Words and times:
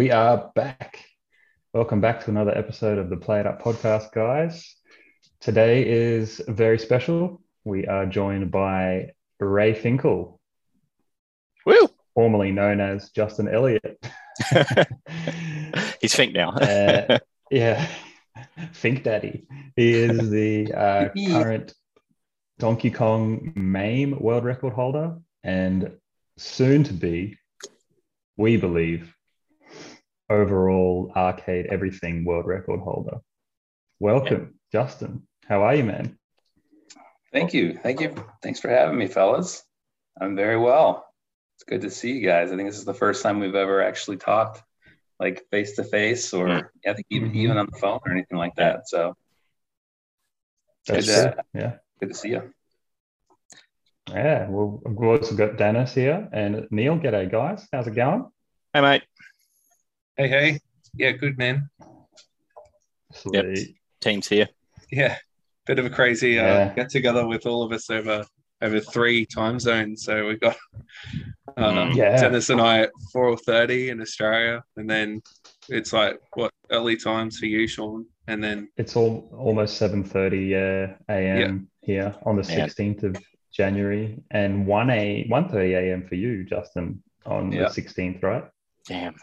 We 0.00 0.10
are 0.10 0.50
back. 0.54 1.04
Welcome 1.74 2.00
back 2.00 2.24
to 2.24 2.30
another 2.30 2.56
episode 2.56 2.96
of 2.96 3.10
the 3.10 3.18
Play 3.18 3.40
It 3.40 3.46
Up 3.46 3.60
podcast, 3.60 4.12
guys. 4.12 4.74
Today 5.40 5.86
is 5.86 6.40
very 6.48 6.78
special. 6.78 7.42
We 7.64 7.86
are 7.86 8.06
joined 8.06 8.50
by 8.50 9.10
Ray 9.40 9.74
Finkel, 9.74 10.40
Woo! 11.66 11.90
formerly 12.14 12.50
known 12.50 12.80
as 12.80 13.10
Justin 13.10 13.46
Elliott. 13.46 14.02
He's 16.00 16.14
Fink 16.14 16.32
now. 16.32 16.52
Uh, 16.52 17.18
yeah, 17.50 17.86
Fink 18.72 19.02
Daddy. 19.02 19.46
He 19.76 19.92
is 19.92 20.30
the 20.30 20.72
uh, 20.72 21.08
current 21.28 21.74
Donkey 22.58 22.90
Kong 22.90 23.52
MAME 23.54 24.18
world 24.18 24.44
record 24.44 24.72
holder 24.72 25.18
and 25.44 25.92
soon 26.38 26.84
to 26.84 26.94
be, 26.94 27.36
we 28.38 28.56
believe, 28.56 29.14
overall 30.30 31.12
arcade 31.16 31.66
everything 31.66 32.24
world 32.24 32.46
record 32.46 32.80
holder. 32.80 33.18
Welcome, 33.98 34.54
Justin. 34.72 35.26
How 35.46 35.62
are 35.64 35.74
you, 35.74 35.84
man? 35.84 36.16
Thank 37.32 37.52
you. 37.52 37.78
Thank 37.82 38.00
you. 38.00 38.14
Thanks 38.42 38.60
for 38.60 38.68
having 38.70 38.96
me, 38.98 39.06
fellas. 39.08 39.62
I'm 40.20 40.36
very 40.36 40.56
well. 40.58 41.06
It's 41.56 41.64
good 41.64 41.82
to 41.82 41.90
see 41.90 42.12
you 42.12 42.26
guys. 42.26 42.50
I 42.52 42.56
think 42.56 42.68
this 42.68 42.78
is 42.78 42.84
the 42.84 42.94
first 42.94 43.22
time 43.22 43.40
we've 43.40 43.54
ever 43.54 43.82
actually 43.82 44.16
talked 44.16 44.62
like 45.18 45.44
face 45.50 45.76
to 45.76 45.84
face 45.84 46.32
or 46.32 46.48
Yeah. 46.48 46.62
I 46.86 46.94
think 46.94 47.06
even 47.10 47.30
Mhm. 47.32 47.36
even 47.36 47.56
on 47.58 47.66
the 47.70 47.78
phone 47.78 48.00
or 48.06 48.10
anything 48.12 48.38
like 48.38 48.54
that. 48.56 48.88
So 48.88 49.16
That's 50.86 51.06
Good, 51.06 51.34
true. 51.34 51.42
Yeah. 51.60 51.76
good 52.00 52.08
to 52.08 52.14
see 52.14 52.30
you. 52.30 52.54
Yeah. 54.08 54.48
Well, 54.48 54.80
we've 54.84 55.08
also 55.22 55.36
got 55.36 55.58
Dennis 55.58 55.94
here 55.94 56.26
and 56.32 56.66
Neil. 56.70 56.96
G'day, 56.98 57.30
guys. 57.30 57.68
How's 57.70 57.86
it 57.86 57.94
going? 57.94 58.30
hey, 58.72 58.80
mate. 58.80 59.02
Hey, 60.20 60.28
hey. 60.28 60.60
Yeah, 60.98 61.12
good 61.12 61.38
man. 61.38 61.70
Sweet. 63.14 63.76
Team's 64.02 64.28
here. 64.28 64.48
Yeah, 64.92 65.16
bit 65.66 65.78
of 65.78 65.86
a 65.86 65.88
crazy 65.88 66.38
uh, 66.38 66.44
Yeah. 66.44 66.74
get 66.74 66.90
together 66.90 67.26
with 67.26 67.46
all 67.46 67.62
of 67.62 67.72
us 67.72 67.88
over 67.88 68.26
over 68.60 68.80
three 68.80 69.24
time 69.24 69.58
zones. 69.58 70.04
So 70.04 70.26
we 70.26 70.36
got 70.36 70.58
um, 71.56 71.92
Mm. 71.92 71.96
Yeah. 71.96 72.20
Dennis 72.20 72.50
and 72.50 72.60
I 72.60 72.80
at 72.80 72.90
four 73.14 73.34
thirty 73.34 73.88
in 73.88 74.02
Australia, 74.02 74.62
and 74.76 74.90
then 74.90 75.22
it's 75.70 75.94
like 75.94 76.20
what 76.34 76.52
early 76.70 76.98
times 76.98 77.38
for 77.38 77.46
you, 77.46 77.66
Sean, 77.66 78.04
and 78.28 78.44
then 78.44 78.68
It's 78.76 78.96
all 78.96 79.26
almost 79.32 79.80
7:30 79.80 80.52
uh, 80.90 80.96
a.m. 81.08 81.70
here 81.80 82.14
on 82.26 82.36
the 82.36 82.42
Yeah. 82.42 82.66
16th 82.66 83.04
of 83.04 83.16
January 83.54 84.22
and 84.32 84.66
1 84.66 84.90
a 84.90 85.26
1:30 85.30 85.76
a.m. 85.78 86.06
for 86.06 86.16
you, 86.16 86.44
Justin, 86.44 87.02
on 87.24 87.52
Yeah. 87.52 87.68
the 87.68 87.68
16th, 87.70 88.22
right? 88.22 88.44
Damn. 88.86 89.14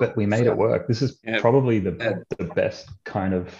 But 0.00 0.16
we 0.16 0.26
made 0.26 0.46
it 0.46 0.56
work. 0.56 0.88
This 0.88 1.02
is 1.02 1.18
Yeah. 1.22 1.40
probably 1.40 1.78
the 1.78 1.94
Yeah. 2.00 2.36
the 2.38 2.52
best 2.54 2.88
kind 3.04 3.34
of 3.34 3.54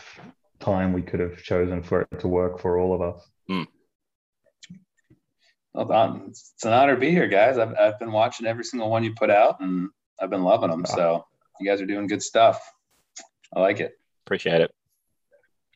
time 0.58 0.92
we 0.92 1.02
could 1.02 1.20
have 1.20 1.42
chosen 1.42 1.82
for 1.82 2.02
it 2.02 2.20
to 2.20 2.28
work 2.28 2.58
for 2.60 2.78
all 2.78 2.92
of 2.94 3.00
us. 3.02 3.26
Well 5.72 5.84
done. 5.86 6.24
It's, 6.28 6.52
it's 6.56 6.64
an 6.64 6.72
honor 6.72 6.94
to 6.96 7.00
be 7.00 7.10
here, 7.12 7.28
guys. 7.28 7.56
I've, 7.56 7.74
I've 7.78 7.98
been 7.98 8.10
watching 8.10 8.46
every 8.46 8.64
single 8.64 8.90
one 8.90 9.04
you 9.04 9.14
put 9.14 9.30
out 9.30 9.60
and 9.60 9.88
I've 10.20 10.30
been 10.30 10.42
loving 10.42 10.70
them. 10.70 10.84
So 10.84 11.24
you 11.60 11.70
guys 11.70 11.80
are 11.80 11.86
doing 11.86 12.08
good 12.08 12.22
stuff. 12.22 12.60
I 13.54 13.60
like 13.60 13.78
it. 13.80 13.92
Appreciate 14.26 14.60
it. 14.62 14.74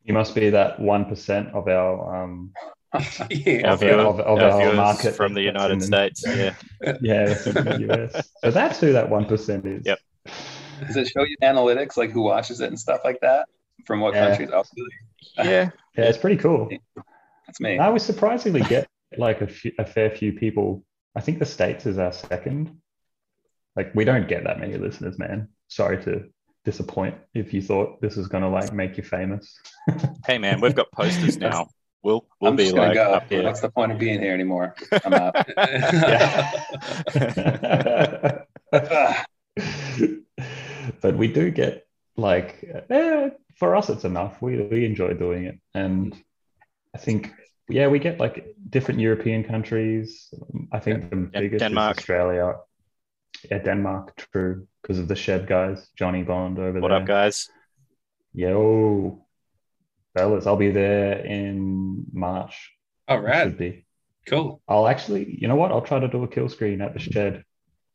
You 0.03 0.13
must 0.15 0.35
be 0.35 0.51
that 0.51 0.81
one 0.81 1.05
percent 1.07 1.49
of 1.55 1.69
our 1.69 2.23
um 2.25 2.53
yeah, 3.31 3.67
Our 3.69 3.73
of, 3.75 3.81
viewer- 3.81 3.93
of, 4.01 4.21
of 4.21 4.39
Our 4.39 4.51
our 4.51 4.61
viewers 4.61 4.77
market 4.77 5.15
from 5.15 5.35
the 5.35 5.43
United 5.43 5.75
in- 5.75 5.81
States. 5.81 6.25
Yeah. 6.27 6.55
Yeah, 7.01 7.27
that's 7.27 7.45
the 7.45 7.87
US. 7.91 8.29
So 8.43 8.51
that's 8.51 8.81
who 8.81 8.93
that 8.93 9.09
one 9.09 9.27
percent 9.27 9.65
is. 9.67 9.83
Yep. 9.87 9.99
Does 10.87 10.97
it 10.97 11.09
show 11.09 11.23
you 11.25 11.37
analytics 11.43 11.97
like 11.97 12.11
who 12.11 12.23
watches 12.23 12.61
it 12.61 12.69
and 12.69 12.79
stuff 12.79 13.01
like 13.05 13.21
that? 13.21 13.49
From 13.87 14.01
what 14.01 14.15
Yeah. 14.15 14.29
countries? 14.37 14.51
Really? 14.51 15.51
Yeah. 15.51 15.71
Yeah, 15.97 16.07
it's 16.07 16.19
pretty 16.19 16.37
cool. 16.39 16.69
That's 17.47 17.61
me. 17.61 17.79
I 17.79 17.89
would 17.89 18.03
surprisingly 18.03 18.63
get 18.63 18.89
like 19.17 19.43
a, 19.43 19.47
few, 19.47 19.71
a 19.79 19.85
fair 19.85 20.11
few 20.11 20.33
people. 20.33 20.85
I 21.15 21.21
think 21.21 21.39
the 21.39 21.47
States 21.47 21.87
is 21.87 21.99
our 21.99 22.11
second. 22.13 22.81
Like, 23.77 23.95
we 23.95 24.05
don't 24.05 24.27
get 24.27 24.43
that 24.43 24.59
many 24.59 24.77
listeners, 24.77 25.21
man. 25.21 25.49
Sorry 25.69 26.03
to 26.03 26.25
disappoint 26.65 27.15
if 27.33 27.55
you 27.55 27.63
thought 27.63 28.01
this 28.01 28.17
was 28.17 28.27
going 28.27 28.43
to 28.43 28.49
like 28.49 28.73
make 28.73 28.97
you 28.97 29.05
famous. 29.05 29.57
Hey, 30.27 30.39
man, 30.39 30.61
we've 30.61 30.75
got 30.75 30.91
posters 30.91 31.37
now. 31.37 31.69
We'll 32.03 32.27
we'll 32.41 32.51
I'm 32.51 32.57
be 32.57 32.65
just 32.65 32.75
gonna 32.75 32.89
like 32.89 32.95
go. 32.97 33.13
up 33.13 33.29
here. 33.29 33.43
What's 33.45 33.61
the 33.61 33.71
point 33.71 33.93
of 33.93 33.99
being 33.99 34.21
here 34.21 34.35
anymore? 34.35 34.75
I'm 35.05 35.15
out. 35.15 35.35
but 41.01 41.17
we 41.17 41.29
do 41.29 41.51
get 41.51 41.87
like, 42.17 42.65
eh, 42.91 43.31
for 43.59 43.77
us, 43.77 43.89
it's 43.91 44.05
enough. 44.05 44.41
We, 44.43 44.61
we 44.63 44.85
enjoy 44.85 45.15
doing 45.15 45.45
it. 45.45 45.59
And 45.75 46.15
I 46.95 46.99
think, 46.99 47.33
yeah, 47.69 47.89
we 47.89 47.99
get 47.99 48.21
like 48.21 48.55
different 48.71 49.01
European 49.01 49.45
countries. 49.45 50.33
I 50.73 50.79
think 50.81 51.11
the 51.11 51.31
Yeah, 51.33 51.41
biggest 51.41 51.61
Denmark. 51.61 51.97
is 51.97 51.99
Australia. 51.99 52.55
Yeah, 53.51 53.59
Denmark, 53.59 54.17
true, 54.33 54.67
because 54.83 54.99
of 54.99 55.09
the 55.09 55.17
Shed 55.17 55.47
guys, 55.47 55.89
Johnny 55.97 56.23
Bond 56.23 56.59
over 56.59 56.73
there. 56.73 56.81
What 56.83 56.93
up, 56.93 57.07
guys? 57.07 57.49
Yo, 58.33 59.25
fellas, 60.17 60.47
I'll 60.47 60.57
be 60.57 60.71
there 60.71 61.19
in 61.25 62.05
March. 62.13 62.73
All 63.09 63.21
Should 63.23 63.59
be. 63.59 63.87
cool. 64.27 64.63
I'll 64.67 64.89
actually, 64.89 65.37
you 65.41 65.47
know 65.49 65.57
what? 65.57 65.71
I'll 65.73 65.83
try 65.83 66.01
to 66.01 66.09
do 66.09 66.23
a 66.25 66.29
kill 66.29 66.49
screen 66.49 66.81
at 66.81 66.95
the 66.95 67.01
Shed. 67.01 67.45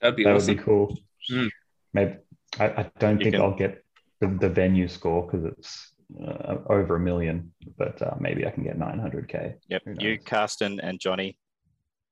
That'd 0.02 0.16
be 0.16 0.24
awesome. 0.26 0.32
that 0.32 0.36
awesome. 0.36 0.48
would 0.56 0.58
be 0.58 0.64
cool. 0.64 0.98
Mm. 1.32 1.50
Maybe 1.94 2.14
I, 2.58 2.66
I 2.68 2.92
don't 3.00 3.20
You 3.20 3.24
think 3.26 3.36
can- 3.36 3.44
I'll 3.44 3.56
get 3.56 3.84
the, 4.22 4.28
the 4.28 4.50
venue 4.50 4.88
score 4.88 5.26
because 5.26 5.46
it's 5.46 5.92
uh, 6.26 6.56
over 6.70 6.96
a 6.96 7.00
million, 7.00 7.52
but 7.78 8.02
uh, 8.02 8.16
maybe 8.20 8.46
I 8.48 8.52
can 8.52 8.64
get 8.64 8.78
900k. 8.80 9.56
Yep. 9.68 9.82
You, 10.00 10.16
knows? 10.16 10.24
Carsten, 10.26 10.80
and 10.80 11.00
Johnny, 11.00 11.38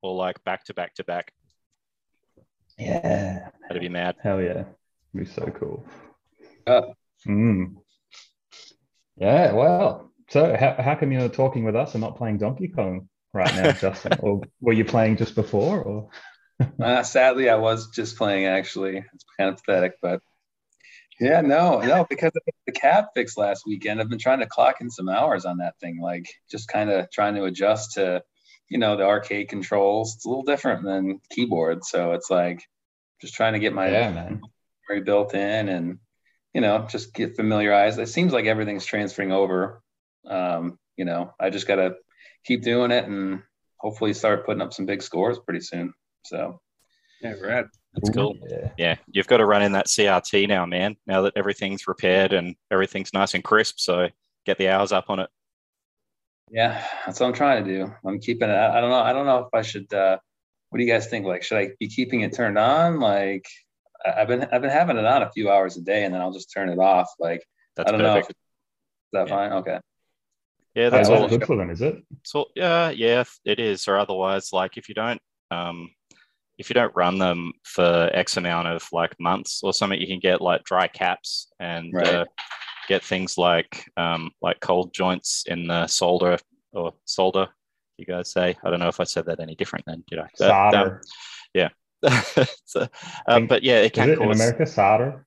all 0.01 0.15
like 0.15 0.43
back 0.43 0.63
to 0.65 0.73
back 0.73 0.93
to 0.95 1.03
back. 1.03 1.33
Yeah, 2.77 3.49
That'd 3.67 3.81
be 3.81 3.89
mad. 3.89 4.15
hell 4.21 4.39
yeah, 4.41 4.65
It'd 5.13 5.15
be 5.15 5.25
so 5.25 5.45
cool. 5.59 5.85
Uh, 6.67 6.81
Mm. 7.27 7.77
Yeah, 9.17 9.53
well, 9.53 10.11
so 10.29 10.55
how, 10.55 10.75
how 10.79 10.93
come 10.95 11.11
you're 11.11 11.27
talking 11.29 11.63
with 11.63 11.75
us 11.75 11.95
and 11.95 12.01
not 12.01 12.15
playing 12.15 12.37
Donkey 12.37 12.67
Kong 12.67 13.09
right 13.33 13.53
now, 13.55 13.71
Justin? 13.81 14.13
or 14.21 14.41
were 14.61 14.73
you 14.73 14.85
playing 14.85 15.17
just 15.17 15.33
before? 15.33 15.81
Or 15.81 16.09
Uh, 16.81 17.03
sadly, 17.03 17.49
I 17.49 17.55
was 17.55 17.89
just 17.89 18.17
playing. 18.17 18.45
Actually, 18.45 18.97
it's 18.97 19.25
kind 19.37 19.49
of 19.49 19.57
pathetic, 19.57 19.93
but 20.01 20.21
yeah, 21.19 21.41
no, 21.41 21.79
no, 21.79 22.05
because 22.07 22.31
of 22.35 22.41
the 22.65 22.71
cab 22.71 23.05
fix 23.15 23.37
last 23.37 23.63
weekend, 23.65 23.99
I've 23.99 24.09
been 24.09 24.19
trying 24.19 24.39
to 24.39 24.45
clock 24.45 24.75
in 24.81 24.89
some 24.89 25.09
hours 25.09 25.45
on 25.45 25.57
that 25.57 25.79
thing. 25.79 25.99
Like, 25.99 26.27
just 26.49 26.67
kind 26.67 26.89
of 26.91 27.09
trying 27.11 27.35
to 27.35 27.45
adjust 27.45 27.93
to, 27.93 28.23
you 28.69 28.77
know, 28.77 28.95
the 28.95 29.05
arcade 29.05 29.49
controls. 29.49 30.15
It's 30.15 30.25
a 30.25 30.29
little 30.29 30.43
different 30.43 30.83
than 30.83 31.19
keyboard, 31.31 31.83
so 31.83 32.11
it's 32.13 32.29
like 32.29 32.61
just 33.21 33.33
trying 33.33 33.53
to 33.53 33.59
get 33.59 33.73
my 33.73 33.89
yeah, 33.89 34.11
memory 34.11 35.03
built 35.03 35.33
in 35.33 35.69
and 35.69 35.99
you 36.53 36.61
know 36.61 36.85
just 36.89 37.13
get 37.13 37.35
familiarized. 37.35 37.99
It 37.99 38.09
seems 38.09 38.33
like 38.33 38.45
everything's 38.45 38.85
transferring 38.85 39.31
over. 39.31 39.81
Um, 40.25 40.77
you 40.95 41.05
know, 41.05 41.33
I 41.39 41.49
just 41.49 41.67
gotta 41.67 41.95
keep 42.45 42.63
doing 42.63 42.91
it 42.91 43.05
and 43.05 43.41
hopefully 43.77 44.13
start 44.13 44.45
putting 44.45 44.61
up 44.61 44.73
some 44.73 44.85
big 44.85 45.01
scores 45.01 45.39
pretty 45.39 45.61
soon. 45.61 45.93
So. 46.27 46.61
Yeah, 47.21 47.33
right. 47.41 47.65
That's 47.95 48.09
cool. 48.11 48.37
Yeah. 48.47 48.69
Yeah, 48.77 48.95
you've 49.11 49.25
got 49.27 49.37
to 49.37 49.45
run 49.45 49.63
in 49.63 49.71
that 49.71 49.87
CRT 49.87 50.47
now, 50.47 50.67
man. 50.67 50.97
Now 51.07 51.23
that 51.23 51.33
everything's 51.35 51.87
repaired 51.87 52.31
and 52.31 52.55
everything's 52.69 53.11
nice 53.11 53.33
and 53.33 53.43
crisp, 53.43 53.79
so 53.79 54.09
get 54.45 54.59
the 54.59 54.69
hours 54.69 54.91
up 54.91 55.05
on 55.09 55.19
it. 55.21 55.29
Yeah, 56.51 56.83
that's 57.05 57.19
what 57.19 57.25
I'm 57.27 57.33
trying 57.33 57.65
to 57.65 57.69
do. 57.77 57.91
I'm 58.05 58.19
keeping 58.19 58.49
it. 58.49 58.55
I 58.55 58.79
don't 58.81 58.91
know. 58.91 58.99
I 59.01 59.13
don't 59.13 59.25
know 59.25 59.39
if 59.39 59.47
I 59.53 59.63
should. 59.63 59.91
Uh, 59.91 60.17
what 60.69 60.77
do 60.77 60.85
you 60.85 60.91
guys 60.91 61.07
think? 61.07 61.25
Like, 61.25 61.41
should 61.43 61.57
I 61.57 61.69
be 61.79 61.87
keeping 61.87 62.21
it 62.21 62.33
turned 62.33 62.57
on? 62.59 62.99
Like, 62.99 63.45
I- 64.05 64.21
I've 64.21 64.27
been 64.27 64.43
I've 64.51 64.61
been 64.61 64.69
having 64.69 64.97
it 64.97 65.05
on 65.05 65.23
a 65.23 65.31
few 65.31 65.49
hours 65.49 65.75
a 65.77 65.81
day, 65.81 66.05
and 66.05 66.13
then 66.13 66.21
I'll 66.21 66.31
just 66.31 66.51
turn 66.53 66.69
it 66.69 66.77
off. 66.79 67.09
Like, 67.19 67.43
That's 67.75 67.89
I 67.89 67.91
don't 67.91 68.01
know. 68.01 68.17
If, 68.17 68.29
is 68.29 68.35
that 69.13 69.27
Yeah. 69.27 69.35
fine? 69.35 69.53
Okay. 69.53 69.79
Yeah, 70.75 70.89
That's 70.89 71.09
that's 71.09 71.17
all 71.17 71.23
all. 71.23 71.29
good 71.29 71.45
for 71.45 71.55
them, 71.55 71.71
is 71.71 71.81
it? 71.81 71.97
So 72.23 72.45
yeah, 72.55 72.91
yeah, 72.91 73.23
it 73.43 73.59
is. 73.59 73.87
Or 73.87 73.97
otherwise, 73.97 74.53
like 74.53 74.77
if 74.77 74.87
you 74.87 74.93
don't, 74.95 75.19
um, 75.49 75.89
if 76.57 76.69
you 76.69 76.73
don't 76.73 76.95
run 76.95 77.17
them 77.19 77.53
for 77.63 78.09
X 78.13 78.37
amount 78.37 78.67
of 78.67 78.87
like 78.91 79.15
months 79.19 79.61
or 79.63 79.73
something, 79.73 79.99
you 79.99 80.07
can 80.07 80.19
get 80.19 80.41
like 80.41 80.63
dry 80.63 80.87
caps 80.87 81.51
and 81.59 81.93
Right. 81.93 82.07
uh, 82.07 82.25
get 82.87 83.03
things 83.03 83.37
like 83.37 83.85
um, 83.97 84.31
like 84.41 84.59
cold 84.59 84.93
joints 84.93 85.43
in 85.47 85.67
the 85.67 85.87
solder 85.87 86.37
or 86.73 86.93
solder. 87.05 87.47
You 87.97 88.05
guys 88.05 88.31
say. 88.31 88.55
I 88.63 88.69
don't 88.69 88.79
know 88.79 88.87
if 88.89 88.99
I 88.99 89.03
said 89.05 89.25
that 89.25 89.39
any 89.39 89.55
different 89.55 89.85
then, 89.87 90.03
did 90.09 90.19
I? 90.19 90.27
But, 90.37 90.51
um, 90.51 90.71
Solder. 90.73 91.01
so, 92.65 92.87
um, 93.27 93.47
but 93.47 93.63
yeah, 93.63 93.79
it 93.79 93.93
can 93.93 94.09
it 94.11 94.19
in. 94.19 94.31
America? 94.31 94.65
Solder. 94.67 95.25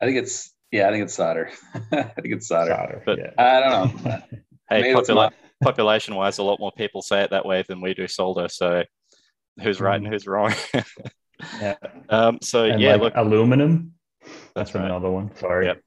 I 0.00 0.06
think 0.06 0.16
it's 0.18 0.52
yeah. 0.70 0.88
I 0.88 0.92
think 0.92 1.04
it's 1.04 1.14
solder. 1.14 1.50
I 1.92 2.02
think 2.20 2.34
it's 2.34 2.48
solder. 2.48 2.74
Solder. 2.74 3.02
But- 3.04 3.18
yeah. 3.18 3.30
I 3.38 3.60
don't 3.60 4.04
know. 4.04 4.18
Hey, 4.70 4.80
Maybe 4.80 4.94
popula- 4.98 5.30
population 5.62 6.14
wise, 6.14 6.38
a 6.38 6.42
lot 6.42 6.58
more 6.58 6.72
people 6.72 7.02
say 7.02 7.22
it 7.22 7.28
that 7.32 7.44
way 7.44 7.62
than 7.68 7.82
we 7.82 7.92
do 7.92 8.08
solder. 8.08 8.48
So 8.48 8.82
who's 9.62 9.80
right 9.80 9.96
and 9.96 10.06
Mm. 10.06 10.10
who's 10.12 10.26
wrong? 10.26 10.52
Yeah. 11.60 11.74
Um, 12.08 12.38
so 12.42 12.64
And 12.64 12.80
yeah, 12.80 12.92
like 12.92 13.00
look, 13.00 13.12
aluminum. 13.16 13.94
That's, 14.22 14.42
That's 14.54 14.74
right. 14.74 14.84
another 14.84 15.10
one. 15.10 15.34
Sorry. 15.36 15.66
Yep. 15.66 15.80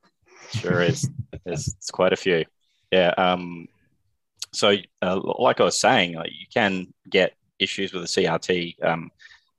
sure 0.51 0.81
is. 0.81 1.09
There's 1.45 1.67
it's 1.75 1.89
quite 1.89 2.11
a 2.11 2.17
few. 2.17 2.43
Yeah. 2.91 3.13
Um, 3.17 3.67
so, 4.53 4.75
uh, 5.01 5.19
like 5.39 5.61
I 5.61 5.63
was 5.63 5.79
saying, 5.79 6.15
like 6.15 6.31
you 6.31 6.45
can 6.53 6.93
get 7.09 7.33
issues 7.59 7.93
with 7.93 8.01
the 8.03 8.07
CRT 8.23 8.83
um, 8.83 9.09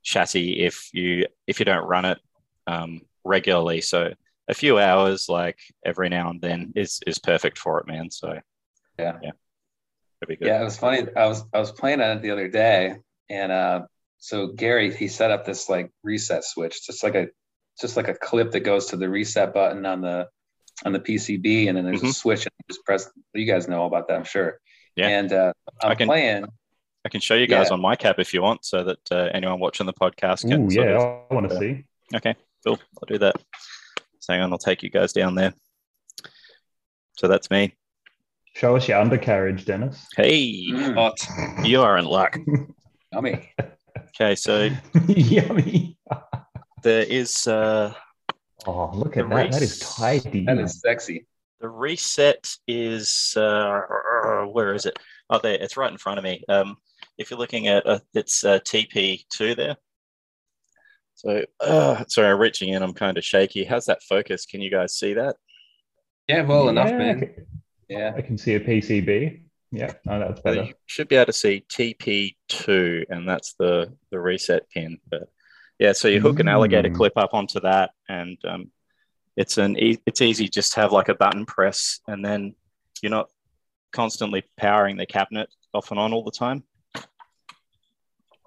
chassis 0.03 0.61
if 0.65 0.89
you 0.93 1.27
if 1.47 1.59
you 1.59 1.65
don't 1.65 1.87
run 1.87 2.05
it 2.05 2.19
um, 2.67 3.01
regularly. 3.25 3.81
So, 3.81 4.13
a 4.49 4.55
few 4.55 4.79
hours, 4.79 5.29
like 5.29 5.59
every 5.85 6.09
now 6.09 6.31
and 6.31 6.41
then, 6.41 6.73
is 6.77 7.01
is 7.07 7.19
perfect 7.19 7.57
for 7.59 7.81
it, 7.81 7.87
man. 7.87 8.11
So, 8.11 8.39
Yeah. 8.99 9.17
yeah, 9.23 9.31
it'd 10.23 10.29
be 10.29 10.37
good. 10.37 10.49
Yeah, 10.49 10.61
it 10.61 10.65
was 10.65 10.79
funny. 10.79 11.07
I 11.17 11.27
was 11.27 11.45
I 11.55 11.59
was 11.59 11.73
playing 11.73 12.01
on 12.01 12.19
it 12.19 12.23
the 12.23 12.31
other 12.33 12.49
day, 12.49 12.97
and 13.31 13.53
uh, 13.53 13.83
so 14.19 14.49
Gary 14.49 14.95
he 14.95 15.09
set 15.09 15.31
up 15.31 15.45
this 15.45 15.69
like 15.69 15.91
reset 16.03 16.45
switch, 16.45 16.85
just 16.87 17.03
like 17.03 17.15
a 17.15 17.29
just 17.81 17.97
like 17.97 18.09
a 18.09 18.15
clip 18.15 18.51
that 18.53 18.61
goes 18.61 18.87
to 18.87 18.97
the 18.97 19.09
reset 19.09 19.55
button 19.55 19.87
on 19.87 20.01
the 20.01 20.29
on 20.85 20.93
the 20.93 21.01
PCB, 21.01 21.69
and 21.69 21.77
then 21.77 21.85
there's 21.85 22.03
a 22.03 22.07
Mhm. 22.07 22.15
switch, 22.15 22.47
and 22.47 22.53
just 22.71 22.85
press. 22.85 23.11
You 23.35 23.45
guys 23.47 23.67
know 23.69 23.81
all 23.83 23.87
about 23.89 24.09
that, 24.09 24.17
I'm 24.17 24.25
sure. 24.25 24.61
Yeah. 24.97 25.09
And 25.09 25.33
uh, 25.33 25.53
I'm 25.83 25.91
I 25.93 25.95
can- 25.95 26.09
playing. 26.09 26.47
I 27.05 27.09
can 27.11 27.21
show 27.21 27.35
you 27.35 27.47
guys 27.47 27.69
Yeah. 27.69 27.75
on 27.75 27.81
my 27.81 27.95
cap 27.97 28.19
if 28.19 28.35
you 28.35 28.43
want, 28.43 28.65
so 28.65 28.85
that 28.85 28.99
uh, 29.13 29.29
anyone 29.33 29.61
watching 29.61 29.87
the 29.87 29.93
podcast 29.95 30.43
can. 30.49 30.65
Ooh, 30.65 30.69
yeah, 30.71 30.97
of- 30.97 31.25
I 31.31 31.35
want 31.35 31.49
to 31.49 31.57
uh, 31.57 31.59
see. 31.59 31.85
Okay, 32.15 32.35
cool. 32.67 32.79
I'll 33.01 33.07
do 33.07 33.19
that. 33.19 33.37
So 34.19 34.33
hang 34.33 34.43
on, 34.43 34.53
I'll 34.53 34.59
take 34.59 34.83
you 34.83 34.91
guys 34.91 35.13
down 35.13 35.35
there. 35.37 35.55
So 37.17 37.29
that's 37.29 37.51
me. 37.51 37.75
Show 38.55 38.77
us 38.77 38.89
your 38.89 38.99
undercarriage, 39.01 39.65
Dennis. 39.65 40.07
Hey, 40.17 40.71
Mm, 40.71 40.95
Hot. 40.95 41.67
you 41.67 41.81
are 41.83 41.97
in 41.99 42.05
luck. 42.05 42.37
yummy. 43.13 43.53
Okay, 44.09 44.35
so 44.35 44.71
Yummy. 45.09 45.97
there 46.83 47.03
is 47.03 47.47
uh, 47.47 47.93
Oh, 48.67 48.91
look 48.95 49.17
at 49.17 49.29
that. 49.29 49.53
That 49.53 49.63
is 49.63 49.71
race- 49.71 49.97
tidy. 50.23 50.45
That 50.45 50.59
is 50.59 50.81
sexy. 50.81 51.27
the 51.61 51.69
reset 51.69 52.49
is 52.67 53.35
uh, 53.37 53.81
where 54.53 54.75
is 54.75 54.87
it? 54.87 54.99
Oh, 55.31 55.39
there. 55.43 55.55
It's 55.55 55.77
right 55.77 55.91
in 55.93 55.99
front 55.99 56.19
of 56.19 56.25
me. 56.25 56.43
Um, 56.49 56.77
if 57.19 57.31
you're 57.31 57.39
looking 57.39 57.69
at 57.69 57.87
uh, 57.87 57.99
it's 58.15 58.45
uh, 58.45 58.59
TP2 58.61 59.57
there. 59.57 59.77
So, 61.15 61.45
uh, 61.61 62.05
sorry, 62.09 62.29
I'm 62.31 62.39
reaching 62.39 62.69
in. 62.71 62.83
I'm 62.83 62.95
kind 62.95 63.19
of 63.19 63.25
shaky. 63.25 63.65
How's 63.65 63.87
that 63.87 64.03
focus? 64.09 64.47
Can 64.47 64.61
you 64.61 64.71
guys 64.71 64.95
see 64.95 65.15
that? 65.15 65.37
Yeah, 66.29 66.43
well 66.43 66.69
enough, 66.69 66.89
Yeah, 66.91 66.95
I 66.95 66.99
man. 66.99 67.21
can- 67.21 67.47
Yeah. 67.89 68.13
I 68.17 68.21
can 68.23 68.39
see 68.39 68.55
a 68.55 68.61
PCB. 68.61 69.43
Yeah, 69.71 69.93
no, 70.07 70.19
that's 70.19 70.41
So 70.43 70.53
you 70.53 70.75
should 70.87 71.09
be 71.09 71.17
able 71.17 71.27
to 71.27 71.33
see 71.33 71.65
TP2, 71.69 73.05
and 73.11 73.29
that's 73.29 73.55
the 73.59 73.93
the 74.11 74.19
reset 74.19 74.69
pin. 74.71 74.99
But 75.11 75.29
yeah, 75.79 75.93
so 75.93 76.09
you 76.09 76.21
hook 76.21 76.41
an 76.41 76.49
alligator 76.49 76.89
Mm. 76.89 76.95
clip 76.95 77.13
up 77.17 77.35
onto 77.35 77.61
that, 77.61 77.91
and 78.09 78.39
um, 78.47 78.71
it's 79.37 79.59
an 79.59 79.79
e- 79.79 80.01
it's 80.07 80.23
easy. 80.23 80.49
Just 80.49 80.75
have 80.77 80.93
like 80.93 81.09
a 81.09 81.15
button 81.15 81.45
press, 81.45 82.01
and 82.09 82.25
then 82.25 82.55
you're 83.03 83.11
not 83.11 83.29
constantly 83.93 84.43
powering 84.57 84.97
the 84.97 85.07
cabinet 85.07 85.49
off 85.75 85.91
and 85.91 86.01
on 86.01 86.13
all 86.13 86.25
the 86.25 86.31
time. 86.31 86.65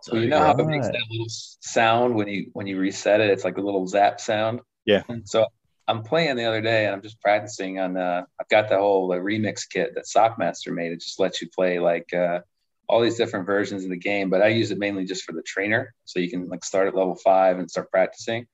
So 0.01 0.13
So 0.13 0.15
you 0.17 0.27
know 0.29 0.39
how 0.39 0.51
it 0.57 0.65
makes 0.65 0.87
that 0.87 1.03
little 1.11 1.27
sound 1.29 2.15
when 2.15 2.27
you 2.27 2.49
when 2.53 2.65
you 2.65 2.79
reset 2.79 3.21
it? 3.21 3.29
It's 3.29 3.43
like 3.43 3.57
a 3.57 3.61
little 3.61 3.85
zap 3.85 4.19
sound. 4.19 4.61
Yeah. 4.85 5.03
So 5.25 5.45
I'm 5.91 6.03
playing 6.03 6.37
the 6.37 6.45
other 6.45 6.61
day 6.61 6.85
and 6.85 6.95
I'm 6.95 7.01
just 7.01 7.19
practicing 7.19 7.77
on. 7.77 7.97
Uh, 7.97 8.23
I've 8.39 8.47
got 8.47 8.69
the 8.69 8.77
whole 8.77 9.11
uh, 9.11 9.17
remix 9.17 9.69
kit 9.69 9.93
that 9.95 10.05
Sockmaster 10.05 10.73
made. 10.73 10.93
It 10.93 11.01
just 11.01 11.19
lets 11.19 11.41
you 11.41 11.49
play 11.53 11.79
like 11.79 12.13
uh, 12.13 12.39
all 12.87 13.01
these 13.01 13.17
different 13.17 13.45
versions 13.45 13.83
of 13.83 13.89
the 13.89 13.97
game, 13.97 14.29
but 14.29 14.41
I 14.41 14.47
use 14.47 14.71
it 14.71 14.77
mainly 14.79 15.03
just 15.03 15.23
for 15.23 15.33
the 15.33 15.41
trainer, 15.41 15.93
so 16.05 16.19
you 16.19 16.29
can 16.29 16.47
like 16.47 16.63
start 16.63 16.87
at 16.87 16.95
level 16.95 17.15
five 17.15 17.59
and 17.59 17.69
start 17.69 17.91
practicing. 17.91 18.47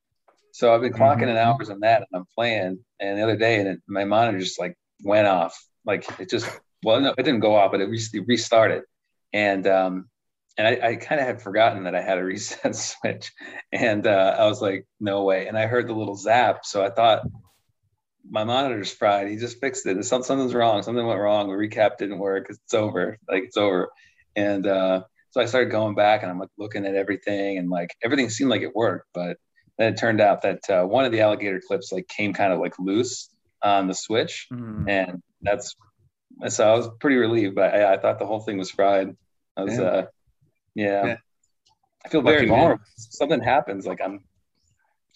So 0.52 0.74
I've 0.74 0.82
been 0.82 0.94
clocking 0.94 1.24
in 1.24 1.36
Mhm. 1.36 1.46
hours 1.46 1.70
on 1.70 1.82
that, 1.82 2.00
and 2.00 2.08
I'm 2.20 2.26
playing. 2.36 2.84
And 3.00 3.20
the 3.20 3.22
other 3.22 3.38
day, 3.38 3.60
and 3.60 3.68
it, 3.70 3.82
my 3.88 4.04
monitor 4.04 4.40
just 4.40 4.60
like 4.60 4.76
went 5.04 5.28
off. 5.28 5.56
Like 5.86 6.10
it 6.20 6.32
just 6.32 6.50
well, 6.84 7.00
no, 7.00 7.14
it 7.16 7.24
didn't 7.24 7.42
go 7.42 7.56
off, 7.56 7.72
but 7.72 7.82
it, 7.82 7.90
re- 7.90 8.12
it 8.14 8.26
restarted. 8.28 8.82
And 9.32 9.68
um, 9.68 10.10
and 10.58 10.68
I, 10.68 10.90
I 10.90 10.96
kind 10.96 11.22
of 11.22 11.28
had 11.28 11.42
forgotten 11.42 11.84
that 11.84 11.96
I 11.96 12.02
had 12.02 12.18
a 12.18 12.24
reset 12.24 12.76
switch, 12.76 13.32
and 13.72 14.06
uh, 14.08 14.36
I 14.40 14.46
was 14.48 14.62
like, 14.62 14.86
no 15.00 15.24
way. 15.24 15.48
And 15.48 15.58
I 15.58 15.68
heard 15.68 15.88
the 15.88 15.94
little 15.94 16.16
zap, 16.16 16.66
so 16.66 16.84
I 16.84 16.90
thought 16.90 17.24
my 18.30 18.44
monitor's 18.44 18.92
fried. 18.92 19.30
He 19.30 19.38
just 19.38 19.60
fixed 19.60 19.86
it. 19.86 20.04
Some, 20.04 20.24
something's 20.24 20.54
wrong. 20.54 20.84
Something 20.84 21.06
went 21.06 21.20
wrong. 21.20 21.48
The 21.48 21.54
recap 21.54 21.98
didn't 21.98 22.20
work. 22.20 22.48
It's 22.50 22.74
over. 22.74 23.18
Like 23.30 23.44
it's 23.44 23.58
over. 23.58 23.90
And 24.36 24.68
uh, 24.68 25.04
so 25.32 25.42
I 25.42 25.46
started 25.46 25.72
going 25.72 25.96
back, 25.96 26.24
and 26.24 26.32
I'm 26.32 26.40
like 26.40 26.50
looking 26.58 26.86
at 26.86 26.96
everything, 26.96 27.58
and 27.58 27.70
like 27.70 27.96
everything 28.04 28.30
seemed 28.30 28.50
like 28.50 28.62
it 28.62 28.76
worked, 28.76 29.08
but 29.14 29.38
then 29.78 29.94
it 29.94 29.98
turned 29.98 30.22
out 30.22 30.42
that 30.42 30.70
uh, 30.70 30.84
one 30.84 31.06
of 31.06 31.12
the 31.12 31.22
alligator 31.22 31.62
clips 31.66 31.92
like 31.92 32.08
came 32.08 32.34
kind 32.34 32.52
of 32.52 32.60
like 32.60 32.78
loose 32.80 33.30
on 33.64 33.88
the 33.88 33.94
switch, 33.94 34.48
Mm. 34.52 34.90
and 34.90 35.22
that's 35.42 35.76
so 36.48 36.72
I 36.72 36.76
was 36.76 36.90
pretty 37.00 37.16
relieved, 37.16 37.56
but 37.56 37.74
I, 37.74 37.94
I 37.94 37.98
thought 37.98 38.20
the 38.20 38.26
whole 38.26 38.40
thing 38.42 38.58
was 38.58 38.70
fried. 38.72 39.16
I 39.56 39.64
was, 39.64 39.80
Yeah. 40.78 40.86
yeah. 40.86 41.06
Yeah. 41.08 41.18
I 42.06 42.10
feel 42.10 42.22
Lucky 42.22 42.38
very 42.38 42.48
man. 42.50 42.78
Something 42.96 43.42
happens, 43.42 43.86
like 43.86 44.00
I'm, 44.02 44.20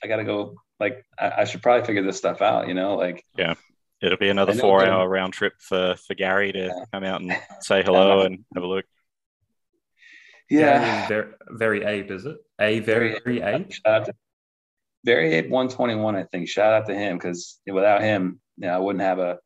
I 0.04 0.08
gotta 0.08 0.24
go. 0.25 0.56
Like 0.80 1.06
I, 1.18 1.31
I 1.38 1.44
should 1.46 1.62
probably 1.62 1.86
figure 1.86 2.04
this 2.04 2.18
stuff 2.18 2.42
out, 2.42 2.68
you 2.68 2.74
know. 2.74 2.96
Like 2.96 3.24
yeah, 3.38 3.54
it'll 4.02 4.18
be 4.18 4.30
another 4.30 4.52
I 4.54 4.56
know, 4.56 4.62
four 4.62 4.80
but- 4.80 4.90
hour 4.90 5.08
round 5.08 5.34
trip 5.34 5.54
for 5.60 5.96
for 6.08 6.16
Gary 6.16 6.52
to 6.52 6.60
Yeah. 6.66 6.84
come 6.92 7.04
out 7.04 7.22
and 7.22 7.31
say 7.62 7.84
hello 7.84 8.22
and 8.22 8.44
have 8.56 8.63
a 8.63 8.68
look. 8.68 8.86
yeah, 10.50 11.08
Very, 11.08 11.31
very 11.52 11.84
ape, 11.86 12.12
is 12.12 12.25
it? 12.25 12.36
A 12.60 12.80
very, 12.80 13.19
Very 13.24 13.42
ape. 13.42 13.72
shout 13.72 13.94
out 13.94 14.06
to 14.07 14.14
Barry 15.04 15.34
Ape 15.36 15.50
121. 15.50 16.16
I 16.16 16.24
think 16.24 16.48
shout 16.50 16.74
out 16.74 16.88
to 16.88 16.96
him 16.96 17.18
because 17.18 17.60
without 17.72 18.02
him, 18.02 18.40
you 18.57 18.68
know, 18.68 18.75
I 18.75 18.80
wouldn't 18.80 19.02
have 19.04 19.19
a 19.19 19.38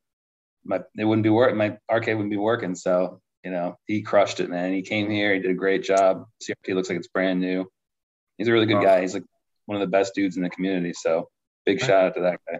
my. 0.65 0.79
It 0.97 1.05
wouldn't 1.05 1.23
be 1.23 1.29
working. 1.29 1.57
My 1.57 1.77
arcade 1.91 2.15
wouldn't 2.15 2.31
be 2.31 2.37
working. 2.37 2.75
So 2.75 3.21
you 3.45 3.51
know, 3.51 3.77
he 3.85 4.01
crushed 4.01 4.39
it, 4.39 4.49
man. 4.49 4.73
He 4.73 4.81
came 4.81 5.09
here. 5.09 5.33
He 5.35 5.39
did 5.39 5.51
a 5.51 5.53
great 5.53 5.83
job. 5.83 6.25
CRT 6.41 6.73
looks 6.73 6.89
like 6.89 6.97
it's 6.97 7.07
brand 7.07 7.39
new. 7.39 7.69
He's 8.39 8.47
a 8.47 8.51
really 8.51 8.65
good 8.65 8.77
Wow. 8.77 8.81
guy. 8.83 9.01
He's 9.01 9.13
like 9.13 9.23
one 9.67 9.75
of 9.79 9.81
the 9.81 9.91
best 9.91 10.15
dudes 10.15 10.35
in 10.35 10.41
the 10.41 10.49
community. 10.49 10.93
So 10.93 11.29
big 11.63 11.79
Yeah. 11.79 11.85
shout 11.85 12.03
out 12.05 12.15
to 12.15 12.21
that 12.21 12.39
guy. 12.49 12.59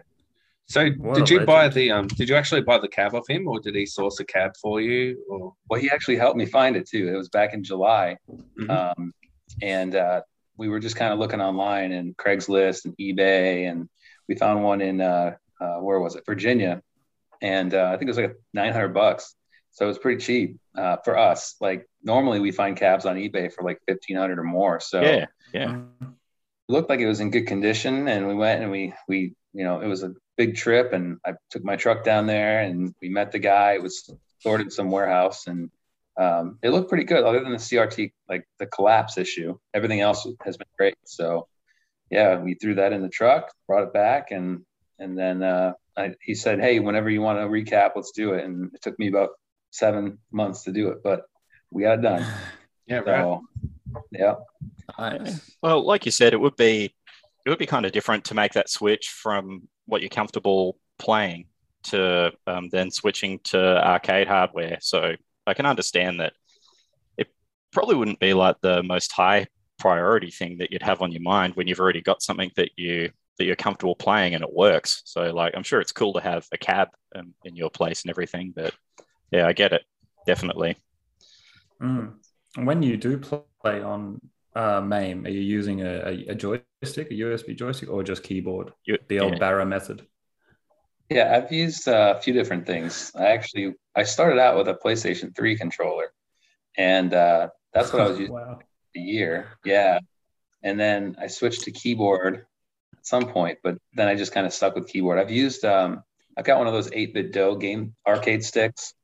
So 0.68 0.88
What 0.98 1.16
did 1.16 1.30
a 1.30 1.34
you 1.34 1.46
buy 1.46 1.68
the 1.68 1.90
um 1.90 2.06
did 2.06 2.28
you 2.28 2.36
actually 2.36 2.62
buy 2.62 2.78
the 2.78 2.88
cab 2.88 3.14
off 3.14 3.28
him 3.28 3.46
or 3.48 3.60
did 3.60 3.74
he 3.74 3.84
source 3.86 4.18
a 4.20 4.24
cab 4.24 4.52
for 4.62 4.80
you 4.80 5.22
or 5.28 5.54
Well, 5.68 5.80
he 5.80 5.90
actually 5.90 6.16
helped 6.16 6.36
me 6.36 6.46
find 6.46 6.76
it 6.76 6.88
too. 6.88 7.08
It 7.12 7.16
was 7.16 7.28
back 7.28 7.52
in 7.52 7.62
July. 7.64 8.16
Mhm. 8.58 8.70
Um, 8.70 9.12
and 9.62 9.94
uh, 9.94 10.22
we 10.56 10.68
were 10.68 10.80
just 10.80 10.96
kind 10.96 11.12
of 11.12 11.18
looking 11.18 11.40
online 11.40 11.90
and 11.92 12.16
Craigslist 12.16 12.84
and 12.84 12.96
eBay, 12.96 13.68
and 13.70 13.88
we 14.28 14.34
found 14.36 14.62
one 14.64 14.80
in 14.80 15.00
uh, 15.00 15.36
uh, 15.60 15.76
where 15.78 16.00
was 16.00 16.14
it, 16.16 16.24
Virginia, 16.26 16.82
and 17.42 17.72
uh, 17.74 17.86
I 17.92 17.96
think 17.96 18.02
it 18.08 18.14
was 18.14 18.18
like 18.18 18.36
900 18.54 18.88
bucks. 18.94 19.34
So 19.72 19.84
it 19.84 19.88
was 19.88 19.98
pretty 19.98 20.20
cheap 20.22 20.56
uh, 20.76 20.96
for 21.04 21.16
us. 21.16 21.56
Like 21.60 21.88
normally 22.02 22.40
we 22.40 22.52
find 22.52 22.76
cabs 22.76 23.06
on 23.06 23.16
eBay 23.16 23.52
for 23.52 23.64
like 23.64 23.80
1500 23.86 24.38
or 24.38 24.44
more. 24.44 24.80
So 24.80 25.02
Yeah, 25.02 25.26
yeah. 25.52 25.66
Mm. 25.66 25.88
it 26.02 26.72
looked 26.72 26.90
like 26.90 27.00
it 27.00 27.06
was 27.06 27.20
in 27.20 27.30
good 27.30 27.46
condition, 27.46 28.08
and 28.08 28.26
we 28.28 28.34
went 28.34 28.62
and 28.62 28.70
we 28.70 28.94
we 29.08 29.34
you 29.52 29.64
know 29.64 29.80
it 29.80 29.86
was 29.86 30.02
a 30.02 30.14
big 30.36 30.56
trip, 30.56 30.92
and 30.92 31.18
I 31.24 31.34
took 31.50 31.64
my 31.64 31.76
truck 31.76 32.04
down 32.04 32.26
there, 32.26 32.60
and 32.60 32.94
we 33.00 33.08
met 33.08 33.32
the 33.32 33.38
guy. 33.38 33.72
It 33.72 33.82
was 33.82 34.10
stored 34.38 34.60
in 34.60 34.70
some 34.70 34.90
warehouse, 34.90 35.46
and 35.46 35.70
um, 36.18 36.58
it 36.62 36.70
looked 36.70 36.88
pretty 36.88 37.04
good, 37.04 37.24
other 37.24 37.40
than 37.40 37.52
the 37.52 37.58
CRT 37.58 38.12
like 38.28 38.46
the 38.58 38.66
collapse 38.66 39.18
issue. 39.18 39.58
Everything 39.74 40.00
else 40.00 40.26
has 40.44 40.56
been 40.56 40.66
great. 40.78 40.96
So 41.04 41.48
yeah, 42.10 42.38
we 42.38 42.54
threw 42.54 42.76
that 42.76 42.92
in 42.92 43.02
the 43.02 43.08
truck, 43.08 43.52
brought 43.66 43.84
it 43.84 43.92
back, 43.92 44.30
and 44.30 44.64
and 44.98 45.18
then 45.18 45.42
uh, 45.42 45.72
I, 45.96 46.14
he 46.20 46.34
said, 46.34 46.60
hey, 46.60 46.80
whenever 46.80 47.10
you 47.10 47.20
want 47.20 47.38
to 47.38 47.46
recap, 47.46 47.92
let's 47.96 48.12
do 48.12 48.34
it. 48.34 48.44
And 48.44 48.74
it 48.74 48.82
took 48.82 48.98
me 48.98 49.08
about 49.08 49.30
seven 49.70 50.18
months 50.30 50.64
to 50.64 50.72
do 50.72 50.88
it, 50.88 51.02
but 51.02 51.22
we 51.70 51.82
got 51.82 51.98
it 51.98 52.02
done. 52.02 52.26
yeah 52.86 52.98
right. 52.98 53.40
Yeah. 54.10 54.34
Nice. 54.98 55.56
Well, 55.62 55.84
like 55.84 56.06
you 56.06 56.12
said, 56.12 56.32
it 56.32 56.40
would 56.40 56.56
be 56.56 56.94
it 57.44 57.50
would 57.50 57.58
be 57.58 57.66
kind 57.66 57.86
of 57.86 57.92
different 57.92 58.24
to 58.26 58.34
make 58.34 58.52
that 58.54 58.68
switch 58.68 59.08
from 59.08 59.68
what 59.86 60.00
you're 60.00 60.10
comfortable 60.10 60.78
playing 60.98 61.46
to 61.84 62.32
um, 62.46 62.68
then 62.70 62.90
switching 62.90 63.38
to 63.44 63.58
arcade 63.86 64.26
hardware. 64.26 64.78
So 64.80 65.14
I 65.46 65.54
can 65.54 65.66
understand 65.66 66.20
that 66.20 66.32
it 67.16 67.28
probably 67.72 67.94
wouldn't 67.94 68.18
be 68.18 68.34
like 68.34 68.56
the 68.60 68.82
most 68.82 69.12
high 69.12 69.46
priority 69.78 70.30
thing 70.30 70.58
that 70.58 70.72
you'd 70.72 70.82
have 70.82 71.02
on 71.02 71.12
your 71.12 71.22
mind 71.22 71.54
when 71.54 71.68
you've 71.68 71.80
already 71.80 72.00
got 72.00 72.22
something 72.22 72.50
that 72.56 72.70
you 72.76 73.10
that 73.38 73.44
you're 73.44 73.54
comfortable 73.54 73.94
playing 73.94 74.34
and 74.34 74.42
it 74.42 74.52
works. 74.52 75.02
So 75.04 75.32
like 75.32 75.54
I'm 75.56 75.62
sure 75.62 75.80
it's 75.80 75.92
cool 75.92 76.14
to 76.14 76.20
have 76.20 76.46
a 76.52 76.58
cab 76.58 76.88
um, 77.14 77.34
in 77.44 77.54
your 77.54 77.70
place 77.70 78.02
and 78.02 78.10
everything, 78.10 78.52
but 78.56 78.74
yeah, 79.30 79.46
I 79.46 79.52
get 79.52 79.72
it 79.72 79.82
definitely. 80.26 80.76
Mm. 81.80 82.14
When 82.56 82.82
you 82.82 82.96
do 82.96 83.18
play 83.18 83.80
on 83.82 84.20
uh, 84.54 84.80
MAME, 84.80 85.24
are 85.26 85.30
you 85.30 85.40
using 85.40 85.82
a, 85.82 86.08
a, 86.08 86.26
a 86.28 86.34
joystick, 86.34 87.10
a 87.10 87.14
USB 87.14 87.56
joystick, 87.56 87.88
or 87.88 88.02
just 88.02 88.22
keyboard? 88.22 88.72
You, 88.84 88.98
The 89.08 89.20
old 89.20 89.34
yeah. 89.34 89.38
Barra 89.38 89.64
method. 89.64 90.06
Yeah, 91.08 91.36
I've 91.36 91.52
used 91.52 91.86
uh, 91.86 92.14
a 92.18 92.20
few 92.20 92.32
different 92.32 92.66
things. 92.66 93.12
I 93.14 93.26
actually 93.26 93.74
I 93.94 94.02
started 94.02 94.40
out 94.40 94.56
with 94.56 94.68
a 94.68 94.74
PlayStation 94.74 95.34
3 95.34 95.56
controller, 95.56 96.12
and 96.76 97.14
uh, 97.14 97.48
that's 97.72 97.92
what 97.92 98.02
I 98.02 98.08
was 98.08 98.18
using 98.18 98.34
Wow. 98.34 98.58
for 98.58 98.98
a 98.98 99.00
year. 99.00 99.48
Yeah, 99.64 100.00
and 100.64 100.80
then 100.80 101.16
I 101.20 101.28
switched 101.28 101.62
to 101.64 101.70
keyboard 101.70 102.46
at 102.96 103.06
some 103.06 103.26
point, 103.26 103.58
but 103.62 103.78
then 103.94 104.08
I 104.08 104.16
just 104.16 104.32
kind 104.32 104.46
of 104.46 104.52
stuck 104.52 104.74
with 104.74 104.88
keyboard. 104.88 105.20
I've 105.20 105.30
used 105.30 105.64
um, 105.64 106.02
I've 106.36 106.44
got 106.44 106.58
one 106.58 106.66
of 106.66 106.72
those 106.72 106.90
8BitDo 106.90 107.60
game 107.60 107.94
arcade 108.04 108.42
sticks. 108.42 108.94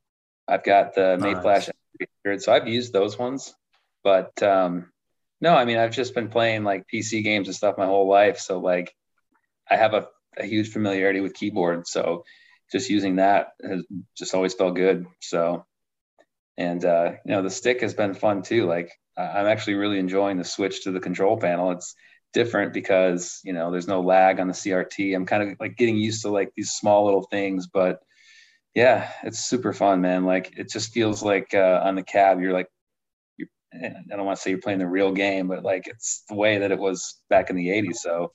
I've 0.47 0.63
got 0.63 0.95
the 0.95 1.17
Nice. 1.17 1.35
Mayflash, 1.35 1.69
300, 2.23 2.41
so 2.41 2.53
I've 2.53 2.67
used 2.67 2.93
those 2.93 3.17
ones. 3.17 3.53
But 4.03 4.41
um, 4.43 4.91
no, 5.41 5.55
I 5.55 5.65
mean 5.65 5.77
I've 5.77 5.91
just 5.91 6.13
been 6.13 6.29
playing 6.29 6.63
like 6.63 6.87
PC 6.93 7.23
games 7.23 7.47
and 7.47 7.55
stuff 7.55 7.77
my 7.77 7.85
whole 7.85 8.09
life, 8.09 8.39
so 8.39 8.59
like 8.59 8.93
I 9.69 9.77
have 9.77 9.93
a, 9.93 10.07
a 10.37 10.45
huge 10.45 10.71
familiarity 10.71 11.21
with 11.21 11.33
keyboard. 11.33 11.87
So 11.87 12.25
just 12.71 12.89
using 12.89 13.17
that 13.17 13.49
has 13.63 13.85
just 14.17 14.33
always 14.33 14.53
felt 14.53 14.75
good. 14.75 15.05
So 15.21 15.65
and 16.57 16.83
uh, 16.83 17.13
you 17.25 17.31
know 17.31 17.41
the 17.41 17.49
stick 17.49 17.81
has 17.81 17.93
been 17.93 18.13
fun 18.13 18.41
too. 18.41 18.65
Like 18.65 18.91
I'm 19.17 19.47
actually 19.47 19.75
really 19.75 19.99
enjoying 19.99 20.37
the 20.37 20.43
switch 20.43 20.83
to 20.83 20.91
the 20.91 20.99
control 20.99 21.37
panel. 21.37 21.71
It's 21.71 21.95
different 22.33 22.73
because 22.73 23.39
you 23.43 23.53
know 23.53 23.71
there's 23.71 23.87
no 23.87 24.01
lag 24.01 24.39
on 24.39 24.47
the 24.47 24.53
CRT. 24.53 25.15
I'm 25.15 25.25
kind 25.25 25.43
of 25.51 25.57
like 25.59 25.77
getting 25.77 25.97
used 25.97 26.23
to 26.23 26.29
like 26.29 26.51
these 26.55 26.71
small 26.71 27.05
little 27.05 27.23
things, 27.23 27.67
but 27.67 27.99
yeah, 28.75 29.11
it's 29.23 29.39
super 29.39 29.73
fun, 29.73 30.01
man. 30.01 30.25
Like 30.25 30.57
it 30.57 30.69
just 30.69 30.93
feels 30.93 31.23
like 31.23 31.53
uh, 31.53 31.81
on 31.83 31.95
the 31.95 32.03
cab, 32.03 32.39
you're 32.41 32.53
like, 32.53 32.67
you're, 33.37 33.49
I 33.73 34.15
don't 34.15 34.25
want 34.25 34.37
to 34.37 34.41
say 34.41 34.49
you're 34.51 34.59
playing 34.59 34.79
the 34.79 34.87
real 34.87 35.11
game, 35.11 35.47
but 35.47 35.63
like 35.63 35.87
it's 35.87 36.23
the 36.29 36.35
way 36.35 36.59
that 36.59 36.71
it 36.71 36.79
was 36.79 37.19
back 37.29 37.49
in 37.49 37.55
the 37.55 37.69
'80s. 37.69 37.97
So 38.01 38.33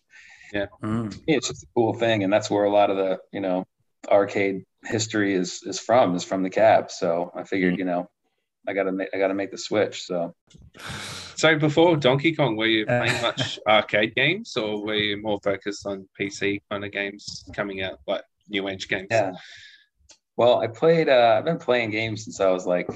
Mm. 0.82 1.14
it's 1.26 1.48
just 1.48 1.62
a 1.62 1.66
cool 1.74 1.94
thing, 1.94 2.24
and 2.24 2.32
that's 2.32 2.50
where 2.50 2.64
a 2.64 2.70
lot 2.70 2.90
of 2.90 2.96
the 2.96 3.18
you 3.32 3.40
know 3.40 3.64
arcade 4.10 4.62
history 4.84 5.34
is 5.34 5.62
is 5.64 5.78
from 5.80 6.14
is 6.14 6.24
from 6.24 6.42
the 6.42 6.50
cab. 6.50 6.90
So 6.90 7.30
I 7.34 7.44
figured, 7.44 7.78
you 7.78 7.84
know, 7.84 8.08
I 8.66 8.72
gotta 8.72 8.92
make 8.92 9.08
I 9.14 9.18
gotta 9.18 9.34
make 9.34 9.50
the 9.50 9.58
switch. 9.58 10.02
So 10.02 10.34
So 11.36 11.58
before 11.58 11.96
Donkey 11.96 12.34
Kong, 12.34 12.56
were 12.56 12.66
you 12.66 12.86
Uh. 12.86 13.00
playing 13.00 13.20
much 13.22 13.58
arcade 13.68 14.14
games, 14.14 14.56
or 14.56 14.84
were 14.84 14.94
you 14.94 15.22
more 15.22 15.40
focused 15.42 15.86
on 15.86 16.08
PC 16.18 16.60
kind 16.70 16.84
of 16.84 16.92
games 16.92 17.44
coming 17.54 17.82
out, 17.82 17.98
like 18.06 18.22
new 18.48 18.68
age 18.68 18.88
games? 18.88 19.08
yeah. 19.10 19.32
Well, 20.38 20.60
I 20.60 20.68
played. 20.68 21.08
Uh, 21.08 21.34
I've 21.36 21.44
been 21.44 21.58
playing 21.58 21.90
games 21.90 22.22
since 22.24 22.38
I 22.38 22.48
was 22.50 22.64
like 22.64 22.88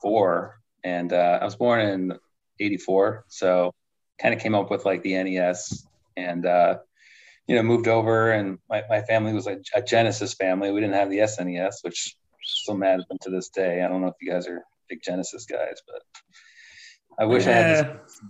four, 0.00 0.58
and 0.82 1.12
uh, 1.12 1.38
I 1.42 1.44
was 1.44 1.54
born 1.54 1.80
in 1.80 2.18
'84, 2.58 3.26
so 3.28 3.74
kind 4.18 4.32
of 4.32 4.40
came 4.40 4.54
up 4.54 4.70
with 4.70 4.86
like 4.86 5.02
the 5.02 5.22
NES, 5.22 5.86
and 6.16 6.46
uh, 6.46 6.78
you 7.46 7.54
know 7.54 7.62
moved 7.62 7.86
over, 7.86 8.32
and 8.32 8.58
my, 8.70 8.82
my 8.88 9.02
family 9.02 9.34
was 9.34 9.46
a, 9.46 9.58
a 9.74 9.82
Genesis 9.82 10.32
family. 10.32 10.72
We 10.72 10.80
didn't 10.80 10.94
have 10.94 11.10
the 11.10 11.18
SNES, 11.18 11.74
which 11.82 12.16
still 12.42 12.78
mad 12.78 13.00
at 13.00 13.08
them 13.10 13.18
to 13.24 13.30
this 13.30 13.50
day. 13.50 13.82
I 13.82 13.88
don't 13.88 14.00
know 14.00 14.08
if 14.08 14.14
you 14.22 14.32
guys 14.32 14.46
are 14.46 14.62
big 14.88 15.02
Genesis 15.02 15.44
guys, 15.44 15.82
but 15.86 16.02
I 17.18 17.26
wish 17.26 17.46
I 17.46 17.52
had 17.52 18.00
this 18.06 18.20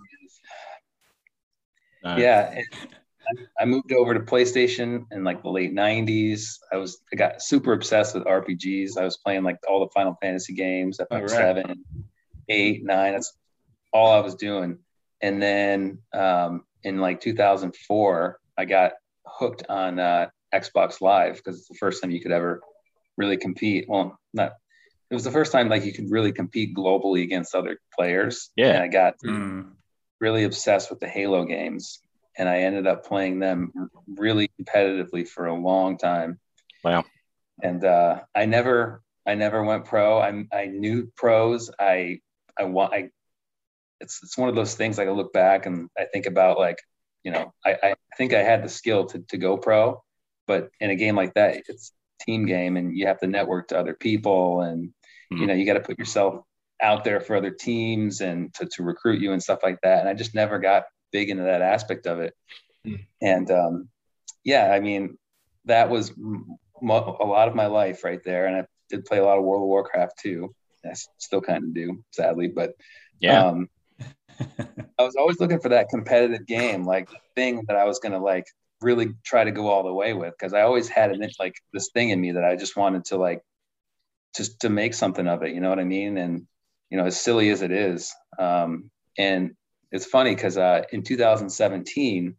Yeah. 2.03 2.17
Yeah 2.19 2.51
and 2.53 2.97
I- 3.29 3.63
I 3.63 3.65
moved 3.65 3.93
over 3.93 4.15
to 4.15 4.21
PlayStation 4.21 5.05
in 5.11 5.25
like 5.25 5.43
the 5.43 5.51
late 5.51 5.73
90s. 5.75 6.59
I 6.73 6.77
was 6.77 6.99
I 7.13 7.17
got 7.17 7.43
super 7.43 7.73
obsessed 7.73 8.15
with 8.15 8.25
RPGs. 8.25 8.97
I 8.99 9.05
was 9.05 9.17
playing 9.19 9.43
like 9.43 9.59
all 9.69 9.81
the 9.81 9.91
Final 9.95 10.17
Fantasy 10.23 10.55
games, 10.55 10.99
FF 11.01 11.11
right. 11.13 11.31
seven, 11.31 11.85
eight, 12.49 12.85
nine. 12.85 13.13
That's 13.13 13.33
all 13.93 14.13
I 14.13 14.21
was 14.21 14.35
doing. 14.35 14.79
And 15.21 15.43
then 15.43 15.99
um, 16.13 16.65
in 16.83 16.99
like 17.01 17.21
2004, 17.21 18.39
I 18.59 18.65
got 18.65 18.93
hooked 19.27 19.65
on 19.69 19.99
uh, 19.99 20.29
Xbox 20.55 21.01
Live 21.01 21.37
because 21.37 21.59
it's 21.59 21.69
the 21.69 21.75
first 21.75 22.03
time 22.03 22.11
you 22.11 22.21
could 22.21 22.33
ever 22.33 22.61
really 23.17 23.37
compete. 23.37 23.87
Well, 23.89 24.19
not 24.35 24.53
it 25.11 25.15
was 25.15 25.25
the 25.25 25.31
first 25.31 25.53
time 25.53 25.69
like 25.69 25.85
you 25.85 25.93
could 25.93 26.11
really 26.11 26.33
compete 26.33 26.75
globally 26.77 27.23
against 27.23 27.55
other 27.55 27.79
players. 27.97 28.51
Yeah. 28.57 28.73
And 28.75 28.83
I 28.83 28.89
got 28.89 29.15
Mm. 29.25 29.71
really 30.21 30.45
obsessed 30.45 30.91
with 30.91 30.99
the 31.01 31.07
Halo 31.09 31.45
games, 31.45 32.01
and 32.39 32.49
I 32.49 32.61
ended 32.61 32.87
up 32.87 33.07
playing 33.07 33.39
them 33.39 33.73
really 34.07 34.51
competitively 34.61 35.27
for 35.27 35.47
a 35.47 35.55
long 35.55 35.99
time. 35.99 36.39
Wow. 36.85 37.05
And 37.63 37.85
uh, 37.85 38.21
I 38.35 38.47
never, 38.47 39.03
I 39.27 39.35
never 39.35 39.63
went 39.65 39.87
pro. 39.87 40.19
I, 40.19 40.45
I 40.53 40.67
knew 40.67 41.11
pros. 41.17 41.71
I, 41.79 42.21
I 42.59 42.65
want. 42.65 42.93
I, 42.93 43.11
it's 44.01 44.21
it's 44.23 44.37
one 44.37 44.49
of 44.49 44.55
those 44.55 44.75
things. 44.75 44.99
Like 44.99 45.09
I 45.09 45.13
look 45.13 45.33
back 45.33 45.67
and 45.67 45.89
I 45.97 46.05
think 46.05 46.27
about 46.27 46.59
like, 46.59 46.79
you 47.25 47.33
know, 47.33 47.53
I, 47.65 47.77
I 47.83 47.95
think 48.17 48.35
I 48.35 48.43
had 48.43 48.63
the 48.63 48.69
skill 48.69 49.07
to 49.07 49.25
to 49.31 49.39
go 49.39 49.57
pro, 49.57 50.03
but 50.47 50.71
in 50.81 50.91
a 50.91 50.97
game 50.97 51.17
like 51.17 51.35
that, 51.35 51.57
it's 51.67 51.93
a 52.21 52.25
team 52.25 52.47
game, 52.47 52.77
and 52.77 52.97
you 52.97 53.07
have 53.07 53.21
to 53.21 53.27
network 53.27 53.69
to 53.69 53.79
other 53.79 53.95
people, 53.95 54.61
and 54.61 54.93
you 55.31 55.39
Mhm. 55.39 55.47
know, 55.49 55.55
you 55.55 55.67
got 55.67 55.75
to 55.75 55.81
put 55.81 55.99
yourself 55.99 56.45
out 56.83 57.05
there 57.05 57.21
for 57.21 57.37
other 57.37 57.51
teams 57.51 58.21
and 58.21 58.53
to, 58.55 58.67
to 58.67 58.83
recruit 58.83 59.21
you 59.21 59.33
and 59.33 59.43
stuff 59.43 59.61
like 59.63 59.79
that. 59.83 60.01
And 60.01 60.09
I 60.09 60.15
just 60.15 60.35
never 60.35 60.59
got 60.59 60.85
big 61.17 61.31
into 61.31 61.45
that 61.45 61.63
aspect 61.63 62.07
of 62.07 62.21
it. 62.21 62.35
Mm. 62.87 63.07
And 63.23 63.51
um, 63.51 63.89
yeah, 64.45 64.71
I 64.77 64.81
mean, 64.81 65.17
that 65.65 65.89
was 65.89 66.11
m- 66.11 66.59
a 66.83 66.85
lot 67.37 67.49
of 67.49 67.55
my 67.55 67.69
life 67.81 68.05
right 68.05 68.23
there. 68.23 68.45
And 68.47 68.57
I 68.57 68.67
did 68.91 69.07
play 69.07 69.19
a 69.19 69.25
lot 69.25 69.39
of 69.39 69.45
World 69.45 69.63
of 69.63 69.69
Warcraft 69.69 70.19
too. 70.19 70.55
I 70.85 70.93
still 71.17 71.41
kind 71.41 71.65
of 71.65 71.75
do, 71.75 72.05
sadly, 72.11 72.49
but 72.49 72.75
Yeah. 73.19 73.47
um, 73.47 73.69
I 74.99 75.03
was 75.09 75.17
always 75.17 75.41
looking 75.41 75.61
for 75.61 75.71
that 75.71 75.89
competitive 75.89 76.47
game, 76.47 76.85
like 76.85 77.09
thing 77.35 77.65
that 77.67 77.77
I 77.77 77.85
was 77.85 77.99
going 77.99 78.13
to 78.13 78.25
like 78.33 78.45
really 78.83 79.09
try 79.25 79.43
to 79.43 79.53
go 79.59 79.69
all 79.69 79.85
the 79.85 79.99
way 80.03 80.13
with. 80.13 80.35
Cause 80.39 80.53
I 80.53 80.61
always 80.69 80.89
had 80.89 81.11
an, 81.13 81.27
like 81.41 81.55
this 81.73 81.89
thing 81.95 82.11
in 82.11 82.21
me 82.21 82.33
that 82.33 82.45
I 82.45 82.57
just 82.57 82.77
wanted 82.77 83.07
to 83.07 83.17
like, 83.17 83.41
just 84.37 84.61
to 84.61 84.69
make 84.69 84.93
something 84.93 85.27
of 85.27 85.43
it. 85.45 85.55
You 85.55 85.61
know 85.63 85.71
what 85.71 85.81
I 85.81 85.85
mean? 85.85 86.19
And, 86.19 86.47
you 86.91 86.99
know, 86.99 87.07
as 87.07 87.19
silly 87.19 87.49
as 87.55 87.63
it 87.63 87.73
is. 87.73 88.15
Um, 88.39 88.91
and 89.17 89.57
it's 89.97 90.07
funny 90.07 90.35
because 90.35 90.57
uh, 90.59 90.85
in 90.93 91.03
2017, 91.03 92.37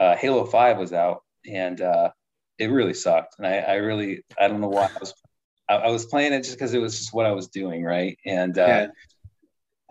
uh, 0.00 0.16
Halo 0.16 0.44
5 0.46 0.78
was 0.78 0.92
out 0.92 1.24
and 1.50 1.80
uh, 1.80 2.10
it 2.58 2.66
really 2.66 2.94
sucked. 2.94 3.36
And 3.38 3.46
I, 3.46 3.58
I 3.58 3.74
really, 3.76 4.24
I 4.40 4.48
don't 4.48 4.60
know 4.60 4.68
why 4.68 4.86
I 4.86 4.98
was, 5.00 5.14
I, 5.68 5.74
I 5.76 5.90
was 5.90 6.06
playing 6.06 6.32
it 6.32 6.40
just 6.44 6.54
because 6.56 6.74
it 6.74 6.78
was 6.80 6.98
just 6.98 7.14
what 7.14 7.26
I 7.26 7.32
was 7.32 7.48
doing. 7.48 7.84
Right. 7.84 8.18
And 8.26 8.58
uh, 8.58 8.66
Yeah. 8.68 8.86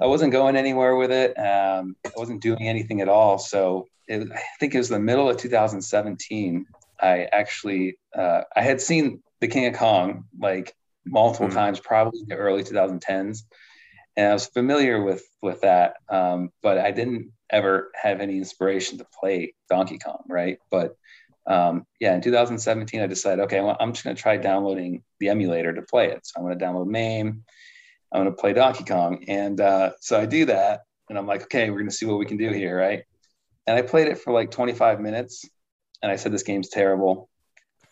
I 0.01 0.07
wasn't 0.07 0.31
going 0.31 0.55
anywhere 0.55 0.95
with 0.95 1.11
it. 1.11 1.37
Um, 1.37 1.95
I 2.05 2.19
wasn't 2.19 2.41
doing 2.41 2.67
anything 2.67 3.01
at 3.01 3.09
all. 3.09 3.37
So 3.37 3.89
it, 4.07 4.31
I 4.31 4.41
think 4.59 4.73
it 4.75 4.79
was 4.79 4.89
the 4.89 4.99
middle 4.99 5.29
of 5.29 5.37
2017. 5.37 6.65
I 7.01 7.27
actually, 7.31 7.97
uh, 8.17 8.41
I 8.55 8.61
had 8.61 8.81
seen 8.81 9.23
The 9.41 9.47
King 9.47 9.67
of 9.67 9.75
Kong 9.75 10.25
like 10.39 10.73
multiple 11.05 11.49
Hmm. 11.49 11.55
times, 11.55 11.79
probably 11.79 12.21
in 12.21 12.27
the 12.29 12.35
early 12.35 12.63
2010s, 12.63 13.43
and 14.17 14.27
I 14.27 14.33
was 14.33 14.47
familiar 14.47 15.01
with 15.01 15.23
with 15.41 15.61
that. 15.61 15.95
Um, 16.09 16.51
but 16.61 16.77
I 16.77 16.91
didn't 16.91 17.31
ever 17.49 17.91
have 18.01 18.19
any 18.19 18.37
inspiration 18.37 18.97
to 18.97 19.05
play 19.19 19.53
Donkey 19.69 19.99
Kong, 19.99 20.23
right? 20.27 20.57
But 20.69 20.95
um, 21.47 21.85
yeah, 21.99 22.13
in 22.13 22.21
2017, 22.21 23.01
I 23.01 23.07
decided, 23.07 23.43
okay, 23.43 23.61
well, 23.61 23.77
I'm 23.79 23.93
just 23.93 24.03
going 24.03 24.15
to 24.15 24.21
try 24.21 24.37
downloading 24.37 25.03
the 25.19 25.29
emulator 25.29 25.73
to 25.73 25.81
play 25.81 26.11
it. 26.11 26.25
So 26.25 26.33
I'm 26.37 26.45
going 26.45 26.57
to 26.57 26.63
download 26.63 26.87
MAME. 26.87 27.43
I'm 28.11 28.23
going 28.23 28.35
to 28.35 28.39
play 28.39 28.53
Donkey 28.53 28.83
Kong. 28.83 29.25
And 29.27 29.59
uh, 29.59 29.91
so 29.99 30.19
I 30.19 30.25
do 30.25 30.45
that. 30.45 30.81
And 31.09 31.17
I'm 31.17 31.27
like, 31.27 31.43
okay, 31.43 31.69
we're 31.69 31.77
going 31.77 31.89
to 31.89 31.95
see 31.95 32.05
what 32.05 32.19
we 32.19 32.25
can 32.25 32.37
do 32.37 32.51
here. 32.51 32.77
Right. 32.77 33.03
And 33.67 33.77
I 33.77 33.81
played 33.81 34.07
it 34.07 34.19
for 34.19 34.31
like 34.33 34.51
25 34.51 34.99
minutes. 34.99 35.45
And 36.01 36.11
I 36.11 36.15
said, 36.15 36.31
this 36.31 36.43
game's 36.43 36.69
terrible. 36.69 37.29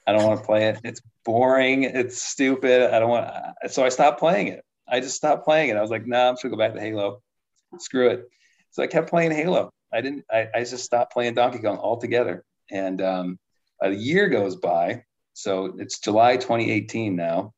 I 0.07 0.13
don't 0.13 0.25
want 0.25 0.39
to 0.39 0.45
play 0.45 0.69
it. 0.69 0.79
It's 0.83 1.01
boring. 1.23 1.83
It's 1.83 2.21
stupid. 2.21 2.93
I 2.93 2.99
don't 2.99 3.09
want. 3.09 3.31
So 3.69 3.83
I 3.83 3.89
stopped 3.89 4.19
playing 4.19 4.47
it. 4.47 4.63
I 4.91 4.99
just 4.99 5.15
stopped 5.15 5.45
playing 5.45 5.69
it. 5.69 5.77
I 5.77 5.81
was 5.81 5.91
like, 5.91 6.07
nah, 6.07 6.29
I'm 6.29 6.33
just 6.33 6.41
to 6.43 6.49
go 6.49 6.57
back 6.57 6.73
to 6.73 6.79
Halo. 6.79 7.21
Screw 7.77 8.09
it. 8.09 8.29
So 8.71 8.83
I 8.83 8.87
kept 8.87 9.09
playing 9.09 9.31
Halo. 9.31 9.71
I 9.91 10.01
didn't, 10.01 10.25
I, 10.31 10.47
I 10.53 10.59
just 10.59 10.83
stopped 10.83 11.13
playing 11.13 11.33
Donkey 11.33 11.59
Kong 11.59 11.77
altogether. 11.77 12.43
And 12.71 13.01
um, 13.01 13.39
a 13.81 13.89
year 13.89 14.29
goes 14.29 14.55
by. 14.55 15.03
So 15.33 15.75
it's 15.77 15.99
July 15.99 16.35
2018 16.35 17.15
now 17.15 17.53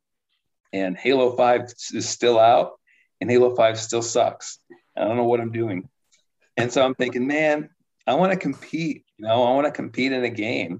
and 0.73 0.97
Halo 0.97 1.35
5 1.35 1.73
is 1.93 2.07
still 2.07 2.39
out, 2.39 2.79
and 3.19 3.29
Halo 3.29 3.55
5 3.55 3.79
still 3.79 4.01
sucks. 4.01 4.59
I 4.97 5.03
don't 5.03 5.17
know 5.17 5.25
what 5.25 5.39
I'm 5.39 5.51
doing. 5.51 5.89
And 6.57 6.71
so 6.71 6.83
I'm 6.83 6.95
thinking, 6.95 7.27
man, 7.27 7.69
I 8.07 8.15
want 8.15 8.31
to 8.31 8.37
compete. 8.37 9.05
You 9.17 9.27
know, 9.27 9.43
I 9.43 9.53
want 9.53 9.65
to 9.65 9.71
compete 9.71 10.11
in 10.11 10.23
a 10.23 10.29
game. 10.29 10.79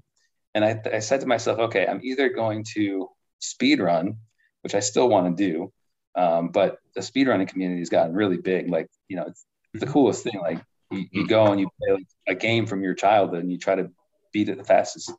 And 0.54 0.64
I, 0.64 0.80
I 0.92 0.98
said 0.98 1.20
to 1.20 1.26
myself, 1.26 1.58
okay, 1.58 1.86
I'm 1.86 2.00
either 2.02 2.28
going 2.28 2.64
to 2.74 3.08
speed 3.38 3.80
run, 3.80 4.16
which 4.62 4.74
I 4.74 4.80
still 4.80 5.08
want 5.08 5.36
to 5.36 5.50
do, 5.50 5.72
um, 6.14 6.48
but 6.48 6.78
the 6.94 7.00
speedrunning 7.00 7.48
community 7.48 7.80
has 7.80 7.88
gotten 7.88 8.14
really 8.14 8.36
big. 8.36 8.68
Like, 8.68 8.88
you 9.08 9.16
know, 9.16 9.24
it's, 9.26 9.44
the 9.74 9.86
coolest 9.86 10.22
thing. 10.22 10.38
Like, 10.38 10.62
you, 10.90 11.06
you 11.10 11.26
go 11.26 11.46
and 11.46 11.58
you 11.58 11.66
play 11.80 11.94
like 11.94 12.06
a 12.28 12.34
game 12.34 12.66
from 12.66 12.82
your 12.82 12.92
childhood, 12.94 13.40
and 13.40 13.50
you 13.50 13.56
try 13.56 13.74
to 13.74 13.90
beat 14.32 14.50
it 14.50 14.58
the 14.58 14.64
fastest, 14.64 15.10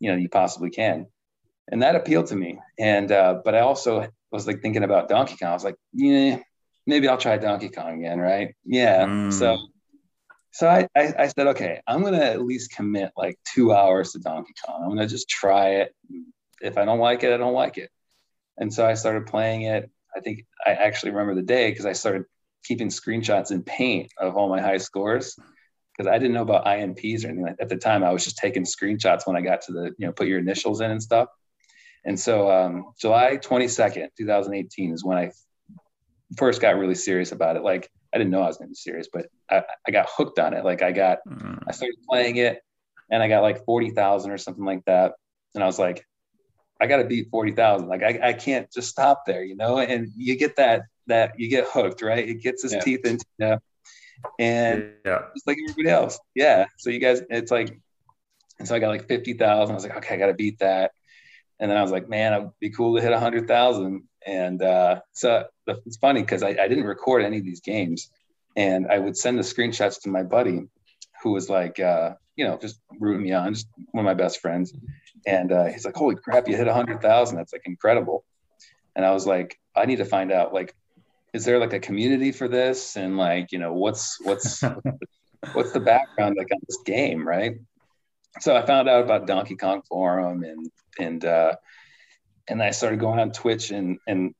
you 0.00 0.10
know, 0.10 0.16
you 0.16 0.28
possibly 0.28 0.70
can 0.70 1.06
and 1.68 1.82
that 1.82 1.96
appealed 1.96 2.26
to 2.26 2.36
me. 2.36 2.58
And 2.78 3.10
uh, 3.10 3.40
but 3.44 3.54
I 3.54 3.60
also 3.60 4.06
was 4.30 4.46
like 4.46 4.62
thinking 4.62 4.84
about 4.84 5.08
Donkey 5.08 5.36
Kong. 5.36 5.50
I 5.50 5.54
was 5.54 5.64
like, 5.64 5.76
yeah, 5.92 6.38
maybe 6.86 7.08
I'll 7.08 7.18
try 7.18 7.36
Donkey 7.38 7.68
Kong 7.68 7.98
again, 7.98 8.18
right? 8.18 8.54
Yeah. 8.64 9.06
Mm. 9.06 9.32
So 9.32 9.58
so 10.52 10.68
I, 10.68 10.88
I 10.96 11.14
I 11.18 11.26
said, 11.28 11.48
okay, 11.48 11.80
I'm 11.86 12.02
gonna 12.02 12.18
at 12.18 12.42
least 12.42 12.72
commit 12.72 13.12
like 13.16 13.38
two 13.54 13.72
hours 13.72 14.12
to 14.12 14.18
Donkey 14.18 14.54
Kong. 14.64 14.82
I'm 14.82 14.88
gonna 14.90 15.08
just 15.08 15.28
try 15.28 15.76
it. 15.76 15.94
If 16.60 16.78
I 16.78 16.84
don't 16.84 16.98
like 16.98 17.22
it, 17.24 17.32
I 17.32 17.36
don't 17.36 17.54
like 17.54 17.78
it. 17.78 17.90
And 18.58 18.72
so 18.72 18.86
I 18.86 18.94
started 18.94 19.26
playing 19.26 19.62
it. 19.62 19.90
I 20.16 20.20
think 20.20 20.44
I 20.64 20.70
actually 20.70 21.12
remember 21.12 21.34
the 21.34 21.42
day 21.46 21.70
because 21.70 21.86
I 21.86 21.92
started 21.92 22.24
keeping 22.64 22.88
screenshots 22.88 23.50
in 23.50 23.62
paint 23.62 24.10
of 24.18 24.36
all 24.36 24.48
my 24.48 24.60
high 24.60 24.78
scores 24.78 25.36
because 25.96 26.10
I 26.10 26.18
didn't 26.18 26.34
know 26.34 26.42
about 26.42 26.66
INPs 26.66 27.24
or 27.24 27.28
anything. 27.28 27.44
Like, 27.44 27.56
at 27.60 27.68
the 27.68 27.76
time, 27.76 28.02
I 28.02 28.12
was 28.12 28.24
just 28.24 28.38
taking 28.38 28.64
screenshots 28.64 29.26
when 29.26 29.36
I 29.36 29.40
got 29.40 29.62
to 29.62 29.72
the 29.72 29.84
you 29.98 30.06
know 30.06 30.12
put 30.12 30.26
your 30.26 30.38
initials 30.38 30.80
in 30.80 30.90
and 30.90 31.02
stuff. 31.02 31.28
And 32.04 32.18
so 32.18 32.50
um, 32.50 32.92
July 33.00 33.36
22nd, 33.36 34.08
2018 34.16 34.94
is 34.94 35.04
when 35.04 35.18
I 35.18 35.32
first 36.36 36.60
got 36.60 36.76
really 36.76 36.94
serious 36.94 37.32
about 37.32 37.56
it. 37.56 37.62
Like 37.62 37.90
I 38.14 38.18
didn't 38.18 38.30
know 38.30 38.42
I 38.42 38.46
was 38.46 38.56
going 38.56 38.68
to 38.68 38.72
be 38.72 38.76
serious, 38.76 39.08
but 39.12 39.26
I, 39.50 39.62
I 39.86 39.90
got 39.90 40.06
hooked 40.08 40.38
on 40.38 40.54
it. 40.54 40.64
Like 40.64 40.82
I 40.82 40.92
got, 40.92 41.18
Mm. 41.26 41.62
I 41.66 41.72
started 41.72 41.96
playing 42.08 42.36
it 42.36 42.60
and 43.10 43.22
I 43.22 43.28
got 43.28 43.42
like 43.42 43.64
40,000 43.64 44.30
or 44.30 44.38
something 44.38 44.64
like 44.64 44.84
that. 44.86 45.14
And 45.54 45.64
I 45.64 45.66
was 45.66 45.78
like, 45.78 46.06
I 46.80 46.86
got 46.86 46.98
to 46.98 47.04
beat 47.04 47.28
40,000. 47.30 47.88
Like 47.88 48.02
I, 48.02 48.20
I 48.22 48.32
can't 48.32 48.70
just 48.70 48.88
stop 48.88 49.24
there, 49.26 49.42
you 49.42 49.56
know? 49.56 49.78
And 49.78 50.10
you 50.16 50.36
get 50.36 50.56
that, 50.56 50.82
that 51.06 51.38
you 51.38 51.48
get 51.48 51.66
hooked, 51.68 52.02
right? 52.02 52.28
It 52.28 52.42
gets 52.42 52.64
its 52.64 52.74
Yeah. 52.74 52.80
teeth 52.80 53.04
into 53.04 53.24
you. 53.38 53.58
And 54.38 54.92
Yeah. 55.04 55.22
just 55.34 55.46
like 55.46 55.56
everybody 55.70 55.90
else. 55.94 56.18
Yeah. 56.34 56.66
So 56.78 56.90
you 56.90 56.98
guys, 57.00 57.22
it's 57.30 57.50
like, 57.50 57.78
and 58.58 58.66
so 58.66 58.74
I 58.74 58.78
got 58.78 58.88
like 58.88 59.08
50,000. 59.08 59.72
I 59.72 59.74
was 59.74 59.84
like, 59.84 59.96
okay, 59.96 60.14
I 60.14 60.18
got 60.18 60.26
to 60.26 60.34
beat 60.34 60.58
that. 60.58 60.92
And 61.58 61.70
then 61.70 61.78
I 61.78 61.82
was 61.82 61.90
like, 61.90 62.08
man, 62.08 62.34
it'd 62.34 62.50
be 62.60 62.70
cool 62.70 62.96
to 62.96 63.02
hit 63.02 63.12
100,000. 63.12 64.02
And 64.26 64.62
uh, 64.62 65.00
so 65.12 65.44
it's 65.66 65.96
funny 65.96 66.20
because 66.20 66.42
I, 66.42 66.48
I 66.50 66.68
didn't 66.68 66.84
record 66.84 67.22
any 67.22 67.38
of 67.38 67.44
these 67.44 67.60
games. 67.60 68.10
And 68.56 68.86
I 68.90 68.98
would 68.98 69.16
send 69.16 69.38
the 69.38 69.42
screenshots 69.42 70.02
to 70.02 70.08
my 70.08 70.22
buddy 70.22 70.68
who 71.22 71.32
was 71.32 71.48
like, 71.48 71.80
uh, 71.80 72.14
you 72.36 72.46
know, 72.46 72.58
just 72.58 72.80
rooting 73.00 73.22
me 73.22 73.32
on, 73.32 73.54
just 73.54 73.68
one 73.92 74.04
of 74.04 74.06
my 74.06 74.14
best 74.14 74.40
friends. 74.40 74.74
And 75.26 75.52
uh, 75.52 75.66
he's 75.66 75.84
like, 75.84 75.96
holy 75.96 76.14
crap, 76.14 76.48
you 76.48 76.56
hit 76.56 76.68
a 76.68 76.72
100,000. 76.72 77.36
That's 77.36 77.52
like 77.52 77.62
incredible. 77.66 78.24
And 78.94 79.04
I 79.04 79.10
was 79.12 79.26
like, 79.26 79.58
I 79.74 79.84
need 79.84 79.96
to 79.96 80.04
find 80.04 80.32
out, 80.32 80.54
like, 80.54 80.74
is 81.34 81.44
there 81.44 81.58
like 81.58 81.72
a 81.72 81.80
community 81.80 82.32
for 82.32 82.48
this? 82.48 82.96
And 82.96 83.16
like, 83.16 83.52
you 83.52 83.58
know, 83.58 83.72
what's, 83.72 84.18
what's, 84.22 84.62
what's 85.52 85.72
the 85.72 85.80
background 85.80 86.36
like 86.38 86.48
on 86.52 86.60
this 86.66 86.78
game, 86.84 87.26
right? 87.26 87.56
So 88.40 88.54
I 88.54 88.64
found 88.64 88.88
out 88.88 89.02
about 89.02 89.26
Donkey 89.26 89.56
Kong 89.56 89.82
Forum 89.88 90.42
and 90.42 90.70
and 90.98 91.24
uh, 91.24 91.54
and 92.48 92.62
I 92.62 92.70
started 92.70 93.00
going 93.00 93.18
on 93.18 93.32
Twitch 93.32 93.70
and 93.70 93.98
and 94.06 94.34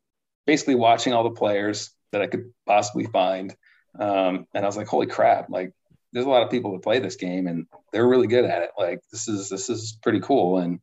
basically 0.46 0.74
watching 0.74 1.12
all 1.12 1.24
the 1.24 1.30
players 1.30 1.90
that 2.12 2.22
I 2.22 2.26
could 2.26 2.52
possibly 2.66 3.06
find. 3.06 3.54
Um, 3.98 4.46
and 4.54 4.64
I 4.64 4.66
was 4.66 4.76
like, 4.76 4.86
holy 4.86 5.06
crap! 5.06 5.48
Like, 5.48 5.72
there's 6.16 6.24
a 6.24 6.30
lot 6.30 6.42
of 6.42 6.50
people 6.50 6.72
that 6.72 6.82
play 6.82 6.98
this 6.98 7.16
game 7.16 7.46
and 7.46 7.66
they're 7.92 8.08
really 8.08 8.26
good 8.26 8.46
at 8.46 8.62
it. 8.62 8.70
Like, 8.78 9.00
this 9.12 9.28
is 9.28 9.50
this 9.50 9.68
is 9.68 9.98
pretty 10.02 10.20
cool. 10.20 10.56
And 10.56 10.80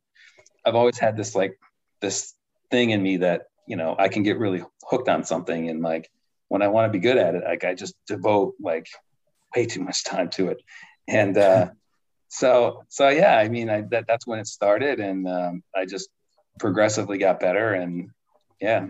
I've 0.64 0.76
always 0.76 0.96
had 0.96 1.16
this 1.16 1.34
like 1.34 1.58
this 2.00 2.34
thing 2.70 2.90
in 2.90 3.02
me 3.02 3.16
that 3.16 3.46
you 3.66 3.74
know 3.74 3.96
I 3.98 4.06
can 4.06 4.22
get 4.22 4.38
really 4.38 4.62
hooked 4.88 5.08
on 5.08 5.24
something 5.24 5.68
and 5.68 5.82
like 5.82 6.08
when 6.46 6.62
I 6.62 6.68
want 6.68 6.86
to 6.86 6.96
be 6.96 7.02
good 7.02 7.16
at 7.16 7.34
it, 7.34 7.42
like 7.42 7.64
I 7.64 7.74
just 7.74 7.96
devote 8.06 8.54
like 8.60 8.86
way 9.56 9.66
too 9.66 9.82
much 9.82 10.04
time 10.04 10.30
to 10.30 10.50
it. 10.50 10.62
And 11.08 11.36
uh, 11.36 11.70
so 12.28 12.84
so 12.88 13.08
yeah, 13.08 13.36
I 13.36 13.48
mean 13.48 13.68
I, 13.68 13.80
that 13.90 14.04
that's 14.06 14.28
when 14.28 14.38
it 14.38 14.46
started, 14.46 15.00
and 15.00 15.26
um, 15.26 15.64
I 15.74 15.84
just 15.84 16.10
progressively 16.60 17.18
got 17.18 17.40
better, 17.40 17.74
and 17.74 18.10
yeah, 18.60 18.86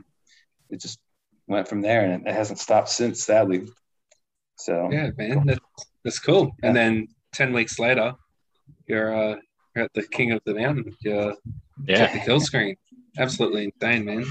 it 0.68 0.78
just 0.78 0.98
went 1.46 1.68
from 1.68 1.80
there, 1.80 2.04
and 2.04 2.26
it 2.26 2.34
hasn't 2.34 2.58
stopped 2.58 2.90
since, 2.90 3.24
sadly. 3.24 3.66
So 4.56 4.90
Yeah, 4.92 5.08
man, 5.16 5.58
that's, 6.04 6.16
that's 6.16 6.18
cool. 6.20 6.52
And 6.62 6.75
then 6.76 7.08
ten 7.32 7.52
weeks 7.52 7.78
later, 7.78 8.14
you're 8.87 9.14
uh, 9.14 9.37
you're 9.75 9.84
at 9.84 9.92
the 9.94 10.06
king 10.06 10.32
of 10.32 10.40
the 10.44 10.54
mountain. 10.54 10.94
You're 11.00 11.34
Yeah. 11.87 12.04
at 12.04 12.12
the 12.12 12.20
kill 12.20 12.40
screen. 12.40 12.76
Absolutely 13.18 13.64
insane, 13.64 14.05
man. 14.05 14.24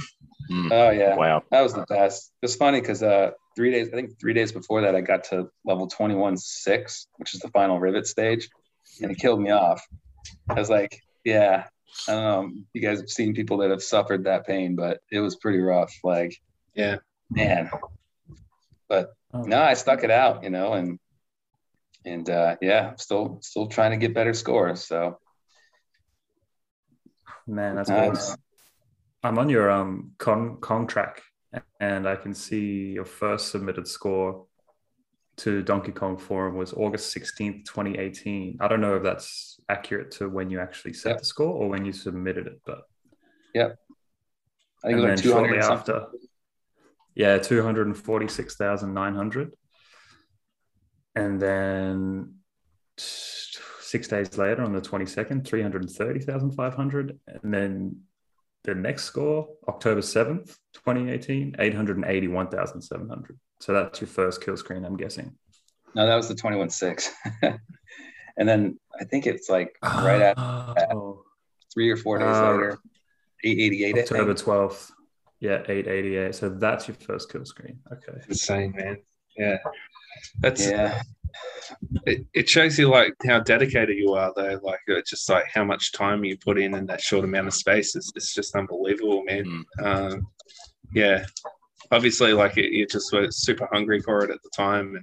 Mm. 0.52 0.72
oh 0.72 0.90
yeah, 0.90 1.16
Wow. 1.16 1.44
that 1.52 1.62
was 1.62 1.74
the 1.74 1.86
best. 1.88 2.32
It's 2.42 2.56
funny 2.56 2.82
because 2.82 3.02
uh, 3.02 3.32
three 3.56 3.72
days, 3.72 3.88
I 3.88 3.92
think 3.92 4.20
three 4.20 4.34
days 4.34 4.52
before 4.52 4.82
that, 4.82 4.94
I 4.96 5.00
got 5.02 5.24
to 5.26 5.50
level 5.66 5.88
twenty 5.88 6.16
one 6.16 6.36
six, 6.38 7.08
which 7.18 7.34
is 7.34 7.40
the 7.40 7.48
final 7.50 7.80
rivet 7.80 8.08
stage, 8.08 8.50
and 9.02 9.10
it 9.12 9.16
killed 9.20 9.42
me 9.42 9.52
off. 9.52 9.82
I 10.50 10.56
was 10.56 10.70
like, 10.70 11.00
yeah, 11.24 11.66
I 12.10 12.12
don't 12.12 12.24
know. 12.24 12.52
You 12.74 12.82
guys 12.82 13.00
have 13.00 13.10
seen 13.10 13.34
people 13.34 13.58
that 13.60 13.70
have 13.70 13.82
suffered 13.84 14.26
that 14.26 14.46
pain, 14.46 14.76
but 14.76 15.00
it 15.12 15.20
was 15.22 15.38
pretty 15.38 15.60
rough. 15.60 15.94
Like, 16.04 16.36
Yeah. 16.76 16.98
man. 17.30 17.70
But 18.90 19.14
Oh. 19.34 19.42
no, 19.44 19.62
I 19.62 19.74
stuck 19.74 20.04
it 20.04 20.12
out, 20.12 20.44
you 20.44 20.50
know, 20.52 20.74
and 20.74 21.00
and 22.06 22.30
uh, 22.30 22.58
yeah, 22.62 22.96
still 22.98 23.40
still 23.42 23.68
trying 23.68 23.92
to 23.92 23.98
get 23.98 24.14
better 24.14 24.34
scores. 24.34 24.84
So 24.84 25.20
Man, 27.48 27.76
that's 27.76 27.90
awesome. 27.90 28.40
I'm 29.24 29.38
on 29.38 29.50
your 29.50 29.70
um 29.70 30.14
con 30.18 30.58
con 30.62 30.88
track, 30.88 31.22
and 31.80 32.08
I 32.08 32.16
can 32.16 32.34
see 32.34 32.94
your 32.94 33.06
first 33.06 33.52
submitted 33.52 33.88
score 33.88 34.46
to 35.38 35.62
Donkey 35.64 35.92
Kong 35.92 36.18
Forum 36.18 36.56
was 36.56 36.74
August 36.74 37.16
16th, 37.16 37.66
2018. 37.66 38.58
I 38.62 38.68
don't 38.68 38.82
know 38.82 38.96
if 38.96 39.04
that's 39.04 39.60
accurate 39.68 40.12
to 40.12 40.30
when 40.30 40.52
you 40.52 40.60
actually 40.60 40.94
set 40.94 41.10
Yep. 41.12 41.20
the 41.20 41.26
score 41.26 41.54
or 41.54 41.70
when 41.70 41.86
you 41.86 41.92
submitted 41.92 42.46
it, 42.48 42.62
but 42.66 42.82
I 44.84 44.90
think 44.90 44.98
and 44.98 45.00
it 45.00 45.02
then 45.02 45.12
was 45.12 45.26
like 45.26 45.34
200 45.34 45.48
shortly 45.48 45.60
after, 45.60 46.06
yeah, 47.16 47.38
246,900. 47.40 49.54
And 51.16 51.40
then 51.40 52.36
six 52.98 54.08
days 54.08 54.38
later, 54.38 54.64
on 54.64 54.74
the 54.74 54.82
22nd, 54.82 55.46
330,500. 55.46 57.20
And 57.28 57.54
then 57.54 58.02
the 58.64 58.76
next 58.76 59.04
score, 59.04 59.50
October 59.68 60.02
7th, 60.02 60.58
2018, 60.74 61.56
881,700. 61.60 63.40
So 63.60 63.74
that's 63.74 64.02
your 64.02 64.08
first 64.08 64.44
kill 64.44 64.58
screen, 64.58 64.86
I'm 64.86 64.98
guessing. 64.98 65.36
No, 65.96 66.08
that 66.08 66.16
was 66.16 66.28
the 66.28 66.36
21 66.36 66.70
6. 66.70 67.12
and 67.42 67.60
then 68.38 68.80
I 69.00 69.04
think 69.04 69.28
it's 69.28 69.50
like 69.50 69.78
right 69.84 70.22
at 70.22 70.38
three 71.74 71.90
or 71.90 71.98
four 71.98 72.18
days 72.18 72.28
Uh, 72.28 72.52
later, 72.52 72.80
888. 73.44 73.98
October 74.00 74.34
12th. 74.34 74.92
Yeah, 75.40 75.62
888. 75.68 76.34
So 76.36 76.50
that's 76.50 76.88
your 76.88 76.96
first 76.96 77.32
kill 77.32 77.46
screen. 77.46 77.80
Okay. 77.92 78.20
Insane, 78.30 78.74
man. 78.76 78.98
Yeah. 79.38 79.58
That's 80.40 80.68
Yeah. 80.70 81.02
it, 82.06 82.26
it 82.34 82.50
shows 82.50 82.78
you 82.78 82.90
like 82.90 83.14
how 83.26 83.40
dedicated 83.40 83.98
you 83.98 84.14
are 84.14 84.32
though. 84.36 84.60
Like 84.64 84.80
it's 84.88 85.10
just 85.10 85.30
like 85.30 85.46
how 85.54 85.64
much 85.64 85.92
time 85.94 86.24
you 86.24 86.38
put 86.38 86.60
in 86.60 86.76
in 86.76 86.86
that 86.88 87.02
short 87.02 87.24
amount 87.26 87.48
of 87.48 87.54
space. 87.54 87.96
It's, 87.96 88.12
it's 88.16 88.34
just 88.34 88.56
unbelievable, 88.56 89.24
man. 89.24 89.46
Mm. 89.80 89.86
Um, 90.14 90.28
yeah. 90.94 91.26
Obviously, 91.92 92.34
like 92.34 92.58
it, 92.58 92.72
you 92.72 92.86
just 92.88 93.12
were 93.14 93.30
super 93.32 93.68
hungry 93.72 94.02
for 94.02 94.24
it 94.24 94.32
at 94.32 94.42
the 94.44 94.50
time. 94.56 94.96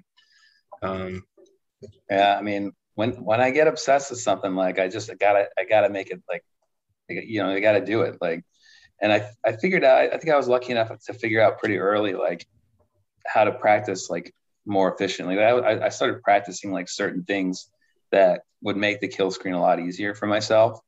And, 0.83 0.91
um, 0.91 1.23
Yeah. 2.11 2.37
I 2.39 2.43
mean, 2.43 2.73
when 2.95 3.13
when 3.25 3.41
I 3.41 3.51
get 3.51 3.69
obsessed 3.69 4.11
with 4.11 4.21
something, 4.21 4.55
like 4.55 4.79
I 4.79 4.89
just 4.89 5.11
I 5.11 5.15
gotta 5.15 5.49
I 5.59 5.65
gotta 5.65 5.89
make 5.89 6.11
it 6.11 6.23
like 6.29 6.45
you 7.09 7.43
know, 7.43 7.51
I 7.51 7.61
gotta 7.61 7.85
do 7.85 8.03
it. 8.03 8.19
Like 8.21 8.45
and 9.01 9.13
I 9.13 9.31
I 9.45 9.53
figured 9.53 9.85
out 9.85 10.13
I 10.13 10.19
think 10.19 10.33
I 10.33 10.37
was 10.37 10.49
lucky 10.49 10.73
enough 10.73 10.93
to 11.07 11.15
figure 11.15 11.41
out 11.41 11.59
pretty 11.59 11.79
early 11.79 12.15
like 12.15 12.47
how 13.27 13.45
to 13.45 13.53
practice 13.53 14.11
like 14.11 14.35
more 14.71 14.93
efficiently. 14.93 15.39
I, 15.39 15.87
I 15.87 15.89
started 15.91 16.23
practicing 16.23 16.73
like 16.73 16.89
certain 16.89 17.25
things 17.25 17.71
that 18.13 18.43
would 18.63 18.77
make 18.77 19.01
the 19.01 19.09
kill 19.09 19.31
screen 19.31 19.55
a 19.55 19.61
lot 19.61 19.81
easier 19.81 20.15
for 20.15 20.27
myself. 20.27 20.81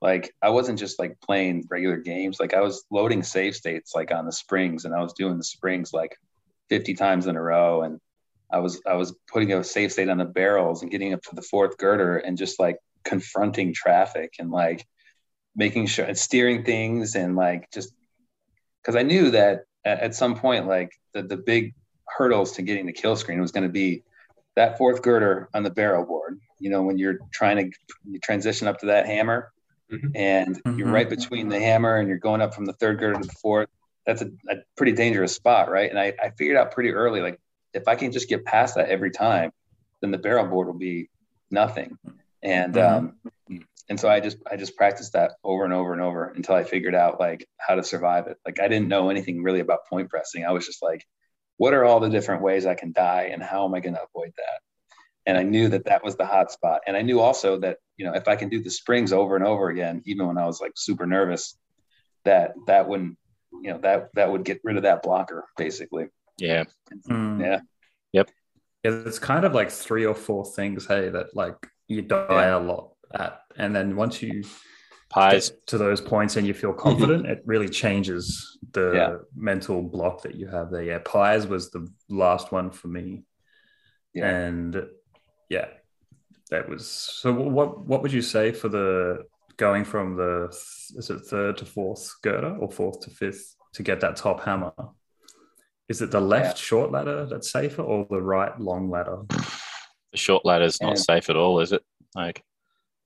Like 0.00 0.32
I 0.42 0.50
wasn't 0.50 0.78
just 0.78 0.98
like 0.98 1.18
playing 1.20 1.66
regular 1.70 1.96
games. 1.96 2.38
Like 2.38 2.54
I 2.54 2.60
was 2.60 2.84
loading 2.90 3.22
save 3.22 3.56
states 3.56 3.92
like 3.94 4.12
on 4.12 4.26
the 4.26 4.32
springs, 4.32 4.84
and 4.84 4.94
I 4.94 5.00
was 5.00 5.12
doing 5.14 5.38
the 5.38 5.44
springs 5.44 5.92
like 5.92 6.16
50 6.68 6.94
times 6.94 7.26
in 7.26 7.36
a 7.36 7.42
row. 7.42 7.82
And 7.82 8.00
I 8.52 8.60
was 8.60 8.80
I 8.86 8.94
was 8.94 9.14
putting 9.32 9.52
a 9.52 9.64
save 9.64 9.92
state 9.92 10.08
on 10.08 10.18
the 10.18 10.24
barrels 10.24 10.82
and 10.82 10.90
getting 10.90 11.12
up 11.14 11.22
to 11.22 11.34
the 11.34 11.42
fourth 11.42 11.78
girder 11.78 12.18
and 12.18 12.38
just 12.38 12.60
like 12.60 12.76
confronting 13.04 13.74
traffic 13.74 14.34
and 14.38 14.50
like 14.50 14.86
making 15.56 15.86
sure 15.86 16.04
and 16.04 16.16
steering 16.16 16.64
things 16.64 17.16
and 17.16 17.34
like 17.34 17.68
just 17.72 17.92
because 18.80 18.94
I 18.96 19.02
knew 19.02 19.32
that 19.32 19.64
at, 19.84 20.00
at 20.00 20.14
some 20.14 20.36
point 20.36 20.68
like 20.68 20.92
the 21.12 21.22
the 21.22 21.36
big 21.36 21.74
hurdles 22.16 22.52
to 22.52 22.62
getting 22.62 22.86
the 22.86 22.92
kill 22.92 23.16
screen 23.16 23.40
was 23.40 23.52
going 23.52 23.66
to 23.66 23.72
be 23.72 24.02
that 24.56 24.78
fourth 24.78 25.02
girder 25.02 25.48
on 25.54 25.62
the 25.62 25.70
barrel 25.70 26.04
board. 26.04 26.38
You 26.58 26.70
know, 26.70 26.82
when 26.82 26.98
you're 26.98 27.18
trying 27.32 27.56
to 27.56 27.78
you 28.10 28.18
transition 28.20 28.66
up 28.66 28.78
to 28.78 28.86
that 28.86 29.06
hammer 29.06 29.52
Mhm. 29.92 30.12
and 30.14 30.62
you're 30.76 30.88
Mhm. 30.88 30.92
right 30.92 31.08
between 31.08 31.48
the 31.48 31.60
hammer 31.60 31.96
and 31.96 32.08
you're 32.08 32.18
going 32.18 32.40
up 32.40 32.54
from 32.54 32.66
the 32.66 32.72
third 32.74 32.98
girder 32.98 33.20
to 33.20 33.26
the 33.26 33.32
fourth, 33.40 33.68
that's 34.04 34.22
a, 34.22 34.30
a 34.48 34.56
pretty 34.76 34.92
dangerous 34.92 35.34
spot, 35.34 35.70
right? 35.70 35.88
And 35.88 35.98
I, 35.98 36.12
I 36.22 36.30
figured 36.30 36.56
out 36.56 36.72
pretty 36.72 36.90
early, 36.90 37.20
like 37.20 37.38
if 37.74 37.86
I 37.86 37.94
can 37.94 38.10
just 38.12 38.28
get 38.28 38.44
past 38.44 38.74
that 38.74 38.88
every 38.88 39.10
time, 39.10 39.52
then 40.00 40.10
the 40.10 40.18
barrel 40.18 40.46
board 40.46 40.66
will 40.66 40.74
be 40.74 41.08
nothing. 41.50 41.96
And 42.42 42.74
Mhm. 42.74 42.96
um, 42.98 43.14
and 43.88 43.98
so 43.98 44.08
I 44.08 44.20
just 44.20 44.38
I 44.50 44.56
just 44.56 44.76
practiced 44.76 45.12
that 45.14 45.32
over 45.44 45.64
and 45.64 45.72
over 45.72 45.92
and 45.92 46.02
over 46.02 46.26
until 46.28 46.54
I 46.54 46.64
figured 46.64 46.94
out 46.94 47.18
like 47.18 47.46
how 47.58 47.74
to 47.74 47.82
survive 47.82 48.26
it. 48.26 48.36
Like 48.44 48.60
I 48.60 48.68
didn't 48.68 48.88
know 48.88 49.08
anything 49.08 49.42
really 49.42 49.60
about 49.60 49.86
point 49.88 50.10
pressing. 50.10 50.44
I 50.44 50.52
was 50.52 50.66
just 50.66 50.82
like, 50.82 51.04
what 51.58 51.74
are 51.74 51.84
all 51.84 52.00
the 52.00 52.08
different 52.08 52.42
ways 52.42 52.64
I 52.66 52.74
can 52.74 52.92
die, 52.92 53.30
and 53.32 53.42
how 53.42 53.64
am 53.66 53.74
I 53.74 53.80
going 53.80 53.94
to 53.94 54.02
avoid 54.02 54.32
that? 54.36 54.60
And 55.26 55.36
I 55.36 55.42
knew 55.42 55.68
that 55.68 55.84
that 55.84 56.02
was 56.02 56.16
the 56.16 56.24
hot 56.24 56.50
spot. 56.50 56.80
And 56.86 56.96
I 56.96 57.02
knew 57.02 57.20
also 57.20 57.58
that 57.58 57.76
you 57.98 58.06
know 58.06 58.14
if 58.14 58.26
I 58.28 58.36
can 58.36 58.48
do 58.48 58.62
the 58.62 58.70
springs 58.70 59.12
over 59.12 59.36
and 59.36 59.44
over 59.44 59.68
again, 59.68 60.02
even 60.06 60.26
when 60.26 60.38
I 60.38 60.46
was 60.46 60.60
like 60.60 60.72
super 60.76 61.06
nervous, 61.06 61.58
that 62.24 62.54
that 62.66 62.88
wouldn't 62.88 63.18
you 63.62 63.72
know 63.72 63.78
that 63.80 64.08
that 64.14 64.30
would 64.32 64.44
get 64.44 64.60
rid 64.64 64.76
of 64.76 64.84
that 64.84 65.02
blocker 65.02 65.44
basically. 65.56 66.06
Yeah. 66.38 66.64
Mm. 67.08 67.40
Yeah. 67.40 67.60
Yep. 68.12 68.30
it's 68.84 69.18
kind 69.18 69.44
of 69.44 69.52
like 69.52 69.70
three 69.70 70.06
or 70.06 70.14
four 70.14 70.46
things, 70.46 70.86
hey, 70.86 71.10
that 71.10 71.34
like 71.36 71.56
you 71.88 72.00
die 72.02 72.26
Yeah. 72.30 72.58
a 72.58 72.60
lot 72.60 72.92
at, 73.12 73.40
and 73.56 73.74
then 73.74 73.96
once 73.96 74.22
you 74.22 74.44
Pies. 75.10 75.52
to 75.66 75.78
those 75.78 76.00
points 76.02 76.36
and 76.36 76.46
you 76.46 76.52
feel 76.54 76.72
mhm. 76.74 76.78
confident, 76.78 77.26
it 77.26 77.40
really 77.46 77.68
changes 77.68 78.58
the 78.72 78.92
Yeah. 78.94 79.16
mental 79.34 79.82
block 79.82 80.22
that 80.22 80.34
you 80.34 80.48
have 80.48 80.70
there. 80.70 80.82
Yeah, 80.82 80.98
pies 81.04 81.46
was 81.46 81.70
the 81.70 81.86
last 82.10 82.52
one 82.52 82.70
for 82.70 82.88
me, 82.88 83.24
Yeah. 84.12 84.28
and 84.28 84.86
yeah, 85.48 85.68
that 86.50 86.68
was. 86.68 86.86
So 86.86 87.32
what 87.32 87.86
what 87.86 88.02
would 88.02 88.12
you 88.12 88.22
say 88.22 88.52
for 88.52 88.68
the 88.68 89.24
going 89.56 89.84
from 89.84 90.16
the 90.16 90.48
is 90.96 91.10
it 91.10 91.20
third 91.20 91.56
to 91.58 91.64
fourth 91.64 92.14
girder 92.22 92.56
or 92.60 92.70
fourth 92.70 93.00
to 93.00 93.10
fifth 93.10 93.56
to 93.74 93.82
get 93.82 94.00
that 94.00 94.16
top 94.16 94.40
hammer? 94.42 94.72
Is 95.88 96.02
it 96.02 96.10
the 96.10 96.20
left 96.20 96.58
short 96.58 96.92
ladder 96.92 97.24
that's 97.24 97.50
safer 97.50 97.80
or 97.82 98.06
the 98.10 98.20
right 98.20 98.58
long 98.60 98.90
ladder? 98.90 99.22
The 100.12 100.18
short 100.18 100.44
ladder 100.44 100.66
is 100.66 100.80
not 100.82 100.96
Yeah. 100.98 101.02
safe 101.14 101.30
at 101.30 101.36
all, 101.36 101.60
is 101.60 101.72
it? 101.72 101.82
Like 102.14 102.42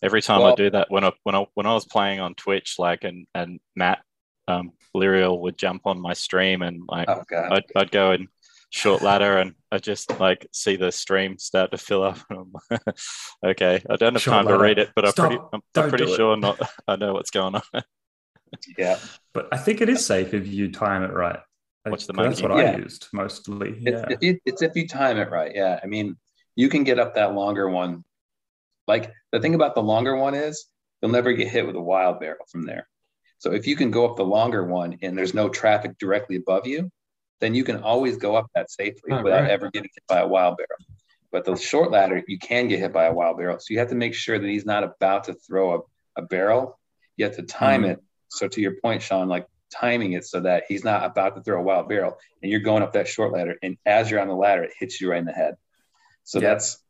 every 0.02 0.22
time 0.22 0.42
I 0.42 0.54
do 0.54 0.70
that, 0.70 0.90
when 0.90 1.04
I 1.04 1.12
when 1.22 1.34
I 1.34 1.46
when 1.54 1.66
I 1.66 1.74
was 1.74 1.84
playing 1.84 2.20
on 2.20 2.34
Twitch, 2.34 2.76
like 2.78 3.04
and 3.04 3.26
and 3.34 3.60
Matt 3.76 4.00
um 4.48 4.72
Lirial 4.94 5.40
would 5.40 5.56
jump 5.56 5.82
on 5.86 6.00
my 6.00 6.12
stream 6.12 6.62
and 6.62 6.82
like 6.88 7.08
Oh. 7.08 7.22
I'd, 7.32 7.64
I'd 7.76 7.90
go 7.90 8.10
and 8.10 8.28
short 8.70 9.02
ladder 9.02 9.38
and 9.38 9.54
I 9.70 9.78
just 9.78 10.18
like 10.18 10.46
see 10.52 10.76
the 10.76 10.90
stream 10.90 11.38
start 11.38 11.70
to 11.70 11.78
fill 11.78 12.02
up. 12.02 12.18
And 12.30 12.38
I'm 12.40 12.52
like, 12.70 12.82
okay, 13.44 13.82
I 13.88 13.96
don't 13.96 14.14
have 14.14 14.22
Short 14.22 14.34
time 14.34 14.48
to 14.48 14.58
read 14.58 14.78
it, 14.78 14.90
but 14.96 15.06
I'm 15.06 15.12
pretty, 15.12 15.38
I'm, 15.52 15.60
I'm 15.76 15.88
pretty 15.90 16.06
do 16.06 16.12
it. 16.12 16.16
sure 16.16 16.36
not. 16.36 16.58
I 16.88 16.96
know 16.96 17.12
what's 17.14 17.30
going 17.30 17.54
on. 17.54 17.62
Yeah. 18.76 18.98
But 19.32 19.48
I 19.50 19.56
think 19.56 19.80
it 19.80 19.88
is 19.88 20.04
safe 20.04 20.34
if 20.34 20.46
you 20.46 20.70
time 20.70 21.02
it 21.04 21.12
right. 21.14 21.38
Like, 21.86 21.90
What's 21.92 22.06
the 22.06 22.12
That's 22.12 22.42
monkey? 22.42 22.54
what 22.54 22.66
I 22.66 22.76
used 22.76 23.08
mostly. 23.14 23.78
Yeah. 23.80 24.04
if 24.10 24.18
you, 24.22 24.38
it's 24.44 24.60
if 24.60 24.76
you 24.76 24.86
time 24.86 25.16
it 25.16 25.30
right. 25.30 25.52
Yeah. 25.54 25.80
I 25.82 25.86
mean, 25.86 26.16
you 26.54 26.68
can 26.68 26.84
get 26.84 26.98
up 26.98 27.14
that 27.14 27.32
longer 27.34 27.70
one. 27.70 28.04
Like 28.86 29.12
the 29.30 29.40
thing 29.40 29.54
about 29.54 29.74
the 29.74 29.82
longer 29.82 30.16
one 30.16 30.34
is 30.34 30.66
you'll 31.00 31.10
never 31.12 31.32
get 31.32 31.48
hit 31.48 31.66
with 31.66 31.76
a 31.76 31.80
wild 31.80 32.20
barrel 32.20 32.44
from 32.50 32.66
there. 32.66 32.88
So 33.38 33.52
if 33.52 33.66
you 33.66 33.76
can 33.76 33.90
go 33.90 34.08
up 34.08 34.16
the 34.16 34.24
longer 34.24 34.64
one 34.64 34.98
and 35.02 35.16
there's 35.16 35.34
no 35.34 35.48
traffic 35.48 35.98
directly 35.98 36.36
above 36.36 36.66
you, 36.66 36.90
then 37.40 37.54
you 37.54 37.64
can 37.64 37.82
always 37.82 38.16
go 38.16 38.36
up 38.36 38.46
that 38.54 38.70
safely 38.70 39.12
without 39.12 39.42
right. 39.42 39.50
ever 39.50 39.70
getting 39.70 39.90
hit 39.92 40.04
by 40.08 40.20
a 40.20 40.26
wild 40.26 40.56
barrel. 40.56 40.78
But 41.32 41.44
the 41.44 41.56
short 41.56 41.90
ladder, 41.90 42.22
you 42.28 42.38
can 42.38 42.68
get 42.68 42.78
hit 42.78 42.92
by 42.92 43.06
a 43.06 43.12
wild 43.12 43.38
barrel. 43.38 43.58
So 43.58 43.72
you 43.72 43.78
have 43.80 43.88
to 43.88 43.94
make 43.94 44.14
sure 44.14 44.38
that 44.38 44.46
he's 44.48 44.66
not 44.66 44.84
about 44.84 45.24
to 45.24 45.34
throw 45.34 45.74
a, 45.74 46.20
a 46.20 46.22
barrel. 46.22 46.78
You 47.16 47.24
have 47.24 47.36
to 47.36 47.42
time 47.42 47.82
Mhm. 47.82 47.92
it. 47.92 48.02
So 48.28 48.48
to 48.48 48.60
your 48.60 48.76
point, 48.80 49.02
Sean, 49.02 49.28
like 49.28 49.46
timing 49.70 50.12
it 50.12 50.24
so 50.24 50.40
that 50.40 50.64
he's 50.68 50.84
not 50.84 51.04
about 51.04 51.34
to 51.34 51.42
throw 51.42 51.58
a 51.58 51.62
wild 51.62 51.88
barrel 51.88 52.18
and 52.42 52.50
you're 52.50 52.60
going 52.60 52.82
up 52.82 52.92
that 52.92 53.08
short 53.08 53.32
ladder. 53.32 53.56
And 53.62 53.76
as 53.86 54.10
you're 54.10 54.20
on 54.20 54.28
the 54.28 54.36
ladder, 54.36 54.64
it 54.64 54.72
hits 54.78 55.00
you 55.00 55.10
right 55.10 55.18
in 55.18 55.24
the 55.24 55.32
head. 55.32 55.56
So 56.24 56.38
Yeah. 56.38 56.50
that's 56.50 56.81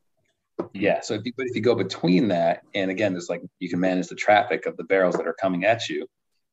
yeah. 0.73 1.01
So 1.01 1.15
if 1.15 1.23
you 1.25 1.33
but 1.37 1.47
if 1.47 1.57
you 1.57 1.63
go 1.63 1.75
between 1.75 2.29
that, 2.29 2.63
and 2.75 2.91
again, 2.91 3.13
there's 3.13 3.29
like 3.29 3.43
you 3.59 3.69
can 3.69 3.81
manage 3.81 4.09
the 4.09 4.15
traffic 4.15 4.67
of 4.67 4.77
the 4.77 4.85
barrels 4.85 5.17
that 5.17 5.27
are 5.27 5.35
coming 5.35 5.65
at 5.65 5.89
you, 5.89 6.07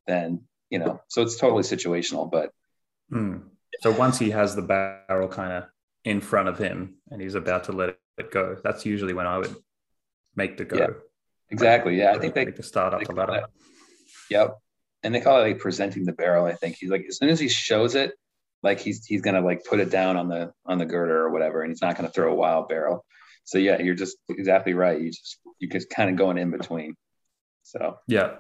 then 0.08 0.42
you 0.70 0.80
know, 0.80 1.02
so 1.08 1.22
it's 1.22 1.38
totally 1.38 1.64
situational. 1.64 2.30
But 2.30 2.52
Mm. 3.12 3.42
So 3.82 3.92
once 3.92 4.20
he 4.20 4.30
has 4.32 4.56
the 4.56 4.62
barrel 4.62 5.28
kind 5.28 5.52
of 5.54 5.64
in 6.04 6.22
front 6.22 6.48
of 6.48 6.58
him 6.58 6.96
and 7.10 7.22
he's 7.22 7.36
about 7.36 7.64
to 7.66 7.72
let 7.72 7.98
it 8.18 8.32
go, 8.32 8.56
that's 8.64 8.86
usually 8.86 9.14
when 9.14 9.26
I 9.26 9.38
would 9.40 9.56
make 10.36 10.58
the 10.58 10.66
go. 10.66 10.78
Yeah. 10.78 10.88
exactly, 11.50 11.98
yeah, 11.98 12.12
I 12.12 12.20
think 12.20 12.36
they 12.36 12.46
make 12.46 12.56
the 12.56 12.64
start 12.64 12.94
up 12.94 13.04
the 13.04 13.14
ladder. 13.14 13.32
that- 13.34 13.50
Yep. 14.30 14.60
And 15.02 15.16
they 15.16 15.22
call 15.22 15.40
it 15.42 15.48
like 15.48 15.60
presenting 15.60 16.06
the 16.06 16.12
barrel. 16.12 16.46
I 16.46 16.54
think 16.54 16.76
he's 16.76 16.90
like 16.92 17.06
as 17.08 17.18
soon 17.18 17.30
as 17.30 17.40
he 17.40 17.48
shows 17.48 17.96
it, 17.96 18.14
like 18.62 18.80
he's 18.80 19.06
he's 19.06 19.22
gonna 19.22 19.42
like 19.42 19.64
put 19.66 19.80
it 19.80 19.90
down 19.90 20.18
on 20.18 20.28
the 20.28 20.54
on 20.66 20.78
the 20.78 20.86
girder 20.86 21.18
or 21.26 21.32
whatever, 21.32 21.62
and 21.64 21.72
he's 21.72 21.82
not 21.82 21.96
gonna 21.96 22.10
throw 22.10 22.32
a 22.32 22.36
wild 22.36 22.68
barrel. 22.68 23.06
So 23.50 23.58
yeah, 23.58 23.82
you're 23.82 23.96
just 23.96 24.18
exactly 24.30 24.76
right. 24.76 25.02
You 25.02 25.10
just 25.10 25.40
you 25.58 25.68
just 25.68 25.90
kind 25.90 26.10
of 26.10 26.16
going 26.16 26.38
in 26.38 26.52
between. 26.52 26.96
So 27.64 27.98
Yeah. 28.08 28.36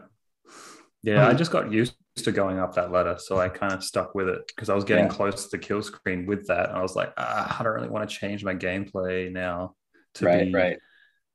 Yeah, 1.01 1.23
Hmm. 1.25 1.31
I 1.31 1.33
just 1.33 1.51
got 1.51 1.71
used 1.71 1.95
to 2.17 2.31
going 2.31 2.59
up 2.59 2.75
that 2.75 2.91
ladder, 2.91 3.15
so 3.17 3.39
I 3.39 3.49
kind 3.49 3.73
of 3.73 3.83
stuck 3.83 4.13
with 4.13 4.27
it 4.29 4.41
because 4.47 4.69
I 4.69 4.75
was 4.75 4.83
getting 4.83 5.05
Yeah. 5.05 5.11
close 5.11 5.45
to 5.45 5.49
the 5.49 5.57
kill 5.57 5.81
screen 5.81 6.25
with 6.27 6.45
that, 6.47 6.69
and 6.69 6.77
I 6.77 6.81
was 6.81 6.95
like, 6.95 7.11
ah, 7.17 7.57
I 7.59 7.63
don't 7.63 7.73
really 7.73 7.89
want 7.89 8.07
to 8.07 8.15
change 8.15 8.43
my 8.43 8.53
gameplay 8.53 9.31
now 9.31 9.75
to 10.15 10.25
right, 10.25 10.45
be 10.45 10.53
right. 10.53 10.77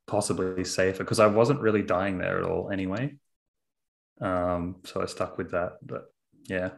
possibly 0.07 0.63
safer 0.63 1.03
because 1.03 1.19
I 1.19 1.27
wasn't 1.27 1.59
really 1.61 1.81
dying 1.81 2.17
there 2.19 2.37
at 2.37 2.45
all 2.45 2.69
anyway. 2.71 3.17
Um, 4.21 4.77
so 4.85 5.01
I 5.01 5.05
stuck 5.07 5.37
with 5.37 5.51
that, 5.51 5.73
but 5.81 6.05
yeah. 6.45 6.69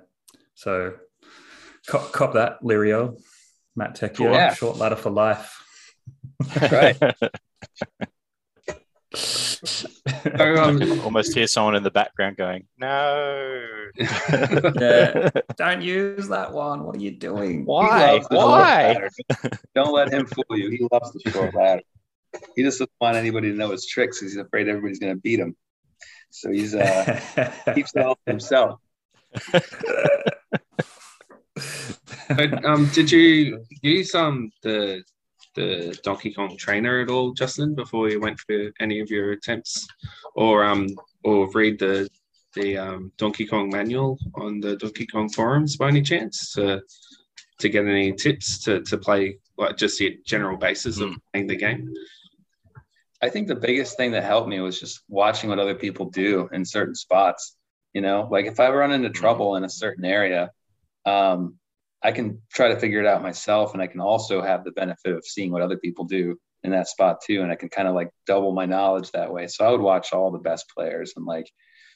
So 0.55 0.95
cop, 1.87 2.11
cop 2.13 2.33
that, 2.33 2.61
Lirio, 2.63 3.21
Matt 3.75 3.95
Tecchio, 3.99 4.31
Yeah. 4.33 4.53
short 4.53 4.77
ladder 4.77 4.95
for 4.95 5.09
life. 5.11 5.61
Right. 6.71 6.97
So, 9.13 9.87
um, 10.39 11.01
Almost 11.01 11.33
hear 11.33 11.47
someone 11.47 11.75
in 11.75 11.83
the 11.83 11.91
background 11.91 12.37
going, 12.37 12.67
"No." 12.77 13.65
Yeah. 14.79 15.29
Don't 15.55 15.81
use 15.81 16.27
that 16.27 16.53
one. 16.53 16.83
What 16.83 16.97
are 16.97 16.99
you 16.99 17.11
doing? 17.11 17.65
Why? 17.65 18.13
loves 18.13 18.27
the 18.27 18.35
short 18.35 18.51
Why? 18.51 19.09
Don't 19.73 19.93
let 19.93 20.11
him 20.11 20.25
fool 20.27 20.57
you. 20.57 20.69
He 20.69 20.87
loves 20.91 21.11
the 21.13 21.31
short 21.31 21.55
ladder. 21.55 21.81
He 22.55 22.63
just 22.63 22.79
doesn't 22.79 22.91
want 22.99 23.15
anybody 23.17 23.51
to 23.51 23.57
know 23.57 23.71
his 23.71 23.87
tricks. 23.87 24.19
He's 24.19 24.37
afraid 24.37 24.67
everybody's 24.67 24.99
going 24.99 25.15
to 25.15 25.21
beat 25.21 25.39
him. 25.39 25.55
So 26.29 26.51
he's 26.51 26.75
uh, 26.75 27.19
keeps 27.73 27.95
it 27.95 28.03
all 28.03 28.15
to 28.15 28.31
himself. 28.31 28.79
but, 32.29 32.65
um, 32.65 32.89
did 32.93 33.11
you 33.11 33.63
use 33.81 34.13
um 34.13 34.51
the 34.63 35.03
the 35.57 35.99
Donkey 36.03 36.31
Kong 36.33 36.55
trainer 36.55 37.01
at 37.01 37.09
all, 37.09 37.33
Justin, 37.33 37.75
before 37.75 38.09
you 38.09 38.19
went 38.21 38.39
for 38.39 38.71
any 38.79 39.01
of 39.01 39.09
your 39.09 39.31
attempts, 39.33 39.87
or 40.35 40.63
um, 40.63 40.87
or 41.23 41.49
read 41.51 41.79
the 41.79 42.07
the 42.53 42.77
um, 42.77 43.11
Donkey 43.17 43.45
Kong 43.45 43.69
manual 43.69 44.17
on 44.35 44.61
the 44.61 44.77
Donkey 44.77 45.05
Kong 45.05 45.27
forums 45.29 45.75
by 45.75 45.89
any 45.89 46.01
chance 46.01 46.53
to 46.53 46.81
to 47.59 47.69
get 47.69 47.85
any 47.85 48.13
tips 48.13 48.63
to 48.63 48.81
to 48.83 48.97
play 48.97 49.39
like 49.57 49.75
just 49.75 49.99
the 49.99 50.17
general 50.25 50.57
basis 50.57 50.99
of 50.99 51.09
Hmm. 51.09 51.15
playing 51.31 51.47
the 51.47 51.55
game? 51.55 51.93
I 53.21 53.29
think 53.29 53.47
the 53.47 53.55
biggest 53.55 53.97
thing 53.97 54.11
that 54.11 54.23
helped 54.23 54.47
me 54.47 54.59
was 54.59 54.79
just 54.79 55.01
watching 55.09 55.49
what 55.49 55.59
other 55.59 55.75
people 55.75 56.05
do 56.11 56.47
in 56.53 56.63
certain 56.63 56.95
spots. 56.95 57.55
You 57.93 58.01
know, 58.01 58.27
like 58.31 58.45
if 58.45 58.59
I 58.59 58.69
run 58.69 58.91
into 58.91 59.09
trouble 59.09 59.55
in 59.55 59.63
a 59.63 59.69
certain 59.69 60.05
area, 60.05 60.51
um, 61.05 61.55
I 62.03 62.11
can 62.11 62.41
try 62.51 62.69
to 62.69 62.79
figure 62.79 62.99
it 62.99 63.05
out 63.07 63.21
myself, 63.23 63.73
and 63.73 63.81
I 63.81 63.87
can 63.87 64.01
also 64.01 64.41
have 64.41 64.63
the 64.63 64.71
benefit 64.71 65.15
of 65.15 65.25
seeing 65.25 65.51
what 65.51 65.61
other 65.61 65.77
people 65.77 66.05
do 66.05 66.37
in 66.63 66.71
that 66.71 66.87
spot 66.87 67.21
too, 67.25 67.41
and 67.41 67.51
I 67.51 67.55
can 67.55 67.69
kind 67.69 67.87
of 67.87 67.95
like 67.95 68.09
double 68.25 68.53
my 68.53 68.65
knowledge 68.65 69.11
that 69.11 69.31
way. 69.31 69.47
So 69.47 69.65
I 69.65 69.71
would 69.71 69.81
watch 69.81 70.13
all 70.13 70.31
the 70.31 70.37
best 70.39 70.65
players 70.75 71.13
and 71.15 71.25
like, 71.25 71.49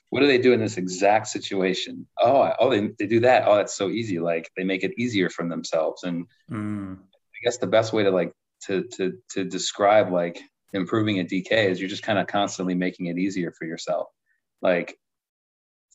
what 0.10 0.20
do 0.20 0.28
they 0.28 0.38
do 0.40 0.54
in 0.54 0.60
this 0.60 0.78
exact 0.78 1.28
situation? 1.28 2.06
Oh, 2.20 2.42
I- 2.42 2.56
oh, 2.60 2.70
they, 2.70 2.90
they 3.00 3.08
do 3.08 3.22
that. 3.22 3.48
Oh, 3.48 3.56
that's 3.56 3.76
so 3.76 3.90
easy. 3.90 4.20
Like 4.20 4.50
they 4.58 4.64
make 4.64 4.84
it 4.84 4.94
easier 4.98 5.30
for 5.30 5.48
themselves, 5.48 6.04
and 6.04 6.26
Mm. 6.52 6.98
I 6.98 7.38
guess 7.44 7.58
the 7.58 7.68
best 7.68 7.94
way 7.94 8.04
to 8.04 8.12
like 8.12 8.34
to 8.66 8.84
to 8.98 9.14
to 9.32 9.44
describe 9.46 10.12
like 10.12 10.40
improving 10.74 11.20
a 11.20 11.24
DK 11.24 11.52
is 11.70 11.80
you're 11.80 11.90
just 11.90 12.04
kind 12.04 12.20
of 12.20 12.28
constantly 12.28 12.76
making 12.76 13.06
it 13.08 13.18
easier 13.18 13.52
for 13.58 13.66
yourself. 13.66 14.08
Like 14.62 14.98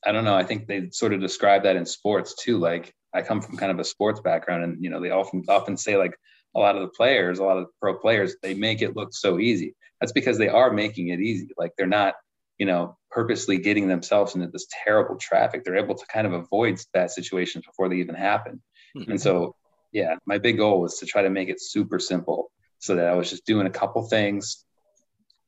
I 0.04 0.12
don't 0.12 0.24
know, 0.24 0.34
I 0.34 0.44
think 0.44 0.66
they 0.66 0.90
sort 0.90 1.12
of 1.12 1.20
describe 1.20 1.62
that 1.64 1.76
in 1.76 1.86
sports 1.86 2.34
too. 2.34 2.58
Like 2.58 2.94
I 3.14 3.22
come 3.22 3.40
from 3.40 3.56
kind 3.56 3.72
of 3.72 3.78
a 3.78 3.84
sports 3.84 4.20
background 4.20 4.64
and 4.64 4.82
you 4.82 4.90
know, 4.90 5.00
they 5.00 5.10
often 5.10 5.44
often 5.48 5.76
say 5.76 5.96
like 5.96 6.16
a 6.54 6.60
lot 6.60 6.76
of 6.76 6.82
the 6.82 6.88
players, 6.88 7.38
a 7.38 7.44
lot 7.44 7.58
of 7.58 7.66
pro 7.80 7.98
players, 7.98 8.36
they 8.42 8.54
make 8.54 8.82
it 8.82 8.96
look 8.96 9.12
so 9.12 9.38
easy. 9.38 9.74
That's 10.00 10.12
because 10.12 10.38
they 10.38 10.48
are 10.48 10.72
making 10.72 11.08
it 11.08 11.20
easy. 11.20 11.48
Like 11.56 11.72
they're 11.76 11.86
not, 11.86 12.14
you 12.58 12.66
know, 12.66 12.96
purposely 13.10 13.58
getting 13.58 13.88
themselves 13.88 14.34
into 14.34 14.48
this 14.48 14.66
terrible 14.84 15.16
traffic. 15.16 15.64
They're 15.64 15.76
able 15.76 15.94
to 15.94 16.06
kind 16.06 16.26
of 16.26 16.32
avoid 16.32 16.80
bad 16.92 17.10
situations 17.10 17.64
before 17.66 17.88
they 17.88 17.96
even 17.96 18.14
happen. 18.14 18.62
Hmm. 18.94 19.10
And 19.12 19.20
so 19.20 19.54
yeah, 19.92 20.16
my 20.26 20.38
big 20.38 20.58
goal 20.58 20.80
was 20.80 20.98
to 20.98 21.06
try 21.06 21.22
to 21.22 21.30
make 21.30 21.48
it 21.48 21.60
super 21.60 21.98
simple 21.98 22.50
so 22.78 22.94
that 22.96 23.06
I 23.06 23.14
was 23.14 23.30
just 23.30 23.46
doing 23.46 23.66
a 23.66 23.70
couple 23.70 24.02
things 24.08 24.64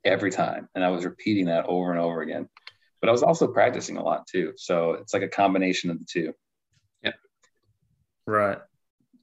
every 0.05 0.31
time. 0.31 0.69
And 0.75 0.85
I 0.85 0.89
was 0.89 1.05
repeating 1.05 1.47
that 1.47 1.67
over 1.67 1.93
and 1.93 2.01
over 2.01 2.23
again. 2.23 2.49
But 3.01 3.09
I 3.09 3.13
was 3.13 3.23
also 3.23 3.47
practicing 3.49 3.97
a 3.97 4.03
lot 4.03 4.27
too. 4.27 4.53
So 4.57 4.93
it's 4.95 5.15
like 5.15 5.23
a 5.23 5.29
combination 5.29 5.91
of 5.91 5.99
the 5.99 6.05
two. 6.05 6.33
Yeah. 7.03 7.13
Right. 8.27 8.59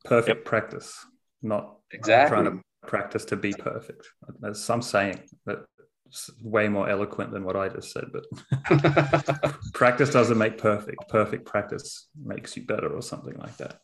Perfect 0.05 0.45
practice, 0.45 1.05
not 1.41 1.77
Exactly. 1.91 2.35
trying 2.35 2.45
to 2.45 2.61
practice 2.87 3.25
to 3.25 3.35
be 3.35 3.53
perfect. 3.53 4.07
There's 4.39 4.63
some 4.63 4.81
saying 4.81 5.23
that's 5.45 6.29
way 6.41 6.67
more 6.67 6.87
eloquent 6.87 7.31
than 7.31 7.43
what 7.43 7.55
I 7.55 7.69
just 7.69 7.91
said, 7.91 8.05
but 8.13 9.51
practice 9.73 10.11
doesn't 10.11 10.37
make 10.37 10.57
perfect. 10.57 11.09
Perfect 11.09 11.45
practice 11.45 12.07
makes 12.23 12.55
you 12.55 12.63
better 12.65 12.87
or 12.93 13.01
something 13.01 13.35
like 13.37 13.57
that. 13.57 13.79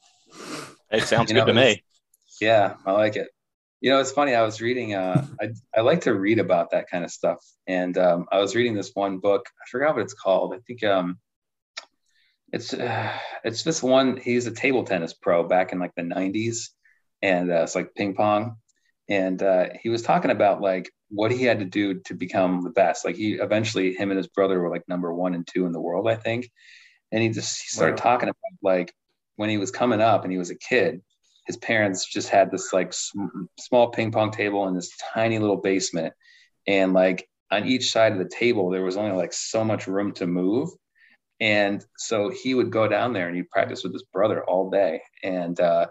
It 0.91 1.03
sounds 1.03 1.31
You 1.31 1.35
good 1.35 1.47
know, 1.47 1.53
to 1.53 1.53
me. 1.53 1.83
Yeah, 2.39 2.75
I 2.85 2.91
like 2.91 3.15
it. 3.15 3.29
You 3.81 3.89
know, 3.89 3.99
it's 3.99 4.11
funny. 4.11 4.35
I 4.35 4.43
was 4.43 4.61
reading. 4.61 4.93
Uh, 4.93 5.25
I 5.41 5.49
I 5.75 5.81
like 5.81 6.01
to 6.01 6.13
read 6.13 6.37
about 6.37 6.69
that 6.71 6.89
kind 6.89 7.03
of 7.03 7.11
stuff, 7.11 7.43
and 7.67 7.97
um, 7.97 8.27
I 8.31 8.39
was 8.39 8.55
reading 8.55 8.75
this 8.75 8.91
one 8.93 9.17
book. 9.17 9.47
I 9.59 9.69
forgot 9.69 9.95
what 9.95 10.03
it's 10.03 10.13
called. 10.13 10.53
I 10.53 10.59
think 10.67 10.83
um, 10.83 11.17
it's 12.53 12.73
uh, 12.73 13.11
it's 13.43 13.63
this 13.63 13.81
one. 13.81 14.17
He's 14.17 14.45
a 14.45 14.51
table 14.51 14.83
tennis 14.83 15.13
pro 15.13 15.47
back 15.47 15.71
in 15.71 15.79
like 15.79 15.95
the 15.95 16.03
'90s, 16.03 16.69
and 17.23 17.51
uh, 17.51 17.63
it's 17.63 17.75
like 17.75 17.95
ping 17.95 18.13
pong. 18.13 18.57
and 19.09 19.41
uh, 19.41 19.69
he 19.81 19.89
was 19.89 20.03
talking 20.03 20.31
about 20.31 20.61
like 20.61 20.91
what 21.09 21.31
he 21.31 21.43
had 21.43 21.59
to 21.59 21.65
do 21.65 22.01
to 22.01 22.13
become 22.13 22.61
the 22.61 22.69
best. 22.69 23.03
Like 23.03 23.15
he 23.15 23.33
eventually, 23.33 23.93
him 23.93 24.11
and 24.11 24.17
his 24.17 24.27
brother 24.27 24.59
were 24.59 24.69
like 24.69 24.87
number 24.87 25.13
one 25.13 25.33
and 25.33 25.47
two 25.47 25.65
in 25.65 25.71
the 25.71 25.81
world, 25.81 26.07
I 26.07 26.15
think. 26.15 26.49
And 27.11 27.21
he 27.21 27.29
just 27.29 27.61
he 27.61 27.67
started 27.67 27.97
wow. 27.99 28.03
talking 28.03 28.29
about 28.29 28.57
like 28.61 28.93
when 29.35 29.49
he 29.49 29.57
was 29.57 29.71
coming 29.71 30.01
up 30.01 30.23
and 30.23 30.31
he 30.31 30.37
was 30.37 30.51
a 30.51 30.55
kid, 30.55 31.01
his 31.47 31.57
parents 31.57 32.05
just 32.05 32.29
had 32.29 32.51
this 32.51 32.71
like 32.73 32.93
sm- 32.93 33.45
small 33.59 33.89
ping 33.89 34.11
pong 34.11 34.31
table 34.31 34.67
in 34.67 34.75
this 34.75 34.91
tiny 35.13 35.39
little 35.39 35.57
basement, 35.57 36.13
and 36.67 36.93
like 36.93 37.27
on 37.51 37.67
each 37.67 37.91
side 37.91 38.13
of 38.13 38.19
the 38.19 38.29
table 38.29 38.69
there 38.69 38.83
was 38.83 38.97
only 38.97 39.15
like 39.15 39.33
so 39.33 39.63
much 39.63 39.87
room 39.87 40.13
to 40.13 40.27
move. 40.27 40.69
And 41.39 41.83
so 41.97 42.29
he 42.29 42.53
would 42.53 42.71
go 42.71 42.87
down 42.87 43.13
there 43.13 43.27
and 43.27 43.35
he'd 43.35 43.49
practice 43.49 43.83
with 43.83 43.93
his 43.93 44.03
brother 44.13 44.43
all 44.45 44.69
day. 44.69 45.01
And 45.23 45.59
uh, 45.59 45.87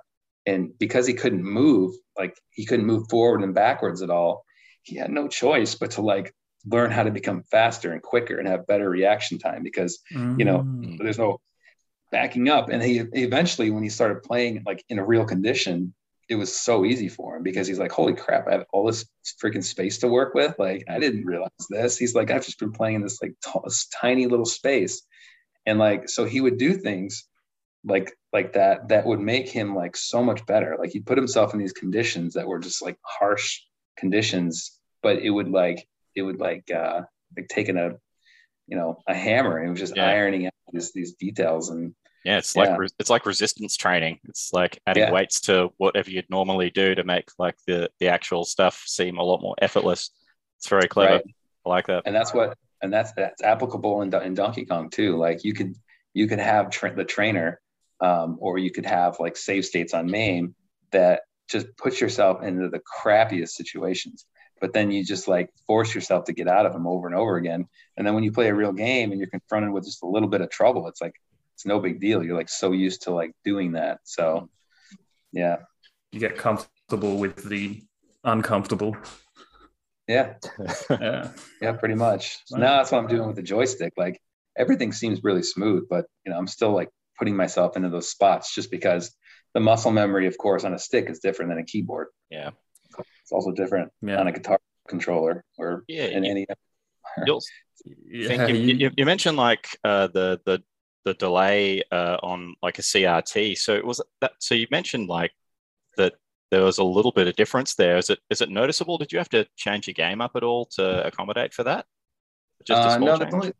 and 0.47 0.79
because 0.79 1.07
he 1.07 1.15
couldn't 1.15 1.45
move, 1.45 1.95
like 2.17 2.37
he 2.51 2.65
couldn't 2.65 2.87
move 2.87 3.09
forward 3.11 3.43
and 3.43 3.55
backwards 3.55 4.03
at 4.03 4.11
all, 4.11 4.45
he 4.83 4.97
had 4.97 5.11
no 5.11 5.29
choice 5.29 5.75
but 5.75 5.93
to 5.93 6.03
like 6.03 6.35
learn 6.67 6.91
how 6.91 7.03
to 7.03 7.11
become 7.11 7.43
faster 7.51 7.93
and 7.93 8.03
quicker 8.03 8.39
and 8.39 8.49
have 8.49 8.67
better 8.67 8.89
reaction 8.89 9.39
time 9.39 9.63
because 9.63 10.01
mm. 10.15 10.39
you 10.39 10.45
know 10.45 10.59
mm. 10.59 10.99
there's 10.99 11.19
no 11.19 11.41
backing 12.11 12.49
up. 12.49 12.69
And 12.69 12.83
he 12.83 12.99
eventually 13.13 13.71
when 13.71 13.83
he 13.83 13.89
started 13.89 14.23
playing 14.23 14.63
like 14.67 14.85
in 14.89 14.99
a 14.99 15.05
real 15.05 15.25
condition 15.25 15.95
it 16.29 16.37
was 16.37 16.57
so 16.57 16.85
easy 16.85 17.09
for 17.09 17.37
him 17.37 17.43
because 17.43 17.67
he's 17.67 17.81
like 17.81 17.91
holy 17.91 18.15
crap 18.15 18.47
i 18.47 18.53
have 18.53 18.65
all 18.73 18.87
this 18.87 19.05
freaking 19.43 19.65
space 19.65 19.99
to 19.99 20.07
work 20.07 20.33
with. 20.33 20.55
Like 20.59 20.85
i 20.89 20.99
didn't 20.99 21.25
realize 21.25 21.51
this. 21.69 21.99
He's 21.99 22.15
like 22.15 22.31
i've 22.31 22.45
just 22.45 22.59
been 22.59 22.73
playing 22.73 22.97
in 22.97 23.03
this 23.03 23.21
like 23.21 23.35
t- 23.45 23.61
this 23.65 23.89
tiny 23.89 24.27
little 24.27 24.47
space. 24.47 25.03
And 25.67 25.79
like 25.79 26.09
so 26.09 26.25
he 26.25 26.41
would 26.41 26.59
do 26.59 26.75
things 26.75 27.27
like 27.85 28.13
like 28.33 28.53
that 28.53 28.89
that 28.89 29.07
would 29.07 29.21
make 29.21 29.49
him 29.49 29.75
like 29.75 29.97
so 29.97 30.23
much 30.23 30.45
better. 30.47 30.77
Like 30.79 30.91
he 30.91 31.01
put 31.01 31.19
himself 31.19 31.53
in 31.53 31.59
these 31.59 31.73
conditions 31.73 32.35
that 32.35 32.47
were 32.47 32.59
just 32.59 32.83
like 32.83 32.99
harsh 33.03 33.61
conditions 33.97 34.81
but 35.03 35.19
it 35.19 35.31
would 35.31 35.49
like 35.49 35.87
it 36.15 36.23
would 36.23 36.41
like 36.41 36.71
uh 36.71 37.03
like 37.37 37.49
taking 37.49 37.77
a 37.77 37.91
you 38.67 38.77
know 38.77 39.03
a 39.07 39.15
hammer 39.15 39.59
and 39.59 39.69
it 39.69 39.71
was 39.71 39.81
just 39.81 39.97
yeah. 39.97 40.07
ironing 40.07 40.47
out 40.47 40.53
these 40.73 40.93
these 40.93 41.15
details 41.15 41.71
and 41.71 41.95
yeah 42.25 42.39
it's 42.39 42.55
yeah. 42.55 42.77
like 42.77 42.91
it's 42.99 43.11
like 43.11 43.27
resistance 43.27 43.77
training 43.77 44.19
it's 44.29 44.53
like 44.53 44.79
adding 44.87 45.05
yeah. 45.05 45.13
weights 45.13 45.41
to 45.41 45.71
whatever 45.79 46.11
you'd 46.11 46.29
normally 46.31 46.71
do 46.71 46.95
to 46.95 47.05
make 47.05 47.29
like 47.39 47.57
the 47.67 47.91
the 47.99 48.09
actual 48.09 48.45
stuff 48.45 48.83
seem 48.87 49.19
a 49.19 49.23
lot 49.23 49.41
more 49.41 49.55
effortless 49.63 50.11
it's 50.59 50.69
very 50.69 50.89
clever 50.89 51.15
right. 51.15 51.25
i 51.67 51.69
like 51.69 51.87
that 51.87 52.03
and 52.07 52.15
that's 52.15 52.35
what 52.35 52.57
and 52.83 52.93
that's 52.93 53.13
that's 53.13 53.43
applicable 53.43 54.03
in, 54.03 54.15
in 54.23 54.35
donkey 54.35 54.65
kong 54.65 54.91
too 54.91 55.17
like 55.17 55.45
you 55.45 55.55
could 55.55 55.75
you 56.15 56.27
could 56.27 56.39
have 56.39 56.71
tra- 56.71 56.95
the 56.95 57.05
trainer 57.05 57.61
um, 58.01 58.37
or 58.41 58.59
you 58.59 58.71
could 58.71 58.87
have 58.87 59.21
like 59.21 59.37
save 59.37 59.65
states 59.65 59.95
on 59.95 60.11
MAME 60.11 60.55
that 60.93 61.23
just 61.49 61.67
puts 61.77 62.01
yourself 62.01 62.43
into 62.43 62.69
the 62.69 62.81
crappiest 62.81 63.51
situations. 63.51 64.27
But 64.61 64.73
then 64.73 64.91
you 64.91 65.05
just 65.05 65.27
like 65.27 65.51
force 65.67 65.95
yourself 65.95 66.25
to 66.25 66.33
get 66.33 66.49
out 66.49 66.67
of 66.67 66.73
them 66.73 66.87
over 66.87 67.07
and 67.07 67.17
over 67.17 67.37
again. 67.37 67.67
And 67.97 68.07
then 68.07 68.15
when 68.15 68.25
you 68.25 68.33
play 68.33 68.49
a 68.49 68.55
real 68.55 68.73
game 68.73 69.11
and 69.11 69.19
you're 69.19 69.31
confronted 69.31 69.73
with 69.73 69.85
just 69.85 70.03
a 70.03 70.07
little 70.07 70.29
bit 70.29 70.43
of 70.43 70.51
trouble, 70.51 70.87
it's 70.87 71.01
like 71.01 71.15
it's 71.61 71.67
no 71.67 71.79
big 71.79 72.01
deal. 72.01 72.25
You're 72.25 72.39
like 72.39 72.49
so 72.49 72.73
used 72.73 73.03
to 73.03 73.11
like 73.11 73.33
doing 73.45 73.73
that. 73.73 73.99
So 74.05 74.49
yeah. 75.31 75.57
You 76.11 76.19
get 76.19 76.39
comfortable 76.39 77.19
with 77.19 77.37
the 77.51 77.83
uncomfortable. 78.25 78.97
Yeah. 80.09 80.37
yeah. 80.91 81.29
Yeah, 81.61 81.73
pretty 81.73 81.97
much. 81.97 82.39
So 82.47 82.57
now 82.57 82.79
that's 82.79 82.91
what 82.91 82.99
I'm 82.99 83.09
doing 83.09 83.27
with 83.27 83.37
the 83.37 83.43
joystick. 83.43 83.93
Like 83.99 84.19
everything 84.57 84.91
seems 84.91 85.23
really 85.23 85.43
smooth, 85.43 85.85
but 85.91 86.07
you 86.25 86.33
know, 86.33 86.39
I'm 86.39 86.47
still 86.47 86.73
like 86.73 86.89
putting 87.19 87.37
myself 87.37 87.77
into 87.77 87.91
those 87.91 88.09
spots 88.09 88.55
just 88.55 88.71
because 88.71 89.15
the 89.53 89.61
muscle 89.61 89.91
memory, 89.91 90.29
of 90.29 90.39
course, 90.39 90.65
on 90.65 90.73
a 90.73 90.79
stick 90.79 91.11
is 91.11 91.19
different 91.19 91.51
than 91.51 91.59
a 91.59 91.65
keyboard. 91.65 92.07
Yeah. 92.31 92.53
It's 92.99 93.33
also 93.33 93.53
different 93.53 93.93
yeah. 94.01 94.19
on 94.19 94.29
a 94.29 94.33
guitar 94.33 94.59
controller 94.89 95.45
or 95.59 95.85
yeah, 95.89 96.05
in 96.07 96.25
you, 96.25 96.31
any. 96.31 96.47
yeah, 98.07 98.47
you, 98.47 98.55
you, 98.55 98.91
you, 98.97 99.05
mentioned 99.05 99.37
like 99.37 99.69
uh, 99.85 100.07
the 100.07 100.41
the 100.47 100.63
the 101.05 101.15
delay 101.15 101.83
uh, 101.91 102.19
on 102.23 102.55
like 102.63 102.79
a 102.79 102.83
CRT. 102.83 103.59
So 103.59 103.75
it 103.75 103.85
was 103.85 104.03
that. 104.21 104.33
So 104.39 104.55
you 104.55 104.67
mentioned 104.71 105.09
like 105.09 105.33
that 105.97 106.15
there 106.51 106.63
was 106.63 106.79
a 106.79 106.85
little 106.85 107.13
bit 107.13 107.29
of 107.29 107.37
difference 107.37 107.75
there. 107.75 107.97
Is 107.97 108.11
it 108.11 108.21
is 108.31 108.41
it 108.41 108.51
noticeable? 108.51 108.99
Did 108.99 109.13
you 109.13 109.19
have 109.19 109.29
to 109.31 109.47
change 109.57 109.87
your 109.87 109.95
game 109.95 110.21
up 110.21 110.33
at 110.37 110.43
all 110.43 110.67
to 110.77 111.07
accommodate 111.07 111.55
for 111.55 111.65
that? 111.65 111.87
Just 112.67 112.83
a 112.83 112.89
uh, 112.89 112.97
small 112.97 113.11
uh, 113.11 113.17
no, 113.19 113.41
change? 113.41 113.55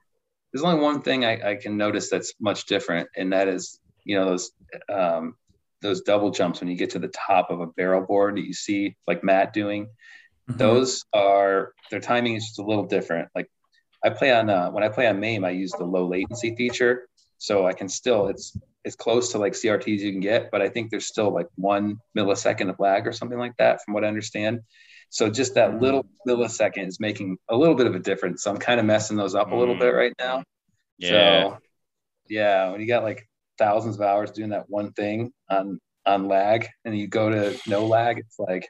there's 0.53 0.65
only 0.65 0.83
one 0.83 1.03
thing 1.03 1.25
I, 1.25 1.51
I, 1.51 1.55
can 1.57 1.77
notice 1.77 2.11
that's 2.11 2.35
much 2.41 2.67
different, 2.67 3.09
and 3.17 3.33
that 3.33 3.49
is, 3.49 3.79
you 4.05 4.17
know, 4.17 4.27
those 4.27 4.51
um, 4.89 5.37
those 5.81 6.03
double 6.03 6.31
jumps 6.31 6.61
when 6.61 6.69
you 6.69 6.77
get 6.77 6.91
to 6.91 6.99
the 6.99 7.09
top 7.09 7.51
of 7.51 7.61
a 7.61 7.67
barrel 7.67 8.05
board 8.05 8.37
that 8.37 8.47
you 8.47 8.53
see 8.53 8.97
like 9.07 9.25
Matt 9.25 9.53
doing. 9.53 9.87
Mm-hmm. 9.87 10.59
Those 10.59 11.05
are 11.13 11.73
their 11.91 12.01
timing 12.01 12.35
is 12.35 12.47
just 12.47 12.59
a 12.59 12.65
little 12.65 12.87
different. 12.87 13.29
Like 13.35 13.49
I 14.05 14.11
play 14.11 14.33
on 14.33 14.51
uh, 14.51 14.71
when 14.71 14.83
I 14.83 14.89
play 14.89 15.07
on 15.07 15.21
MAME, 15.21 15.45
I 15.45 15.51
use 15.51 15.73
the 15.73 15.85
low 15.85 16.07
latency 16.07 16.55
feature, 16.57 17.09
so 17.41 17.67
I 17.67 17.73
can 17.73 17.89
still 17.89 18.29
it's 18.29 18.57
it's 18.85 18.97
close 18.97 19.33
to 19.33 19.39
like 19.39 19.55
CRTs 19.55 20.01
you 20.01 20.13
can 20.13 20.21
get, 20.21 20.51
but 20.51 20.63
I 20.63 20.69
think 20.69 20.91
there's 20.91 21.07
still 21.07 21.33
like 21.33 21.47
one 21.57 21.99
millisecond 22.17 22.71
of 22.71 22.79
lag 22.79 23.07
or 23.07 23.13
something 23.13 23.39
like 23.39 23.57
that, 23.59 23.83
from 23.83 23.95
what 23.95 24.05
I 24.05 24.09
understand. 24.09 24.61
So 25.09 25.29
just 25.29 25.55
that 25.55 25.81
little 25.81 26.07
millisecond 26.29 26.87
is 26.87 27.01
making 27.01 27.39
a 27.49 27.57
little 27.57 27.75
bit 27.75 27.87
of 27.87 27.95
a 27.95 27.99
difference. 27.99 28.43
So 28.43 28.51
I'm 28.51 28.59
kind 28.59 28.79
of 28.79 28.87
messing 28.87 29.17
those 29.17 29.35
up 29.35 29.53
a 29.53 29.57
little 29.57 29.75
bit 29.75 29.93
mm. 29.93 29.97
right 29.97 30.13
now. 30.19 30.45
Yeah. 30.99 31.11
So 31.11 31.59
yeah, 32.29 32.71
when 32.71 32.81
you 32.81 32.87
got 32.87 33.03
like 33.03 33.27
thousands 33.59 33.97
of 33.97 34.03
hours 34.03 34.31
doing 34.31 34.51
that 34.51 34.69
one 34.69 34.93
thing 34.93 35.33
on 35.49 35.81
on 36.07 36.29
lag 36.29 36.69
and 36.85 36.97
you 36.97 37.07
go 37.07 37.31
to 37.31 37.59
no 37.67 37.87
lag, 37.87 38.19
it's 38.19 38.39
like 38.39 38.69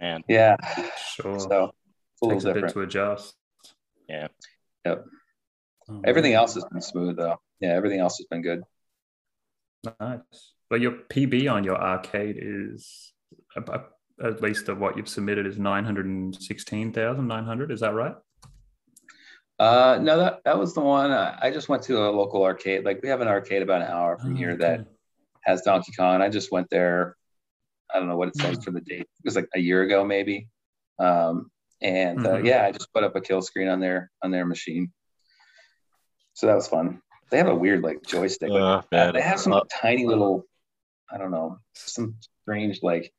man. 0.00 0.22
Yeah. 0.28 0.56
Sure. 1.14 1.38
So 1.38 1.72
it's 2.14 2.22
a 2.22 2.24
little 2.24 2.40
Takes 2.40 2.44
different. 2.44 2.64
A 2.64 2.66
bit 2.66 2.72
to 2.74 2.80
adjust. 2.82 3.34
Yeah. 4.08 4.28
Yep. 4.84 5.04
Oh, 5.88 6.00
everything 6.04 6.34
else 6.34 6.54
has 6.54 6.64
been 6.64 6.82
smooth 6.82 7.16
though. 7.16 7.38
Yeah, 7.60 7.70
everything 7.70 8.00
else 8.00 8.18
has 8.18 8.26
been 8.26 8.42
good. 8.42 8.62
Nice. 10.00 10.20
But 10.68 10.80
your 10.80 10.92
PB 10.92 11.50
on 11.50 11.64
your 11.64 11.76
arcade 11.76 12.36
is 12.40 13.12
at 14.22 14.42
least 14.42 14.68
of 14.68 14.78
what 14.78 14.96
you've 14.96 15.08
submitted 15.08 15.46
is 15.46 15.58
916,900. 15.58 17.70
Is 17.70 17.80
that 17.80 17.94
right? 17.94 18.14
Uh, 19.58 19.98
no, 20.00 20.16
that, 20.16 20.40
that 20.44 20.58
was 20.58 20.74
the 20.74 20.80
one. 20.80 21.10
I, 21.10 21.36
I 21.42 21.50
just 21.50 21.68
went 21.68 21.82
to 21.84 22.06
a 22.06 22.10
local 22.10 22.44
arcade. 22.44 22.84
Like 22.84 23.02
we 23.02 23.08
have 23.08 23.20
an 23.20 23.28
arcade 23.28 23.62
about 23.62 23.82
an 23.82 23.88
hour 23.88 24.18
from 24.18 24.34
oh, 24.34 24.36
here 24.36 24.52
okay. 24.52 24.60
that 24.60 24.86
has 25.42 25.62
Donkey 25.62 25.92
Kong. 25.92 26.22
I 26.22 26.28
just 26.28 26.52
went 26.52 26.70
there. 26.70 27.16
I 27.92 27.98
don't 27.98 28.08
know 28.08 28.16
what 28.16 28.28
it 28.28 28.36
says 28.36 28.62
for 28.64 28.70
the 28.70 28.80
date. 28.80 29.00
It 29.00 29.24
was 29.24 29.36
like 29.36 29.48
a 29.54 29.60
year 29.60 29.82
ago, 29.82 30.04
maybe. 30.04 30.48
Um, 30.98 31.50
and 31.82 32.26
uh, 32.26 32.36
mm-hmm. 32.36 32.46
yeah, 32.46 32.64
I 32.64 32.72
just 32.72 32.92
put 32.92 33.04
up 33.04 33.16
a 33.16 33.20
kill 33.20 33.42
screen 33.42 33.68
on 33.68 33.80
their 33.80 34.10
on 34.22 34.30
their 34.30 34.44
machine. 34.44 34.92
So 36.34 36.46
that 36.46 36.54
was 36.54 36.68
fun. 36.68 37.00
They 37.30 37.38
have 37.38 37.48
a 37.48 37.54
weird 37.54 37.82
like 37.82 38.02
joystick. 38.06 38.50
Uh, 38.50 38.82
they 38.90 39.20
have 39.20 39.40
some 39.40 39.52
uh, 39.52 39.60
tiny 39.80 40.06
little, 40.06 40.44
I 41.10 41.18
don't 41.18 41.30
know, 41.30 41.58
some 41.74 42.16
strange 42.42 42.80
like 42.82 43.12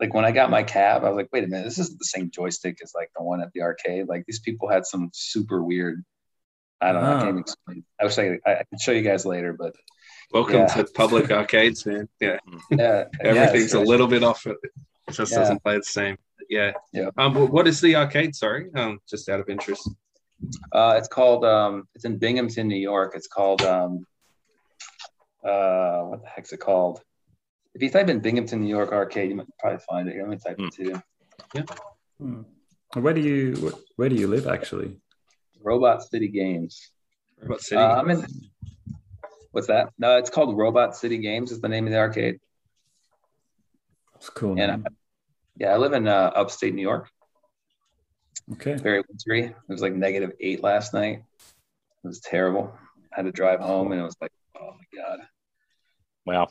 like 0.00 0.14
when 0.14 0.24
I 0.24 0.30
got 0.30 0.50
my 0.50 0.62
cab, 0.62 1.04
I 1.04 1.10
was 1.10 1.16
like, 1.16 1.28
wait 1.32 1.44
a 1.44 1.46
minute, 1.46 1.64
this 1.64 1.78
isn't 1.78 1.98
the 1.98 2.04
same 2.04 2.30
joystick 2.30 2.78
as 2.82 2.92
like 2.94 3.10
the 3.16 3.22
one 3.22 3.42
at 3.42 3.52
the 3.52 3.62
arcade. 3.62 4.08
Like 4.08 4.24
these 4.26 4.40
people 4.40 4.68
had 4.68 4.86
some 4.86 5.10
super 5.12 5.62
weird. 5.62 6.02
I 6.80 6.92
don't 6.92 7.02
know. 7.02 7.16
I 7.16 7.22
can't 7.22 7.38
explain. 7.38 7.84
I 8.00 8.04
wish 8.04 8.18
I, 8.18 8.28
could, 8.28 8.40
I, 8.46 8.52
I 8.52 8.64
can 8.64 8.78
show 8.78 8.92
you 8.92 9.02
guys 9.02 9.26
later, 9.26 9.52
but 9.52 9.74
welcome 10.32 10.60
yeah. 10.60 10.66
to 10.66 10.84
public 10.84 11.30
arcades, 11.30 11.84
man. 11.84 12.08
Yeah, 12.18 12.38
yeah. 12.70 13.04
Everything's 13.20 13.74
yeah, 13.74 13.80
a 13.80 13.82
little 13.82 14.06
bit 14.06 14.22
off. 14.22 14.46
It 14.46 14.56
just 15.10 15.32
yeah. 15.32 15.38
doesn't 15.40 15.62
play 15.62 15.76
the 15.76 15.82
same. 15.82 16.16
Yeah. 16.48 16.72
Yeah. 16.92 17.10
Um, 17.18 17.34
what 17.34 17.68
is 17.68 17.80
the 17.82 17.96
arcade? 17.96 18.34
Sorry, 18.34 18.70
um, 18.74 19.00
just 19.08 19.28
out 19.28 19.40
of 19.40 19.50
interest. 19.50 19.88
Uh, 20.72 20.94
it's 20.96 21.08
called. 21.08 21.44
Um, 21.44 21.88
it's 21.94 22.04
in 22.04 22.18
Binghamton, 22.18 22.68
New 22.68 22.76
York. 22.76 23.12
It's 23.14 23.28
called. 23.28 23.62
Um, 23.62 24.06
uh, 25.44 26.02
what 26.02 26.22
the 26.22 26.28
heck's 26.28 26.52
it 26.52 26.60
called? 26.60 27.00
If 27.74 27.82
you 27.82 27.90
type 27.90 28.08
in 28.08 28.20
Binghamton, 28.20 28.60
New 28.60 28.68
York 28.68 28.92
arcade, 28.92 29.30
you 29.30 29.36
might 29.36 29.46
probably 29.58 29.78
find 29.88 30.08
it. 30.08 30.12
Here, 30.12 30.22
let 30.22 30.30
me 30.30 30.36
type 30.36 30.58
mm. 30.58 30.66
it 30.66 30.74
too. 30.74 31.02
Yeah. 31.54 31.62
Hmm. 32.18 32.42
Where 32.94 33.14
do 33.14 33.20
you 33.20 33.72
Where 33.96 34.08
do 34.08 34.16
you 34.16 34.26
live 34.26 34.46
actually? 34.46 35.00
Robot 35.62 36.02
City 36.02 36.28
Games. 36.28 36.90
Robot 37.40 37.60
City. 37.60 37.80
Uh, 37.80 37.96
I'm 37.96 38.10
in. 38.10 38.26
What's 39.52 39.68
that? 39.68 39.90
No, 39.98 40.16
it's 40.16 40.30
called 40.30 40.56
Robot 40.56 40.96
City 40.96 41.18
Games. 41.18 41.52
Is 41.52 41.60
the 41.60 41.68
name 41.68 41.86
of 41.86 41.92
the 41.92 41.98
arcade. 41.98 42.38
That's 44.14 44.30
cool. 44.30 44.60
And 44.60 44.70
I, 44.72 44.90
yeah, 45.56 45.72
I 45.72 45.76
live 45.76 45.92
in 45.92 46.08
uh, 46.08 46.32
upstate 46.34 46.74
New 46.74 46.82
York. 46.82 47.08
Okay. 48.52 48.74
Very 48.74 49.02
wintry. 49.08 49.44
It 49.44 49.54
was 49.68 49.82
like 49.82 49.94
negative 49.94 50.32
eight 50.40 50.62
last 50.62 50.92
night. 50.92 51.22
It 52.04 52.08
was 52.08 52.20
terrible. 52.20 52.72
I 53.12 53.16
had 53.16 53.26
to 53.26 53.32
drive 53.32 53.60
home, 53.60 53.92
and 53.92 54.00
it 54.00 54.04
was 54.04 54.16
like, 54.20 54.32
oh 54.60 54.72
my 54.72 55.02
god. 55.02 55.20
Wow. 56.26 56.48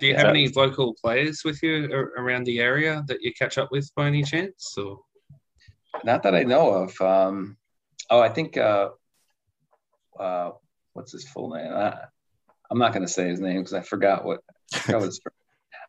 Do 0.00 0.06
you 0.06 0.14
have 0.14 0.28
any 0.28 0.48
local 0.48 0.94
players 1.02 1.42
with 1.44 1.60
you 1.62 1.86
around 2.16 2.44
the 2.44 2.60
area 2.60 3.02
that 3.08 3.20
you 3.20 3.32
catch 3.32 3.58
up 3.58 3.72
with 3.72 3.90
by 3.96 4.06
any 4.06 4.22
chance? 4.22 4.76
Or 4.78 5.00
not 6.04 6.22
that 6.22 6.36
I 6.36 6.44
know 6.44 6.70
of. 6.70 7.00
Um, 7.00 7.56
oh, 8.08 8.20
I 8.20 8.28
think 8.28 8.56
uh, 8.56 8.90
uh, 10.20 10.52
what's 10.92 11.10
his 11.10 11.28
full 11.28 11.50
name? 11.50 11.72
I, 11.72 11.98
am 12.70 12.78
not 12.78 12.92
going 12.92 13.04
to 13.04 13.12
say 13.12 13.28
his 13.28 13.40
name 13.40 13.58
because 13.58 13.74
I 13.74 13.80
forgot 13.80 14.24
what. 14.24 14.40
I 14.72 14.78
forgot 14.78 15.00
what 15.00 15.12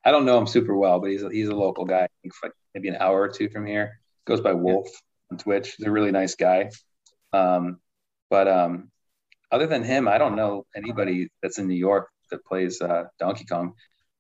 I 0.06 0.12
don't 0.12 0.26
know 0.26 0.40
him 0.40 0.48
super 0.48 0.76
well, 0.76 1.00
but 1.00 1.12
he's 1.12 1.24
a, 1.24 1.30
he's 1.30 1.50
a 1.50 1.56
local 1.56 1.86
guy. 1.86 2.04
I 2.04 2.08
think 2.22 2.34
like 2.42 2.54
maybe 2.74 2.88
an 2.88 2.96
hour 2.96 3.22
or 3.22 3.28
two 3.28 3.50
from 3.50 3.66
here. 3.66 4.00
Goes 4.26 4.42
by 4.42 4.54
Wolf 4.54 4.90
on 5.32 5.38
Twitch. 5.38 5.76
He's 5.76 5.88
a 5.88 5.92
really 5.92 6.12
nice 6.12 6.36
guy. 6.36 6.72
Um, 7.34 7.80
but 8.30 8.48
um, 8.48 8.92
other 9.52 9.68
than 9.68 9.84
him, 9.84 10.08
I 10.08 10.18
don't 10.18 10.36
know 10.36 10.66
anybody 10.76 11.30
that's 11.42 11.58
in 11.58 11.68
New 11.68 11.76
York 11.76 12.10
that 12.32 12.46
plays 12.46 12.82
uh, 12.82 13.06
Donkey 13.20 13.46
Kong. 13.46 13.74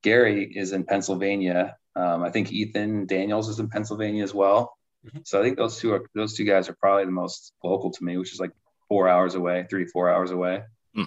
Gary 0.03 0.51
is 0.55 0.71
in 0.71 0.85
Pennsylvania. 0.85 1.75
Um, 1.95 2.23
I 2.23 2.29
think 2.29 2.51
Ethan 2.51 3.05
Daniels 3.05 3.49
is 3.49 3.59
in 3.59 3.69
Pennsylvania 3.69 4.23
as 4.23 4.33
well. 4.33 4.75
Mhm. 5.05 5.25
So 5.25 5.39
I 5.39 5.43
think 5.43 5.57
those 5.57 5.77
two 5.77 5.93
are 5.93 6.05
those 6.15 6.35
two 6.35 6.45
guys 6.45 6.69
are 6.69 6.77
probably 6.79 7.05
the 7.05 7.11
most 7.11 7.53
local 7.63 7.91
to 7.91 8.03
me, 8.03 8.17
which 8.17 8.33
is 8.33 8.39
like 8.39 8.51
four 8.87 9.07
hours 9.07 9.35
away, 9.35 9.65
three 9.69 9.85
four 9.85 10.09
hours 10.09 10.31
away. 10.31 10.63
Hmm. 10.95 11.03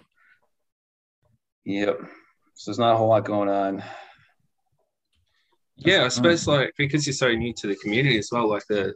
Yep. 1.65 1.99
So 2.55 2.71
there's 2.71 2.79
not 2.79 2.95
a 2.95 2.97
whole 2.97 3.09
lot 3.09 3.25
going 3.25 3.49
on. 3.49 3.83
Yeah, 5.77 6.05
I 6.05 6.09
suppose 6.09 6.47
like 6.47 6.73
because 6.77 7.07
you're 7.07 7.15
so 7.15 7.33
new 7.33 7.53
to 7.55 7.67
the 7.67 7.77
community 7.77 8.19
as 8.19 8.29
well, 8.31 8.49
like 8.49 8.67
the 8.69 8.95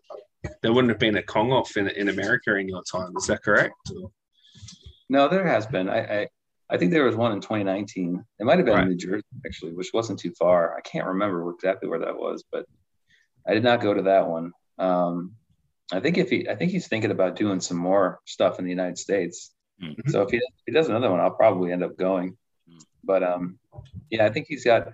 there 0.62 0.72
wouldn't 0.72 0.90
have 0.90 0.98
been 0.98 1.16
a 1.16 1.22
Kong 1.22 1.52
off 1.52 1.76
in, 1.76 1.88
in 1.88 2.08
America 2.08 2.54
in 2.56 2.68
your 2.68 2.82
time. 2.90 3.12
Is 3.16 3.26
that 3.26 3.42
correct? 3.42 3.74
Or- 4.00 4.10
No, 5.08 5.28
there 5.28 5.46
has 5.46 5.66
been. 5.66 5.88
I 5.88 6.00
I, 6.22 6.28
I 6.68 6.76
think 6.78 6.90
there 6.90 7.04
was 7.04 7.14
one 7.16 7.32
in 7.32 7.40
2019. 7.40 8.24
It 8.40 8.44
might 8.44 8.56
have 8.58 8.66
been 8.66 8.74
Right. 8.74 8.82
in 8.82 8.88
New 8.90 8.96
Jersey 8.96 9.22
actually, 9.46 9.72
which 9.74 9.90
wasn't 9.94 10.18
too 10.18 10.32
far. 10.38 10.76
I 10.76 10.80
can't 10.80 11.06
remember 11.06 11.48
exactly 11.50 11.88
where 11.88 12.00
that 12.00 12.16
was, 12.16 12.44
but 12.50 12.66
I 13.46 13.54
did 13.54 13.62
not 13.62 13.80
go 13.80 13.94
to 13.94 14.02
that 14.02 14.26
one. 14.26 14.52
Um, 14.78 15.32
I 15.92 16.00
think 16.00 16.18
if 16.18 16.28
he, 16.30 16.48
I 16.48 16.56
think 16.56 16.72
he's 16.72 16.88
thinking 16.88 17.12
about 17.12 17.36
doing 17.36 17.60
some 17.60 17.76
more 17.76 18.18
stuff 18.24 18.58
in 18.58 18.64
the 18.64 18.70
United 18.70 18.98
States. 18.98 19.52
Mhm. 19.80 20.10
So 20.10 20.22
if 20.22 20.30
he, 20.30 20.38
if 20.38 20.42
he 20.66 20.72
does 20.72 20.88
another 20.88 21.10
one, 21.10 21.20
I'll 21.20 21.30
probably 21.30 21.70
end 21.70 21.84
up 21.84 21.96
going. 21.96 22.36
Mhm. 22.68 22.82
But 23.04 23.22
um, 23.22 23.58
yeah, 24.10 24.26
I 24.26 24.30
think 24.30 24.46
he's 24.48 24.64
got 24.64 24.88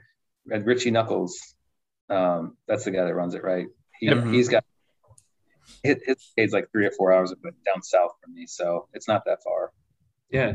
Richie 0.45 0.91
Knucklez. 0.91 1.31
Um, 2.11 2.59
that's 2.69 2.85
the 2.85 2.91
guy 2.91 3.05
that 3.05 3.15
runs 3.15 3.35
it, 3.35 3.43
right? 3.43 3.67
He, 3.99 4.07
Yep. 4.09 4.25
He's 4.27 4.49
got 4.51 4.65
his, 5.83 5.97
his 6.05 6.17
stays 6.23 6.53
like 6.53 6.71
three 6.73 6.87
or 6.87 6.93
four 6.93 7.13
hours 7.13 7.33
down 7.67 7.83
south 7.83 8.13
from 8.23 8.35
me, 8.35 8.47
so 8.47 8.89
it's 8.93 9.09
not 9.09 9.25
that 9.27 9.39
far. 9.43 9.73
Yeah. 10.31 10.55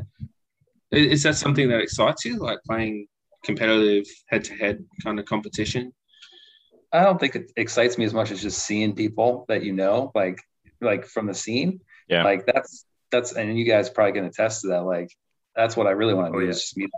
Is 0.91 1.23
that 1.23 1.35
something 1.35 1.67
that 1.69 1.81
excites 1.81 2.23
you, 2.25 2.37
like 2.37 2.59
playing 2.65 3.07
competitive 3.43 4.05
head 4.27 4.43
to 4.45 4.55
head 4.55 4.85
kind 5.03 5.19
of 5.19 5.25
competition? 5.25 5.93
I 6.93 7.03
don't 7.03 7.19
think 7.19 7.35
it 7.35 7.51
excites 7.57 7.97
me 7.97 8.05
as 8.05 8.13
much 8.13 8.31
as 8.31 8.41
just 8.41 8.59
seeing 8.65 8.95
people 8.95 9.45
that 9.49 9.63
you 9.63 9.73
know, 9.73 10.11
like 10.15 10.39
like 10.79 11.05
from 11.05 11.25
the 11.27 11.33
scene. 11.33 11.81
Yeah. 12.07 12.23
Like 12.23 12.45
that's 12.45 12.85
that's 13.11 13.33
and 13.33 13.57
you 13.59 13.65
guys 13.65 13.89
probably 13.89 14.13
can 14.13 14.25
attest 14.25 14.61
to 14.61 14.69
that. 14.69 14.85
Like 14.85 15.09
that's 15.55 15.75
what 15.75 15.87
I 15.87 15.91
really 15.91 16.13
want 16.13 16.31
to 16.31 16.37
Oh, 16.37 16.39
do 16.39 16.45
yeah. 16.45 16.51
is 16.51 16.61
just 16.61 16.77
meet 16.77 16.89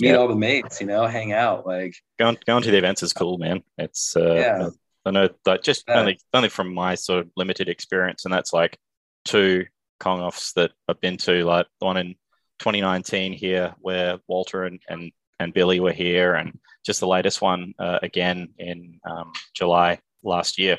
meet 0.00 0.08
Yeah. 0.08 0.16
all 0.16 0.28
the 0.28 0.34
mates, 0.36 0.80
you 0.80 0.86
know, 0.86 1.06
hang 1.06 1.32
out. 1.32 1.66
Like 1.66 1.94
Going 2.18 2.38
going 2.46 2.62
to 2.62 2.70
the 2.70 2.78
events 2.78 3.02
is 3.02 3.12
cool, 3.12 3.36
man. 3.36 3.62
It's 3.76 4.16
uh, 4.16 4.34
Yeah. 4.34 4.68
I 5.06 5.10
know 5.10 5.28
that 5.44 5.62
just 5.62 5.84
Yeah. 5.88 6.00
only 6.00 6.18
only 6.32 6.48
from 6.48 6.72
my 6.74 6.94
sort 6.94 7.20
of 7.20 7.30
limited 7.36 7.68
experience, 7.68 8.24
and 8.24 8.32
that's 8.34 8.52
like 8.52 8.78
two 9.24 9.66
Kong 10.00 10.20
offs 10.20 10.52
that 10.54 10.72
I've 10.88 11.00
been 11.00 11.16
to, 11.18 11.44
like 11.44 11.66
the 11.80 11.86
one 11.86 11.96
in 11.96 12.14
2019 12.58 13.32
here, 13.32 13.74
where 13.80 14.18
Walter 14.28 14.64
and 14.64 14.80
and, 14.88 15.12
and 15.38 15.54
Billy 15.54 15.80
were 15.80 15.92
here, 15.92 16.34
and 16.34 16.58
just 16.84 17.00
the 17.00 17.06
latest 17.06 17.40
one 17.42 17.74
uh, 17.78 17.98
again 18.02 18.48
in 18.58 19.00
um, 19.08 19.32
July 19.54 20.00
last 20.22 20.58
year. 20.58 20.78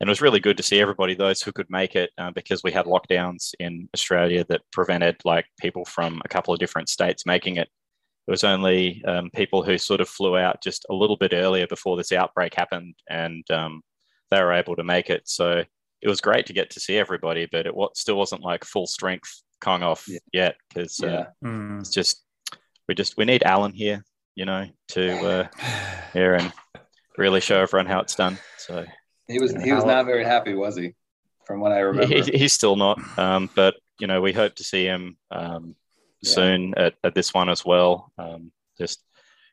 And 0.00 0.08
it 0.08 0.12
was 0.12 0.20
really 0.22 0.38
good 0.38 0.56
to 0.58 0.62
see 0.62 0.80
everybody, 0.80 1.14
those 1.14 1.42
who 1.42 1.50
could 1.50 1.68
make 1.68 1.96
it, 1.96 2.10
uh, 2.18 2.30
because 2.30 2.62
we 2.62 2.70
had 2.70 2.86
lockdowns 2.86 3.52
in 3.58 3.88
Australia 3.92 4.44
that 4.48 4.60
prevented 4.70 5.16
like 5.24 5.46
people 5.58 5.84
from 5.84 6.22
a 6.24 6.28
couple 6.28 6.54
of 6.54 6.60
different 6.60 6.88
states 6.88 7.26
making 7.26 7.56
it. 7.56 7.68
It 8.28 8.30
was 8.30 8.44
only 8.44 9.02
um, 9.06 9.30
people 9.34 9.62
who 9.62 9.78
sort 9.78 10.02
of 10.02 10.08
flew 10.08 10.36
out 10.36 10.62
just 10.62 10.84
a 10.90 10.94
little 10.94 11.16
bit 11.16 11.32
earlier 11.32 11.66
before 11.66 11.96
this 11.96 12.12
outbreak 12.12 12.52
happened, 12.54 12.94
and 13.08 13.42
um, 13.50 13.80
they 14.30 14.42
were 14.42 14.52
able 14.52 14.76
to 14.76 14.84
make 14.84 15.08
it. 15.08 15.22
So 15.24 15.64
it 16.02 16.08
was 16.08 16.20
great 16.20 16.44
to 16.46 16.52
get 16.52 16.68
to 16.70 16.80
see 16.80 16.98
everybody, 16.98 17.48
but 17.50 17.66
it 17.66 17.74
wa- 17.74 17.88
still 17.94 18.16
wasn't 18.18 18.42
like 18.42 18.64
full 18.64 18.86
strength 18.86 19.42
Kong 19.62 19.82
off 19.82 20.04
Yeah. 20.06 20.18
yet 20.32 20.56
because 20.68 21.02
uh, 21.02 21.06
yeah. 21.06 21.26
Mm. 21.42 21.80
it's 21.80 21.88
just 21.90 22.22
we 22.86 22.94
just 22.94 23.16
we 23.16 23.24
need 23.24 23.42
Alan 23.44 23.72
here, 23.72 24.04
you 24.36 24.44
know, 24.44 24.66
to 24.88 25.18
uh, 25.26 25.48
here 26.12 26.34
and 26.34 26.52
really 27.16 27.40
show 27.40 27.60
everyone 27.62 27.86
how 27.86 28.00
it's 28.00 28.14
done. 28.14 28.36
So 28.58 28.84
He 29.26 29.38
was 29.40 29.54
Yeah, 29.54 29.64
he 29.64 29.72
was 29.72 29.84
how- 29.84 29.90
not 29.90 30.04
very 30.06 30.24
happy, 30.24 30.52
was 30.54 30.76
he? 30.76 30.92
From 31.46 31.60
what 31.60 31.72
I 31.72 31.78
remember. 31.78 32.14
he, 32.14 32.20
he's 32.38 32.52
still 32.52 32.76
not, 32.76 33.00
um, 33.18 33.48
but 33.56 33.74
you 33.98 34.06
know, 34.06 34.20
we 34.20 34.34
hope 34.34 34.54
to 34.56 34.64
see 34.64 34.84
him 34.84 35.16
um, 35.30 35.74
Yeah. 36.22 36.30
soon 36.32 36.74
at, 36.76 36.94
at 37.04 37.14
this 37.14 37.32
one 37.34 37.48
as 37.48 37.64
well. 37.64 38.12
Um, 38.18 38.50
just 38.78 39.02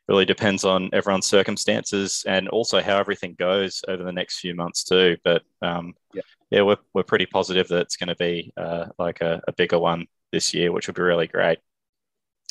really 0.08 0.24
depends 0.24 0.64
on 0.64 0.88
everyone's 0.92 1.26
circumstances 1.26 2.24
and 2.26 2.48
also 2.48 2.80
how 2.80 2.98
everything 2.98 3.34
goes 3.38 3.82
over 3.88 4.02
the 4.04 4.12
next 4.12 4.38
few 4.38 4.54
months 4.54 4.84
too. 4.84 5.16
But 5.24 5.42
um, 5.62 5.94
Yeah. 6.14 6.22
yeah, 6.50 6.62
we're, 6.62 6.76
we're 6.94 7.02
pretty 7.02 7.26
positive 7.26 7.68
that 7.68 7.80
it's 7.82 7.96
going 7.96 8.08
to 8.08 8.16
be 8.16 8.52
uh, 8.56 8.86
like 8.98 9.20
a, 9.20 9.42
a 9.48 9.52
bigger 9.52 9.78
one 9.78 10.06
this 10.32 10.54
year, 10.54 10.70
which 10.72 10.86
would 10.86 10.96
be 10.96 11.02
really 11.02 11.26
great. 11.26 11.58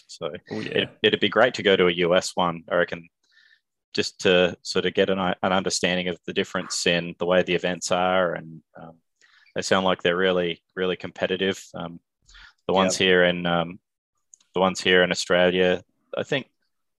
So 0.08 0.32
Oh, 0.52 0.60
yeah. 0.62 0.72
it, 0.80 0.90
it'd 1.02 1.20
be 1.20 1.30
great 1.30 1.54
to 1.56 1.64
go 1.64 1.76
to 1.76 1.88
a 1.88 1.92
US 1.92 2.36
one, 2.36 2.64
I 2.70 2.76
reckon, 2.76 3.08
just 3.94 4.20
to 4.22 4.58
sort 4.62 4.86
of 4.86 4.94
get 4.94 5.10
an, 5.10 5.20
an 5.20 5.54
understanding 5.54 6.10
of 6.10 6.20
the 6.26 6.34
difference 6.34 6.86
in 6.86 7.16
the 7.20 7.26
way 7.26 7.42
the 7.42 7.56
events 7.56 7.92
are. 7.92 8.34
And 8.34 8.62
um, 8.82 8.96
they 9.56 9.62
sound 9.62 9.86
like 9.86 10.02
they're 10.04 10.18
really, 10.18 10.62
really 10.76 10.98
competitive. 10.98 11.64
Um, 11.74 12.00
the 12.68 12.74
ones 12.74 12.98
here 12.98 13.24
in 13.24 13.46
um, 13.46 13.80
the 14.56 14.62
ones 14.62 14.82
here 14.82 15.04
in 15.04 15.12
Australia, 15.12 15.84
I 16.18 16.24
think 16.24 16.50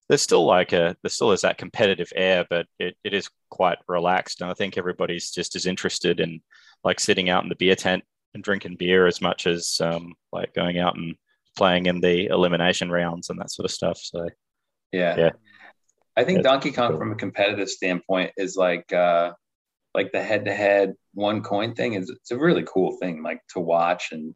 there's 0.07 0.21
still 0.21 0.45
like 0.45 0.71
a 0.71 0.95
there 1.01 1.09
still 1.09 1.33
is 1.33 1.41
that 1.41 1.57
competitive 1.57 2.13
air, 2.15 2.45
but 2.49 2.67
it, 2.79 2.95
it 3.03 3.13
is 3.13 3.29
quite 3.49 3.79
relaxed. 3.87 4.39
And 4.39 4.49
I 4.49 4.53
think 4.53 4.77
everybody's 4.77 5.31
just 5.31 5.57
as 5.57 5.65
interested 5.65 6.21
in 6.21 6.39
like 6.85 7.01
sitting 7.01 7.29
out 7.29 7.43
in 7.43 7.49
the 7.49 7.55
beer 7.55 7.75
tent 7.75 8.03
and 8.33 8.43
drinking 8.43 8.77
beer 8.77 9.07
as 9.07 9.19
much 9.19 9.47
as 9.47 9.81
um, 9.81 10.13
like 10.31 10.53
going 10.53 10.77
out 10.77 10.95
and 10.95 11.15
playing 11.57 11.87
in 11.87 11.99
the 11.99 12.27
elimination 12.27 12.89
rounds 12.89 13.29
and 13.29 13.39
that 13.39 13.51
sort 13.51 13.65
of 13.65 13.71
stuff. 13.71 13.97
So 13.97 14.29
Yeah. 14.93 15.17
Yeah. 15.17 15.31
I 16.15 16.23
think 16.23 16.37
That's 16.37 16.47
Donkey 16.47 16.71
Kong 16.71 16.91
cool. 16.91 16.99
from 16.99 17.11
a 17.11 17.15
competitive 17.15 17.69
standpoint 17.69 18.31
is 18.37 18.55
like 18.55 18.91
uh 18.93 19.33
like 19.93 20.11
the 20.11 20.21
head 20.21 20.45
to 20.45 20.53
head 20.53 20.93
one 21.13 21.41
coin 21.41 21.73
thing 21.73 21.93
is 21.93 22.09
it's 22.09 22.31
a 22.31 22.37
really 22.37 22.63
cool 22.71 22.97
thing 22.97 23.23
like 23.23 23.41
to 23.49 23.59
watch 23.59 24.11
and 24.11 24.35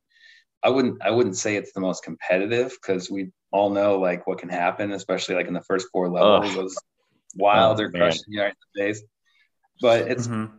I 0.64 0.70
wouldn't 0.70 1.02
I 1.02 1.10
wouldn't 1.12 1.38
say 1.38 1.56
it's 1.56 1.74
the 1.74 1.80
most 1.80 2.04
competitive 2.04 2.72
because 2.80 3.10
we 3.10 3.32
all 3.52 3.70
know 3.70 4.00
like 4.00 4.28
what 4.28 4.38
can 4.40 4.50
happen, 4.50 4.92
especially 4.92 5.36
like 5.36 5.48
in 5.48 5.54
the 5.54 5.62
first 5.64 5.88
four 5.92 6.10
levels. 6.10 6.52
Ugh. 6.52 6.56
Those 6.56 6.78
wild 7.36 7.80
Oh, 7.80 7.84
are 7.84 7.92
crushing 7.92 8.24
you 8.28 8.42
right 8.42 8.50
in 8.50 8.56
the 8.76 8.82
face. 8.82 9.04
But 9.82 10.12
it's 10.12 10.28
Mhm. 10.28 10.52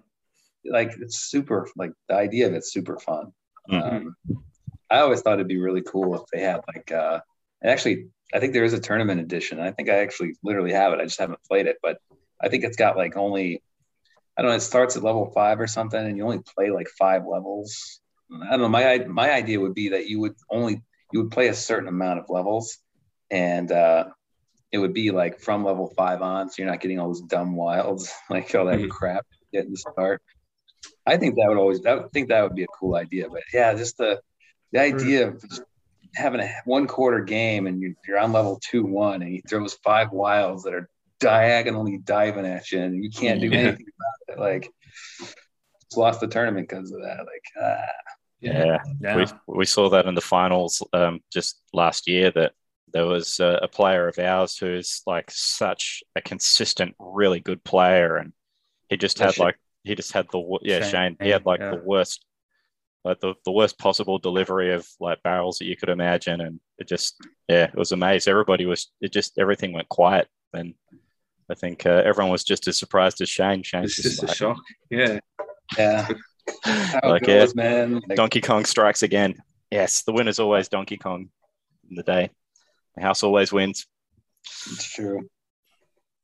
like 0.64 0.92
it's 1.00 1.18
super 1.18 1.68
like 1.76 1.92
the 2.08 2.14
idea 2.16 2.46
of 2.48 2.54
it's 2.54 2.72
super 2.72 2.98
fun. 2.98 3.32
Mhm. 3.68 3.82
Um, 3.82 4.16
I 4.90 4.98
always 4.98 5.22
thought 5.22 5.34
it'd 5.34 5.48
be 5.48 5.58
really 5.58 5.82
cool 5.82 6.14
if 6.16 6.22
they 6.32 6.40
had 6.40 6.60
like 6.74 6.90
uh 6.92 7.20
and 7.60 7.70
actually 7.70 8.08
I 8.34 8.40
think 8.40 8.52
there 8.54 8.64
is 8.64 8.72
a 8.72 8.80
tournament 8.80 9.20
edition. 9.20 9.60
I 9.60 9.70
think 9.72 9.88
I 9.88 9.96
actually 9.98 10.34
literally 10.42 10.72
have 10.72 10.92
it. 10.92 11.00
I 11.00 11.04
just 11.04 11.20
haven't 11.20 11.42
played 11.44 11.66
it, 11.66 11.76
but 11.82 11.98
I 12.40 12.48
think 12.48 12.64
it's 12.64 12.76
got 12.76 12.96
like 12.96 13.16
only 13.16 13.62
I 14.36 14.42
don't 14.42 14.50
know, 14.50 14.56
it 14.56 14.60
starts 14.60 14.96
at 14.96 15.02
level 15.02 15.30
five 15.32 15.60
or 15.60 15.66
something 15.66 16.04
and 16.04 16.16
you 16.16 16.24
only 16.24 16.40
play 16.40 16.70
like 16.70 16.88
five 16.88 17.22
levels. 17.26 18.00
I 18.44 18.50
don't 18.50 18.60
know. 18.60 18.68
My 18.68 18.98
my 19.08 19.32
idea 19.32 19.60
would 19.60 19.74
be 19.74 19.90
that 19.90 20.06
you 20.06 20.20
would 20.20 20.34
only 20.50 20.82
you 21.12 21.22
would 21.22 21.30
play 21.30 21.48
a 21.48 21.54
certain 21.54 21.88
amount 21.88 22.18
of 22.20 22.26
levels 22.28 22.78
and 23.30 23.70
uh 23.70 24.04
it 24.70 24.78
would 24.78 24.94
be 24.94 25.10
like 25.10 25.38
from 25.38 25.64
level 25.64 25.92
five 25.96 26.22
on, 26.22 26.48
so 26.48 26.62
you're 26.62 26.70
not 26.70 26.80
getting 26.80 26.98
all 26.98 27.08
those 27.08 27.20
dumb 27.22 27.54
wilds, 27.56 28.10
like 28.30 28.54
all 28.54 28.64
that 28.66 28.78
Mhm. 28.80 28.88
crap 28.90 29.26
you 29.52 29.58
get 29.60 29.66
in 29.66 29.72
the 29.72 29.76
start. 29.76 30.22
I 31.06 31.16
think 31.18 31.36
that 31.36 31.46
would 31.48 31.58
always 31.58 31.84
I 31.84 32.04
think 32.12 32.28
that 32.28 32.42
would 32.42 32.54
be 32.54 32.64
a 32.64 32.74
cool 32.78 32.94
idea. 32.96 33.28
But 33.28 33.42
yeah, 33.52 33.74
just 33.74 33.98
the 33.98 34.20
the 34.72 34.80
idea 34.80 35.28
of 35.28 35.44
having 36.14 36.40
a 36.40 36.50
one 36.64 36.86
quarter 36.86 37.20
game 37.20 37.66
and 37.66 37.80
you're, 37.80 37.92
you're 38.06 38.18
on 38.18 38.32
level 38.32 38.58
two 38.62 38.84
one 38.84 39.22
and 39.22 39.30
he 39.30 39.42
throws 39.48 39.74
five 39.84 40.10
wilds 40.12 40.62
that 40.64 40.74
are 40.74 40.88
diagonally 41.20 41.98
diving 41.98 42.46
at 42.46 42.70
you 42.72 42.80
and 42.80 43.02
you 43.04 43.10
can't 43.10 43.40
do 43.40 43.48
Yeah. 43.52 43.58
anything 43.58 43.86
about 44.28 44.36
it. 44.36 44.40
Like 44.40 44.70
just 45.20 45.96
lost 45.96 46.20
the 46.20 46.26
tournament 46.28 46.68
because 46.68 46.90
of 46.92 47.00
that. 47.02 47.18
Like 47.18 47.44
ah, 47.62 48.11
yeah, 48.42 48.78
Yeah. 49.00 49.16
we 49.16 49.26
we 49.46 49.64
saw 49.64 49.88
that 49.90 50.06
in 50.06 50.14
the 50.14 50.20
finals 50.20 50.82
um, 50.92 51.20
just 51.32 51.60
last 51.72 52.08
year 52.08 52.30
that 52.32 52.52
there 52.92 53.06
was 53.06 53.40
a, 53.40 53.60
a 53.62 53.68
player 53.68 54.08
of 54.08 54.18
ours 54.18 54.58
who's 54.58 55.02
like 55.06 55.30
such 55.30 56.02
a 56.14 56.20
consistent, 56.20 56.94
really 56.98 57.40
good 57.40 57.64
player, 57.64 58.16
and 58.16 58.32
he 58.88 58.96
just 58.96 59.18
had 59.18 59.38
like 59.38 59.58
he 59.84 59.94
just 59.94 60.12
had 60.12 60.26
the 60.32 60.58
yeah 60.62 60.80
Shane, 60.80 60.90
Shane 60.90 61.16
he 61.20 61.30
had 61.30 61.46
like 61.46 61.60
yeah. 61.60 61.70
the 61.70 61.82
worst 61.84 62.24
like 63.04 63.18
the, 63.20 63.34
the 63.44 63.50
worst 63.50 63.78
possible 63.78 64.18
delivery 64.18 64.72
of 64.72 64.86
like 65.00 65.22
barrels 65.24 65.58
that 65.58 65.64
you 65.64 65.76
could 65.76 65.88
imagine 65.88 66.40
and 66.40 66.60
it 66.78 66.86
just 66.86 67.16
yeah 67.48 67.64
it 67.64 67.74
was 67.74 67.90
amazing 67.90 68.30
everybody 68.30 68.64
was 68.64 68.92
it 69.00 69.12
just 69.12 69.38
everything 69.38 69.72
went 69.72 69.88
quiet 69.88 70.28
and 70.52 70.74
I 71.50 71.54
think 71.54 71.84
uh, 71.84 72.02
everyone 72.04 72.30
was 72.30 72.44
just 72.44 72.68
as 72.68 72.78
surprised 72.78 73.20
as 73.20 73.28
Shane 73.28 73.62
Shane's 73.62 73.98
It's 73.98 74.02
just 74.02 74.22
a 74.22 74.26
like, 74.26 74.36
shock. 74.36 74.58
Yeah. 74.90 75.18
yeah. 75.76 76.08
How 76.64 77.00
like 77.04 77.22
it 77.22 77.28
yeah 77.28 77.46
man. 77.54 78.00
Like, 78.08 78.16
Donkey 78.16 78.40
Kong 78.40 78.64
strikes 78.64 79.02
again. 79.02 79.42
Yes, 79.70 80.02
the 80.02 80.12
winner's 80.12 80.38
always 80.38 80.68
Donkey 80.68 80.96
Kong 80.96 81.28
in 81.88 81.96
the 81.96 82.02
day. 82.02 82.30
The 82.96 83.02
house 83.02 83.22
always 83.22 83.52
wins. 83.52 83.86
it's 84.70 84.92
true. 84.92 85.28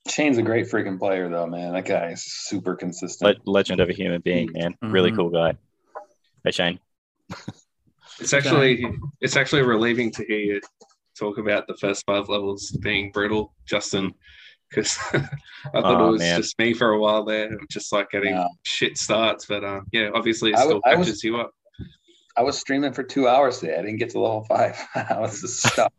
Shane's 0.09 0.39
a 0.39 0.43
great 0.43 0.67
freaking 0.67 0.99
player, 0.99 1.29
though, 1.29 1.47
man. 1.47 1.73
That 1.75 1.85
guy 1.85 2.13
is 2.13 2.25
super 2.25 2.75
consistent. 2.75 3.39
Le- 3.47 3.51
legend 3.53 3.81
of 3.81 3.89
a 3.91 3.93
human 3.93 4.21
being, 4.23 4.51
man. 4.53 4.75
Really 4.83 5.11
Mhm. 5.11 5.17
cool 5.17 5.31
guy. 5.31 5.55
Hey 6.45 6.51
Shane. 6.53 6.79
It's 8.21 8.33
actually 8.33 8.85
it's 9.21 9.37
actually 9.37 9.63
relieving 9.63 10.11
to 10.13 10.25
hear 10.25 10.39
you 10.39 10.61
talk 11.19 11.39
about 11.39 11.67
the 11.67 11.77
first 11.77 12.05
five 12.07 12.29
levels 12.29 12.71
being 12.81 13.11
brutal, 13.13 13.55
Justin, 13.67 14.15
because 14.71 14.99
I 15.13 15.19
thought 15.81 16.01
Oh, 16.01 16.09
it 16.09 16.11
was 16.13 16.19
man. 16.21 16.41
just 16.41 16.59
me 16.59 16.75
for 16.75 16.91
a 16.91 16.99
while 16.99 17.25
there, 17.25 17.57
just 17.71 17.93
like 17.93 18.11
getting 18.11 18.35
Yeah. 18.35 18.47
shit 18.65 18.99
starts. 18.99 19.47
But 19.47 19.65
um, 19.65 19.87
yeah, 19.93 20.11
obviously 20.15 20.53
it 20.53 20.59
still 20.59 20.81
I 20.85 20.95
was- 20.95 21.07
catches 21.07 21.25
you 21.25 21.39
up. 21.39 21.51
I 22.37 22.43
was 22.43 22.57
streaming 22.57 22.93
for 22.93 23.03
two 23.03 23.27
hours 23.27 23.59
today. 23.59 23.75
I 23.75 23.83
didn't 23.83 23.97
get 23.97 24.11
to 24.11 24.21
level 24.21 24.45
five. 24.45 24.77
I 24.95 25.19
was 25.19 25.41
just 25.41 25.67
stuck. 25.67 25.93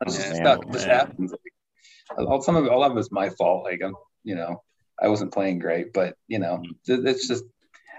I 0.00 0.04
was 0.04 0.16
just 0.16 0.28
Man, 0.30 0.36
stuck. 0.36 0.58
oh, 0.64 0.68
It 0.68 0.72
just 0.72 0.86
happens. 0.86 1.30
Like, 1.30 2.26
all 2.28 2.42
some 2.42 2.56
of 2.56 2.66
all 2.68 2.82
of 2.82 2.90
it 2.90 2.96
was 2.96 3.12
my 3.12 3.28
fault. 3.30 3.62
Like 3.64 3.80
I'm, 3.84 3.94
you 4.24 4.34
know, 4.34 4.62
I 5.00 5.06
wasn't 5.08 5.32
playing 5.32 5.60
great, 5.60 5.92
but 5.92 6.16
you 6.26 6.38
know, 6.40 6.56
Mm. 6.58 6.70
it- 6.88 7.06
it's 7.08 7.28
just 7.28 7.44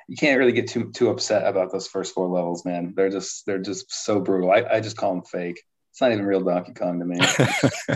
you 0.09 0.15
can't 0.17 0.37
really 0.37 0.51
get 0.51 0.67
too 0.67 0.91
too 0.91 1.09
upset 1.09 1.47
about 1.47 1.71
those 1.71 1.87
first 1.87 2.13
four 2.13 2.27
levels, 2.27 2.65
man. 2.65 2.93
They're 2.95 3.09
just 3.09 3.45
they're 3.45 3.57
just 3.59 3.89
so 3.89 4.19
brutal. 4.19 4.51
I, 4.51 4.63
I 4.69 4.79
just 4.81 4.97
call 4.97 5.13
them 5.15 5.23
fake. 5.23 5.63
It's 5.95 6.01
not 6.01 6.11
even 6.11 6.25
real 6.25 6.41
Donkey 6.41 6.73
Kong 6.73 6.99
to 6.99 7.05
me. 7.05 7.15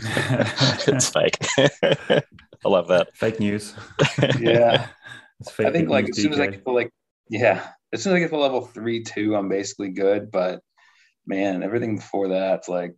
it's 0.87 1.09
fake. 1.09 1.37
I 2.65 2.69
love 2.69 2.87
that. 2.87 3.09
Fake 3.13 3.41
news. 3.41 3.73
Yeah. 4.39 4.87
It's 5.41 5.51
fake 5.51 5.67
I 5.67 5.71
think 5.73 5.89
like 5.89 6.05
news, 6.05 6.17
as 6.17 6.23
soon 6.23 6.31
as 6.33 6.39
I 6.39 6.47
DK. 6.47 6.51
get 6.51 6.65
to 6.65 6.71
like 6.71 6.89
yeah, 7.29 7.67
as 7.93 8.01
soon 8.03 8.13
as 8.13 8.17
I 8.17 8.19
get 8.21 8.29
to 8.29 8.37
level 8.37 8.61
three, 8.61 9.03
two, 9.03 9.35
I'm 9.35 9.49
basically 9.49 9.89
good. 9.89 10.31
But 10.31 10.61
man, 11.27 11.61
everything 11.61 11.97
before 11.97 12.29
that's 12.29 12.69
like 12.69 12.95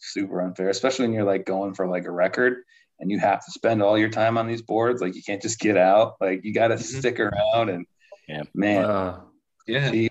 super 0.00 0.40
unfair, 0.40 0.68
especially 0.68 1.06
when 1.06 1.14
you're 1.14 1.22
like 1.24 1.46
going 1.46 1.74
for 1.74 1.86
like 1.86 2.04
a 2.06 2.10
record 2.12 2.58
and 2.98 3.08
you 3.08 3.20
have 3.20 3.44
to 3.44 3.50
spend 3.52 3.82
all 3.82 3.96
your 3.98 4.08
time 4.08 4.36
on 4.36 4.48
these 4.48 4.62
boards. 4.62 5.00
Like 5.00 5.14
you 5.14 5.22
can't 5.24 5.42
just 5.42 5.60
get 5.60 5.76
out. 5.76 6.14
Like 6.20 6.40
you 6.44 6.52
got 6.52 6.68
to 6.68 6.74
Mhm. 6.74 6.98
stick 6.98 7.20
around 7.20 7.68
and 7.70 7.86
Yeah. 8.28 8.42
man, 8.52 8.84
Uh, 8.84 9.20
Yeah. 9.68 9.90
see, 9.92 10.10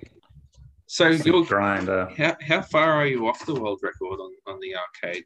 So 0.91 1.07
you're 1.07 1.45
grind. 1.45 1.87
Uh, 1.87 2.09
how, 2.17 2.35
how 2.45 2.61
far 2.63 2.91
are 2.91 3.05
you 3.05 3.25
off 3.25 3.45
the 3.45 3.55
world 3.55 3.79
record 3.81 4.19
on, 4.19 4.33
on 4.45 4.59
the 4.59 4.75
arcade? 4.75 5.23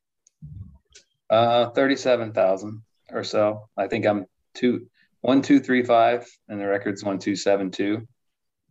uh, 1.31 1.71
thirty-seven 1.71 2.33
thousand 2.33 2.83
or 3.09 3.23
so. 3.23 3.67
I 3.75 3.87
think 3.87 4.05
I'm 4.05 4.27
two, 4.53 4.85
one, 5.21 5.41
two, 5.41 5.59
three, 5.59 5.81
five, 5.81 6.27
and 6.49 6.61
the 6.61 6.67
record's 6.67 7.03
one, 7.03 7.17
two, 7.17 7.35
seven, 7.35 7.71
two. 7.71 8.07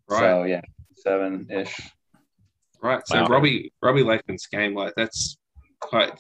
Right. 0.08 0.20
So 0.20 0.44
yeah, 0.44 0.60
seven 0.92 1.48
ish. 1.50 1.74
Right. 2.80 3.02
So 3.08 3.22
Wow. 3.22 3.26
Robbie 3.26 3.72
Robbie 3.82 4.04
Lakeman's 4.04 4.46
game 4.46 4.76
like 4.76 4.92
that's 4.96 5.36
quite 5.80 6.12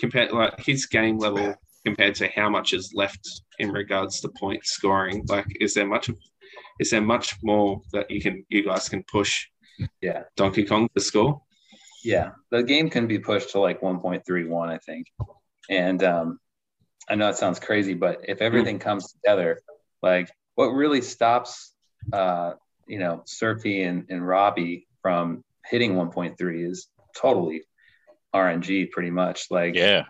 compared 0.00 0.32
like 0.32 0.58
his 0.58 0.86
game 0.86 1.18
level 1.18 1.54
compared 1.86 2.16
to 2.16 2.28
how 2.34 2.50
much 2.50 2.72
is 2.72 2.90
left 2.94 3.20
in 3.60 3.70
regards 3.70 4.20
to 4.22 4.28
point 4.30 4.66
scoring. 4.66 5.24
Like 5.28 5.46
is 5.60 5.74
there 5.74 5.86
much 5.86 6.10
is 6.80 6.90
there 6.90 7.00
much 7.00 7.36
more 7.44 7.80
that 7.92 8.10
you 8.10 8.20
can 8.20 8.44
you 8.48 8.64
guys 8.64 8.88
can 8.88 9.04
push 9.04 9.46
Yeah. 10.00 10.24
Donkey 10.36 10.64
Kong 10.64 10.88
to 10.94 11.00
score? 11.00 11.42
Yeah, 12.04 12.30
the 12.50 12.62
game 12.62 12.90
can 12.90 13.06
be 13.06 13.18
pushed 13.18 13.50
to 13.50 13.60
like 13.60 13.80
1.31, 13.80 14.68
I 14.68 14.78
think. 14.78 15.06
And 15.68 16.02
um, 16.02 16.38
I 17.08 17.16
know 17.16 17.28
it 17.28 17.36
sounds 17.36 17.58
crazy, 17.58 17.94
but 17.94 18.20
if 18.28 18.40
everything 18.40 18.78
comes 18.78 19.12
together, 19.12 19.60
like 20.02 20.30
what 20.54 20.68
really 20.68 21.02
stops, 21.02 21.72
uh, 22.12 22.52
you 22.86 22.98
know, 22.98 23.22
Surfy 23.26 23.82
and, 23.82 24.06
and 24.08 24.26
Robbie 24.26 24.86
from 25.02 25.44
hitting 25.66 25.94
1.3 25.94 26.70
is 26.70 26.88
totally 27.16 27.62
RNG, 28.34 28.90
pretty 28.90 29.10
much. 29.10 29.46
Like, 29.50 29.74
Yeah. 29.74 30.04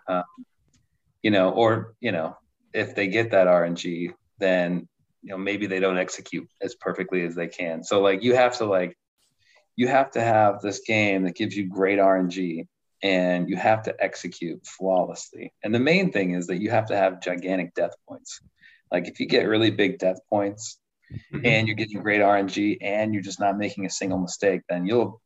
you 1.22 1.30
know, 1.30 1.50
or 1.50 1.94
you 2.00 2.12
know, 2.12 2.36
if 2.74 2.94
they 2.94 3.08
get 3.08 3.30
that 3.30 3.46
RNG, 3.46 4.12
then 4.38 4.88
you 5.22 5.30
know 5.30 5.38
maybe 5.38 5.66
they 5.66 5.80
don't 5.80 5.98
execute 5.98 6.48
as 6.62 6.74
perfectly 6.76 7.24
as 7.24 7.34
they 7.34 7.48
can. 7.48 7.82
So 7.82 8.00
like 8.00 8.22
you 8.22 8.34
have 8.36 8.58
to 8.58 8.66
like 8.66 8.96
you 9.78 9.86
have 9.86 10.10
to 10.10 10.20
have 10.20 10.60
this 10.60 10.80
game 10.80 11.22
that 11.22 11.36
gives 11.36 11.56
you 11.56 11.64
great 11.68 12.00
RNG 12.00 12.66
and 13.04 13.48
you 13.48 13.56
have 13.56 13.80
to 13.84 13.94
execute 14.02 14.60
flawlessly. 14.66 15.52
And 15.62 15.72
the 15.72 15.78
main 15.78 16.10
thing 16.10 16.32
is 16.32 16.48
that 16.48 16.60
you 16.60 16.68
have 16.70 16.86
to 16.86 16.96
have 16.96 17.20
gigantic 17.22 17.74
death 17.74 17.94
points. 18.08 18.40
Like 18.90 19.06
if 19.06 19.20
you 19.20 19.26
get 19.26 19.46
really 19.46 19.70
big 19.70 19.98
death 20.00 20.18
points 20.28 20.80
Mhm. 21.32 21.46
and 21.46 21.68
you're 21.68 21.76
getting 21.76 22.02
great 22.02 22.20
RNG 22.20 22.78
and 22.80 23.14
you're 23.14 23.22
just 23.22 23.38
not 23.38 23.56
making 23.56 23.86
a 23.86 23.90
single 24.00 24.18
mistake, 24.18 24.62
then 24.68 24.84
you'll 24.84 25.22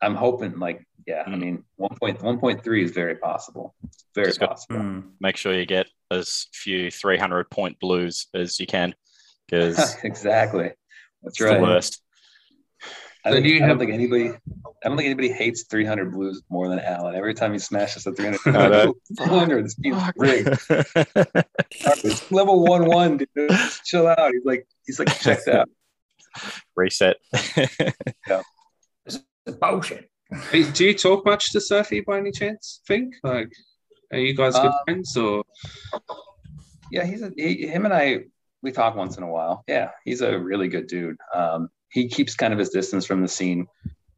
I'm 0.00 0.14
hoping 0.14 0.60
like 0.60 0.78
yeah, 1.08 1.24
I 1.26 1.30
Mm. 1.30 1.40
mean 1.40 1.64
1.1.3 1.80 2.22
1.3 2.22 2.82
is 2.84 2.92
very 2.92 3.16
possible. 3.16 3.74
Very 4.14 4.28
Just 4.28 4.38
got- 4.40 4.50
possible. 4.50 4.76
mm. 4.76 5.10
Make 5.20 5.36
sure 5.36 5.52
you 5.54 5.66
get 5.66 5.88
as 6.12 6.46
few 6.52 6.88
300 6.90 7.50
point 7.50 7.80
blues 7.80 8.28
as 8.32 8.60
you 8.60 8.66
can 8.68 8.94
because 9.46 9.96
exactly. 10.04 10.68
That's 11.22 11.40
it's 11.40 11.40
right. 11.40 11.56
the 11.56 11.62
worst. 11.64 12.02
I, 13.24 13.30
So 13.30 13.34
think, 13.34 13.46
do 13.46 13.50
you 13.52 13.56
I 13.56 13.60
don't 13.60 13.68
have- 13.70 13.78
think 13.78 13.92
anybody. 13.92 14.30
I 14.84 14.88
don't 14.88 14.96
think 14.96 15.06
anybody 15.06 15.32
hates 15.32 15.64
300 15.64 16.12
blues 16.12 16.40
more 16.48 16.68
than 16.68 16.78
Alan. 16.78 17.16
Every 17.16 17.34
time 17.34 17.52
he 17.52 17.58
smashes 17.58 18.06
a 18.06 18.12
300, 18.12 18.56
I 18.56 18.68
know. 18.68 18.94
200, 19.18 19.64
this 19.64 19.74
game's 19.74 20.02
rigged. 20.16 20.56
It's 22.04 22.30
level 22.30 22.64
one 22.64 22.86
one, 22.86 23.16
dude. 23.18 23.28
Just 23.50 23.84
chill 23.84 24.06
out. 24.06 24.30
He's 24.32 24.44
like, 24.44 24.66
he's 24.86 24.98
like 24.98 25.20
checked 25.20 25.48
out. 25.48 25.68
Reset. 26.76 27.16
Bullshit. 29.60 30.10
Hey, 30.50 30.70
Do 30.70 30.84
you 30.84 30.94
talk 30.94 31.24
much 31.24 31.52
to 31.52 31.60
Surfy 31.60 32.00
by 32.02 32.18
any 32.18 32.30
chance? 32.32 32.80
Think 32.86 33.14
like 33.22 33.50
are 34.12 34.18
you 34.18 34.34
guys 34.34 34.54
good 34.54 34.66
Um, 34.66 34.74
friends 34.84 35.16
or 35.16 35.42
Yeah, 36.92 37.04
he's 37.04 37.22
a, 37.22 37.32
he, 37.36 37.66
him 37.66 37.84
and 37.84 37.94
I. 37.94 38.24
We 38.62 38.72
talk 38.72 38.96
once 38.96 39.16
in 39.16 39.22
a 39.22 39.28
while. 39.30 39.62
Yeah, 39.68 39.90
he's 40.04 40.20
a 40.20 40.36
really 40.38 40.68
good 40.68 40.86
dude. 40.88 41.16
Um, 41.34 41.68
he 41.90 42.08
keeps 42.08 42.34
kind 42.34 42.52
of 42.52 42.58
his 42.58 42.70
distance 42.70 43.06
from 43.06 43.22
the 43.22 43.28
scene. 43.28 43.66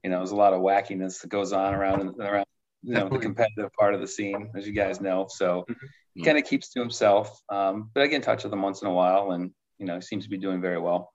You 0.03 0.11
know, 0.11 0.19
there's 0.19 0.31
a 0.33 0.37
lot 0.37 0.53
of 0.53 0.61
wackiness 0.61 1.21
that 1.21 1.29
goes 1.29 1.53
on 1.53 1.75
around 1.75 2.01
and 2.01 2.19
around. 2.21 2.47
You 2.83 2.95
know, 2.95 3.09
the 3.11 3.19
competitive 3.19 3.71
part 3.79 3.95
of 3.95 4.01
the 4.01 4.07
scene, 4.09 4.51
as 4.57 4.67
you 4.67 4.73
guys 4.73 5.01
know. 5.03 5.27
So 5.29 5.67
Mhm. 5.69 5.77
he 6.15 6.23
kind 6.23 6.39
of 6.39 6.45
keeps 6.45 6.71
to 6.71 6.81
himself. 6.81 7.39
Um, 7.51 7.91
but 7.93 8.03
I 8.03 8.07
get 8.07 8.17
in 8.17 8.23
touch 8.23 8.43
with 8.45 8.53
him 8.53 8.63
once 8.63 8.81
in 8.81 8.89
a 8.89 8.93
while, 8.93 9.33
and 9.33 9.53
you 9.79 9.85
know, 9.87 9.97
he 9.97 10.01
seems 10.01 10.25
to 10.25 10.31
be 10.31 10.39
doing 10.39 10.61
very 10.61 10.79
well. 10.79 11.13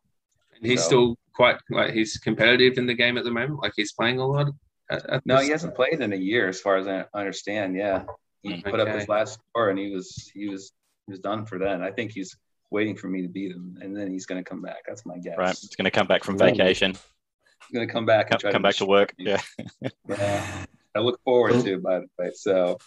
and 0.55 0.65
he's 0.65 0.79
So- 0.81 0.87
still 0.87 1.15
quite 1.33 1.57
like 1.69 1.93
he's 1.93 2.17
competitive 2.17 2.77
in 2.77 2.85
the 2.85 2.93
game 2.93 3.17
at 3.17 3.25
the 3.25 3.31
moment? 3.31 3.59
Like 3.61 3.73
he's 3.75 3.91
playing 3.91 4.19
a 4.19 4.25
lot. 4.25 4.47
At, 4.89 5.05
at 5.09 5.25
No, 5.25 5.37
he 5.37 5.49
hasn't 5.49 5.75
played 5.75 5.99
in 5.99 6.13
a 6.13 6.15
year, 6.15 6.47
as 6.47 6.61
far 6.61 6.77
as 6.77 6.87
I 6.87 7.03
understand. 7.13 7.75
Yeah, 7.75 8.05
he 8.41 8.53
Mm. 8.53 8.63
put 8.63 8.79
up 8.79 8.87
his 8.87 9.09
last 9.09 9.39
score, 9.49 9.69
and 9.69 9.77
he 9.77 9.91
was 9.93 10.31
he 10.33 10.47
was 10.47 10.71
he 11.07 11.11
was 11.11 11.19
done 11.19 11.45
for 11.45 11.59
then. 11.59 11.81
I 11.81 11.91
think 11.91 12.11
he's 12.11 12.37
waiting 12.75 12.95
for 12.95 13.07
me 13.07 13.21
to 13.21 13.27
beat 13.29 13.51
him, 13.51 13.77
and 13.81 13.95
then 13.95 14.11
he's 14.11 14.25
going 14.25 14.43
to 14.43 14.47
come 14.47 14.61
back. 14.61 14.79
That's 14.87 15.05
my 15.05 15.17
guess. 15.17 15.37
right. 15.37 15.51
It's 15.51 15.75
going 15.77 15.85
to 15.85 15.91
come 15.91 16.07
back 16.07 16.23
from 16.25 16.35
Well, 16.35 16.49
vacation. 16.49 16.91
He's 16.91 17.73
going 17.73 17.87
to 17.87 17.91
come 17.93 18.05
back 18.05 18.27
Come, 18.29 18.35
and 18.35 18.41
try 18.41 18.51
come 18.51 18.61
to 18.61 18.67
back 18.67 18.75
to 18.75 18.85
work. 18.85 19.13
Yeah. 19.17 19.41
Yeah, 20.09 20.65
I 20.95 20.99
look 20.99 21.19
forward 21.23 21.53
to, 21.63 21.73
it, 21.73 21.81
by 21.83 21.99
the 21.99 22.07
way. 22.19 22.31
So, 22.33 22.77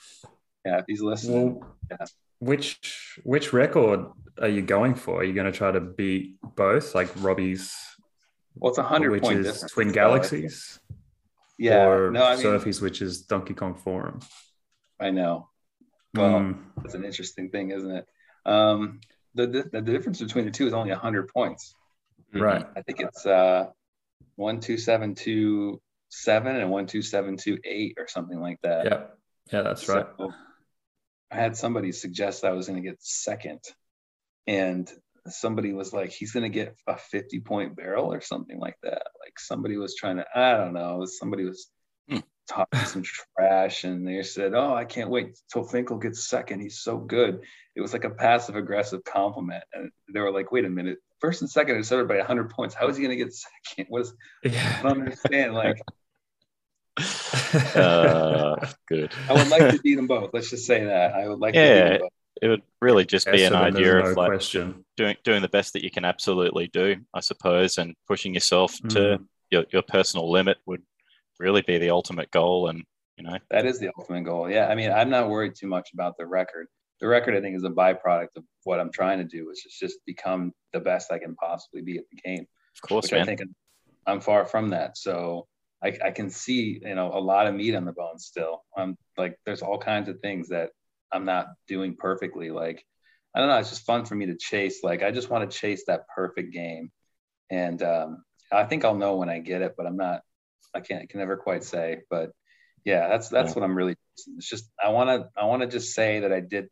yeah, 0.65 0.79
if 0.79 0.85
he's 0.87 1.01
listening, 1.03 1.61
Well, 1.61 1.77
Yeah. 1.91 2.07
which 2.39 3.19
which 3.25 3.53
record 3.53 4.01
are 4.41 4.49
you 4.57 4.63
going 4.63 4.95
for? 4.95 5.21
Are 5.21 5.25
you 5.25 5.33
going 5.35 5.51
to 5.51 5.57
try 5.63 5.71
to 5.73 5.81
beat 5.81 6.37
both, 6.55 6.95
like 6.95 7.09
Robbie's, 7.17 7.75
well, 8.55 8.71
it's 8.71 8.79
a 8.79 8.83
hundred 8.85 9.11
which 9.13 9.23
point 9.23 9.41
is 9.41 9.47
difference. 9.47 9.73
Twin 9.73 9.93
Galaxies, 9.93 10.79
Yeah, 11.59 11.87
or 11.87 12.11
no, 12.13 12.25
I 12.25 12.35
mean, 12.35 12.43
Surfy's, 12.43 12.81
which 12.81 13.03
is 13.03 13.23
Donkey 13.23 13.55
Kong 13.55 13.75
Forum? 13.75 14.21
I 15.01 15.11
know. 15.11 15.49
Well, 16.15 16.41
Mm, 16.41 16.59
That's 16.83 16.95
an 16.95 17.05
interesting 17.05 17.51
thing, 17.51 17.71
isn't 17.73 17.91
it? 17.91 18.07
Um, 18.47 19.01
the, 19.47 19.47
the 19.73 19.81
the 19.81 19.93
difference 19.93 20.21
between 20.21 20.45
the 20.45 20.51
two 20.51 20.67
is 20.67 20.73
only 20.73 20.93
hundred 20.93 21.29
points. 21.29 21.75
Mhm. 22.35 22.41
right. 22.41 22.67
I 22.77 22.83
think 22.83 23.01
it's 23.01 23.25
uh 23.25 23.67
one 24.37 24.61
two 24.61 24.77
seven 24.77 25.15
two 25.15 25.81
seven 26.11 26.57
and 26.57 26.71
one 26.71 26.87
two 26.87 27.03
seven 27.03 27.37
two 27.37 27.59
eight 27.65 27.97
or 27.99 28.09
something 28.09 28.41
like 28.41 28.59
that. 28.63 28.85
Yeah, 28.87 29.01
yeah, 29.53 29.63
that's 29.63 29.89
right. 29.89 30.07
I 31.31 31.37
had 31.37 31.57
somebody 31.57 31.93
suggest 31.93 32.45
I 32.45 32.53
was 32.53 32.69
going 32.69 32.83
to 32.83 32.89
get 32.89 33.03
second, 33.03 33.61
and 34.47 34.91
somebody 35.27 35.75
was 35.75 35.93
like, 35.93 36.11
"He's 36.11 36.33
going 36.33 36.51
to 36.51 36.59
get 36.61 36.75
a 36.87 36.97
fifty 36.97 37.41
point 37.41 37.77
barrel 37.77 38.13
or 38.13 38.23
something 38.23 38.59
like 38.59 38.77
that." 38.83 39.03
Like 39.23 39.39
somebody 39.39 39.77
was 39.77 39.95
trying 39.95 40.17
to, 40.17 40.27
I 40.35 40.57
don't 40.57 40.73
know, 40.73 41.05
somebody 41.07 41.45
was. 41.45 41.69
Talking 42.49 42.81
some 42.81 43.03
trash, 43.03 43.85
and 43.85 44.07
they 44.07 44.23
said, 44.23 44.55
"Oh, 44.55 44.75
I 44.75 44.85
can't 44.85 45.11
wait 45.11 45.39
till 45.53 45.65
Finkel 45.65 45.99
gets 45.99 46.29
second. 46.29 46.61
He's 46.61 46.81
so 46.81 46.97
good." 46.99 47.41
It 47.77 47.81
was 47.81 47.93
like 47.93 48.05
a 48.05 48.11
passive 48.11 48.57
aggressive 48.57 49.05
compliment, 49.05 49.63
and 49.73 49.91
they 50.13 50.21
were 50.21 50.33
like, 50.33 50.51
"Wait 50.53 50.65
a 50.65 50.71
minute." 50.71 50.99
First 51.21 51.43
and 51.43 51.51
second 51.51 51.77
are 51.77 51.79
is 51.81 51.91
everybody 51.93 52.19
100 52.21 52.51
points. 52.51 52.75
How 52.75 52.89
is 52.89 52.97
he 52.97 53.03
going 53.05 53.17
to 53.19 53.25
get 53.25 53.35
second? 53.35 53.87
What 53.89 54.03
is, 54.03 54.15
I 54.45 54.81
don't 54.83 55.01
understand. 55.01 55.55
Like, 55.55 55.81
Uh, 57.75 58.57
good. 58.89 59.13
I 59.29 59.33
would 59.35 59.49
like 59.49 59.69
to 59.71 59.81
beat 59.83 59.95
them 59.97 60.07
both. 60.07 60.31
Let's 60.33 60.51
just 60.51 60.67
say 60.67 60.85
that. 60.85 61.15
I 61.15 61.29
would 61.29 61.39
like 61.41 61.55
to 61.55 61.61
Yeah. 61.61 61.83
beat 61.85 61.91
them 61.91 62.01
both. 62.03 62.11
It 62.41 62.49
would 62.49 62.63
really 62.81 63.05
just 63.05 63.27
be 63.27 63.43
an 63.43 63.53
so 63.53 63.59
then 63.59 63.75
there's 63.75 63.77
idea 63.77 63.93
no 63.95 64.11
of 64.11 64.17
like 64.17 64.29
question. 64.29 64.85
doing 64.97 65.17
doing 65.25 65.43
the 65.43 65.49
best 65.49 65.73
that 65.73 65.83
you 65.83 65.91
can 65.91 66.05
absolutely 66.05 66.69
do, 66.69 66.97
I 67.13 67.19
suppose, 67.21 67.79
and 67.79 67.95
pushing 68.07 68.33
yourself 68.33 68.77
to 68.91 68.99
Mm. 69.19 69.27
your, 69.51 69.65
your 69.73 69.83
personal 69.83 70.31
limit 70.31 70.59
would 70.67 70.83
really 71.39 71.63
be 71.63 71.79
the 71.79 71.91
ultimate 71.91 72.31
goal. 72.31 72.69
And 72.69 72.85
you 73.17 73.25
know, 73.25 73.37
That 73.51 73.67
is 73.67 73.79
the 73.79 73.91
ultimate 73.99 74.25
goal. 74.25 74.51
Yeah. 74.51 74.69
I 74.69 74.75
mean, 74.75 74.91
I'm 74.93 75.11
not 75.11 75.29
worried 75.29 75.55
too 75.55 75.67
much 75.67 75.91
about 75.93 76.17
the 76.19 76.27
record. 76.27 76.67
the 77.01 77.07
record 77.09 77.37
I 77.37 77.41
think 77.41 77.57
is 77.57 77.65
a 77.65 77.71
byproduct 77.71 78.37
of 78.37 78.45
what 78.65 78.81
I'm 78.81 78.93
trying 78.93 79.19
to 79.19 79.25
do, 79.25 79.47
which 79.47 79.65
is 79.67 79.77
just 79.79 79.99
become 80.07 80.53
the 80.73 80.81
best 80.81 81.13
I 81.13 81.19
can 81.19 81.35
possibly 81.37 81.83
be 81.83 81.99
at 81.99 82.05
the 82.11 82.21
game. 82.21 82.47
Of 82.83 82.89
course, 82.89 83.11
man. 83.13 83.23
I 83.23 83.25
think 83.25 83.43
I'm 84.07 84.21
far 84.21 84.45
from 84.47 84.71
that. 84.71 84.97
So 84.97 85.47
I, 85.83 85.97
I 86.05 86.11
can 86.11 86.31
see, 86.31 86.81
you 86.83 86.95
know, 86.95 87.13
a 87.13 87.21
lot 87.21 87.47
of 87.47 87.55
meat 87.55 87.75
on 87.75 87.85
the 87.85 87.93
bone 87.93 88.19
still. 88.19 88.65
I'm 88.77 88.97
like, 89.17 89.39
there's 89.47 89.63
all 89.63 89.79
kinds 89.79 90.09
of 90.09 90.21
things 90.21 90.49
that 90.49 90.71
I'm 91.13 91.25
not 91.25 91.47
doing 91.69 91.97
perfectly. 91.97 92.51
Like, 92.51 92.85
I 93.35 93.41
don't 93.41 93.49
know. 93.49 93.59
It's 93.59 93.71
just 93.71 93.87
fun 93.87 94.05
for 94.05 94.15
me 94.15 94.27
to 94.27 94.37
chase. 94.37 94.83
Like, 94.83 95.03
I 95.03 95.11
just 95.11 95.31
want 95.31 95.49
to 95.49 95.57
chase 95.57 95.85
that 95.87 96.09
perfect 96.15 96.53
game. 96.53 96.91
And 97.51 97.81
um, 97.83 98.25
I 98.53 98.65
think 98.65 98.85
I'll 98.85 98.97
know 98.97 99.17
when 99.17 99.29
I 99.29 99.39
get 99.39 99.63
it, 99.63 99.75
but 99.77 99.87
I'm 99.87 99.97
not, 99.97 100.23
I 100.75 100.81
can't, 100.81 101.03
I 101.03 101.07
can 101.07 101.21
never 101.21 101.37
quite 101.37 101.65
say, 101.65 102.03
but 102.11 102.31
yeah, 102.85 103.09
that's, 103.09 103.29
that's 103.29 103.51
Yeah. 103.51 103.55
what 103.55 103.65
I'm 103.65 103.77
really, 103.77 103.97
it's 104.37 104.49
just, 104.49 104.71
I 104.83 104.91
want 104.91 105.09
to, 105.11 105.29
I 105.41 105.45
want 105.47 105.63
to 105.63 105.69
just 105.69 105.95
say 105.95 106.21
that 106.21 106.33
I 106.33 106.41
did, 106.41 106.69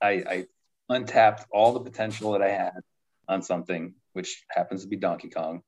I, 0.00 0.10
I 0.10 0.46
untapped 0.88 1.46
all 1.50 1.72
the 1.72 1.80
potential 1.80 2.32
that 2.32 2.42
I 2.42 2.50
had 2.50 2.80
on 3.28 3.42
something, 3.42 3.94
which 4.12 4.44
happens 4.50 4.82
to 4.82 4.88
be 4.88 4.96
Donkey 4.96 5.30
Kong. 5.30 5.62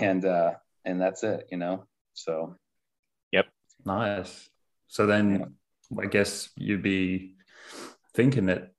And, 0.00 0.24
uh, 0.24 0.54
and 0.84 1.00
that's 1.00 1.22
it, 1.22 1.48
you 1.50 1.58
know? 1.58 1.84
So 2.14 2.56
yep, 3.32 3.46
Nice. 3.84 4.48
So 4.88 5.06
then 5.06 5.54
I 5.98 6.06
guess 6.06 6.50
you'd 6.56 6.82
be 6.82 7.36
thinking 8.14 8.46
that 8.46 8.72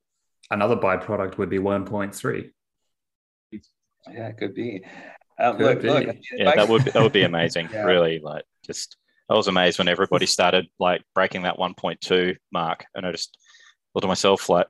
another 0.52 0.76
byproduct 0.76 1.38
would 1.38 1.50
be 1.50 1.60
1.3. 1.60 2.52
yeah, 4.12 4.28
it 4.28 4.38
could 4.38 4.54
be. 4.54 4.84
Um, 5.40 5.58
Could 5.58 5.66
look, 5.66 5.82
be. 5.82 5.88
look. 5.90 6.04
if 6.08 6.18
Yeah, 6.38 6.50
I- 6.50 6.56
that 6.58 6.70
would 6.70 6.82
that 6.84 7.02
would 7.02 7.14
be 7.14 7.24
amazing. 7.24 7.70
Yeah. 7.74 7.84
Really, 7.84 8.20
like 8.20 8.44
just 8.66 8.98
I 9.30 9.36
was 9.36 9.48
amazed 9.48 9.78
when 9.78 9.88
everybody 9.88 10.26
started 10.26 10.68
like 10.80 11.04
breaking 11.16 11.44
that 11.44 11.58
1.2 11.58 12.36
mark, 12.52 12.86
and 12.96 13.06
I 13.06 13.12
just 13.12 13.38
thought 13.94 14.02
to 14.02 14.08
myself 14.08 14.50
like, 14.50 14.68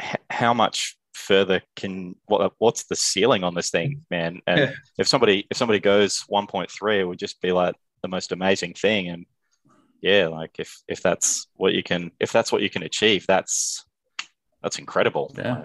h- 0.00 0.16
how 0.30 0.54
much 0.54 0.96
further 1.14 1.60
can 1.74 2.14
what 2.26 2.52
what's 2.58 2.84
the 2.84 2.94
ceiling 2.96 3.42
on 3.44 3.54
this 3.54 3.70
thing, 3.70 4.04
man? 4.10 4.40
And 4.46 4.60
Yeah. 4.60 4.72
if 4.98 5.08
somebody 5.08 5.46
if 5.50 5.56
somebody 5.56 5.80
goes 5.80 6.24
1.3, 6.30 7.00
it 7.00 7.04
would 7.04 7.18
just 7.18 7.40
be 7.40 7.52
like 7.52 7.74
the 8.02 8.08
most 8.08 8.32
amazing 8.32 8.74
thing. 8.74 9.08
And 9.08 9.26
yeah, 10.02 10.28
like 10.28 10.52
if 10.58 10.76
if 10.88 11.02
that's 11.02 11.48
what 11.54 11.72
you 11.74 11.82
can 11.82 12.10
if 12.20 12.30
that's 12.32 12.52
what 12.52 12.62
you 12.62 12.70
can 12.70 12.82
achieve, 12.84 13.26
that's 13.26 13.84
that's 14.62 14.78
incredible. 14.78 15.34
Yeah. 15.36 15.64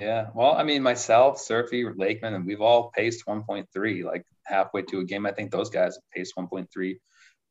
Yeah. 0.00 0.28
Well, 0.34 0.52
I 0.52 0.62
mean, 0.62 0.82
myself, 0.82 1.40
Surfy, 1.40 1.84
Lakeman, 1.96 2.34
and 2.34 2.46
we've 2.46 2.60
all 2.60 2.90
paced 2.90 3.26
1.3 3.26 4.04
like 4.04 4.24
halfway 4.46 4.82
to 4.82 5.00
a 5.00 5.04
game. 5.04 5.26
I 5.26 5.32
think 5.32 5.50
those 5.50 5.70
guys 5.70 5.96
have 5.96 6.10
paced 6.14 6.34
1.3 6.36 7.00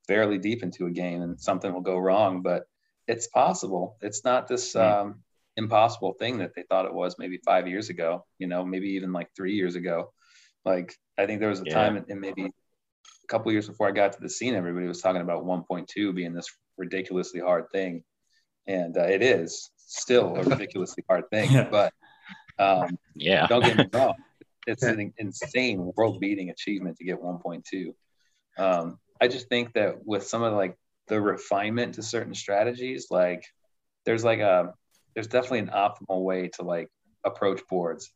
fairly 0.08 0.38
deep 0.38 0.64
into 0.64 0.86
a 0.86 0.92
game 0.92 1.22
and 1.22 1.40
something 1.40 1.74
will 1.74 1.82
go 1.82 1.98
wrong, 1.98 2.42
but 2.42 2.64
it's 3.08 3.28
possible. 3.28 3.98
It's 4.02 4.24
not 4.24 4.48
this 4.48 4.74
Hmm. 4.74 4.80
um, 4.82 5.24
impossible 5.58 6.14
thing 6.14 6.38
that 6.38 6.52
they 6.56 6.64
thought 6.64 6.86
it 6.86 6.94
was 6.94 7.16
maybe 7.20 7.40
five 7.46 7.68
years 7.68 7.90
ago, 7.90 8.26
you 8.40 8.48
know, 8.48 8.64
maybe 8.64 8.90
even 8.92 9.12
like 9.12 9.30
three 9.36 9.54
years 9.54 9.76
ago. 9.76 10.14
Like, 10.64 10.94
I 11.18 11.26
think 11.26 11.40
there 11.40 11.50
was 11.50 11.60
a 11.62 11.66
Yeah. 11.66 11.74
time 11.74 12.06
and 12.10 12.22
maybe 12.22 12.44
a 12.46 13.28
couple 13.28 13.52
years 13.52 13.68
before 13.68 13.88
I 13.90 13.92
got 13.92 14.14
to 14.14 14.22
the 14.22 14.30
scene, 14.30 14.56
everybody 14.56 14.88
was 14.88 15.02
talking 15.02 15.22
about 15.22 15.46
1.2 15.46 16.14
being 16.14 16.34
this 16.34 16.48
ridiculously 16.78 17.42
hard 17.42 17.66
thing. 17.72 18.04
And 18.68 18.98
uh, 18.98 19.04
it 19.04 19.22
is 19.22 19.72
still 19.78 20.36
a 20.36 20.44
ridiculously 20.56 21.04
hard 21.10 21.30
thing, 21.32 21.52
Yeah. 21.52 21.70
but 21.72 21.94
um, 22.60 22.98
Yeah. 23.16 23.48
don't 23.48 23.64
get 23.64 23.78
me 23.78 23.88
wrong. 23.92 24.16
It's 24.66 24.84
an 24.84 25.14
insane 25.18 25.92
world 25.96 26.20
beating 26.20 26.50
achievement 26.50 26.98
to 26.98 27.06
get 27.06 27.22
1.2. 27.22 27.96
Um, 28.58 29.00
I 29.22 29.28
just 29.28 29.48
think 29.50 29.74
that 29.74 30.06
with 30.06 30.28
some 30.28 30.44
of 30.44 30.54
like 30.54 30.78
the 31.08 31.22
refinement 31.22 31.96
to 31.96 32.04
certain 32.04 32.36
strategies, 32.36 33.08
like 33.10 33.44
there's 34.06 34.24
like 34.24 34.40
a, 34.40 34.74
there's 35.16 35.28
definitely 35.28 35.60
an 35.60 35.70
optimal 35.70 36.24
way 36.24 36.50
to 36.56 36.64
like 36.64 36.90
approach 37.26 37.62
boards. 37.70 38.12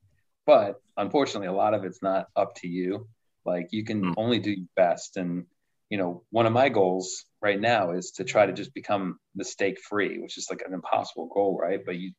But 0.45 0.81
unfortunately, 0.97 1.47
a 1.47 1.53
lot 1.53 1.73
of 1.73 1.85
it's 1.85 2.01
not 2.01 2.27
up 2.35 2.55
to 2.57 2.67
you. 2.67 3.07
Like 3.45 3.67
you 3.71 3.83
can 3.85 4.01
Hmm. 4.03 4.13
only 4.17 4.39
do 4.39 4.51
your 4.51 4.67
best. 4.75 5.17
And, 5.17 5.45
you 5.89 5.97
know, 5.97 6.23
one 6.31 6.45
of 6.45 6.53
my 6.53 6.69
goals 6.69 7.25
right 7.41 7.59
now 7.59 7.91
is 7.91 8.11
to 8.11 8.23
try 8.23 8.45
to 8.45 8.53
just 8.53 8.73
become 8.73 9.19
mistake 9.35 9.79
free, 9.79 10.19
which 10.19 10.37
is 10.37 10.47
like 10.49 10.63
an 10.67 10.73
impossible 10.73 11.27
goal, 11.33 11.57
right? 11.61 11.79
But 11.85 11.97
you 11.97 12.11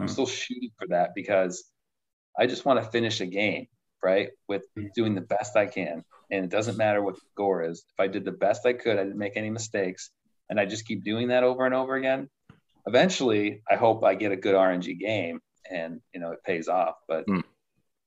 I'm 0.00 0.08
Mhm. 0.08 0.08
still 0.08 0.26
shooting 0.26 0.70
for 0.78 0.88
that 0.88 1.10
because 1.14 1.64
I 2.38 2.46
just 2.46 2.64
want 2.64 2.82
to 2.82 2.90
finish 2.90 3.20
a 3.20 3.26
game, 3.26 3.66
right? 4.02 4.30
With 4.48 4.64
doing 4.94 5.14
the 5.14 5.20
best 5.20 5.56
I 5.56 5.66
can. 5.66 6.04
And 6.30 6.44
it 6.44 6.50
doesn't 6.50 6.76
matter 6.76 7.02
what 7.02 7.14
the 7.14 7.20
score 7.32 7.62
is. 7.62 7.84
If 7.94 8.00
I 8.00 8.06
did 8.06 8.24
the 8.24 8.32
best 8.32 8.64
I 8.66 8.72
could, 8.72 8.98
I 8.98 9.04
didn't 9.04 9.18
make 9.18 9.36
any 9.36 9.50
mistakes, 9.50 10.10
and 10.48 10.60
I 10.60 10.64
just 10.66 10.86
keep 10.86 11.04
doing 11.04 11.28
that 11.28 11.44
over 11.44 11.66
and 11.66 11.74
over 11.74 11.96
again, 11.96 12.28
eventually 12.86 13.62
I 13.70 13.76
hope 13.76 14.04
I 14.04 14.14
get 14.14 14.32
a 14.32 14.36
good 14.36 14.54
RNG 14.54 14.98
game 14.98 15.40
and 15.70 16.00
you 16.14 16.20
know 16.20 16.32
it 16.32 16.42
pays 16.44 16.68
off. 16.68 16.96
But 17.08 17.24
Hmm. 17.26 17.40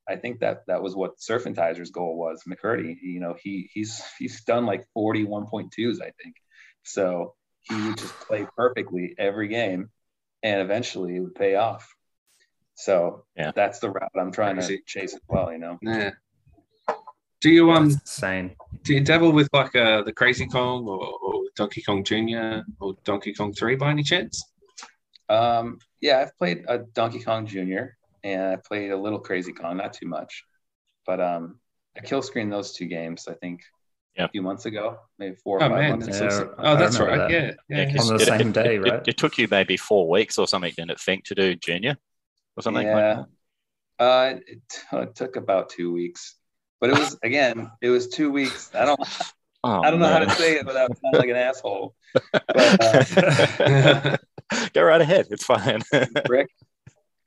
I 0.08 0.18
think 0.18 0.40
that 0.40 0.64
that 0.68 0.82
was 0.82 0.96
what 0.96 1.18
Surfentizer's 1.20 1.92
goal 1.92 2.18
was. 2.18 2.44
McCurdy, 2.48 2.96
you 3.02 3.20
know, 3.20 3.36
he 3.42 3.70
he's 3.74 4.02
he's 4.20 4.44
done 4.44 4.66
like 4.66 4.86
40 4.94 5.26
1.2s, 5.26 6.02
I 6.02 6.12
think. 6.22 6.36
So 6.84 7.36
he 7.62 7.82
would 7.82 7.98
just 7.98 8.20
play 8.20 8.46
perfectly 8.58 9.16
every 9.18 9.48
game 9.48 9.90
and 10.44 10.62
eventually 10.62 11.16
it 11.16 11.20
would 11.22 11.36
pay 11.36 11.56
off. 11.56 11.88
So 12.76 13.26
Yeah. 13.36 13.52
that's 13.56 13.80
the 13.80 13.90
route 13.90 14.12
I'm 14.16 14.32
trying 14.32 14.60
to 14.60 14.78
chase 14.86 15.14
as 15.14 15.22
well, 15.28 15.52
you 15.52 15.60
know. 15.60 15.78
Yeah. 15.82 16.12
Do 17.42 17.50
you 17.50 17.72
um 17.72 17.90
That's 17.90 18.02
insane. 18.02 18.56
do 18.84 18.94
you 18.94 19.02
dabble 19.02 19.32
with 19.34 19.50
like 19.54 19.76
uh, 19.76 20.02
the 20.04 20.14
Crazy 20.14 20.48
Kong 20.48 20.88
or, 20.88 21.06
or 21.22 21.44
Donkey 21.56 21.82
Kong 21.82 22.04
Jr. 22.04 22.62
or 22.80 22.96
Donkey 23.04 23.34
Kong 23.34 23.54
Three 23.54 23.76
by 23.76 23.90
any 23.92 24.04
chance? 24.04 24.44
Um, 25.30 25.80
yeah, 26.02 26.20
I've 26.20 26.38
played 26.38 26.64
a 26.68 26.80
Donkey 26.80 27.20
Kong 27.22 27.46
Jr. 27.46 27.96
and 28.24 28.42
I 28.54 28.56
played 28.56 28.92
a 28.92 28.98
little 28.98 29.20
Crazy 29.20 29.52
Kong, 29.54 29.78
not 29.78 29.94
too 29.94 30.08
much, 30.08 30.44
but 31.06 31.20
um, 31.20 31.60
I 31.98 32.02
kill 32.02 32.22
screen 32.22 32.50
those 32.50 32.74
two 32.74 32.86
games. 32.86 33.28
I 33.28 33.34
think 33.34 33.62
Yeah. 34.16 34.26
a 34.26 34.30
few 34.30 34.42
months 34.44 34.66
ago, 34.68 35.00
maybe 35.18 35.36
four 35.44 35.58
or 35.58 35.64
Oh 35.64 35.70
five 35.70 35.80
man, 35.80 35.90
months 35.92 36.06
that's 36.20 36.36
ago. 36.38 36.54
Yeah, 36.60 36.72
Oh, 36.72 36.76
that's 36.76 37.00
right. 37.00 37.18
that. 37.18 37.32
Yeah, 37.32 37.52
yeah. 37.68 37.78
Yeah, 37.88 37.92
'cause 37.96 38.10
On 38.12 38.18
the 38.18 38.22
it- 38.24 38.28
same 38.28 38.48
it- 38.50 38.54
day, 38.54 38.76
it- 38.76 38.82
right? 38.82 39.08
It, 39.08 39.18
took 39.18 39.38
you 39.40 39.48
maybe 39.50 39.76
four 39.76 40.08
weeks 40.08 40.38
or 40.38 40.48
something, 40.48 40.72
didn't 40.78 40.92
it? 40.92 41.00
Think 41.00 41.24
to 41.26 41.36
do 41.36 41.56
junior 41.56 41.98
or 42.56 42.62
something 42.64 42.86
like 42.86 42.96
Yeah. 42.96 43.24
that. 44.00 44.04
Uh, 44.06 44.40
it, 44.48 44.62
it 45.08 45.16
took 45.16 45.36
about 45.36 45.70
two 45.70 45.92
weeks, 45.92 46.36
but 46.80 46.92
it 46.92 46.98
was 47.00 47.18
again, 47.24 47.72
it 47.82 47.90
was 47.90 48.08
two 48.10 48.32
weeks. 48.32 48.70
I 48.76 48.86
don't, 48.86 49.00
Oh, 49.66 49.82
I 49.82 49.90
don't 49.90 50.00
know 50.02 50.10
how 50.10 50.20
to 50.20 50.30
say 50.32 50.58
it 50.58 50.66
without 50.66 50.92
sounding 51.00 51.22
like 51.22 51.30
an 51.30 51.38
asshole. 51.38 51.96
But, 52.34 53.62
uh, 53.62 54.18
Go 54.74 54.84
right 54.84 55.00
ahead. 55.02 55.28
It's 55.32 55.46
fine. 55.46 55.82
Rick. 56.28 56.50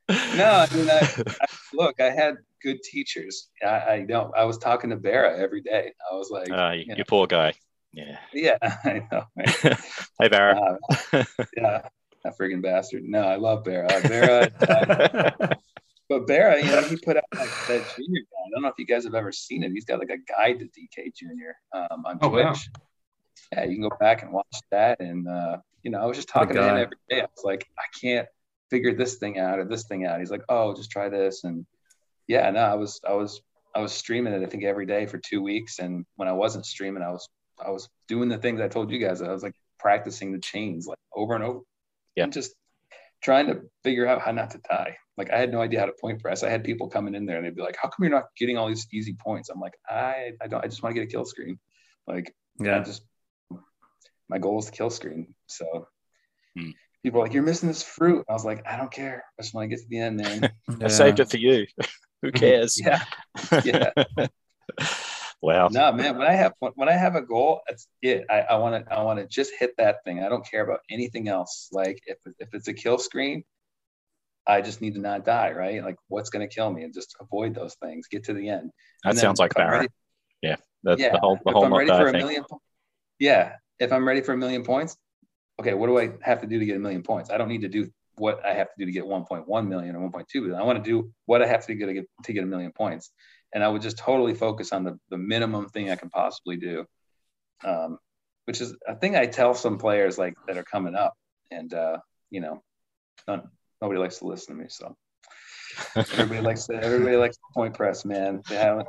No, 0.08 0.66
I 0.68 0.68
mean, 0.74 0.88
I, 0.90 1.00
I, 1.40 1.46
look, 1.72 1.98
I 2.00 2.10
had 2.10 2.36
good 2.62 2.82
teachers. 2.82 3.48
I, 3.64 3.66
I 3.94 4.06
don't. 4.08 4.34
I 4.36 4.44
was 4.44 4.58
talking 4.58 4.90
to 4.90 4.96
Bera 4.96 5.38
every 5.38 5.60
day. 5.62 5.92
I 6.10 6.14
was 6.14 6.30
like, 6.30 6.50
Uh, 6.50 6.72
you, 6.72 6.84
you 6.88 6.94
know. 6.96 7.04
poor 7.08 7.26
guy. 7.26 7.52
Yeah. 7.92 8.18
yeah, 8.32 8.58
I 8.62 9.02
know. 9.10 9.24
right? 9.36 9.48
hey, 10.20 10.28
Barrett. 10.28 10.58
Uh, 10.58 11.24
yeah, 11.56 11.88
that 12.24 12.38
friggin' 12.38 12.62
bastard. 12.62 13.04
No, 13.04 13.22
I 13.22 13.36
love 13.36 13.64
Bera. 13.64 13.88
Bera, 14.06 14.50
uh, 15.40 15.54
but 16.08 16.26
Bera, 16.26 16.58
you 16.62 16.66
know, 16.70 16.82
he 16.82 16.96
put 16.96 17.16
out 17.16 17.24
like 17.34 17.48
that 17.68 17.84
junior 17.96 18.20
guide. 18.20 18.46
I 18.46 18.50
don't 18.52 18.62
know 18.62 18.68
if 18.68 18.74
you 18.78 18.86
guys 18.86 19.04
have 19.04 19.14
ever 19.14 19.32
seen 19.32 19.62
it. 19.64 19.72
He's 19.72 19.84
got 19.84 19.98
like 19.98 20.10
a 20.10 20.18
guide 20.18 20.58
to 20.60 20.66
DK 20.66 21.14
Junior 21.14 21.56
um, 21.72 22.04
on 22.04 22.18
Oh, 22.22 22.28
Twitch. 22.30 22.44
wow. 22.44 22.54
Yeah, 23.52 23.64
you 23.64 23.76
can 23.76 23.88
go 23.88 23.96
back 23.98 24.22
and 24.22 24.32
watch 24.32 24.46
that. 24.70 25.00
And 25.00 25.26
uh, 25.28 25.58
you 25.82 25.90
know, 25.90 26.00
I 26.00 26.06
was 26.06 26.16
just 26.16 26.28
talking 26.28 26.54
to 26.56 26.62
him 26.62 26.76
every 26.76 26.96
day. 27.08 27.20
I 27.20 27.26
was 27.34 27.44
like, 27.44 27.66
I 27.78 27.82
can't 28.00 28.28
figure 28.70 28.94
this 28.94 29.16
thing 29.16 29.38
out 29.38 29.58
or 29.58 29.64
this 29.64 29.84
thing 29.84 30.04
out. 30.06 30.18
He's 30.20 30.30
like, 30.30 30.42
oh, 30.48 30.74
just 30.74 30.90
try 30.90 31.08
this. 31.08 31.44
And 31.44 31.64
yeah, 32.28 32.50
no, 32.50 32.60
I 32.60 32.74
was, 32.74 33.00
I 33.08 33.12
was, 33.14 33.40
I 33.74 33.80
was 33.80 33.92
streaming 33.92 34.32
it. 34.32 34.42
I 34.42 34.46
think 34.46 34.64
every 34.64 34.86
day 34.86 35.06
for 35.06 35.18
two 35.18 35.42
weeks. 35.42 35.78
And 35.78 36.04
when 36.16 36.28
I 36.28 36.32
wasn't 36.32 36.66
streaming, 36.66 37.02
I 37.02 37.10
was, 37.10 37.28
I 37.64 37.70
was 37.70 37.88
doing 38.08 38.28
the 38.28 38.38
things 38.38 38.60
I 38.60 38.68
told 38.68 38.90
you 38.90 38.98
guys. 38.98 39.22
I 39.22 39.32
was 39.32 39.42
like 39.42 39.54
practicing 39.78 40.32
the 40.32 40.38
chains 40.38 40.86
like 40.86 40.98
over 41.14 41.34
and 41.34 41.44
over. 41.44 41.60
Yeah. 42.14 42.24
And 42.24 42.32
just 42.32 42.54
trying 43.22 43.46
to 43.48 43.62
figure 43.84 44.06
out 44.06 44.22
how 44.22 44.32
not 44.32 44.50
to 44.50 44.58
die. 44.58 44.96
Like 45.16 45.30
I 45.30 45.38
had 45.38 45.50
no 45.50 45.60
idea 45.60 45.80
how 45.80 45.86
to 45.86 45.92
point 46.00 46.20
press. 46.22 46.42
I 46.42 46.50
had 46.50 46.64
people 46.64 46.88
coming 46.88 47.14
in 47.14 47.26
there 47.26 47.36
and 47.36 47.46
they'd 47.46 47.54
be 47.54 47.62
like, 47.62 47.76
"How 47.80 47.88
come 47.88 48.04
you're 48.04 48.10
not 48.10 48.26
getting 48.38 48.58
all 48.58 48.68
these 48.68 48.86
easy 48.92 49.14
points?" 49.14 49.48
I'm 49.48 49.60
like, 49.60 49.72
"I, 49.88 50.32
I 50.42 50.46
don't. 50.46 50.62
I 50.62 50.68
just 50.68 50.82
want 50.82 50.94
to 50.94 51.00
get 51.00 51.08
a 51.08 51.10
kill 51.10 51.24
screen. 51.24 51.58
Like, 52.06 52.34
I 52.60 52.64
yeah. 52.64 52.82
just 52.82 53.02
my 54.28 54.38
goal 54.38 54.58
is 54.58 54.66
to 54.66 54.72
kill 54.72 54.90
screen. 54.90 55.34
So 55.46 55.88
Hmm. 56.56 56.70
people 57.02 57.20
are 57.20 57.24
like, 57.24 57.32
"You're 57.32 57.42
missing 57.42 57.68
this 57.68 57.82
fruit." 57.82 58.24
I 58.28 58.32
was 58.32 58.44
like, 58.44 58.66
"I 58.66 58.76
don't 58.76 58.92
care. 58.92 59.24
I 59.38 59.42
just 59.42 59.54
want 59.54 59.64
to 59.64 59.68
get 59.68 59.82
to 59.82 59.88
the 59.88 60.00
end, 60.00 60.16
man." 60.18 60.52
I 60.82 60.88
saved 60.88 61.20
it 61.20 61.30
for 61.30 61.38
you. 61.38 61.66
Who 62.22 62.32
cares? 62.32 62.82
yeah, 62.84 63.04
yeah. 63.64 63.90
wow. 65.42 65.68
No, 65.68 65.92
man. 65.92 66.16
When 66.16 66.26
I 66.26 66.32
have 66.34 66.52
when 66.60 66.88
I 66.88 66.92
have 66.92 67.16
a 67.16 67.22
goal, 67.22 67.60
that's 67.66 67.88
it. 68.02 68.24
I, 68.30 68.40
I 68.42 68.56
want 68.58 68.86
to 68.86 68.92
I 68.92 69.02
want 69.02 69.18
to 69.18 69.26
just 69.26 69.52
hit 69.58 69.72
that 69.78 70.04
thing. 70.04 70.22
I 70.22 70.28
don't 70.28 70.48
care 70.48 70.62
about 70.62 70.80
anything 70.90 71.28
else. 71.28 71.68
Like 71.72 71.98
if 72.06 72.18
if 72.38 72.48
it's 72.54 72.68
a 72.68 72.72
kill 72.74 72.98
screen, 72.98 73.42
I 74.46 74.60
just 74.60 74.80
need 74.80 74.94
to 74.94 75.00
not 75.00 75.24
die. 75.24 75.52
Right? 75.52 75.82
Like 75.82 75.96
what's 76.08 76.30
going 76.30 76.48
to 76.48 76.54
kill 76.54 76.70
me, 76.72 76.84
and 76.84 76.94
just 76.94 77.16
avoid 77.20 77.54
those 77.54 77.74
things. 77.82 78.06
Get 78.08 78.24
to 78.24 78.32
the 78.34 78.48
end. 78.48 78.70
That 79.04 79.10
And 79.10 79.18
then 79.18 79.26
sounds 79.26 79.38
like 79.40 79.52
if 79.56 79.58
I'm 79.58 79.86
That's 80.84 81.02
yeah, 81.02 81.12
the 81.12 81.18
whole 81.18 81.38
the 81.44 81.50
if 81.50 81.56
whole 81.56 81.64
I'm 81.64 81.76
ready 81.76 81.90
motto, 81.90 81.94
for 81.96 82.06
I 82.06 82.06
a 82.08 82.12
think. 82.12 82.24
million, 82.24 82.44
po- 82.48 82.60
yeah. 83.18 83.54
If 83.78 83.92
I'm 83.92 84.06
ready 84.06 84.22
for 84.22 84.32
a 84.32 84.36
million 84.38 84.64
points, 84.64 84.96
okay. 85.60 85.74
What 85.74 85.88
do 85.88 85.98
I 85.98 86.12
have 86.22 86.42
to 86.42 86.46
do 86.48 86.58
to 86.58 86.66
get 86.66 86.76
a 86.76 86.80
million 86.80 87.02
points? 87.02 87.30
I 87.30 87.38
don't 87.38 87.48
need 87.48 87.62
to 87.62 87.68
do 87.68 87.90
what 88.16 88.44
I 88.44 88.54
have 88.54 88.68
to 88.68 88.74
do 88.78 88.86
to 88.86 88.92
get 88.92 89.04
1.1 89.04 89.68
million 89.68 89.96
or 89.96 90.10
1.2 90.10 90.24
million. 90.34 90.54
I 90.54 90.64
want 90.64 90.82
to 90.82 90.90
do 90.90 91.12
what 91.26 91.42
I 91.42 91.46
have 91.46 91.66
to 91.66 91.74
do 91.74 91.86
to 91.86 91.92
get 91.92 92.06
to 92.24 92.32
get 92.32 92.44
a 92.44 92.46
million 92.46 92.72
points, 92.72 93.10
and 93.52 93.62
I 93.62 93.68
would 93.68 93.82
just 93.82 93.98
totally 93.98 94.34
focus 94.34 94.72
on 94.72 94.84
the 94.84 94.98
the 95.10 95.18
minimum 95.18 95.68
thing 95.68 95.90
I 95.90 95.96
can 95.96 96.10
possibly 96.10 96.56
do. 96.56 96.86
Um, 97.64 97.98
which 98.44 98.60
is 98.60 98.76
a 98.86 98.94
thing 98.94 99.16
I 99.16 99.26
tell 99.26 99.54
some 99.54 99.78
players 99.78 100.18
like 100.18 100.34
that 100.46 100.56
are 100.56 100.62
coming 100.64 100.94
up, 100.94 101.14
and 101.50 101.72
uh, 101.74 101.98
you 102.30 102.40
know, 102.40 102.62
none, 103.26 103.42
nobody 103.82 104.00
likes 104.00 104.18
to 104.18 104.26
listen 104.26 104.56
to 104.56 104.62
me. 104.62 104.68
So 104.68 104.96
everybody 105.96 106.40
likes 106.40 106.66
to 106.66 106.74
everybody 106.74 107.16
likes 107.16 107.36
to 107.36 107.42
point 107.54 107.74
press, 107.74 108.04
man. 108.04 108.42
Haven't. 108.48 108.88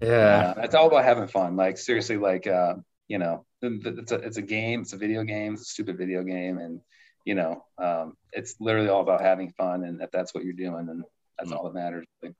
Yeah, 0.00 0.54
Uh, 0.56 0.62
it's 0.62 0.74
all 0.74 0.88
about 0.88 1.04
having 1.04 1.26
fun. 1.26 1.56
Like 1.56 1.78
seriously, 1.78 2.16
like 2.16 2.46
uh, 2.46 2.74
you 3.08 3.18
know, 3.18 3.44
it's 3.62 4.12
a 4.12 4.16
it's 4.16 4.36
a 4.36 4.42
game. 4.42 4.82
It's 4.82 4.92
a 4.92 4.98
video 4.98 5.24
game. 5.24 5.54
It's 5.54 5.62
a 5.62 5.66
stupid 5.66 5.96
video 5.96 6.22
game, 6.22 6.58
and 6.58 6.80
you 7.26 7.34
know, 7.34 7.64
um, 7.76 8.16
it's 8.32 8.54
literally 8.60 8.88
all 8.88 9.02
about 9.02 9.20
having 9.20 9.50
fun. 9.52 9.84
And 9.84 10.00
if 10.00 10.10
that's 10.12 10.32
what 10.32 10.44
you're 10.44 10.54
doing, 10.54 10.86
then 10.86 11.04
that's 11.36 11.50
Mm. 11.50 11.56
all 11.56 11.64
that 11.64 11.74
matters. 11.74 12.06
Like, 12.22 12.34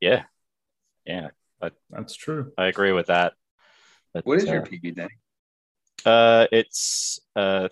Yeah, 0.00 0.24
yeah, 1.04 1.28
that's 1.90 2.16
true. 2.16 2.52
I 2.58 2.66
agree 2.66 2.92
with 2.92 3.06
that. 3.06 3.34
But, 4.12 4.26
what 4.26 4.38
is 4.38 4.46
your 4.46 4.62
uh, 4.62 4.64
PB, 4.64 4.96
Danny? 4.96 5.14
Uh, 6.04 6.46
it's 6.50 7.20
uh 7.36 7.68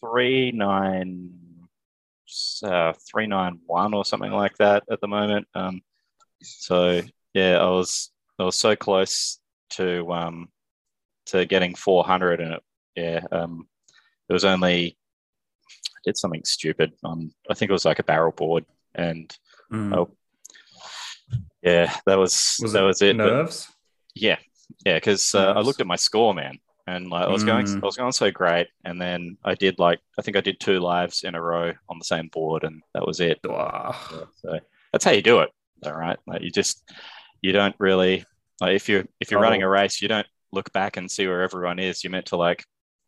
three 0.00 0.50
nine, 0.50 1.30
uh, 2.64 2.92
three 3.08 3.26
nine 3.26 3.60
one 3.66 3.94
or 3.94 4.04
something 4.04 4.32
like 4.32 4.56
that 4.56 4.82
at 4.90 5.00
the 5.00 5.06
moment. 5.06 5.46
Um, 5.54 5.82
so 6.42 7.02
yeah, 7.34 7.58
I 7.58 7.68
was 7.68 8.10
I 8.38 8.44
was 8.44 8.56
so 8.56 8.74
close 8.74 9.38
to 9.70 10.10
um 10.12 10.48
to 11.26 11.46
getting 11.46 11.74
four 11.74 12.02
hundred, 12.04 12.40
and 12.40 12.54
it 12.54 12.62
yeah 12.96 13.20
um 13.30 13.68
it 14.28 14.32
was 14.32 14.44
only 14.44 14.86
I 14.86 15.01
did 16.04 16.16
something 16.16 16.42
stupid 16.44 16.92
on 17.04 17.32
I 17.50 17.54
think 17.54 17.70
it 17.70 17.72
was 17.72 17.84
like 17.84 17.98
a 17.98 18.04
barrel 18.04 18.32
board, 18.32 18.64
and 18.94 19.34
Mm. 19.72 19.96
Oh, 19.96 20.10
yeah 21.62 21.94
that 22.06 22.18
was, 22.18 22.56
was 22.60 22.72
that 22.72 22.82
it 22.82 22.86
was 22.86 23.02
it. 23.02 23.16
but- 23.16 23.26
nerves? 23.26 23.68
yeah, 24.14 24.36
yeah, 24.84 24.96
because 24.96 25.34
uh, 25.34 25.52
I 25.56 25.60
looked 25.60 25.80
at 25.80 25.86
my 25.86 25.96
score, 25.96 26.34
man, 26.34 26.58
and 26.86 27.08
like 27.08 27.26
I 27.26 27.30
was 27.30 27.44
going, 27.44 27.66
Mm. 27.66 27.82
I 27.82 27.86
was 27.86 27.96
going 27.96 28.12
so 28.12 28.30
great, 28.30 28.68
and 28.84 29.00
then 29.00 29.38
I 29.44 29.54
did 29.54 29.78
like 29.78 30.00
I 30.18 30.22
think 30.22 30.36
I 30.36 30.40
did 30.40 30.60
two 30.60 30.78
lives 30.80 31.22
in 31.24 31.34
a 31.34 31.40
row 31.40 31.72
on 31.88 31.98
the 31.98 32.04
same 32.04 32.28
board, 32.28 32.64
and 32.64 32.82
that 32.94 33.06
was 33.06 33.20
it. 33.20 33.38
Wow. 33.44 33.94
So 34.42 34.58
that's 34.92 35.04
how 35.04 35.12
you 35.12 35.22
do 35.22 35.40
it, 35.40 35.50
all 35.86 35.94
right. 35.94 36.18
Like 36.26 36.42
you 36.42 36.50
just 36.50 36.82
you 37.40 37.52
don't 37.52 37.74
really 37.78 38.24
like 38.60 38.74
if 38.76 38.88
you 38.88 39.06
if 39.20 39.30
you're 39.30 39.40
Oh. 39.40 39.42
running 39.44 39.62
a 39.62 39.68
race, 39.68 40.02
you 40.02 40.08
don't 40.08 40.26
look 40.52 40.70
back 40.72 40.96
and 40.98 41.10
see 41.10 41.26
where 41.26 41.42
everyone 41.42 41.78
is. 41.78 42.04
You're 42.04 42.10
meant 42.10 42.26
to 42.26 42.36
like 42.36 42.64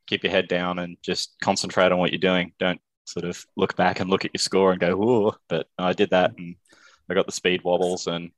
keep 0.07 0.22
your 0.24 0.32
head 0.32 0.48
down 0.48 0.78
and 0.78 0.96
just 1.02 1.34
concentrate 1.42 1.92
on 1.92 1.98
what 1.98 2.12
you're 2.12 2.18
doing. 2.18 2.52
Don't 2.59 2.80
sort 3.05 3.24
of 3.24 3.44
look 3.57 3.76
back 3.76 4.00
and 4.00 4.09
look 4.11 4.24
at 4.24 4.32
your 4.34 4.40
score 4.40 4.72
and 4.72 4.80
go, 4.80 4.90
"Ooh!" 5.02 5.32
But 5.48 5.66
I 5.78 5.92
did 5.92 6.11
that, 6.11 6.32
and 6.38 6.57
I 7.11 7.14
got 7.14 7.26
the 7.26 7.32
speed 7.32 7.62
wobbles, 7.64 8.07
and 8.07 8.30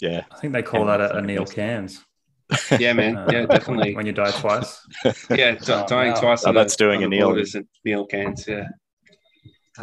yeah, 0.00 0.22
I 0.30 0.36
think 0.38 0.52
they 0.52 0.62
call 0.62 0.86
Yeah, 0.86 0.96
that 0.98 1.12
a, 1.12 1.18
a 1.18 1.22
Neil 1.22 1.44
Cairns. 1.46 2.04
Yeah, 2.78 2.92
man. 2.92 3.16
Uh, 3.16 3.26
Yeah, 3.32 3.46
definitely. 3.46 3.94
When 3.96 4.06
you 4.06 4.12
die 4.12 4.30
twice. 4.30 4.80
Yeah, 5.30 5.52
d- 5.56 5.58
Oh, 5.72 5.84
dying 5.88 6.14
no. 6.14 6.20
twice. 6.20 6.44
Oh, 6.46 6.52
that's 6.52 6.76
the- 6.76 6.84
doing 6.84 7.02
a 7.02 7.08
Neil. 7.08 7.28
board 7.30 7.40
is 7.40 7.56
Neil 7.84 8.06
cans. 8.06 8.46
Yeah. 8.46 8.68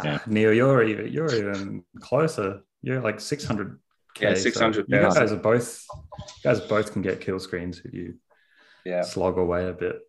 Yeah. 0.04 0.20
Ah, 0.20 0.24
Neil, 0.28 0.54
you're 0.54 0.82
even 0.84 1.12
you're 1.12 1.34
even 1.36 1.84
closer. 2.00 2.62
You're 2.82 3.02
like 3.02 3.20
600. 3.20 3.80
Yeah, 4.20 4.34
600 4.36 4.86
You 4.88 5.00
guys 5.02 5.32
are 5.32 5.36
both. 5.36 5.86
You 5.92 6.26
guys 6.44 6.60
both 6.62 6.94
can 6.94 7.02
get 7.02 7.20
kill 7.22 7.40
screens 7.40 7.82
if 7.84 7.94
you 7.94 8.16
Yeah. 8.86 9.02
slog 9.02 9.38
away 9.38 9.68
a 9.68 9.74
bit. 9.74 10.00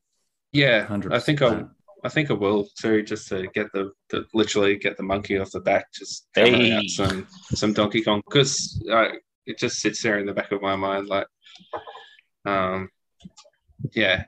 Yeah, 0.55 0.87
100%. 0.87 1.13
I 1.13 1.19
think 1.19 1.43
I, 1.43 1.65
I 2.05 2.09
think 2.09 2.31
I 2.31 2.35
will 2.35 2.69
too, 2.81 3.03
just 3.03 3.29
to 3.29 3.49
get 3.49 3.73
the, 3.73 3.91
the 4.11 4.25
literally 4.33 4.77
get 4.77 4.97
the 4.97 5.03
monkey 5.03 5.37
off 5.39 5.51
the 5.51 5.61
back, 5.61 5.93
just 5.93 6.29
Hey. 6.35 6.73
out 6.73 6.85
some 6.87 7.27
some 7.55 7.73
Donkey 7.73 8.03
Kong 8.03 8.23
because 8.25 8.81
it 9.47 9.59
just 9.59 9.81
sits 9.81 10.03
there 10.03 10.19
in 10.19 10.27
the 10.27 10.33
back 10.33 10.53
of 10.53 10.63
my 10.63 10.77
mind, 10.77 11.09
like, 11.09 11.27
um, 12.47 12.89
yeah. 13.93 14.25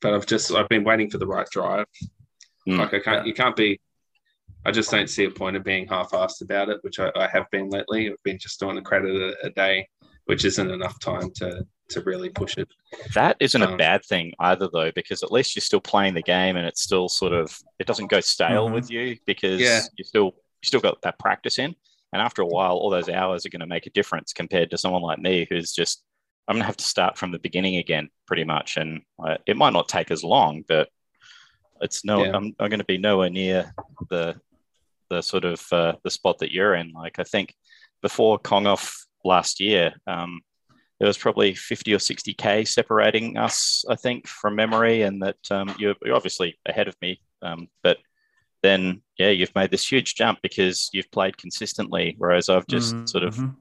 But 0.00 0.14
I've 0.14 0.26
just 0.26 0.52
I've 0.54 0.68
been 0.68 0.84
waiting 0.84 1.10
for 1.10 1.18
the 1.18 1.26
right 1.26 1.48
drive. 1.50 1.86
Mm. 2.68 2.78
Like 2.78 2.94
I 2.94 3.00
can't, 3.00 3.26
you 3.26 3.34
can't 3.34 3.56
be. 3.56 3.80
I 4.64 4.70
just 4.70 4.90
don't 4.90 5.08
see 5.08 5.24
a 5.24 5.30
point 5.30 5.56
of 5.56 5.62
being 5.62 5.86
half-assed 5.86 6.42
about 6.42 6.68
it, 6.68 6.78
which 6.82 6.98
I, 6.98 7.10
I 7.16 7.28
have 7.28 7.48
been 7.50 7.70
lately. 7.70 8.08
I've 8.08 8.22
been 8.24 8.38
just 8.38 8.58
doing 8.60 8.78
a 8.78 8.82
credit 8.82 9.14
a, 9.14 9.46
a 9.46 9.50
day, 9.50 9.88
which 10.26 10.44
isn't 10.44 10.70
enough 10.70 10.98
time 11.00 11.30
to 11.36 11.64
to 11.88 12.00
really 12.02 12.28
push 12.28 12.56
it. 12.58 12.68
That 13.14 13.36
isn't 13.40 13.62
a 13.62 13.68
Um, 13.70 13.76
bad 13.76 14.04
thing 14.04 14.32
either, 14.40 14.68
though, 14.72 14.90
because 14.92 15.22
at 15.22 15.30
least 15.32 15.54
you're 15.54 15.60
still 15.60 15.80
playing 15.80 16.14
the 16.14 16.22
game, 16.22 16.56
and 16.56 16.66
it's 16.66 16.82
still 16.82 17.08
sort 17.08 17.32
of 17.32 17.56
it 17.78 17.86
doesn't 17.86 18.08
go 18.08 18.20
stale 18.20 18.68
Mhm. 18.68 18.72
with 18.74 18.90
you 18.90 19.18
because 19.26 19.60
Yeah. 19.60 19.82
you 19.96 20.04
still 20.04 20.34
you 20.62 20.66
still 20.66 20.80
got 20.80 21.00
that 21.02 21.18
practice 21.18 21.58
in, 21.58 21.76
and 22.12 22.22
after 22.22 22.42
a 22.42 22.46
while, 22.46 22.76
all 22.76 22.90
those 22.90 23.08
hours 23.08 23.44
are 23.46 23.50
going 23.50 23.60
to 23.60 23.66
make 23.66 23.86
a 23.86 23.90
difference 23.90 24.32
compared 24.32 24.70
to 24.70 24.78
someone 24.78 25.02
like 25.02 25.18
me 25.18 25.46
who's 25.50 25.72
just 25.72 26.02
I'm 26.48 26.54
going 26.54 26.62
to 26.62 26.66
have 26.66 26.76
to 26.76 26.84
start 26.84 27.18
from 27.18 27.32
the 27.32 27.40
beginning 27.40 27.76
again, 27.76 28.08
pretty 28.26 28.44
much, 28.44 28.76
and 28.76 29.02
uh, 29.18 29.36
it 29.46 29.56
might 29.56 29.72
not 29.72 29.88
take 29.88 30.12
as 30.12 30.22
long, 30.22 30.62
but 30.68 30.88
it's 31.80 32.04
no 32.04 32.22
Yeah. 32.24 32.30
I'm, 32.36 32.54
I'm 32.60 32.68
going 32.70 32.78
to 32.78 32.84
be 32.84 32.98
nowhere 32.98 33.30
near 33.30 33.74
the 34.10 34.40
the 35.08 35.22
sort 35.22 35.44
of 35.44 35.64
uh, 35.72 35.94
the 36.02 36.10
spot 36.10 36.38
that 36.38 36.50
you're 36.52 36.74
in. 36.74 36.92
Like 36.92 37.18
I 37.18 37.24
think 37.24 37.54
before 38.02 38.38
Kong 38.38 38.66
off 38.66 39.06
last 39.24 39.60
year. 39.60 39.94
Um, 40.06 40.40
there 40.98 41.06
was 41.06 41.18
probably 41.18 41.54
50 41.54 41.92
or 41.94 41.98
60k 41.98 42.66
separating 42.66 43.36
us 43.36 43.84
i 43.90 43.94
think 43.94 44.26
from 44.26 44.54
memory 44.56 45.02
and 45.02 45.22
that 45.22 45.36
um, 45.50 45.74
you're, 45.78 45.94
you're 46.04 46.14
obviously 46.16 46.58
ahead 46.66 46.88
of 46.88 46.96
me 47.02 47.20
um, 47.42 47.68
but 47.82 47.98
then 48.62 49.02
yeah 49.18 49.30
you've 49.30 49.54
made 49.54 49.70
this 49.70 49.90
huge 49.90 50.14
jump 50.14 50.38
because 50.42 50.88
you've 50.92 51.10
played 51.10 51.36
consistently 51.36 52.14
whereas 52.18 52.48
i've 52.48 52.66
just 52.66 52.94
sort 53.08 53.24
of 53.24 53.34
Mhm. 53.36 53.54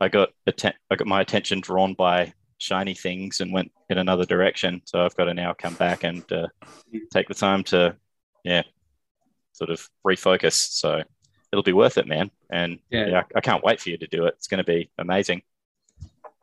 i 0.00 0.08
got 0.08 0.30
atten- 0.46 0.78
i 0.90 0.96
got 0.96 1.06
my 1.06 1.20
attention 1.20 1.60
drawn 1.60 1.94
by 1.94 2.32
shiny 2.58 2.94
things 2.94 3.40
and 3.40 3.52
went 3.52 3.72
in 3.88 3.96
another 3.98 4.26
direction. 4.26 4.82
So 4.84 5.02
i've 5.04 5.16
got 5.16 5.24
to 5.24 5.34
now 5.34 5.54
come 5.54 5.74
back 5.74 6.04
and 6.04 6.22
uh, 6.30 6.46
take 7.12 7.26
the 7.26 7.34
time 7.34 7.64
to 7.64 7.96
yeah 8.44 8.62
sort 9.52 9.70
of 9.70 9.88
refocus. 10.06 10.54
So 10.54 11.02
it'll 11.52 11.62
be 11.62 11.72
worth 11.72 11.96
it 11.98 12.06
man. 12.06 12.30
And 12.50 12.78
Yeah. 12.90 13.06
yeah, 13.06 13.18
I, 13.34 13.38
I 13.38 13.40
can't 13.40 13.64
wait 13.64 13.80
for 13.80 13.88
you 13.90 13.96
to 13.98 14.06
do 14.06 14.26
it. 14.26 14.34
It's 14.36 14.46
going 14.46 14.62
to 14.64 14.72
be 14.72 14.90
amazing 14.98 15.40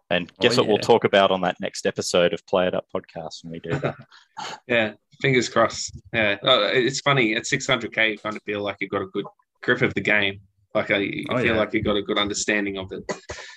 and 0.10 0.30
Oh, 0.32 0.36
guess 0.42 0.58
what 0.58 0.68
we'll 0.68 0.78
talk 0.78 1.04
about 1.04 1.32
on 1.32 1.42
that 1.42 1.58
next 1.60 1.86
episode 1.86 2.34
of 2.34 2.46
Play 2.48 2.68
It 2.68 2.74
Up 2.76 2.86
podcast 2.96 3.44
when 3.44 3.52
we 3.54 3.60
do 3.60 3.78
that. 3.80 3.96
Yeah, 4.68 4.94
fingers 5.22 5.50
crossed. 5.50 6.00
Yeah, 6.14 6.38
Uh, 6.44 6.70
it's 6.74 7.02
funny 7.02 7.36
at 7.36 7.44
600k, 7.44 8.12
you 8.12 8.18
kind 8.18 8.36
of 8.36 8.44
feel 8.44 8.62
like 8.62 8.78
you've 8.80 8.92
got 8.92 9.02
a 9.02 9.08
good 9.08 9.26
grip 9.64 9.82
of 9.82 9.94
the 9.96 10.02
game. 10.02 10.40
Like 10.76 10.92
I, 10.92 10.98
you 10.98 11.26
Oh, 11.30 11.38
feel 11.38 11.46
yeah. 11.48 11.58
like 11.58 11.74
you've 11.74 11.86
got 11.86 11.98
a 11.98 12.02
good 12.04 12.18
understanding 12.20 12.78
of 12.78 12.92
it. 12.92 13.04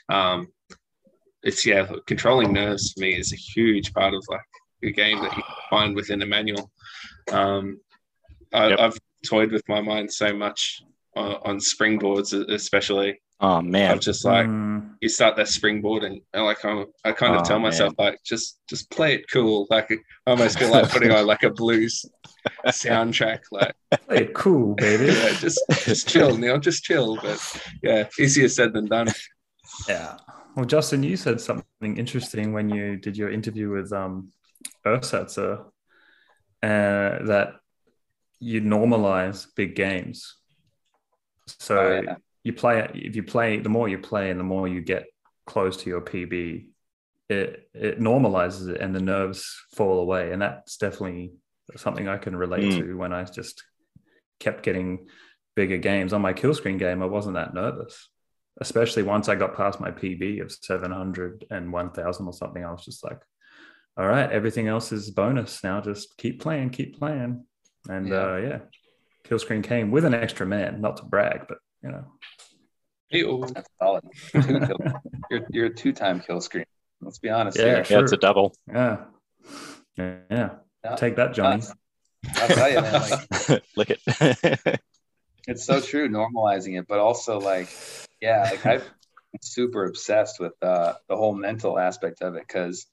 Um, 0.09 0.49
it's 1.43 1.65
yeah, 1.67 1.87
controlling 2.07 2.53
nerves 2.53 2.93
for 2.93 3.01
me 3.01 3.15
is 3.17 3.33
a 3.33 3.37
huge 3.37 3.93
part 3.93 4.15
of 4.15 4.25
like 4.29 4.41
a 4.85 4.91
game 4.91 5.21
that 5.23 5.37
you 5.37 5.43
find 5.71 5.95
within 5.95 6.23
a 6.23 6.27
manual. 6.27 6.71
Um, 7.33 7.79
I, 8.53 8.69
Yep. 8.71 8.79
I've 8.81 8.99
toyed 9.29 9.53
with 9.53 9.69
my 9.69 9.81
mind 9.81 10.11
so 10.13 10.33
much 10.35 10.83
on, 11.15 11.37
on 11.45 11.59
springboards, 11.59 12.33
especially. 12.51 13.21
Oh 13.41 13.61
man, 13.62 13.93
I'm 13.93 14.01
just 14.01 14.24
like 14.24 14.47
Mm, 14.47 14.97
you 15.01 15.09
start 15.09 15.36
that 15.36 15.49
springboard 15.49 16.05
and, 16.05 16.20
and 16.34 16.45
like 16.45 16.64
I'm, 16.64 16.86
I 17.05 17.12
kind 17.12 17.34
of 17.34 17.41
Oh, 17.41 17.45
tell 17.45 17.59
myself 17.59 17.95
like 17.99 18.18
just 18.24 18.59
just 18.68 18.91
play 18.91 19.14
it 19.14 19.30
cool 19.32 19.66
like 19.70 19.91
I 19.91 19.97
almost 20.30 20.59
feel 20.59 20.70
like 20.70 20.91
putting 20.91 21.11
on 21.11 21.26
like 21.26 21.43
a 21.43 21.51
blues 21.51 22.05
soundtrack 22.66 23.41
like 23.51 23.72
play 24.07 24.18
it 24.22 24.34
cool, 24.34 24.74
baby. 24.74 25.07
yeah, 25.07 25.32
just 25.32 25.61
just 25.84 26.09
chill 26.09 26.36
Neil 26.36 26.59
just 26.59 26.82
chill 26.84 27.16
but 27.22 27.38
yeah 27.82 28.09
easier 28.18 28.49
said 28.49 28.72
than 28.74 28.86
done 28.86 29.09
Yeah. 29.88 30.18
Well, 30.57 30.66
Justin, 30.66 31.03
you 31.03 31.16
said 31.16 31.41
something 31.41 31.97
interesting 31.97 32.53
when 32.53 32.68
you 32.68 32.97
did 32.97 33.16
your 33.16 33.30
interview 33.30 33.70
with 33.70 33.93
um, 33.93 34.32
Ursatzer, 34.84 35.64
uh, 36.62 37.24
that 37.26 37.55
you 38.41 38.61
normalize 38.61 39.47
big 39.55 39.74
games. 39.76 40.36
So 41.47 41.76
Oh, 41.80 42.01
yeah. 42.03 42.16
You 42.45 42.53
play 42.53 42.88
if 42.95 43.16
you 43.16 43.22
play 43.22 43.59
the 43.59 43.68
more 43.68 43.88
you 43.88 43.99
play 43.99 44.30
and 44.30 44.41
the 44.41 44.45
more 44.45 44.66
you 44.68 44.80
get 44.80 45.07
close 45.47 45.76
to 45.78 45.91
your 45.91 46.01
PB, 46.01 46.66
it 47.28 47.68
it 47.74 48.01
normalizes 48.01 48.68
it 48.68 48.80
and 48.80 48.95
the 48.95 49.01
nerves 49.01 49.61
fall 49.76 49.99
away. 50.01 50.32
And 50.32 50.41
that's 50.43 50.76
definitely 50.76 51.32
something 51.76 52.09
I 52.09 52.18
can 52.18 52.34
relate 52.36 52.64
Mm. 52.64 52.78
to 52.78 52.97
when 52.97 53.12
I 53.12 53.24
just 53.24 53.62
kept 54.41 54.62
getting 54.62 55.07
bigger 55.55 55.76
games. 55.78 56.12
On 56.12 56.22
my 56.22 56.32
kill 56.32 56.55
screen 56.55 56.78
game, 56.78 57.03
I 57.03 57.07
wasn't 57.07 57.34
that 57.36 57.55
nervous. 57.55 58.09
Especially 58.61 59.03
once 59.03 59.28
I 59.28 59.36
got 59.36 59.57
past 59.57 59.80
my 59.80 59.91
PB 59.91 60.41
of 60.43 60.51
700 60.53 61.47
and 61.51 61.72
1000 61.72 62.26
or 62.26 62.32
something, 62.32 62.64
I 62.64 62.72
was 62.72 62.84
just 62.84 63.05
like, 63.05 63.20
all 63.97 64.07
right, 64.07 64.30
everything 64.30 64.66
else 64.68 64.93
is 64.93 65.11
bonus 65.11 65.62
now. 65.62 65.80
Just 65.80 66.16
keep 66.16 66.41
playing, 66.41 66.70
keep 66.70 66.99
playing. 66.99 67.45
And 67.88 68.09
Yeah. 68.09 68.32
uh, 68.32 68.36
yeah, 68.36 68.59
kill 69.24 69.38
screen 69.38 69.62
came 69.62 69.91
with 69.91 70.05
an 70.05 70.14
extra 70.14 70.47
man, 70.47 70.80
not 70.80 70.97
to 70.99 71.05
brag, 71.05 71.47
but 71.49 71.59
you 71.83 71.91
know, 71.91 72.05
Ew. 73.11 73.45
That's 73.55 73.68
solid. 73.81 74.05
Two 74.33 74.43
kill. 74.61 74.78
You're 75.31 75.47
you're 75.51 75.66
a 75.66 75.74
two 75.74 75.93
time 75.93 76.20
kill 76.20 76.41
screen. 76.41 76.64
Let's 77.01 77.18
be 77.18 77.28
honest 77.31 77.59
Yeah, 77.59 77.64
here. 77.83 77.85
yeah, 77.91 77.99
it's 78.01 78.12
a 78.12 78.16
double. 78.16 78.55
yeah, 78.72 79.05
yeah, 79.97 80.16
yeah. 80.31 80.51
Yeah. 80.85 80.95
Take 80.97 81.16
that, 81.16 81.35
Johnny. 81.35 81.62
I'll 82.37 82.49
tell 82.49 82.70
you, 82.70 82.81
man. 82.81 82.93
Like, 83.49 83.62
Lick 83.76 83.91
it. 83.91 84.81
it's 85.49 85.64
so 85.64 85.81
true 85.81 86.07
normalizing 86.09 86.78
it 86.78 86.87
but 86.87 86.99
also 86.99 87.41
like 87.41 87.66
yeah 88.20 88.43
like 88.51 88.66
i'm 88.66 88.83
super 89.41 89.87
obsessed 89.87 90.39
with 90.39 90.53
uh, 90.62 90.93
the 91.09 91.16
whole 91.16 91.35
mental 91.35 91.78
aspect 91.78 92.20
of 92.20 92.35
it 92.35 92.45
because 92.47 92.87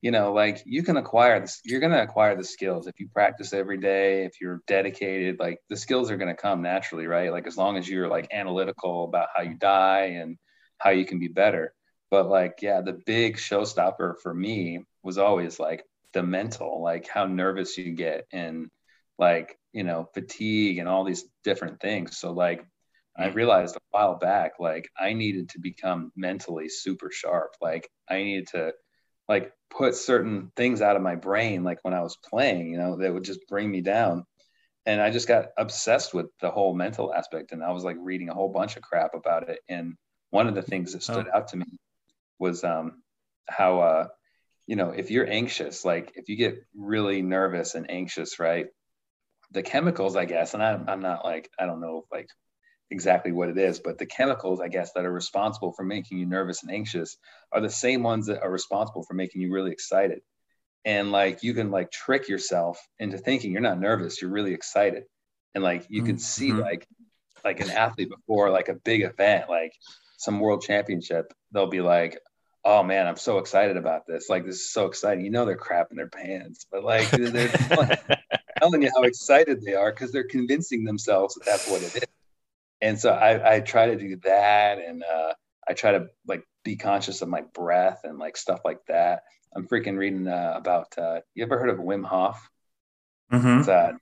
you 0.00 0.10
know 0.10 0.32
like 0.32 0.62
you 0.64 0.82
can 0.82 0.96
acquire 0.96 1.40
this 1.40 1.60
you're 1.64 1.80
going 1.80 1.92
to 1.92 2.02
acquire 2.02 2.36
the 2.36 2.44
skills 2.44 2.86
if 2.86 3.00
you 3.00 3.08
practice 3.08 3.52
every 3.52 3.78
day 3.78 4.24
if 4.24 4.40
you're 4.40 4.60
dedicated 4.66 5.38
like 5.40 5.58
the 5.68 5.76
skills 5.76 6.10
are 6.10 6.16
going 6.16 6.34
to 6.34 6.40
come 6.40 6.62
naturally 6.62 7.06
right? 7.06 7.32
Like 7.32 7.46
as 7.46 7.56
long 7.56 7.76
as 7.76 7.88
you're 7.88 8.08
like 8.08 8.28
analytical 8.32 9.04
about 9.04 9.28
how 9.34 9.42
you 9.42 9.54
die 9.54 10.16
and 10.20 10.36
how 10.78 10.90
you 10.90 11.04
can 11.04 11.18
be 11.18 11.28
better. 11.28 11.74
But 12.10 12.28
like 12.28 12.58
yeah 12.62 12.80
the 12.80 12.98
big 13.06 13.36
showstopper 13.36 14.14
for 14.22 14.32
me 14.32 14.84
was 15.02 15.18
always 15.18 15.58
like 15.58 15.84
the 16.12 16.22
mental 16.22 16.82
like 16.82 17.08
how 17.08 17.26
nervous 17.26 17.76
you 17.76 17.92
get 17.94 18.26
and 18.32 18.68
like 19.18 19.58
you 19.72 19.84
know 19.84 20.08
fatigue 20.14 20.78
and 20.78 20.88
all 20.88 21.04
these 21.04 21.24
different 21.44 21.80
things. 21.80 22.18
So 22.18 22.32
like 22.32 22.64
i 23.16 23.26
realized 23.28 23.74
a 23.74 23.80
while 23.90 24.14
back 24.16 24.52
like 24.60 24.88
i 24.96 25.12
needed 25.12 25.48
to 25.48 25.58
become 25.58 26.12
mentally 26.16 26.68
super 26.68 27.10
sharp. 27.10 27.54
Like 27.60 27.90
i 28.08 28.22
needed 28.22 28.48
to 28.52 28.72
like 29.28 29.52
put 29.70 29.94
certain 29.94 30.50
things 30.56 30.80
out 30.80 30.96
of 30.96 31.02
my 31.02 31.14
brain 31.14 31.62
like 31.64 31.78
when 31.82 31.94
i 31.94 32.00
was 32.00 32.16
playing 32.16 32.68
you 32.70 32.78
know 32.78 32.96
that 32.96 33.12
would 33.12 33.24
just 33.24 33.46
bring 33.48 33.70
me 33.70 33.80
down 33.80 34.24
and 34.86 35.00
i 35.00 35.10
just 35.10 35.28
got 35.28 35.46
obsessed 35.56 36.14
with 36.14 36.26
the 36.40 36.50
whole 36.50 36.74
mental 36.74 37.12
aspect 37.12 37.52
and 37.52 37.62
i 37.62 37.70
was 37.70 37.84
like 37.84 37.96
reading 38.00 38.28
a 38.28 38.34
whole 38.34 38.48
bunch 38.48 38.76
of 38.76 38.82
crap 38.82 39.14
about 39.14 39.48
it 39.48 39.60
and 39.68 39.94
one 40.30 40.48
of 40.48 40.54
the 40.54 40.62
things 40.62 40.92
that 40.92 41.02
stood 41.02 41.26
oh. 41.32 41.36
out 41.36 41.48
to 41.48 41.56
me 41.56 41.78
was 42.38 42.64
um 42.64 43.02
how 43.48 43.80
uh 43.80 44.06
you 44.66 44.76
know 44.76 44.90
if 44.90 45.10
you're 45.10 45.28
anxious 45.28 45.84
like 45.84 46.12
if 46.16 46.28
you 46.28 46.36
get 46.36 46.64
really 46.76 47.22
nervous 47.22 47.74
and 47.74 47.90
anxious 47.90 48.38
right 48.38 48.66
the 49.50 49.62
chemicals, 49.62 50.16
I 50.16 50.24
guess, 50.24 50.54
and 50.54 50.62
I'm, 50.62 50.88
I'm 50.88 51.00
not 51.00 51.24
like, 51.24 51.50
I 51.58 51.66
don't 51.66 51.80
know 51.80 52.04
like 52.12 52.28
exactly 52.90 53.32
what 53.32 53.48
it 53.48 53.58
is, 53.58 53.78
but 53.78 53.98
the 53.98 54.06
chemicals, 54.06 54.60
I 54.60 54.68
guess, 54.68 54.92
that 54.92 55.04
are 55.04 55.12
responsible 55.12 55.72
for 55.72 55.84
making 55.84 56.18
you 56.18 56.26
nervous 56.26 56.62
and 56.62 56.72
anxious 56.72 57.16
are 57.52 57.60
the 57.60 57.70
same 57.70 58.02
ones 58.02 58.26
that 58.26 58.42
are 58.42 58.50
responsible 58.50 59.02
for 59.02 59.14
making 59.14 59.42
you 59.42 59.52
really 59.52 59.72
excited. 59.72 60.20
And 60.84 61.12
like 61.12 61.42
you 61.42 61.54
can 61.54 61.70
like 61.70 61.90
trick 61.90 62.28
yourself 62.28 62.80
into 62.98 63.18
thinking 63.18 63.52
you're 63.52 63.60
not 63.60 63.80
nervous, 63.80 64.22
you're 64.22 64.30
really 64.30 64.54
excited. 64.54 65.04
And 65.54 65.62
like 65.64 65.86
you 65.88 66.02
can 66.02 66.18
see 66.18 66.50
mm-hmm. 66.50 66.60
like 66.60 66.86
like 67.44 67.60
an 67.60 67.70
athlete 67.70 68.10
before 68.10 68.50
like 68.50 68.68
a 68.68 68.74
big 68.74 69.02
event, 69.02 69.48
like 69.48 69.72
some 70.16 70.40
world 70.40 70.62
championship, 70.62 71.32
they'll 71.52 71.66
be 71.66 71.80
like, 71.80 72.18
oh 72.64 72.82
man, 72.82 73.06
I'm 73.06 73.16
so 73.16 73.38
excited 73.38 73.76
about 73.76 74.06
this. 74.06 74.28
Like 74.28 74.44
this 74.44 74.56
is 74.56 74.72
so 74.72 74.86
exciting. 74.86 75.24
You 75.24 75.30
know 75.30 75.44
they're 75.44 75.56
crapping 75.56 75.96
their 75.96 76.08
pants, 76.08 76.66
but 76.70 76.84
like 76.84 77.10
they're 77.10 77.48
telling 78.58 78.82
you 78.82 78.90
how 78.94 79.02
excited 79.02 79.62
they 79.62 79.74
are 79.74 79.90
because 79.90 80.12
they're 80.12 80.24
convincing 80.24 80.84
themselves 80.84 81.34
that 81.34 81.44
that's 81.44 81.70
what 81.70 81.82
it 81.82 81.96
is. 81.96 82.17
And 82.80 82.98
so 82.98 83.10
I, 83.10 83.56
I 83.56 83.60
try 83.60 83.86
to 83.86 83.96
do 83.96 84.16
that, 84.24 84.78
and 84.78 85.02
uh, 85.02 85.32
I 85.68 85.72
try 85.72 85.92
to 85.92 86.06
like 86.26 86.44
be 86.64 86.76
conscious 86.76 87.22
of 87.22 87.28
my 87.28 87.42
breath 87.54 88.00
and 88.04 88.18
like 88.18 88.36
stuff 88.36 88.60
like 88.64 88.80
that. 88.88 89.22
I'm 89.54 89.66
freaking 89.66 89.96
reading 89.96 90.28
uh, 90.28 90.54
about. 90.56 90.96
Uh, 90.96 91.20
you 91.34 91.44
ever 91.44 91.58
heard 91.58 91.70
of 91.70 91.78
Wim 91.78 92.04
Hof? 92.04 92.48
Mm-hmm. 93.32 93.68
Uh, 93.68 93.98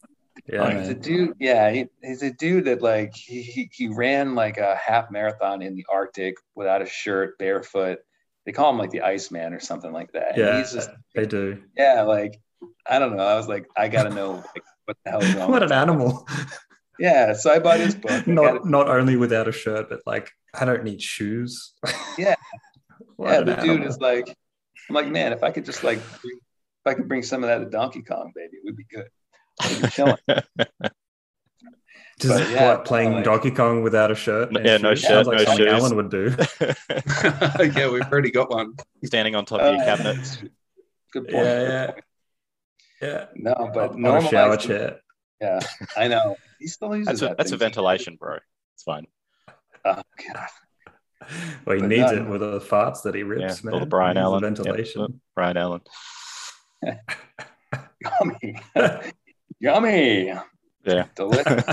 yeah, 0.47 0.79
he's 0.79 0.89
a 0.89 0.95
dude. 0.95 1.35
Yeah, 1.41 1.71
he, 1.71 1.87
he's 2.03 2.23
a 2.23 2.31
dude 2.31 2.67
that 2.67 2.83
like 2.83 3.15
he 3.15 3.71
he 3.73 3.89
ran 3.89 4.35
like 4.35 4.59
a 4.59 4.77
half 4.77 5.11
marathon 5.11 5.63
in 5.63 5.75
the 5.75 5.87
Arctic 5.91 6.35
without 6.55 6.83
a 6.83 6.87
shirt, 6.87 7.39
barefoot. 7.39 7.99
They 8.45 8.53
call 8.53 8.71
him 8.71 8.79
like 8.79 8.91
the 8.91 9.03
Iceman 9.03 9.55
or 9.55 9.61
something 9.61 9.93
like 9.93 10.13
that. 10.13 10.37
Yeah, 10.37 10.59
he's 10.59 10.73
just 10.73 10.91
they 11.15 11.27
do. 11.27 11.63
Yeah, 11.77 12.03
like 12.03 12.41
I 12.87 12.99
don't 12.99 13.17
know. 13.17 13.27
I 13.27 13.37
was 13.37 13.49
like, 13.49 13.67
I 13.77 13.89
gotta 13.89 14.11
know 14.11 14.33
like, 14.33 14.65
what 14.85 14.97
the 15.05 15.11
hell 15.11 15.23
is 15.23 15.35
wrong. 15.35 15.51
what 15.53 15.63
an 15.63 15.73
animal. 15.73 16.29
Yeah, 16.99 17.33
so 17.35 17.53
I 17.53 17.59
bought 17.59 17.81
his 17.81 17.95
book. 17.97 18.27
not 18.27 18.67
not 18.67 18.89
only 18.89 19.17
without 19.17 19.49
a 19.49 19.53
shirt, 19.53 19.89
but 19.89 20.01
like 20.07 20.31
I 20.55 20.65
don't 20.65 20.85
need 20.85 21.03
shoes. 21.03 21.75
yeah, 22.19 22.35
yeah. 23.19 23.41
The 23.41 23.59
animal. 23.59 23.77
dude 23.77 23.87
is 23.87 23.99
like, 23.99 24.29
I'm 24.89 24.95
like, 24.95 25.09
man, 25.09 25.33
if 25.33 25.43
I 25.43 25.51
could 25.51 25.65
just 25.65 25.85
like, 25.85 25.99
bring, 26.23 26.37
if 26.37 26.87
I 26.87 26.95
could 26.95 27.09
bring 27.09 27.23
some 27.23 27.43
of 27.43 27.49
that 27.49 27.59
to 27.59 27.67
Donkey 27.67 28.03
Kong, 28.03 28.33
baby, 28.35 28.59
we'd 28.65 28.77
be 28.77 28.87
good. 28.91 29.09
We'd 29.69 29.83
be 29.83 29.89
chilling. 29.89 30.17
Just 32.19 32.33
but, 32.33 32.51
yeah, 32.51 32.69
what 32.69 32.87
playing 32.87 33.13
like, 33.13 33.25
Donkey 33.25 33.51
Kong 33.51 33.83
without 33.83 34.11
a 34.11 34.15
shirt? 34.15 34.49
Yeah, 34.65 34.79
no 34.79 34.95
shirt, 34.95 35.27
like 35.27 35.47
no 35.47 35.55
shoes. 35.55 35.67
Alan 35.67 35.97
would 35.97 36.11
do. 36.11 36.35
yeah, 36.59 37.91
we've 37.91 38.11
already 38.11 38.31
got 38.31 38.49
one 38.49 38.75
standing 39.05 39.35
on 39.35 39.45
top 39.45 39.61
of 39.61 39.75
your 39.75 39.83
uh, 39.83 39.85
cabinet. 39.85 40.43
Good 41.13 41.29
point. 41.29 41.45
Yeah, 41.45 41.63
yeah. 41.63 41.91
Yeah. 43.03 43.25
No, 43.35 43.71
but 43.75 43.93
on 43.93 44.07
a 44.07 44.29
shower 44.29 44.57
chair. 44.57 45.01
Yeah, 45.41 45.61
I 45.97 46.09
know. 46.09 46.37
He 46.59 46.67
still 46.67 46.97
uses 46.97 47.07
that's 47.07 47.23
a, 47.23 47.25
that 47.27 47.39
that's 47.39 47.53
a 47.53 47.57
ventilation, 47.57 48.17
bro. 48.17 48.39
It's 48.75 48.83
fine. 48.83 49.07
Oh 49.85 50.03
god. 50.27 50.49
Well, 51.65 51.77
he 51.77 51.81
but 51.81 51.89
needs 51.89 52.13
no, 52.13 52.19
it 52.19 52.29
with 52.29 52.41
the 52.41 52.61
farts 52.61 53.03
that 53.03 53.15
he 53.15 53.23
rips, 53.23 53.43
yeah, 53.43 53.57
man. 53.65 53.75
All 53.75 53.81
the 53.81 53.87
Brian 53.87 54.17
Allen 54.17 54.43
ventilation. 54.43 55.01
Yep. 55.03 55.11
Brian 55.35 55.57
Allen. 55.57 55.81
Yummy. 58.03 58.61
Yummy. 59.61 60.33
Yeah. 60.85 61.07
Delicious. 61.17 61.65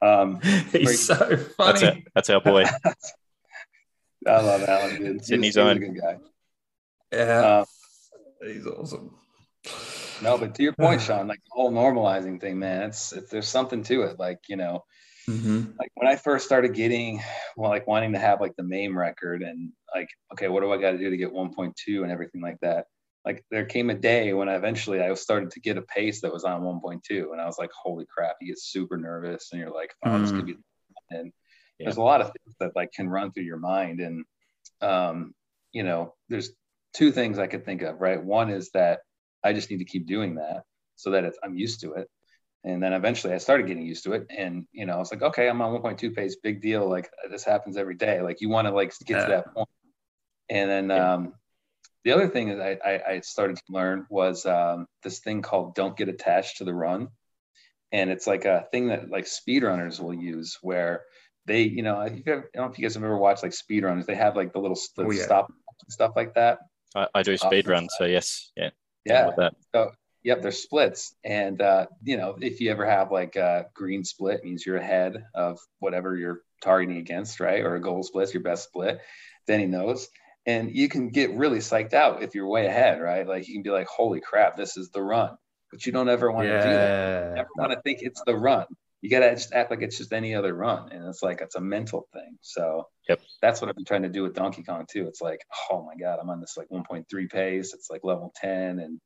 um, 0.00 0.40
he's 0.72 1.04
so 1.04 1.16
funny. 1.16 1.80
That's, 1.80 1.82
it. 1.82 2.04
that's 2.14 2.30
our 2.30 2.40
boy. 2.40 2.64
I 4.26 4.40
love 4.40 4.62
Alan. 4.62 5.02
Dude. 5.02 5.24
Sydney's 5.24 5.56
own. 5.56 5.78
good 5.78 6.00
guy. 6.00 6.18
Yeah. 7.12 7.58
Um, 7.58 7.66
he's 8.46 8.66
awesome. 8.66 9.16
No, 10.22 10.38
but 10.38 10.54
to 10.54 10.62
your 10.62 10.72
point, 10.72 11.00
Sean, 11.02 11.28
like 11.28 11.40
the 11.44 11.50
whole 11.52 11.72
normalizing 11.72 12.40
thing, 12.40 12.58
man, 12.58 12.82
it's, 12.82 13.12
it's 13.12 13.30
there's 13.30 13.48
something 13.48 13.82
to 13.84 14.02
it. 14.02 14.18
Like, 14.18 14.38
you 14.48 14.56
know, 14.56 14.84
mm-hmm. 15.28 15.72
like 15.78 15.90
when 15.94 16.08
I 16.08 16.16
first 16.16 16.46
started 16.46 16.74
getting, 16.74 17.22
well, 17.56 17.70
like 17.70 17.86
wanting 17.86 18.12
to 18.12 18.18
have 18.18 18.40
like 18.40 18.54
the 18.56 18.62
MAME 18.62 18.96
record 18.96 19.42
and 19.42 19.72
like, 19.94 20.08
okay, 20.32 20.48
what 20.48 20.60
do 20.60 20.72
I 20.72 20.78
got 20.78 20.92
to 20.92 20.98
do 20.98 21.10
to 21.10 21.16
get 21.16 21.32
1.2 21.32 21.72
and 22.02 22.10
everything 22.10 22.40
like 22.40 22.58
that? 22.60 22.86
Like 23.24 23.44
there 23.50 23.64
came 23.64 23.90
a 23.90 23.94
day 23.94 24.32
when 24.32 24.48
I 24.48 24.56
eventually 24.56 25.00
I 25.00 25.12
started 25.14 25.52
to 25.52 25.60
get 25.60 25.78
a 25.78 25.82
pace 25.82 26.20
that 26.22 26.32
was 26.32 26.44
on 26.44 26.62
1.2, 26.62 27.32
and 27.32 27.40
I 27.40 27.46
was 27.46 27.56
like, 27.56 27.70
holy 27.72 28.04
crap! 28.12 28.34
You 28.40 28.48
get 28.48 28.58
super 28.58 28.96
nervous, 28.96 29.50
and 29.52 29.60
you're 29.60 29.70
like, 29.70 29.94
oh, 30.04 30.10
mm-hmm. 30.10 30.22
this 30.22 30.32
could 30.32 30.46
be. 30.46 30.56
And 31.10 31.32
yeah. 31.78 31.86
there's 31.86 31.98
a 31.98 32.02
lot 32.02 32.20
of 32.20 32.28
things 32.28 32.56
that 32.58 32.74
like 32.74 32.90
can 32.92 33.08
run 33.08 33.30
through 33.30 33.44
your 33.44 33.58
mind, 33.58 34.00
and 34.00 34.24
um, 34.80 35.34
you 35.70 35.84
know, 35.84 36.14
there's 36.28 36.50
two 36.94 37.12
things 37.12 37.38
I 37.38 37.46
could 37.46 37.64
think 37.64 37.82
of. 37.82 38.00
Right, 38.00 38.20
one 38.20 38.50
is 38.50 38.70
that 38.70 39.02
I 39.44 39.52
just 39.52 39.70
need 39.70 39.78
to 39.78 39.84
keep 39.84 40.06
doing 40.06 40.36
that 40.36 40.64
so 40.96 41.10
that 41.10 41.32
I'm 41.42 41.56
used 41.56 41.80
to 41.80 41.94
it. 41.94 42.08
And 42.64 42.82
then 42.82 42.92
eventually 42.92 43.34
I 43.34 43.38
started 43.38 43.66
getting 43.66 43.84
used 43.84 44.04
to 44.04 44.12
it. 44.12 44.26
And, 44.30 44.66
you 44.72 44.86
know, 44.86 44.94
I 44.94 44.98
was 44.98 45.10
like, 45.10 45.22
okay, 45.22 45.48
I'm 45.48 45.60
on 45.60 45.80
1.2 45.82 46.14
pace, 46.14 46.36
big 46.36 46.62
deal. 46.62 46.88
Like 46.88 47.10
this 47.30 47.44
happens 47.44 47.76
every 47.76 47.96
day. 47.96 48.22
Like 48.22 48.40
you 48.40 48.48
want 48.48 48.68
to 48.68 48.74
like 48.74 48.92
get 49.04 49.22
to 49.22 49.30
that 49.30 49.52
point. 49.52 49.68
And 50.48 50.70
then 50.70 50.88
yeah. 50.90 51.14
um, 51.14 51.34
the 52.04 52.12
other 52.12 52.28
thing 52.28 52.48
that 52.48 52.60
I, 52.60 52.90
I, 52.90 53.12
I 53.14 53.20
started 53.20 53.56
to 53.56 53.62
learn 53.68 54.06
was 54.10 54.46
um, 54.46 54.86
this 55.02 55.18
thing 55.20 55.42
called 55.42 55.74
don't 55.74 55.96
get 55.96 56.08
attached 56.08 56.58
to 56.58 56.64
the 56.64 56.74
run. 56.74 57.08
And 57.90 58.10
it's 58.10 58.26
like 58.26 58.44
a 58.44 58.66
thing 58.70 58.88
that 58.88 59.10
like 59.10 59.26
speedrunners 59.26 60.00
will 60.00 60.14
use 60.14 60.58
where 60.62 61.02
they, 61.46 61.62
you 61.62 61.82
know, 61.82 61.96
I 61.96 62.08
don't 62.10 62.44
know 62.54 62.64
if 62.66 62.78
you 62.78 62.84
guys 62.84 62.94
have 62.94 63.02
ever 63.02 63.18
watched 63.18 63.42
like 63.42 63.52
speedrunners, 63.52 64.06
they 64.06 64.14
have 64.14 64.36
like 64.36 64.52
the 64.52 64.60
little 64.60 64.78
the 64.96 65.04
oh, 65.04 65.10
yeah. 65.10 65.24
stop 65.24 65.52
stuff 65.88 66.12
like 66.14 66.34
that. 66.34 66.58
I, 66.94 67.08
I 67.14 67.22
do 67.22 67.36
speed 67.36 67.68
run, 67.68 67.88
so 67.98 68.04
yes. 68.04 68.52
Yeah. 68.56 68.70
Yeah. 69.04 69.30
So, 69.74 69.92
yep, 70.22 70.42
there's 70.42 70.62
splits. 70.62 71.14
And, 71.24 71.60
uh, 71.60 71.86
you 72.02 72.16
know, 72.16 72.36
if 72.40 72.60
you 72.60 72.70
ever 72.70 72.86
have 72.86 73.10
like 73.10 73.36
a 73.36 73.66
green 73.74 74.04
split, 74.04 74.44
means 74.44 74.64
you're 74.64 74.76
ahead 74.76 75.24
of 75.34 75.58
whatever 75.80 76.16
you're 76.16 76.40
targeting 76.62 76.98
against, 76.98 77.40
right? 77.40 77.64
Or 77.64 77.74
a 77.74 77.80
gold 77.80 78.04
split, 78.06 78.32
your 78.32 78.42
best 78.42 78.64
split, 78.64 79.00
then 79.46 79.60
he 79.60 79.66
knows. 79.66 80.08
And 80.46 80.74
you 80.74 80.88
can 80.88 81.10
get 81.10 81.34
really 81.34 81.58
psyched 81.58 81.94
out 81.94 82.22
if 82.22 82.34
you're 82.34 82.48
way 82.48 82.66
ahead, 82.66 83.00
right? 83.00 83.26
Like 83.26 83.48
you 83.48 83.54
can 83.54 83.62
be 83.62 83.70
like, 83.70 83.86
holy 83.86 84.20
crap, 84.20 84.56
this 84.56 84.76
is 84.76 84.90
the 84.90 85.02
run. 85.02 85.36
But 85.70 85.86
you 85.86 85.92
don't 85.92 86.08
ever 86.08 86.30
want 86.30 86.48
yeah. 86.48 86.56
to 86.58 86.62
do 86.62 86.68
that. 86.68 87.28
You 87.28 87.34
never 87.34 87.48
want 87.56 87.72
to 87.72 87.80
think 87.80 88.00
it's 88.02 88.22
the 88.26 88.36
run. 88.36 88.66
You 89.02 89.10
got 89.10 89.20
to 89.20 89.34
just 89.34 89.52
act 89.52 89.70
like 89.70 89.82
it's 89.82 89.98
just 89.98 90.12
any 90.12 90.34
other 90.34 90.54
run. 90.54 90.90
And 90.90 91.06
it's 91.08 91.22
like, 91.22 91.40
it's 91.40 91.56
a 91.56 91.60
mental 91.60 92.08
thing. 92.12 92.38
So 92.40 92.86
yep. 93.08 93.20
that's 93.42 93.60
what 93.60 93.68
I've 93.68 93.74
been 93.74 93.84
trying 93.84 94.02
to 94.02 94.08
do 94.08 94.22
with 94.22 94.34
Donkey 94.34 94.62
Kong 94.62 94.86
too. 94.90 95.06
It's 95.06 95.20
like, 95.20 95.40
oh 95.70 95.84
my 95.84 95.94
God, 95.96 96.18
I'm 96.20 96.30
on 96.30 96.40
this 96.40 96.56
like 96.56 96.68
1.3 96.68 97.30
pace. 97.30 97.74
It's 97.74 97.90
like 97.90 98.02
level 98.04 98.32
10 98.36 98.78
and, 98.78 99.00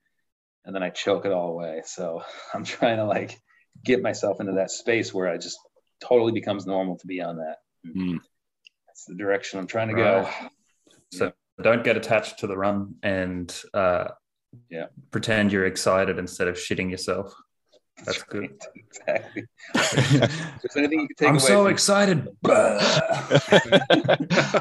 and 0.65 0.75
then 0.75 0.83
I 0.83 0.91
choke 0.91 1.25
it 1.25 1.33
all 1.33 1.51
away. 1.51 1.83
So 1.85 2.23
I'm 2.55 2.65
trying 2.65 2.99
to 2.99 3.05
like 3.05 3.41
get 3.85 4.03
myself 4.03 4.41
into 4.41 4.53
that 4.53 4.71
space 4.71 5.13
where 5.13 5.29
I 5.29 5.39
just 5.39 5.59
totally 6.01 6.33
becomes 6.33 6.67
normal 6.67 6.99
to 6.99 7.07
be 7.07 7.21
on 7.21 7.39
that. 7.39 7.57
Mm. 7.87 8.19
That's 8.87 9.05
the 9.07 9.15
direction 9.15 9.59
I'm 9.59 9.67
trying 9.67 9.89
to 9.89 9.95
right. 9.95 10.25
go. 10.25 10.49
So 11.13 11.33
don't 11.63 11.85
get 11.85 11.97
attached 11.97 12.41
to 12.41 12.47
the 12.47 12.57
run 12.57 12.97
and 13.03 13.55
uh, 13.73 14.09
yeah, 14.71 14.87
pretend 15.11 15.53
you're 15.53 15.67
excited 15.67 16.19
instead 16.19 16.49
of 16.49 16.57
shitting 16.57 16.91
yourself. 16.91 17.35
That's 18.05 18.23
good. 18.25 18.51
Exactly. 18.97 19.45
Just 20.63 20.77
anything 20.77 21.01
you 21.01 21.09
can 21.09 21.17
take 21.17 21.29
I'm 21.29 21.35
away 21.37 21.45
so 21.45 21.65
from- 21.65 21.73
excited. 21.73 22.29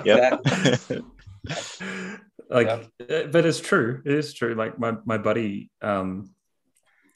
yeah. 0.06 0.38
like, 2.50 2.68
yep. 2.68 2.86
Uh, 3.10 3.24
but 3.32 3.46
it's 3.46 3.60
true. 3.62 4.02
It 4.06 4.12
is 4.14 4.34
true. 4.34 4.56
Like 4.56 4.80
my 4.80 4.94
my 5.06 5.18
buddy 5.18 5.72
um, 5.82 6.30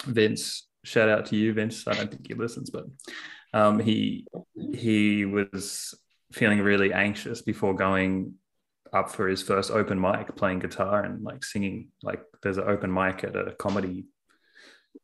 Vince. 0.05 0.67
Shout 0.85 1.09
out 1.09 1.25
to 1.27 1.35
you, 1.35 1.53
Vince. 1.53 1.85
I 1.87 1.93
don't 1.93 2.09
think 2.09 2.27
he 2.27 2.33
listens, 2.33 2.69
but 2.69 2.85
Um, 3.53 3.79
he 3.79 4.25
he 4.73 5.25
was 5.25 5.93
feeling 6.31 6.59
really 6.61 6.93
anxious 6.93 7.41
before 7.41 7.75
going 7.75 8.35
up 8.93 9.11
for 9.11 9.27
his 9.27 9.41
first 9.43 9.71
open 9.71 9.99
mic, 9.99 10.35
playing 10.35 10.59
guitar 10.59 11.03
and 11.03 11.23
like 11.23 11.43
singing. 11.43 11.89
Like 12.01 12.21
there's 12.41 12.57
an 12.57 12.67
open 12.67 12.93
mic 12.93 13.23
at 13.23 13.35
a 13.35 13.53
comedy 13.59 14.05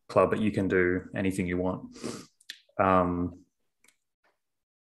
club, 0.09 0.29
but 0.29 0.39
you 0.39 0.51
can 0.51 0.67
do 0.67 1.03
anything 1.15 1.47
you 1.47 1.57
want. 1.57 1.97
Um, 2.79 3.39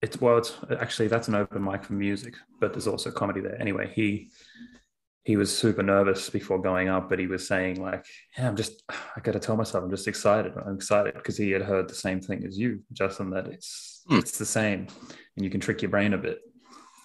it's 0.01 0.19
well, 0.19 0.37
it's 0.37 0.55
actually 0.79 1.07
that's 1.07 1.27
an 1.27 1.35
open 1.35 1.63
mic 1.63 1.83
for 1.83 1.93
music, 1.93 2.33
but 2.59 2.73
there's 2.73 2.87
also 2.87 3.11
comedy 3.11 3.41
there. 3.41 3.59
Anyway, 3.61 3.91
he 3.93 4.31
he 5.23 5.37
was 5.37 5.55
super 5.55 5.83
nervous 5.83 6.29
before 6.31 6.59
going 6.59 6.89
up, 6.89 7.07
but 7.07 7.19
he 7.19 7.27
was 7.27 7.47
saying 7.47 7.79
like, 7.79 8.03
"Yeah, 8.35 8.47
I'm 8.47 8.55
just, 8.55 8.81
I 8.89 9.19
got 9.21 9.33
to 9.33 9.39
tell 9.39 9.55
myself, 9.55 9.83
I'm 9.83 9.91
just 9.91 10.07
excited. 10.07 10.53
I'm 10.57 10.73
excited 10.73 11.13
because 11.13 11.37
he 11.37 11.51
had 11.51 11.61
heard 11.61 11.87
the 11.87 11.93
same 11.93 12.19
thing 12.19 12.43
as 12.43 12.57
you, 12.57 12.81
Justin, 12.91 13.29
that 13.31 13.47
it's 13.47 13.89
Hmm. 14.09 14.17
it's 14.17 14.39
the 14.39 14.45
same, 14.45 14.87
and 15.35 15.45
you 15.45 15.51
can 15.51 15.61
trick 15.61 15.83
your 15.83 15.91
brain 15.91 16.13
a 16.13 16.17
bit, 16.17 16.39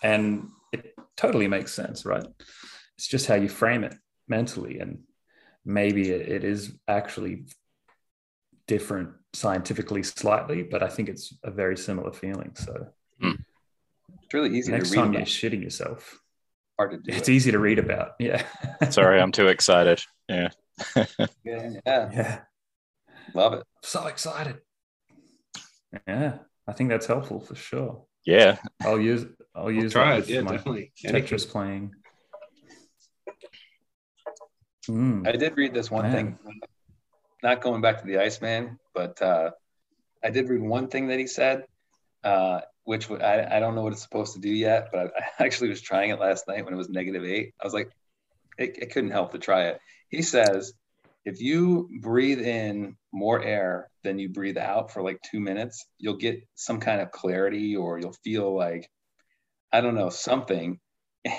and 0.03 0.49
it 0.73 0.95
totally 1.17 1.47
makes 1.47 1.75
sense, 1.75 2.07
right? 2.07 2.25
It's 2.97 3.07
just 3.07 3.27
how 3.27 3.35
you 3.35 3.51
frame 3.51 3.85
it 3.85 3.95
mentally, 4.27 4.81
and 4.81 5.01
maybe 5.67 6.11
it 6.11 6.43
is 6.43 6.73
actually 6.89 7.45
different 8.67 9.11
scientifically 9.33 10.03
slightly, 10.03 10.63
but 10.63 10.83
I 10.83 10.89
think 10.89 11.09
it's 11.09 11.35
a 11.45 11.51
very 11.51 11.77
similar 11.77 12.13
feeling. 12.13 12.53
So 12.55 12.89
It's 13.23 14.35
really 14.35 14.57
easy 14.59 14.73
next 14.73 14.91
to 14.91 14.97
read 14.97 15.03
time 15.05 15.13
you're 15.13 15.23
about. 15.23 15.29
shitting 15.29 15.63
yourself, 15.63 16.19
Hard 16.79 16.91
to 16.93 16.97
do. 16.99 17.17
it's 17.17 17.29
it. 17.29 17.33
easy 17.33 17.51
to 17.53 17.59
read 17.59 17.79
about. 17.79 18.13
Yeah. 18.19 18.45
Sorry, 18.91 19.21
I'm 19.21 19.33
too 19.33 19.47
excited. 19.49 20.03
Yeah. 20.29 20.49
Yeah, 20.97 21.07
yeah, 21.45 21.71
yeah. 21.87 22.41
love 23.35 23.55
it. 23.55 23.63
So 23.83 24.07
excited. 24.07 24.59
Yeah. 26.07 26.39
I 26.69 26.73
think 26.73 26.91
that's 26.91 27.07
helpful 27.07 27.41
for 27.41 27.55
sure. 27.55 28.05
Yeah. 28.25 28.57
I'll 28.83 29.01
use 29.01 29.25
I'll 29.55 29.71
use 29.71 29.93
Try 29.93 30.17
it. 30.17 30.29
Yeah, 30.29 30.41
my 30.43 30.53
definitely. 30.57 30.93
Anything. 31.05 31.23
Tetris 31.39 31.49
playing. 31.49 31.93
Mm. 34.89 35.27
I 35.27 35.33
did 35.33 35.57
read 35.57 35.75
this 35.75 35.91
one 35.91 36.05
Man. 36.05 36.13
thing, 36.13 36.39
not 37.47 37.61
going 37.61 37.81
back 37.81 38.01
to 38.01 38.07
the 38.07 38.19
Iceman, 38.19 38.77
but 38.93 39.23
uh, 39.23 39.51
I 40.23 40.31
did 40.31 40.49
read 40.49 40.61
one 40.61 40.89
thing 40.89 41.07
that 41.09 41.21
he 41.21 41.29
said, 41.29 41.65
uh, 42.25 42.63
which 42.83 43.09
I, 43.09 43.47
I 43.49 43.61
don't 43.61 43.77
know 43.77 43.83
what 43.83 43.93
it's 43.93 44.03
supposed 44.03 44.35
to 44.35 44.41
do 44.41 44.51
yet, 44.51 44.89
but 44.91 45.13
I, 45.17 45.21
I 45.39 45.47
actually 45.47 45.69
was 45.69 45.81
trying 45.81 46.11
it 46.11 46.19
last 46.19 46.49
night 46.49 46.65
when 46.65 46.75
it 46.75 46.77
was 46.77 46.89
negative 46.89 47.25
eight. 47.25 47.55
I 47.63 47.65
was 47.65 47.73
like, 47.73 47.89
it, 48.59 48.77
it 48.83 48.93
couldn't 48.93 49.13
help 49.13 49.31
to 49.31 49.39
try 49.39 49.69
it. 49.69 49.79
He 50.09 50.23
says, 50.23 50.73
if 51.25 51.41
you 51.41 51.89
breathe 52.01 52.41
in 52.41 52.97
more 53.13 53.41
air 53.41 53.91
than 54.03 54.19
you 54.19 54.29
breathe 54.29 54.59
out 54.59 54.91
for 54.93 55.03
like 55.03 55.21
two 55.23 55.39
minutes, 55.39 55.87
you'll 55.99 56.17
get 56.17 56.41
some 56.57 56.81
kind 56.81 57.01
of 57.01 57.13
clarity 57.13 57.77
or 57.77 58.01
you'll 58.01 58.17
feel 58.25 58.57
like, 58.57 58.91
I 59.73 59.83
don't 59.83 59.95
know, 59.95 60.11
something 60.11 60.81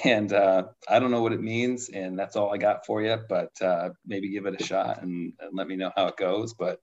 and 0.04 0.34
uh, 0.34 0.64
I 0.88 1.00
don't 1.00 1.12
know 1.12 1.22
what 1.22 1.34
it 1.34 1.42
means, 1.42 1.90
and 1.90 2.18
that's 2.18 2.36
all 2.36 2.54
I 2.54 2.58
got 2.58 2.86
for 2.86 3.02
you. 3.02 3.18
But 3.30 3.52
uh, 3.62 3.90
maybe 4.06 4.30
give 4.30 4.46
it 4.46 4.60
a 4.60 4.64
shot 4.64 5.02
and, 5.02 5.34
and 5.40 5.52
let 5.54 5.68
me 5.68 5.76
know 5.76 5.92
how 5.96 6.08
it 6.08 6.18
goes. 6.18 6.54
But 6.54 6.80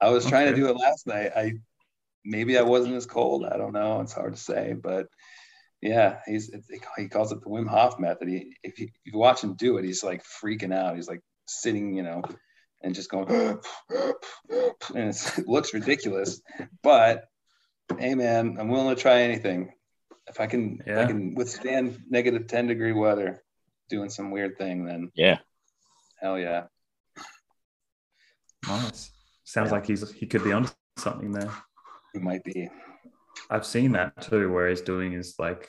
I 0.00 0.10
was 0.10 0.26
trying 0.26 0.50
to 0.50 0.56
do 0.56 0.68
it 0.68 0.76
last 0.76 1.06
night. 1.06 1.32
I 1.36 1.54
maybe 2.24 2.58
I 2.58 2.62
wasn't 2.62 2.94
as 2.94 3.06
cold. 3.06 3.44
I 3.44 3.56
don't 3.56 3.72
know. 3.72 4.00
It's 4.00 4.12
hard 4.12 4.34
to 4.34 4.40
say, 4.40 4.74
but 4.74 5.06
yeah, 5.80 6.20
he's 6.26 6.50
he 6.96 7.08
calls 7.08 7.32
it 7.32 7.40
the 7.42 7.50
Wim 7.50 7.68
Hof 7.68 7.98
method. 7.98 8.28
He, 8.28 8.56
if, 8.62 8.78
you, 8.78 8.86
if 8.86 9.12
you 9.12 9.18
watch 9.18 9.42
him 9.42 9.54
do 9.54 9.76
it, 9.78 9.84
he's 9.84 10.02
like 10.04 10.22
freaking 10.24 10.74
out. 10.74 10.96
He's 10.96 11.08
like 11.08 11.20
sitting, 11.46 11.94
you 11.94 12.02
know, 12.02 12.22
and 12.82 12.94
just 12.94 13.10
going, 13.10 13.28
and 13.90 15.08
it's, 15.08 15.38
it 15.38 15.48
looks 15.48 15.74
ridiculous. 15.74 16.40
But 16.82 17.24
hey, 17.98 18.14
man, 18.14 18.56
I'm 18.58 18.68
willing 18.68 18.94
to 18.94 19.00
try 19.00 19.22
anything 19.22 19.72
if 20.26 20.40
I 20.40 20.46
can 20.46 20.80
if 20.86 20.96
I 20.98 21.04
can 21.06 21.34
withstand 21.34 21.98
negative 22.08 22.46
10 22.46 22.66
degree 22.66 22.92
weather 22.92 23.42
doing 23.88 24.08
some 24.10 24.30
weird 24.30 24.56
thing, 24.58 24.84
then 24.84 25.10
Yeah. 25.14 25.38
hell 26.20 26.38
yeah. 26.38 26.64
Nice. 28.66 29.10
Sounds 29.44 29.68
Yeah. 29.70 29.74
like 29.74 29.86
he's 29.86 30.10
he 30.12 30.26
could 30.26 30.44
be 30.44 30.52
onto 30.52 30.72
something 30.96 31.32
there. 31.32 31.50
It 32.14 32.22
might 32.22 32.42
be. 32.44 32.68
I've 33.50 33.66
seen 33.66 33.92
that 33.92 34.20
too, 34.22 34.50
where 34.52 34.68
he's 34.68 34.80
doing 34.80 35.12
is 35.12 35.34
like 35.38 35.68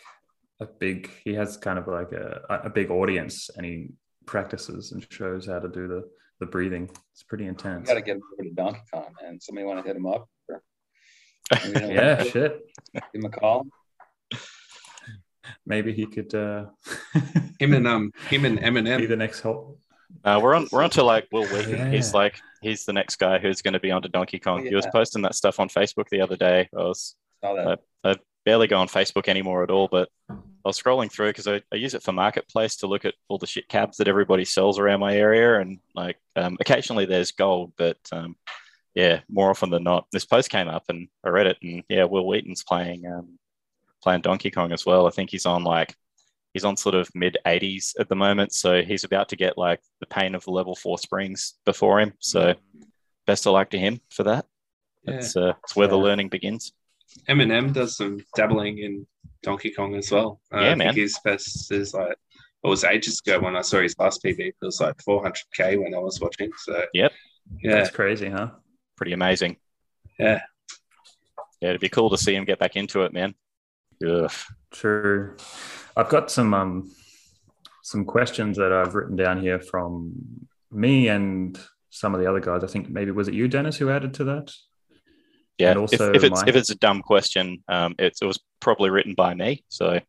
a 0.62 0.66
big. 0.66 1.10
He 1.24 1.34
has 1.34 1.58
kind 1.58 1.78
of 1.78 1.88
like 1.88 2.12
a, 2.14 2.62
a 2.64 2.70
big 2.70 2.90
audience, 2.92 3.50
and 3.56 3.66
he 3.66 3.90
practices 4.26 4.92
and 4.92 5.06
shows 5.12 5.48
how 5.48 5.60
to 5.60 5.68
do 5.68 5.88
the 5.88 6.10
the 6.40 6.46
breathing. 6.46 6.90
It's 7.12 7.24
pretty 7.24 7.44
We 7.46 7.50
intense. 7.50 7.88
gotta 7.88 8.02
get 8.02 8.16
him 8.18 8.22
over 8.34 8.44
to 8.44 8.54
Donkey 8.56 8.82
Kong, 8.94 9.14
man. 9.22 9.40
Somebody 9.42 9.66
want 9.66 9.82
to 9.82 9.88
hit 9.88 9.98
him 9.98 10.06
up? 10.06 10.30
Or, 10.48 10.62
maybe 11.66 11.80
they 11.80 11.94
Yeah, 11.96 12.24
shit. 12.24 12.62
Give 12.94 13.04
him 13.14 13.26
a 13.26 13.30
call. 13.30 13.66
Maybe 15.66 15.94
he 15.94 16.06
could 16.06 16.34
uh, 16.34 16.66
Him 17.60 17.74
and 17.74 17.88
um 17.88 18.12
him 18.30 18.46
and 18.46 18.60
Eminem 18.60 18.98
be 19.00 19.06
the 19.06 19.16
next 19.16 19.42
whole. 19.42 19.80
Uh, 20.24 20.40
we're 20.42 20.56
on 20.56 20.68
we're 20.72 20.84
on 20.84 20.90
to 20.92 21.04
like 21.04 21.28
Wil 21.32 21.46
Wheaton. 21.46 21.78
Yeah. 21.78 21.90
He's 21.92 22.14
like 22.14 22.40
he's 22.62 22.86
the 22.86 22.94
next 22.94 23.18
guy 23.18 23.38
who's 23.38 23.62
going 23.62 23.74
to 23.74 23.80
be 23.80 23.92
onto 23.92 24.10
Donkey 24.10 24.40
Kong. 24.40 24.62
Oh, 24.62 24.70
He 24.70 24.76
was 24.76 24.88
posting 24.92 25.22
that 25.24 25.36
stuff 25.36 25.60
on 25.60 25.70
Facebook 25.70 26.10
the 26.10 26.22
other 26.22 26.36
day. 26.36 26.70
I 26.76 26.82
was 26.82 27.16
Saw 27.42 27.54
that. 27.54 27.68
Uh, 27.68 27.76
I 28.04 28.16
barely 28.44 28.68
go 28.68 28.80
on 28.80 28.88
Facebook 28.88 29.28
anymore 29.28 29.64
at 29.64 29.72
all, 29.72 29.88
but 29.88 30.10
I 30.30 30.36
was 30.64 30.82
scrolling 30.82 31.12
through 31.12 31.30
because 31.30 31.48
I, 31.48 31.62
I 31.72 31.76
use 31.76 31.94
it 31.94 32.04
for 32.04 32.12
marketplace 32.12 32.78
to 32.78 32.88
look 32.88 33.06
at 33.06 33.14
all 33.28 33.38
the 33.38 33.48
shit 33.48 33.68
cabs 33.68 33.98
that 33.98 34.08
everybody 34.08 34.46
sells 34.46 34.80
around 34.80 35.00
my 35.00 35.16
area, 35.16 35.60
and 35.60 35.80
like 35.94 36.18
um, 36.36 36.58
occasionally 36.60 37.06
there's 37.06 37.32
gold, 37.32 37.74
but 37.78 37.98
um, 38.12 38.36
yeah, 38.96 39.22
more 39.30 39.50
often 39.50 39.70
than 39.70 39.84
not, 39.84 40.08
this 40.12 40.26
post 40.26 40.50
came 40.50 40.68
up 40.68 40.86
and 40.90 41.08
I 41.24 41.30
read 41.30 41.48
it, 41.48 41.58
and 41.62 41.84
yeah, 41.90 42.06
Wil 42.06 42.26
Wheaton's 42.26 42.64
playing 42.64 43.06
um, 43.06 43.38
playing 44.06 44.22
Donkey 44.22 44.52
Kong 44.52 44.72
as 44.72 44.86
well. 44.86 45.08
I 45.08 45.10
think 45.10 45.32
he's 45.32 45.46
on 45.48 45.64
like 45.64 45.96
he's 46.54 46.64
on 46.64 46.78
sort 46.78 46.96
of 46.96 47.10
mid 47.16 47.38
80s 47.46 47.94
at 48.00 48.08
the 48.08 48.16
moment, 48.16 48.54
so 48.54 48.82
he's 48.84 49.04
about 49.04 49.28
to 49.30 49.36
get 49.36 49.58
like 49.58 49.82
the 50.00 50.06
pain 50.06 50.36
of 50.36 50.44
the 50.46 50.52
level 50.52 50.76
four 50.76 50.98
springs 50.98 51.56
before 51.66 52.00
him. 52.00 52.14
So 52.20 52.54
best 53.26 53.46
of 53.48 53.54
luck 53.54 53.72
to 53.72 53.80
him 53.80 54.00
for 54.10 54.24
that. 54.24 54.46
Yeah. 55.04 55.16
It's 55.16 55.36
uh, 55.36 55.54
it's 55.64 55.76
where 55.76 55.88
the 55.88 55.98
learning 55.98 56.30
begins. 56.30 56.72
Eminem 57.28 57.74
does 57.74 57.98
some 57.98 58.20
dabbling 58.36 58.78
in 58.80 59.06
Donkey 59.44 59.72
Kong 59.72 59.96
as 59.96 60.12
well. 60.12 60.40
Uh, 60.54 60.60
Yeah, 60.62 60.72
I 60.72 60.76
man. 60.76 60.88
think 60.94 60.98
his 61.02 61.20
best 61.24 61.72
is 61.72 61.94
like 61.94 62.12
it 62.64 62.68
was 62.68 62.84
ages 62.84 63.22
ago 63.26 63.40
when 63.40 63.56
I 63.56 63.62
saw 63.62 63.82
his 63.82 63.96
last 64.00 64.24
PB. 64.24 64.40
It 64.40 64.56
was 64.62 64.80
like 64.82 64.98
400k 64.98 65.82
when 65.84 65.94
I 65.96 66.00
was 66.00 66.20
watching. 66.22 66.52
So 66.58 66.84
Yep. 66.94 67.12
yeah, 67.64 67.72
That's 67.76 67.90
crazy, 67.92 68.30
huh? 68.30 68.52
Pretty 68.98 69.14
amazing. 69.14 69.58
yeah. 70.20 70.42
Yeah, 71.62 71.70
it'd 71.70 71.82
be 71.82 71.90
cool 71.90 72.10
to 72.10 72.18
see 72.18 72.36
him 72.36 72.44
get 72.46 72.60
back 72.60 72.76
into 72.76 73.02
it, 73.04 73.14
man. 73.14 73.34
Ugh. 74.08 74.32
True. 74.72 75.36
I've 75.96 76.10
got 76.10 76.30
some 76.32 76.54
um 76.54 76.92
some 77.84 78.04
questions 78.06 78.58
that 78.58 78.72
I've 78.74 78.96
written 78.96 79.16
down 79.16 79.40
here 79.42 79.60
from 79.60 80.48
me 80.72 81.08
and 81.08 81.60
some 81.92 82.14
of 82.16 82.20
the 82.20 82.28
other 82.30 82.40
guys. 82.40 82.64
I 82.64 82.68
think 82.68 82.90
maybe 82.90 83.12
was 83.12 83.28
it 83.28 83.34
you, 83.36 83.48
Dennis, 83.48 83.78
who 83.78 83.90
added 83.90 84.14
to 84.16 84.24
that? 84.26 84.52
Yeah, 85.58 85.70
And 85.70 85.80
also 85.80 86.10
if, 86.10 86.18
if 86.18 86.24
it's 86.26 86.42
my- 86.42 86.50
if 86.50 86.56
it's 86.56 86.70
a 86.72 86.76
dumb 86.76 87.02
question, 87.02 87.64
um, 87.70 87.96
it's, 87.98 88.22
it 88.22 88.26
was 88.26 88.40
probably 88.60 88.90
written 88.90 89.14
by 89.14 89.34
me. 89.36 89.64
So, 89.70 90.02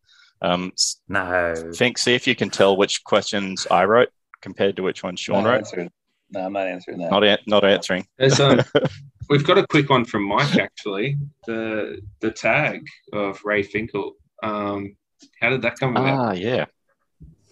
um, 0.42 0.72
No. 1.08 1.54
think 1.74 1.98
see 1.98 2.14
if 2.14 2.26
you 2.26 2.34
can 2.34 2.50
tell 2.50 2.76
which 2.76 3.04
questions 3.04 3.66
I 3.70 3.84
wrote 3.84 4.08
compared 4.40 4.76
to 4.76 4.82
which 4.82 5.02
ones 5.04 5.20
Sean 5.20 5.44
Not 5.44 5.50
wrote. 5.74 5.88
Answering. 6.34 6.40
No, 6.42 6.46
I'm 6.46 6.52
not 6.52 6.66
answering 6.66 6.98
that. 6.98 7.10
Not 7.10 7.24
an- 7.24 7.38
not 7.46 7.64
answering. 7.64 8.06
There's 8.18 8.40
um, 8.40 8.60
we've 9.30 9.44
got 9.44 9.58
a 9.58 9.66
quick 9.66 9.90
one 9.90 10.04
from 10.04 10.24
Mike 10.24 10.56
actually. 10.56 11.18
The 11.46 12.00
the 12.20 12.30
tag 12.30 12.86
of 13.12 13.44
Ray 13.44 13.62
Finkel. 13.62 14.16
Um, 14.42 14.96
how 15.40 15.50
did 15.50 15.62
that 15.62 15.78
come 15.78 15.96
about? 15.96 16.18
Ah, 16.18 16.32
yeah. 16.32 16.66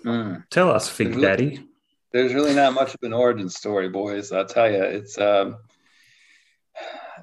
Hmm. 0.03 0.35
Tell 0.51 0.71
us, 0.71 0.89
Fig 0.89 1.13
There's- 1.15 1.23
Daddy. 1.23 1.69
There's 2.13 2.33
really 2.33 2.55
not 2.55 2.75
much 2.75 2.95
of 2.95 3.01
an 3.03 3.13
origin 3.13 3.49
story, 3.49 3.89
boys. 3.89 4.31
I'll 4.31 4.45
tell 4.47 4.71
you. 4.71 4.81
It's 4.85 5.19
um, 5.19 5.57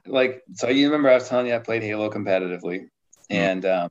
like 0.05 0.41
so. 0.55 0.67
You 0.67 0.87
remember 0.87 1.09
I 1.09 1.13
was 1.13 1.29
telling 1.29 1.47
you 1.47 1.55
I 1.55 1.59
played 1.59 1.81
Halo 1.81 2.09
competitively, 2.09 2.87
and 3.29 3.65
um, 3.65 3.89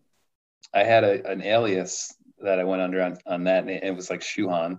I 0.75 0.83
had 0.85 1.05
a, 1.05 1.27
an 1.27 1.43
alias 1.43 2.13
that 2.43 2.59
I 2.59 2.65
went 2.65 2.83
under 2.83 3.03
on, 3.03 3.17
on 3.27 3.45
that, 3.45 3.61
and 3.65 3.71
it 3.71 3.97
was 3.97 4.11
like 4.11 4.21
Shuhan, 4.21 4.79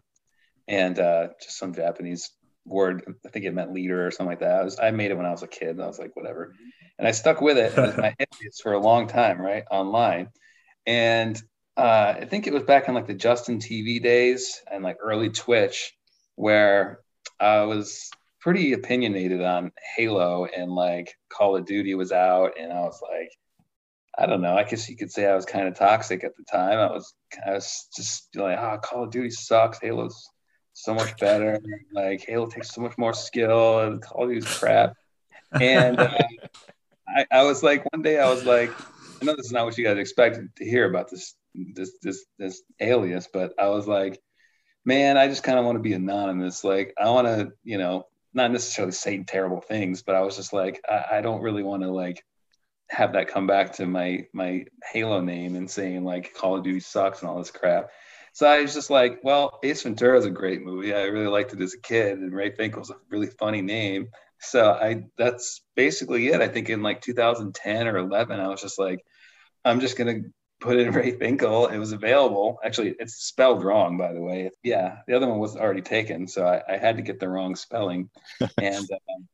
and 0.68 1.00
uh, 1.00 1.30
just 1.42 1.58
some 1.58 1.74
Japanese 1.74 2.30
word. 2.66 3.04
I 3.26 3.30
think 3.30 3.46
it 3.46 3.54
meant 3.54 3.74
leader 3.74 4.06
or 4.06 4.12
something 4.12 4.32
like 4.32 4.40
that. 4.40 4.62
I, 4.62 4.64
was, 4.64 4.80
I 4.80 4.92
made 4.92 5.12
it 5.12 5.18
when 5.18 5.26
I 5.26 5.32
was 5.32 5.44
a 5.44 5.48
kid. 5.48 5.70
And 5.70 5.82
I 5.82 5.88
was 5.88 6.00
like, 6.00 6.16
whatever, 6.16 6.54
and 6.98 7.08
I 7.08 7.12
stuck 7.12 7.42
with 7.42 7.58
it 7.58 7.78
as 7.78 7.98
my 7.98 8.16
alias 8.20 8.60
for 8.62 8.74
a 8.74 8.80
long 8.80 9.08
time, 9.08 9.42
right, 9.42 9.64
online, 9.72 10.30
and 10.86 11.42
uh, 11.78 12.16
I 12.18 12.26
think 12.26 12.48
it 12.48 12.54
was 12.54 12.64
back 12.64 12.88
in 12.88 12.94
like 12.94 13.08
the 13.08 13.14
Justin 13.14 13.60
TV 13.60 14.02
days 14.02 14.62
and 14.72 14.84
like 14.84 14.98
early 15.02 15.30
Twitch, 15.30 15.94
where 16.36 17.00
I 17.40 17.62
was 17.62 18.10
pretty 18.40 18.74
opinionated 18.74 19.42
on 19.42 19.72
Halo 19.96 20.46
and 20.46 20.72
like 20.72 21.16
Call 21.30 21.56
of 21.56 21.66
Duty 21.66 21.96
was 21.96 22.12
out, 22.12 22.54
and 22.60 22.72
I 22.72 22.82
was 22.82 23.02
like, 23.02 23.32
I 24.18 24.26
don't 24.26 24.42
know. 24.42 24.56
I 24.56 24.64
guess 24.64 24.90
you 24.90 24.98
could 24.98 25.12
say 25.12 25.26
I 25.26 25.36
was 25.36 25.46
kind 25.46 25.68
of 25.68 25.78
toxic 25.78 26.24
at 26.24 26.36
the 26.36 26.44
time. 26.44 26.78
I 26.78 26.92
was, 26.92 27.14
I 27.46 27.52
was 27.52 27.88
just 27.96 28.36
like, 28.36 28.58
ah, 28.60 28.78
Call 28.78 29.06
of 29.06 29.12
Duty 29.12 29.32
sucks. 29.32 29.80
Halo's 29.80 30.30
so 30.74 30.94
much 30.94 31.18
better. 31.18 31.60
Like 31.92 32.24
Halo 32.26 32.48
takes 32.48 32.74
so 32.74 32.82
much 32.82 32.98
more 32.98 33.14
skill, 33.14 33.80
and 33.80 34.04
of 34.04 34.30
Duty's 34.30 34.46
crap. 34.46 34.96
And 35.60 36.00
uh, 36.00 36.18
I, 37.08 37.26
I 37.32 37.44
was 37.44 37.64
like, 37.64 37.92
one 37.94 38.02
day 38.02 38.20
I 38.20 38.30
was 38.30 38.46
like, 38.46 38.72
I 39.22 39.26
know 39.26 39.36
this 39.36 39.48
is 39.48 39.52
not 39.52 39.66
what 39.66 39.78
you 39.78 39.84
guys 39.84 39.98
expected 39.98 40.56
to 40.56 40.66
hear 40.66 40.90
about 40.90 41.10
this 41.10 41.36
this 41.54 41.92
this 42.02 42.26
this 42.40 42.62
alias, 42.80 43.28
but 43.32 43.54
I 43.60 43.68
was 43.70 43.88
like, 43.88 44.22
man, 44.86 45.18
I 45.18 45.28
just 45.28 45.44
kind 45.44 45.60
of 45.60 45.66
want 45.66 45.76
to 45.78 45.82
be 45.82 45.94
anonymous. 45.94 46.64
Like, 46.64 46.94
I 46.98 47.10
want 47.10 47.28
to, 47.28 47.52
you 47.64 47.78
know, 47.78 48.08
not 48.34 48.52
necessarily 48.52 48.94
say 48.94 49.24
terrible 49.24 49.62
things, 49.62 50.02
but 50.02 50.16
I 50.16 50.22
was 50.22 50.38
just 50.38 50.54
like, 50.54 50.82
I, 50.90 51.18
I 51.18 51.22
don't 51.22 51.42
really 51.42 51.64
want 51.64 51.84
to 51.84 51.92
like 51.92 52.24
have 52.90 53.14
that 53.14 53.28
come 53.28 53.48
back 53.48 53.74
to 53.74 53.86
my 53.86 54.26
my 54.34 54.66
Halo 54.92 55.22
name 55.22 55.56
and 55.56 55.70
saying 55.70 56.04
like 56.04 56.34
Call 56.34 56.58
of 56.58 56.64
Duty 56.64 56.80
sucks 56.80 57.22
and 57.22 57.30
all 57.30 57.38
this 57.38 57.52
crap. 57.52 57.90
So 58.34 58.48
I 58.48 58.62
was 58.62 58.74
just 58.74 58.90
like, 58.90 59.20
well, 59.24 59.60
Ace 59.64 59.84
Ventura 59.84 60.18
is 60.18 60.26
a 60.26 60.30
great 60.30 60.62
movie. 60.62 60.94
I 60.94 61.04
really 61.04 61.28
liked 61.28 61.54
it 61.54 61.62
as 61.62 61.74
a 61.74 61.82
kid, 61.82 62.18
and 62.18 62.34
Ray 62.34 62.52
Finkle's 62.52 62.90
a 62.90 62.96
really 63.10 63.28
funny 63.28 63.62
name. 63.62 64.08
So 64.40 64.72
I 64.72 65.04
that's 65.18 65.62
basically 65.76 66.28
it. 66.30 66.42
I 66.42 66.48
think 66.48 66.70
in 66.70 66.82
like 66.82 67.02
2010 67.02 67.88
or 67.88 67.98
11, 67.98 68.40
I 68.40 68.48
was 68.48 68.62
just 68.62 68.80
like, 68.80 69.00
I'm 69.66 69.82
just 69.82 69.98
gonna 69.98 70.22
put 70.62 70.80
in 70.80 70.92
Ray 70.94 71.12
Finkle. 71.14 71.72
It 71.72 71.78
was 71.78 71.92
available. 71.92 72.60
Actually, 72.64 72.96
it's 73.00 73.16
spelled 73.16 73.64
wrong, 73.64 73.98
by 73.98 74.14
the 74.14 74.22
way. 74.22 74.50
Yeah, 74.64 75.00
the 75.08 75.16
other 75.16 75.28
one 75.28 75.40
was 75.40 75.58
already 75.58 75.82
taken, 75.82 76.28
so 76.28 76.46
I, 76.46 76.62
I 76.74 76.78
had 76.78 76.98
to 76.98 77.04
get 77.04 77.20
the 77.20 77.30
wrong 77.30 77.56
spelling. 77.56 78.10
and 78.58 78.90
um, 78.92 79.28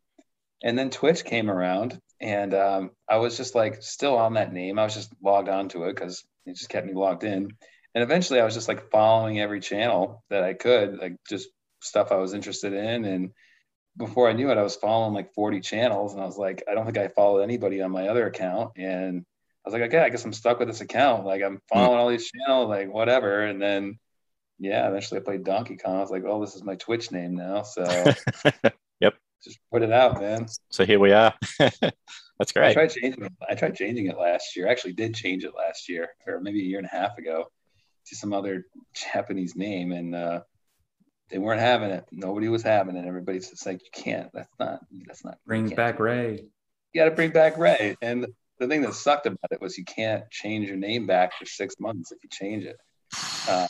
and 0.63 0.77
then 0.77 0.89
Twitch 0.89 1.23
came 1.23 1.51
around, 1.51 2.01
and 2.19 2.53
um, 2.53 2.91
I 3.07 3.17
was 3.17 3.37
just 3.37 3.53
like 3.53 3.83
still 3.83 4.17
on 4.17 4.33
that 4.33 4.53
name. 4.53 4.79
I 4.79 4.83
was 4.83 4.95
just 4.95 5.13
logged 5.21 5.49
onto 5.49 5.83
it 5.83 5.93
because 5.93 6.25
it 6.45 6.55
just 6.55 6.69
kept 6.69 6.87
me 6.87 6.93
logged 6.93 7.23
in. 7.23 7.51
And 7.97 8.03
eventually, 8.03 8.39
I 8.39 8.45
was 8.45 8.53
just 8.53 8.67
like 8.67 8.91
following 8.91 9.39
every 9.39 9.59
channel 9.59 10.23
that 10.29 10.43
I 10.43 10.53
could, 10.53 10.99
like 10.99 11.15
just 11.27 11.49
stuff 11.81 12.11
I 12.11 12.17
was 12.17 12.35
interested 12.35 12.71
in. 12.71 13.05
And 13.05 13.31
before 13.97 14.29
I 14.29 14.33
knew 14.33 14.51
it, 14.51 14.57
I 14.59 14.61
was 14.61 14.75
following 14.75 15.15
like 15.15 15.33
40 15.33 15.61
channels, 15.61 16.13
and 16.13 16.21
I 16.21 16.27
was 16.27 16.37
like, 16.37 16.61
I 16.69 16.75
don't 16.75 16.85
think 16.85 16.99
I 16.99 17.07
followed 17.07 17.41
anybody 17.41 17.81
on 17.81 17.89
my 17.89 18.09
other 18.09 18.27
account, 18.27 18.73
and 18.75 19.25
I 19.65 19.67
was 19.67 19.73
like, 19.73 19.81
okay, 19.87 19.97
I 19.97 20.09
guess 20.09 20.23
I'm 20.23 20.31
stuck 20.31 20.59
with 20.59 20.67
this 20.67 20.81
account. 20.81 21.25
Like 21.25 21.41
I'm 21.41 21.53
hmm. 21.53 21.73
following 21.73 21.97
all 21.97 22.07
these 22.07 22.29
channels, 22.29 22.69
like 22.69 22.93
whatever. 22.93 23.41
And 23.41 23.59
then, 23.59 23.97
yeah, 24.59 24.87
eventually 24.87 25.19
I 25.19 25.23
played 25.23 25.43
Donkey 25.43 25.77
Kong. 25.77 25.95
I 25.95 26.01
was 26.01 26.11
like, 26.11 26.23
oh, 26.23 26.39
this 26.39 26.53
is 26.53 26.63
my 26.63 26.75
Twitch 26.75 27.11
name 27.11 27.33
now. 27.33 27.63
So, 27.63 27.83
yep, 28.99 29.15
just 29.43 29.57
put 29.71 29.81
it 29.81 29.91
out, 29.91 30.21
man. 30.21 30.45
So 30.69 30.85
here 30.85 30.99
we 30.99 31.13
are. 31.13 31.33
That's 31.57 32.51
great. 32.53 32.69
I 32.69 32.73
tried 32.73 32.91
changing 32.91 33.25
it. 33.25 33.33
I 33.49 33.55
tried 33.55 33.73
changing 33.73 34.05
it 34.05 34.19
last 34.19 34.55
year. 34.55 34.67
I 34.67 34.71
actually 34.71 34.93
did 34.93 35.15
change 35.15 35.43
it 35.43 35.53
last 35.57 35.89
year, 35.89 36.09
or 36.27 36.39
maybe 36.41 36.59
a 36.59 36.65
year 36.65 36.77
and 36.77 36.85
a 36.85 36.95
half 36.95 37.17
ago, 37.17 37.45
to 38.09 38.15
some 38.15 38.33
other 38.33 38.65
Japanese 38.93 39.55
name, 39.55 39.91
and 39.91 40.15
uh, 40.15 40.41
they 41.29 41.37
weren't 41.37 41.61
having 41.61 41.89
it. 41.91 42.05
Nobody 42.11 42.49
was 42.49 42.63
having 42.63 42.95
it. 42.95 43.05
Everybody's 43.05 43.49
just 43.49 43.65
like, 43.65 43.81
you 43.81 44.03
can't. 44.03 44.29
That's 44.33 44.53
not. 44.59 44.79
That's 45.05 45.25
not. 45.25 45.37
Bring 45.45 45.69
back 45.69 45.99
Ray. 45.99 46.43
You 46.93 47.01
got 47.01 47.09
to 47.09 47.15
bring 47.15 47.31
back 47.31 47.57
Ray, 47.57 47.95
and 48.01 48.27
the 48.59 48.67
thing 48.67 48.81
that 48.81 48.93
sucked 48.93 49.27
about 49.27 49.51
it 49.51 49.61
was 49.61 49.77
you 49.77 49.85
can't 49.85 50.29
change 50.31 50.67
your 50.67 50.77
name 50.77 51.05
back 51.05 51.37
for 51.37 51.45
six 51.45 51.75
months 51.79 52.11
if 52.11 52.17
you 52.23 52.29
change 52.31 52.65
it. 52.65 52.77
Uh, 53.47 53.67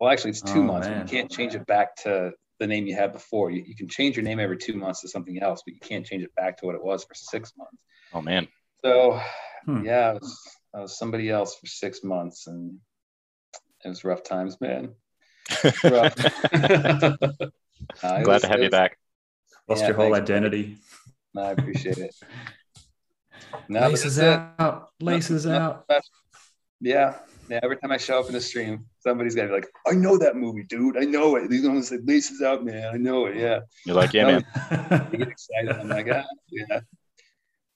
well, 0.00 0.10
actually, 0.10 0.30
it's 0.30 0.42
two 0.42 0.60
Oh, 0.60 0.64
months. 0.64 0.88
But 0.88 0.98
you 0.98 1.04
can't 1.04 1.30
change 1.30 1.54
it 1.54 1.66
back 1.66 1.96
to 2.04 2.32
the 2.58 2.66
name 2.66 2.86
you 2.86 2.94
had 2.96 3.12
before. 3.12 3.50
You, 3.50 3.62
you 3.66 3.76
can 3.76 3.88
change 3.88 4.16
your 4.16 4.24
name 4.24 4.40
every 4.40 4.56
two 4.56 4.74
months 4.74 5.02
to 5.02 5.08
something 5.08 5.40
else, 5.42 5.62
but 5.66 5.74
you 5.74 5.80
can't 5.80 6.06
change 6.06 6.22
it 6.22 6.34
back 6.34 6.56
to 6.58 6.66
what 6.66 6.74
it 6.74 6.82
was 6.82 7.04
for 7.04 7.14
six 7.14 7.52
months. 7.56 7.82
Oh 8.12 8.22
man. 8.22 8.48
So, 8.84 9.20
Hmm. 9.64 9.84
yeah, 9.84 10.10
I 10.10 10.12
was, 10.14 10.40
I 10.74 10.80
was 10.80 10.98
somebody 10.98 11.30
else 11.30 11.56
for 11.56 11.66
six 11.66 12.02
months, 12.02 12.46
and 12.46 12.78
it 13.84 13.88
was 13.88 14.04
rough 14.04 14.22
times, 14.22 14.60
man. 14.60 14.94
Rough. 15.84 16.14
Uh, 18.02 18.22
Glad 18.22 18.26
was- 18.26 18.42
to 18.42 18.48
have 18.48 18.58
you 18.58 18.64
was- 18.66 18.70
back. 18.70 18.96
Lost 19.68 19.80
Yeah, 19.82 19.88
your 19.88 19.96
whole 19.96 20.12
thanks, 20.12 20.30
identity. 20.30 20.76
No, 21.34 21.42
I 21.42 21.50
appreciate 21.50 21.98
it. 21.98 22.14
No, 23.68 23.80
laces 23.88 24.16
that's 24.16 24.50
it. 24.58 24.62
out. 24.62 24.88
Laces 25.00 25.46
No- 25.46 25.52
out. 25.58 25.86
Yeah. 26.80 27.16
Yeah. 27.50 27.60
Every 27.62 27.76
time 27.76 27.92
I 27.92 27.96
show 27.98 28.18
up 28.20 28.26
in 28.26 28.32
the 28.32 28.40
stream, 28.40 28.86
somebody's 29.00 29.34
got 29.34 29.42
to 29.42 29.48
be 29.48 29.54
like, 29.54 29.68
I 29.86 29.92
know 29.92 30.16
that 30.18 30.36
movie, 30.36 30.62
dude. 30.62 30.96
I 30.96 31.04
know 31.04 31.36
it. 31.36 31.50
These 31.50 31.66
ones 31.68 31.88
say 31.88 31.98
laces 32.02 32.40
out, 32.40 32.64
man. 32.64 32.94
I 32.94 32.96
know 32.96 33.26
it. 33.26 33.36
Yeah. 33.36 33.60
You're 33.84 33.96
like, 33.96 34.12
yeah, 34.14 34.24
man. 34.26 34.44
I 34.70 34.98
get 35.16 35.28
excited. 35.28 35.70
I'm 35.72 35.88
like, 35.88 36.08
ah, 36.10 36.24
yeah. 36.50 36.80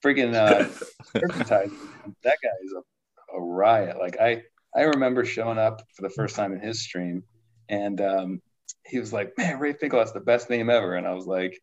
Freaking 0.04 0.34
uh, 0.34 0.66
that 1.14 2.36
guy 2.42 2.48
is 2.64 2.72
a, 2.72 3.36
a 3.36 3.40
riot. 3.40 3.98
Like, 3.98 4.18
I, 4.20 4.44
I 4.76 4.82
remember 4.82 5.24
showing 5.24 5.58
up 5.58 5.82
for 5.94 6.02
the 6.02 6.10
first 6.10 6.36
time 6.36 6.52
in 6.52 6.60
his 6.60 6.82
stream, 6.82 7.24
and 7.68 8.00
um, 8.00 8.42
he 8.84 8.98
was 8.98 9.12
like, 9.12 9.32
man, 9.38 9.58
Ray 9.58 9.72
Finkel, 9.72 9.98
that's 9.98 10.12
the 10.12 10.20
best 10.20 10.50
name 10.50 10.68
ever. 10.68 10.94
And 10.94 11.06
I 11.06 11.14
was 11.14 11.26
like, 11.26 11.58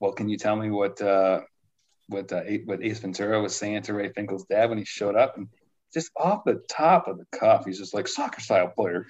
well, 0.00 0.12
can 0.12 0.28
you 0.28 0.38
tell 0.38 0.56
me 0.56 0.70
what, 0.70 1.00
uh, 1.02 1.40
what, 2.08 2.32
uh, 2.32 2.42
what 2.64 2.82
Ace 2.82 3.00
Ventura 3.00 3.40
was 3.40 3.54
saying 3.54 3.82
to 3.82 3.94
Ray 3.94 4.10
Finkel's 4.12 4.46
dad 4.46 4.70
when 4.70 4.78
he 4.78 4.84
showed 4.84 5.16
up? 5.16 5.36
And 5.36 5.48
just 5.92 6.10
off 6.16 6.44
the 6.46 6.62
top 6.70 7.08
of 7.08 7.18
the 7.18 7.26
cuff, 7.38 7.66
he's 7.66 7.78
just 7.78 7.92
like 7.92 8.08
soccer 8.08 8.40
style 8.40 8.72
player, 8.74 9.06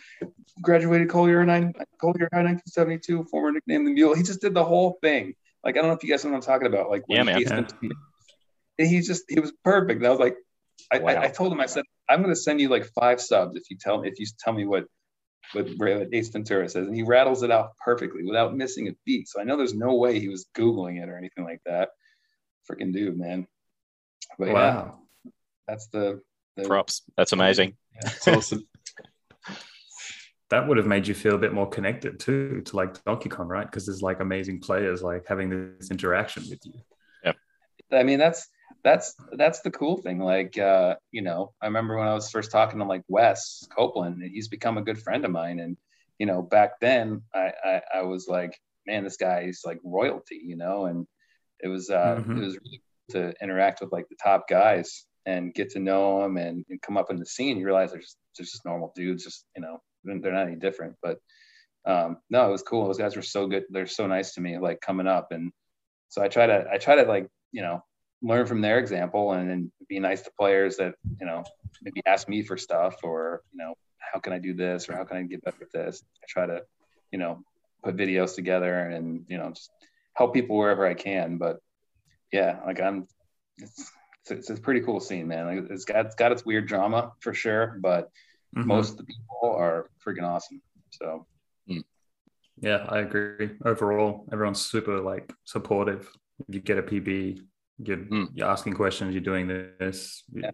graduated 0.60 1.08
Collier 1.08 1.44
nine 1.44 1.72
Collier 2.00 2.28
High 2.32 2.42
1972, 2.42 3.24
former 3.30 3.52
nickname 3.52 3.84
the 3.84 3.92
Mule. 3.92 4.14
He 4.14 4.22
just 4.22 4.40
did 4.40 4.54
the 4.54 4.64
whole 4.64 4.98
thing. 5.02 5.34
Like 5.62 5.76
I 5.76 5.80
don't 5.80 5.88
know 5.88 5.96
if 5.96 6.02
you 6.02 6.10
guys 6.10 6.24
know 6.24 6.30
what 6.30 6.38
I'm 6.38 6.42
talking 6.42 6.66
about. 6.66 6.90
Like 6.90 7.06
when 7.06 7.18
Yeah, 7.18 7.22
man. 7.24 7.36
Ace 7.38 7.48
Yeah. 7.48 7.54
Ventura- 7.56 7.96
he 8.78 9.00
just 9.00 9.24
he 9.28 9.38
was 9.40 9.52
perfect. 9.62 9.98
And 9.98 10.06
I 10.06 10.10
was 10.10 10.18
like, 10.18 10.36
I, 10.90 10.98
Wow. 11.00 11.10
I, 11.10 11.24
I 11.24 11.28
told 11.28 11.52
him 11.52 11.60
I 11.60 11.66
said 11.66 11.84
I'm 12.10 12.22
going 12.22 12.34
to 12.34 12.40
send 12.40 12.60
you 12.60 12.68
like 12.68 12.84
five 12.98 13.20
subs 13.20 13.56
if 13.56 13.70
you 13.70 13.76
tell 13.80 14.00
me 14.00 14.08
if 14.08 14.18
you 14.18 14.26
tell 14.38 14.52
me 14.52 14.66
what 14.66 14.84
what 15.52 15.66
Ray- 15.78 16.06
Ace 16.12 16.28
Ventura 16.28 16.68
says, 16.68 16.86
and 16.86 16.94
he 16.94 17.02
rattles 17.02 17.42
it 17.42 17.50
out 17.50 17.70
perfectly 17.84 18.22
without 18.24 18.54
missing 18.56 18.88
a 18.88 18.92
beat. 19.06 19.26
So 19.28 19.40
I 19.40 19.44
know 19.44 19.56
there's 19.56 19.74
no 19.74 19.94
way 19.96 20.18
he 20.20 20.28
was 20.28 20.46
googling 20.56 21.02
it 21.02 21.08
or 21.08 21.16
anything 21.16 21.44
like 21.44 21.60
that. 21.66 21.88
Freaking 22.70 22.92
dude, 22.92 23.18
man. 23.18 23.46
But 24.38 24.48
yeah, 24.48 24.52
Wow. 24.54 24.98
that's 25.66 25.86
the, 25.88 26.20
the 26.56 26.64
Props. 26.64 27.02
That's 27.16 27.32
amazing. 27.32 27.76
It's 28.02 28.28
awesome. 28.28 28.66
That 30.50 30.66
would 30.66 30.78
have 30.78 30.86
made 30.86 31.06
you 31.06 31.14
feel 31.14 31.36
a 31.36 31.38
bit 31.38 31.52
more 31.52 31.68
connected 31.68 32.18
too 32.18 32.60
to 32.62 32.74
like 32.76 33.04
Donkey 33.04 33.28
Kong, 33.28 33.46
right? 33.46 33.64
Because 33.64 33.86
there's 33.86 34.02
like 34.02 34.18
amazing 34.18 34.58
players 34.60 35.00
like 35.00 35.24
having 35.28 35.48
this 35.78 35.92
interaction 35.92 36.42
with 36.50 36.58
you. 36.66 36.72
Yeah, 37.22 37.34
I 37.92 38.02
mean, 38.02 38.18
that's 38.18 38.48
that's 38.82 39.14
that's 39.32 39.60
the 39.60 39.70
cool 39.70 39.96
thing. 39.98 40.18
Like, 40.18 40.58
uh, 40.58 40.96
you 41.12 41.22
know, 41.22 41.52
I 41.62 41.66
remember 41.66 41.98
when 41.98 42.08
I 42.08 42.14
was 42.14 42.30
first 42.30 42.50
talking 42.50 42.78
to 42.78 42.84
like 42.84 43.02
Wes 43.08 43.66
Copeland, 43.76 44.22
and 44.22 44.30
he's 44.30 44.48
become 44.48 44.78
a 44.78 44.82
good 44.82 44.98
friend 44.98 45.24
of 45.24 45.30
mine. 45.30 45.60
And 45.60 45.76
you 46.18 46.26
know, 46.26 46.42
back 46.42 46.80
then, 46.80 47.22
I 47.34 47.52
I, 47.64 47.82
I 47.96 48.02
was 48.02 48.26
like, 48.28 48.58
man, 48.86 49.04
this 49.04 49.16
guy 49.16 49.42
is 49.42 49.62
like 49.64 49.80
royalty, 49.84 50.40
you 50.44 50.56
know. 50.56 50.86
And 50.86 51.06
it 51.60 51.68
was 51.68 51.90
uh, 51.90 52.16
Mhm. 52.20 52.36
it 52.36 52.40
was 52.44 52.58
really 52.64 52.82
cool 53.12 53.20
to 53.22 53.34
interact 53.42 53.80
with 53.80 53.92
like 53.92 54.08
the 54.08 54.16
top 54.22 54.48
guys 54.48 55.04
and 55.26 55.52
get 55.54 55.70
to 55.70 55.78
know 55.78 56.22
them 56.22 56.36
and, 56.38 56.64
and 56.70 56.80
come 56.80 56.96
up 56.96 57.10
in 57.10 57.18
the 57.18 57.26
scene. 57.26 57.58
You 57.58 57.66
realize 57.66 57.92
they're 57.92 58.00
just 58.00 58.16
they're 58.36 58.44
just 58.44 58.64
normal 58.64 58.92
dudes, 58.96 59.24
just 59.24 59.44
you 59.56 59.62
know, 59.62 59.78
they're 60.04 60.20
they're 60.20 60.32
not 60.32 60.46
any 60.46 60.56
different. 60.56 60.96
But 61.02 61.18
um, 61.86 62.18
no, 62.30 62.48
it 62.48 62.52
was 62.52 62.62
cool. 62.62 62.86
Those 62.86 62.98
guys 62.98 63.16
were 63.16 63.22
so 63.22 63.46
good. 63.46 63.64
They're 63.70 63.86
so 63.86 64.06
nice 64.06 64.34
to 64.34 64.40
me, 64.40 64.58
like 64.58 64.80
coming 64.80 65.06
up 65.06 65.28
and 65.32 65.52
so 66.08 66.22
I 66.22 66.28
try 66.28 66.46
to 66.46 66.66
I 66.72 66.78
try 66.78 66.96
to 66.96 67.04
like 67.04 67.28
you 67.52 67.62
know 67.62 67.82
learn 68.22 68.46
from 68.46 68.60
their 68.60 68.78
example 68.78 69.32
and 69.32 69.48
then 69.48 69.72
be 69.88 69.98
nice 69.98 70.22
to 70.22 70.30
players 70.38 70.76
that 70.76 70.94
you 71.20 71.26
know 71.26 71.42
maybe 71.82 72.02
ask 72.06 72.28
me 72.28 72.42
for 72.42 72.56
stuff 72.56 72.96
or 73.02 73.42
you 73.52 73.58
know 73.58 73.74
how 73.98 74.20
can 74.20 74.32
I 74.32 74.38
do 74.38 74.54
this 74.54 74.88
or 74.88 74.94
how 74.94 75.04
can 75.04 75.16
I 75.18 75.22
get 75.22 75.42
better 75.44 75.62
at 75.62 75.72
this. 75.72 76.02
I 76.22 76.26
try 76.28 76.46
to 76.46 76.62
you 77.12 77.18
know 77.18 77.42
put 77.82 77.96
videos 77.96 78.34
together 78.34 78.88
and 78.88 79.24
you 79.28 79.38
know 79.38 79.50
just 79.50 79.70
help 80.14 80.34
people 80.34 80.56
wherever 80.56 80.86
I 80.86 80.94
can. 80.94 81.38
But 81.38 81.58
yeah, 82.32 82.60
like 82.66 82.80
I'm 82.80 83.06
it's 83.58 83.90
it's, 84.30 84.50
it's 84.50 84.58
a 84.58 84.62
pretty 84.62 84.80
cool 84.80 85.00
scene, 85.00 85.28
man. 85.28 85.46
Like 85.46 85.70
it's 85.70 85.84
got 85.84 86.06
it's 86.06 86.14
got 86.14 86.32
its 86.32 86.44
weird 86.44 86.66
drama 86.66 87.12
for 87.20 87.32
sure, 87.34 87.78
but 87.80 88.10
Mhm. 88.56 88.66
most 88.66 88.90
of 88.90 88.96
the 88.96 89.04
people 89.04 89.54
are 89.56 89.90
freaking 90.04 90.24
awesome. 90.28 90.60
So 90.90 91.26
Yeah, 92.60 92.84
I 92.88 92.98
agree. 92.98 93.56
Overall, 93.64 94.26
everyone's 94.32 94.60
super 94.60 95.00
like 95.00 95.32
supportive. 95.44 96.10
If 96.48 96.54
you 96.54 96.60
get 96.60 96.78
a 96.78 96.82
PB, 96.82 97.40
you're, 97.82 97.96
Mm. 97.98 98.28
you're 98.34 98.48
asking 98.48 98.74
questions, 98.74 99.14
you're 99.14 99.22
doing 99.22 99.46
this. 99.48 100.22
Yeah. 100.32 100.50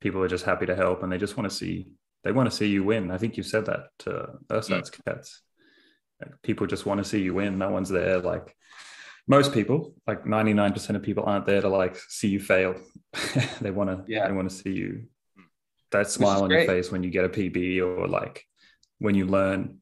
People 0.00 0.22
are 0.22 0.28
just 0.28 0.44
happy 0.44 0.66
to 0.66 0.74
help, 0.76 1.02
and 1.02 1.10
they 1.12 1.18
just 1.18 1.36
want 1.36 1.50
to 1.50 1.56
see 1.56 1.88
they 2.24 2.32
want 2.32 2.50
to 2.50 2.56
see 2.56 2.66
you 2.66 2.82
win. 2.82 3.12
I 3.12 3.18
think 3.18 3.36
you 3.36 3.44
said 3.44 3.66
that 3.66 3.84
to 4.00 4.10
Urside's 4.50 4.90
cats. 4.90 5.42
Like, 6.20 6.32
people 6.42 6.66
just 6.66 6.84
want 6.84 6.98
to 6.98 7.04
see 7.08 7.20
you 7.22 7.34
win. 7.34 7.56
No 7.56 7.70
one's 7.70 7.88
there. 7.88 8.18
Like 8.18 8.56
most 9.28 9.52
people, 9.52 9.94
like 10.08 10.24
99% 10.24 10.96
of 10.96 11.02
people 11.02 11.24
aren't 11.24 11.46
there 11.46 11.60
to 11.60 11.68
like 11.68 11.96
see 12.08 12.28
you 12.28 12.40
fail. 12.40 12.74
they 13.60 13.70
want 13.70 13.90
to. 13.90 14.04
Yeah. 14.08 14.26
They 14.26 14.32
want 14.34 14.50
to 14.50 14.56
see 14.56 14.72
you. 14.72 15.04
That 15.92 16.10
smile 16.10 16.42
on 16.42 16.50
your 16.50 16.66
face 16.66 16.90
when 16.90 17.04
you 17.04 17.10
get 17.10 17.24
a 17.26 17.28
PB, 17.28 17.80
or 17.80 18.08
like 18.08 18.44
when 18.98 19.14
you 19.14 19.26
learn 19.26 19.78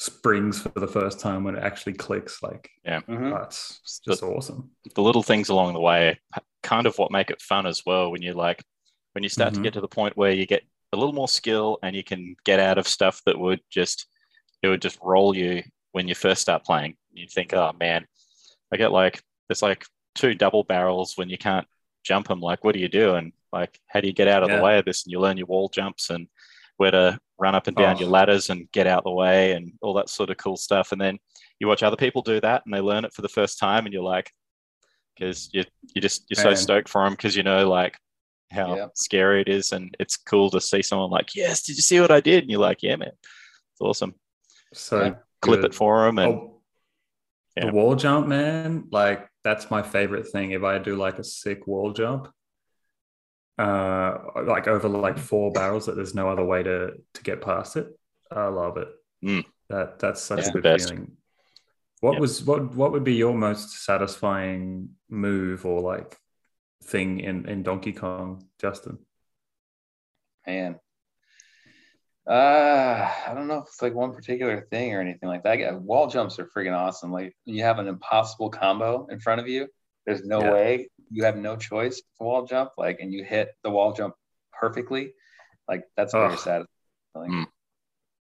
springs 0.00 0.60
for 0.62 0.68
the 0.80 0.86
first 0.88 1.20
time 1.20 1.44
when 1.44 1.56
it 1.56 1.62
actually 1.62 1.94
clicks. 1.94 2.42
Like 2.42 2.70
mhm. 2.86 3.32
that's 3.32 4.00
just 4.04 4.22
awesome. 4.22 4.70
the 4.94 5.02
little 5.02 5.22
things 5.22 5.48
along 5.48 5.74
the 5.74 5.80
way 5.80 6.18
kind 6.62 6.86
of 6.86 6.96
what 6.98 7.10
make 7.10 7.30
it 7.30 7.42
fun 7.42 7.66
as 7.66 7.82
well 7.84 8.10
when 8.10 8.22
you 8.22 8.32
like 8.32 8.62
when 9.12 9.22
you 9.22 9.28
start 9.28 9.52
Mhm. 9.52 9.56
to 9.56 9.62
get 9.62 9.72
to 9.74 9.80
the 9.80 9.88
point 9.88 10.16
where 10.16 10.32
you 10.32 10.46
get 10.46 10.62
a 10.92 10.96
little 10.96 11.12
more 11.12 11.28
skill 11.28 11.78
and 11.82 11.94
you 11.94 12.02
can 12.02 12.36
get 12.44 12.58
out 12.60 12.78
of 12.78 12.88
stuff 12.88 13.20
that 13.26 13.38
would 13.38 13.60
just 13.70 14.06
it 14.62 14.68
would 14.68 14.80
just 14.80 14.98
roll 15.02 15.36
you 15.36 15.62
when 15.92 16.08
you 16.08 16.14
first 16.14 16.40
start 16.40 16.64
playing 16.64 16.96
you 17.12 17.26
think 17.28 17.52
oh 17.52 17.72
man 17.78 18.06
i 18.72 18.76
get 18.78 18.92
like 18.92 19.22
there's 19.48 19.60
like 19.62 19.84
two 20.14 20.34
double 20.34 20.64
barrels 20.64 21.16
when 21.16 21.28
you 21.28 21.36
can't 21.36 21.66
jump 22.04 22.28
them. 22.28 22.40
Like, 22.40 22.62
what 22.64 22.74
do 22.74 22.80
you 22.80 22.88
do? 22.88 23.14
And 23.14 23.32
like, 23.52 23.80
how 23.86 24.00
do 24.00 24.06
you 24.06 24.12
get 24.12 24.28
out 24.28 24.42
of 24.42 24.50
Yeah. 24.50 24.56
the 24.58 24.62
way 24.62 24.78
of 24.78 24.84
this? 24.84 25.04
And 25.04 25.10
you 25.12 25.18
learn 25.20 25.38
your 25.38 25.46
wall 25.46 25.68
jumps 25.70 26.10
and 26.10 26.28
where 26.76 26.90
to 26.90 27.18
run 27.38 27.54
up 27.54 27.66
and 27.66 27.76
down 27.76 27.96
Oh. 27.96 28.00
your 28.00 28.08
ladders 28.08 28.50
and 28.50 28.70
get 28.72 28.86
out 28.86 29.04
the 29.04 29.10
way 29.10 29.52
and 29.52 29.72
all 29.82 29.94
that 29.94 30.08
sort 30.08 30.30
of 30.30 30.36
cool 30.36 30.56
stuff. 30.56 30.92
And 30.92 31.00
then 31.00 31.18
you 31.60 31.66
watch 31.68 31.82
other 31.82 31.96
people 31.96 32.22
do 32.22 32.40
that 32.40 32.62
and 32.64 32.72
they 32.74 32.80
learn 32.80 33.04
it 33.04 33.12
for 33.12 33.22
the 33.22 33.28
first 33.28 33.58
time, 33.58 33.84
and 33.86 33.92
you're 33.92 34.02
like, 34.02 34.30
because 35.14 35.48
you 35.52 35.64
you 35.94 36.00
just 36.00 36.26
you're 36.28 36.42
so 36.42 36.54
stoked 36.54 36.88
for 36.88 37.04
them 37.04 37.12
because 37.14 37.36
you 37.36 37.42
know 37.44 37.68
like 37.68 37.96
how 38.50 38.76
Yeah. 38.76 38.86
scary 38.94 39.40
it 39.40 39.48
is, 39.48 39.72
and 39.72 39.94
it's 40.00 40.16
cool 40.16 40.50
to 40.50 40.60
see 40.60 40.82
someone 40.82 41.10
like, 41.10 41.34
yes, 41.34 41.62
did 41.62 41.76
you 41.76 41.82
see 41.82 42.00
what 42.00 42.10
I 42.10 42.20
did? 42.20 42.42
And 42.44 42.50
you're 42.50 42.60
like, 42.60 42.82
yeah, 42.82 42.96
man, 42.96 43.12
it's 43.12 43.80
awesome. 43.80 44.14
So. 44.72 45.16
Clip 45.40 45.62
it 45.64 45.74
for 45.74 46.06
them 46.06 46.18
and. 46.18 46.32
Oh, 46.32 46.50
Yeah. 47.56 47.66
The 47.66 47.72
wall 47.72 47.94
jump, 47.94 48.26
man, 48.26 48.88
like 48.90 49.28
that's 49.44 49.70
my 49.70 49.82
favorite 49.82 50.26
thing. 50.28 50.50
If 50.52 50.64
I 50.64 50.78
do 50.78 50.96
like 50.96 51.18
a 51.20 51.24
sick 51.24 51.66
wall 51.68 51.92
jump, 51.92 52.28
uh, 53.58 54.18
like 54.44 54.66
over 54.66 54.88
like 54.88 55.18
four 55.18 55.52
barrels 55.52 55.86
that 55.86 55.96
there's 55.96 56.14
no 56.14 56.28
other 56.28 56.44
way 56.44 56.62
to 56.62 56.92
to 57.14 57.22
get 57.22 57.40
past 57.40 57.76
it, 57.76 57.88
I 58.30 58.48
love 58.48 58.76
it. 58.76 58.88
Mm. 59.24 59.44
That 59.68 59.98
that's 59.98 60.22
such 60.22 60.38
That's 60.38 60.48
a 60.48 60.60
good 60.60 60.80
feeling. 60.80 61.16
What 62.00 62.14
Yeah. 62.14 62.20
was 62.20 62.42
what 62.44 62.74
what 62.74 62.92
would 62.92 63.04
be 63.04 63.14
your 63.14 63.34
most 63.34 63.84
satisfying 63.84 64.90
move 65.08 65.64
or 65.64 65.80
like 65.80 66.18
thing 66.82 67.20
in 67.20 67.48
in 67.48 67.62
Donkey 67.62 67.92
Kong, 67.92 68.46
Justin? 68.60 68.98
Man. 70.46 70.78
Uh, 72.26 73.10
I 73.26 73.34
don't 73.34 73.48
know 73.48 73.58
if 73.58 73.64
it's 73.68 73.82
like 73.82 73.94
one 73.94 74.14
particular 74.14 74.66
thing 74.70 74.94
or 74.94 75.00
anything 75.00 75.28
like 75.28 75.42
that. 75.44 75.80
Wall 75.82 76.06
jumps 76.08 76.38
are 76.38 76.46
freaking 76.56 76.74
awesome. 76.74 77.12
Like 77.12 77.36
you 77.44 77.62
have 77.62 77.78
an 77.78 77.86
impossible 77.86 78.48
combo 78.48 79.06
in 79.10 79.20
front 79.20 79.40
of 79.42 79.48
you, 79.48 79.68
there's 80.06 80.24
no 80.24 80.40
Yeah. 80.40 80.52
way 80.52 80.88
you 81.10 81.24
have 81.24 81.36
no 81.36 81.56
choice 81.56 81.96
to 81.98 82.24
wall 82.24 82.44
jump. 82.46 82.70
Like, 82.78 82.98
and 83.00 83.12
you 83.12 83.24
hit 83.24 83.50
the 83.62 83.70
wall 83.70 83.92
jump 83.92 84.14
perfectly. 84.52 85.12
Like 85.68 85.84
that's 85.96 86.12
very 86.12 86.32
Ugh. 86.32 86.38
satisfying. 86.38 86.66
Mm. 87.30 87.46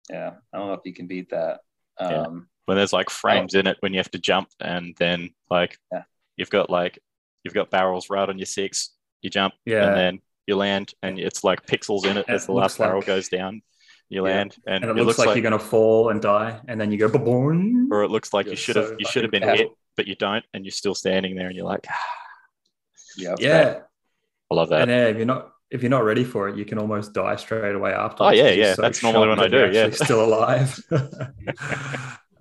Yeah, 0.09 0.31
I 0.53 0.57
don't 0.57 0.67
know 0.67 0.73
if 0.73 0.81
you 0.85 0.93
can 0.93 1.07
beat 1.07 1.29
that. 1.29 1.61
Yeah. 1.99 2.21
Um, 2.23 2.47
when 2.65 2.77
there's 2.77 2.93
like 2.93 3.09
frames 3.09 3.55
in 3.55 3.67
it 3.67 3.77
when 3.81 3.93
you 3.93 3.99
have 3.99 4.11
to 4.11 4.19
jump 4.19 4.49
and 4.59 4.95
then 4.97 5.33
like 5.49 5.77
Yeah. 5.91 6.03
you've 6.37 6.49
got 6.49 6.69
like 6.69 6.99
you've 7.43 7.53
got 7.53 7.69
barrels 7.69 8.09
right 8.09 8.27
on 8.27 8.37
your 8.37 8.45
six 8.45 8.95
you 9.21 9.29
jump 9.29 9.53
Yeah. 9.65 9.87
and 9.87 9.95
then 9.97 10.19
you 10.47 10.55
land 10.55 10.93
and 11.03 11.19
it's 11.19 11.43
like 11.43 11.65
pixels 11.65 12.05
in 12.05 12.17
it 12.17 12.25
And 12.27 12.35
as 12.35 12.43
it 12.43 12.47
the 12.47 12.53
looks 12.53 12.61
last 12.63 12.77
barrel 12.79 13.01
goes 13.01 13.27
down 13.29 13.61
you 14.09 14.25
Yeah. 14.25 14.33
land 14.35 14.55
and, 14.67 14.83
And 14.85 14.97
it, 14.99 15.03
looks, 15.03 15.19
like, 15.19 15.35
you're 15.35 15.43
gonna 15.43 15.59
fall 15.59 16.09
and 16.09 16.21
die, 16.21 16.59
and 16.67 16.79
then 16.79 16.91
you 16.91 16.97
go 16.97 17.09
boing. 17.09 17.89
or 17.91 18.03
it 18.03 18.09
looks 18.11 18.33
like 18.33 18.45
you 18.45 18.51
You're 18.51 18.57
should 18.57 18.75
have 18.77 18.87
so 18.89 18.95
you 18.99 19.05
should 19.07 19.23
have 19.23 19.31
been 19.31 19.43
hit 19.43 19.67
cool. 19.67 19.77
But 19.97 20.07
you 20.07 20.15
don't 20.15 20.43
and 20.53 20.65
you're 20.65 20.71
still 20.71 20.95
standing 20.95 21.35
there 21.35 21.47
and 21.47 21.55
you're 21.55 21.65
like 21.65 21.85
yeah. 23.17 23.35
Yeah, 23.39 23.79
I 24.51 24.55
love 24.55 24.69
that 24.69 24.81
and 24.83 24.91
yeah, 24.91 25.07
if 25.07 25.17
you're 25.17 25.25
not 25.25 25.49
if 25.71 25.81
you're 25.81 25.89
not 25.89 26.03
ready 26.03 26.23
for 26.23 26.49
it, 26.49 26.55
you 26.57 26.65
can 26.65 26.77
almost 26.77 27.13
die 27.13 27.35
straight 27.35 27.73
away 27.73 27.91
after. 27.93 28.23
Oh, 28.23 28.29
yeah, 28.29 28.51
yeah, 28.51 28.75
that's 28.77 29.01
normally 29.01 29.29
when 29.29 29.39
I 29.39 29.47
do, 29.47 29.71
yeah. 29.73 29.89
still 29.89 30.23
alive. 30.23 30.79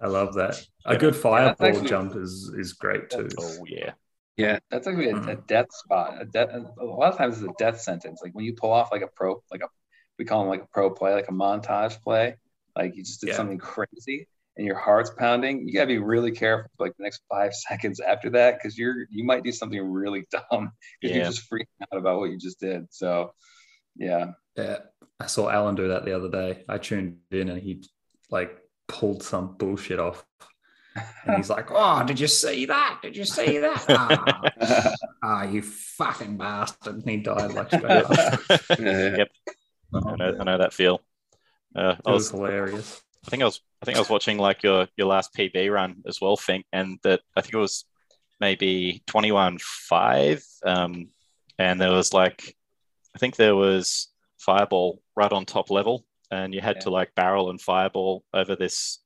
I 0.01 0.07
love 0.09 0.35
that. 0.35 0.61
A 0.85 0.97
good 0.97 1.15
fireball 1.17 1.67
actually- 1.67 1.89
jump 1.89 2.17
is 2.17 2.53
is 2.59 2.73
great 2.75 3.09
too. 3.11 3.29
oh 3.39 3.65
yeah 3.67 3.93
Yeah, 4.37 4.59
That's 4.71 4.87
actually 4.87 5.11
a, 5.11 5.17
a 5.17 5.21
Mhm. 5.21 5.47
death 5.47 5.73
spot. 5.73 6.21
A, 6.21 6.25
death, 6.27 6.51
a 6.53 6.85
lot 6.85 7.13
of 7.13 7.19
times 7.19 7.41
it's 7.41 7.51
a 7.51 7.55
death 7.59 7.81
sentence. 7.81 8.21
Like 8.23 8.35
when 8.35 8.45
you 8.45 8.55
pull 8.55 8.73
off 8.73 8.91
like 8.93 9.03
a 9.03 9.07
pro, 9.09 9.43
like 9.51 9.63
a 9.63 9.69
we 10.19 10.25
call 10.25 10.41
them 10.41 10.49
like 10.49 10.63
a 10.63 10.67
pro 10.73 10.91
play, 10.91 11.15
like 11.15 11.29
a 11.29 11.33
montage 11.33 12.01
play. 12.03 12.37
Like 12.77 12.97
you 12.97 13.03
just 13.05 13.21
did 13.21 13.29
Yeah. 13.31 13.37
something 13.37 13.59
crazy 13.59 14.29
and 14.57 14.67
your 14.67 14.77
heart's 14.77 15.11
pounding. 15.19 15.67
You 15.67 15.75
gotta 15.75 15.87
be 15.87 15.99
really 15.99 16.31
careful 16.33 16.71
for 16.77 16.87
like 16.87 16.97
the 16.97 17.03
next 17.05 17.23
five 17.31 17.55
seconds 17.69 18.01
after 18.01 18.31
that 18.31 18.57
because 18.59 18.77
you're 18.79 19.07
you 19.11 19.25
might 19.25 19.45
do 19.45 19.53
something 19.53 19.81
really 19.83 20.27
dumb 20.31 20.73
because 21.01 21.17
Yeah. 21.17 21.17
you're 21.17 21.25
just 21.33 21.51
freaking 21.51 21.67
out 21.93 21.99
about 21.99 22.19
what 22.19 22.31
you 22.31 22.39
just 22.39 22.61
did. 22.61 22.87
So 22.91 23.33
yeah, 23.97 24.33
Yeah, 24.57 24.79
I 25.21 25.27
saw 25.27 25.49
Alan 25.51 25.75
do 25.75 25.89
that 25.89 26.05
the 26.05 26.15
other 26.17 26.29
day. 26.31 26.65
I 26.69 26.79
tuned 26.79 27.19
in 27.31 27.49
and 27.51 27.61
he 27.63 27.85
like 28.31 28.57
pulled 28.89 29.23
some 29.23 29.57
bullshit 29.57 29.99
off. 30.01 30.25
And 31.25 31.37
he's 31.39 31.49
like, 31.49 31.69
"Oh, 31.71 32.05
did 32.05 32.21
you 32.21 32.27
see 32.27 32.67
that? 32.67 32.99
Did 33.03 33.17
you 33.17 33.25
see 33.25 33.57
that? 33.59 33.85
Ah, 33.89 34.95
ah, 35.23 35.43
you 35.45 35.63
fucking 35.63 36.37
bastard!" 36.37 36.97
And 36.97 37.09
he 37.09 37.17
died 37.17 37.55
like 37.55 37.69
straight 37.69 37.85
up. 37.85 38.11
yeah. 38.79 39.17
Yep. 39.17 39.29
I 39.95 40.17
know, 40.17 40.37
I 40.41 40.45
know 40.45 40.59
that 40.59 40.75
feel 40.75 41.01
uh, 41.75 41.95
It 41.99 42.05
was 42.11 42.15
was 42.25 42.31
hilarious. 42.33 43.01
I 43.27 43.31
think 43.31 43.43
I 43.43 43.47
was 43.47 43.61
I 43.81 43.85
think 43.87 43.97
I 43.97 44.01
was 44.01 44.11
watching 44.11 44.39
like 44.39 44.63
your 44.63 44.87
your 44.97 45.07
last 45.07 45.33
PB 45.35 45.73
run 45.73 46.03
as 46.07 46.21
well, 46.21 46.37
Fink, 46.37 46.67
and 46.73 46.99
that 47.03 47.21
I 47.37 47.41
think 47.41 47.55
it 47.55 47.59
was 47.59 47.85
maybe 48.41 49.03
twenty 49.07 49.33
one 49.33 49.59
five, 49.61 50.45
um, 50.65 51.09
and 51.59 51.81
there 51.81 51.93
was 51.93 52.13
like 52.13 52.57
I 53.15 53.19
think 53.19 53.37
there 53.37 53.55
was 53.57 54.09
fireball 54.39 55.03
right 55.17 55.33
on 55.33 55.45
top 55.45 55.71
level, 55.71 56.05
and 56.31 56.53
you 56.55 56.61
had 56.61 56.77
Yeah. 56.77 56.83
to 56.83 56.91
like 56.91 57.15
barrel 57.15 57.51
and 57.51 57.61
fireball 57.61 58.25
over 58.35 58.57
this 58.57 58.99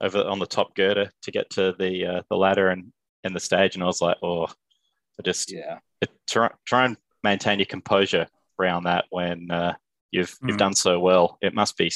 over 0.00 0.22
on 0.24 0.38
the 0.38 0.46
top 0.46 0.76
girder 0.76 1.10
to 1.22 1.30
get 1.32 1.50
to 1.50 1.74
the 1.78 2.06
uh, 2.06 2.22
the 2.30 2.36
ladder 2.36 2.68
and 2.68 2.92
and 3.24 3.34
the 3.34 3.40
stage, 3.40 3.74
and 3.74 3.82
I 3.82 3.86
was 3.86 4.00
like, 4.00 4.18
oh, 4.22 4.46
I 4.46 5.22
just 5.24 5.50
yeah, 5.50 5.78
it, 6.00 6.10
try, 6.28 6.50
try 6.64 6.84
and 6.84 6.96
maintain 7.24 7.58
your 7.58 7.66
composure 7.66 8.28
around 8.60 8.84
that 8.84 9.06
when 9.10 9.50
uh, 9.50 9.74
you've 10.12 10.36
you've 10.46 10.54
Mm. 10.56 10.58
done 10.60 10.74
so 10.74 11.00
well. 11.00 11.38
It 11.42 11.52
must 11.54 11.76
be 11.76 11.90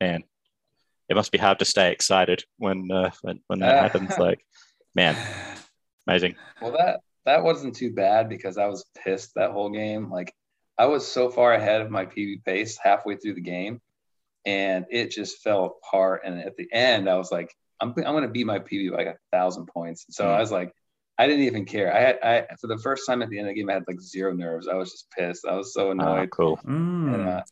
man, 0.00 0.22
it 1.10 1.16
must 1.16 1.32
be 1.32 1.38
hard 1.38 1.58
to 1.58 1.64
stay 1.64 1.92
excited 1.92 2.44
when 2.56 2.90
uh, 2.90 3.10
when, 3.22 3.40
when 3.48 3.58
that 3.58 3.76
Uh. 3.76 3.82
happens. 3.82 4.16
Like, 4.18 4.40
man, 4.94 5.16
amazing. 6.06 6.36
Well, 6.62 6.72
that 6.72 7.00
that 7.26 7.42
wasn't 7.42 7.74
too 7.76 7.92
bad 7.92 8.28
because 8.28 8.56
I 8.56 8.66
was 8.66 8.86
pissed 9.04 9.32
that 9.34 9.50
whole 9.50 9.70
game. 9.70 10.10
Like 10.10 10.32
I 10.78 10.86
was 10.86 11.06
so 11.06 11.28
far 11.28 11.52
ahead 11.52 11.80
of 11.82 11.90
my 11.90 12.06
PB 12.06 12.44
pace 12.44 12.78
halfway 12.82 13.16
through 13.16 13.34
the 13.34 13.40
game, 13.42 13.80
and 14.46 14.86
it 14.90 15.10
just 15.10 15.42
fell 15.42 15.64
apart. 15.84 16.22
And 16.24 16.40
at 16.40 16.56
the 16.56 16.68
end, 16.72 17.08
I 17.10 17.16
was 17.16 17.30
like, 17.32 17.52
I'm 17.80 17.90
I'm 17.96 18.14
gonna 18.14 18.28
beat 18.28 18.46
my 18.46 18.60
PB 18.60 18.90
by 18.92 18.96
like 18.98 19.06
a 19.08 19.18
thousand 19.32 19.66
points. 19.66 20.06
So 20.10 20.24
Mm. 20.24 20.36
I 20.36 20.40
was 20.40 20.52
like, 20.52 20.72
I 21.18 21.26
didn't 21.26 21.44
even 21.44 21.64
care. 21.66 21.92
I 21.94 22.00
had 22.00 22.18
I 22.22 22.46
for 22.60 22.68
the 22.68 22.78
first 22.78 23.04
time 23.06 23.20
at 23.20 23.28
the 23.30 23.38
end 23.38 23.48
of 23.48 23.54
the 23.54 23.60
game, 23.60 23.68
I 23.68 23.74
had 23.74 23.84
like 23.88 24.00
zero 24.00 24.32
nerves. 24.32 24.68
I 24.68 24.74
was 24.74 24.92
just 24.92 25.10
pissed. 25.10 25.44
I 25.44 25.56
was 25.56 25.74
so 25.74 25.88
Oh, 25.88 25.90
annoyed. 25.90 26.30
cool. 26.30 26.56
Mm. 26.64 27.14
And 27.14 27.28
uh, 27.28 27.42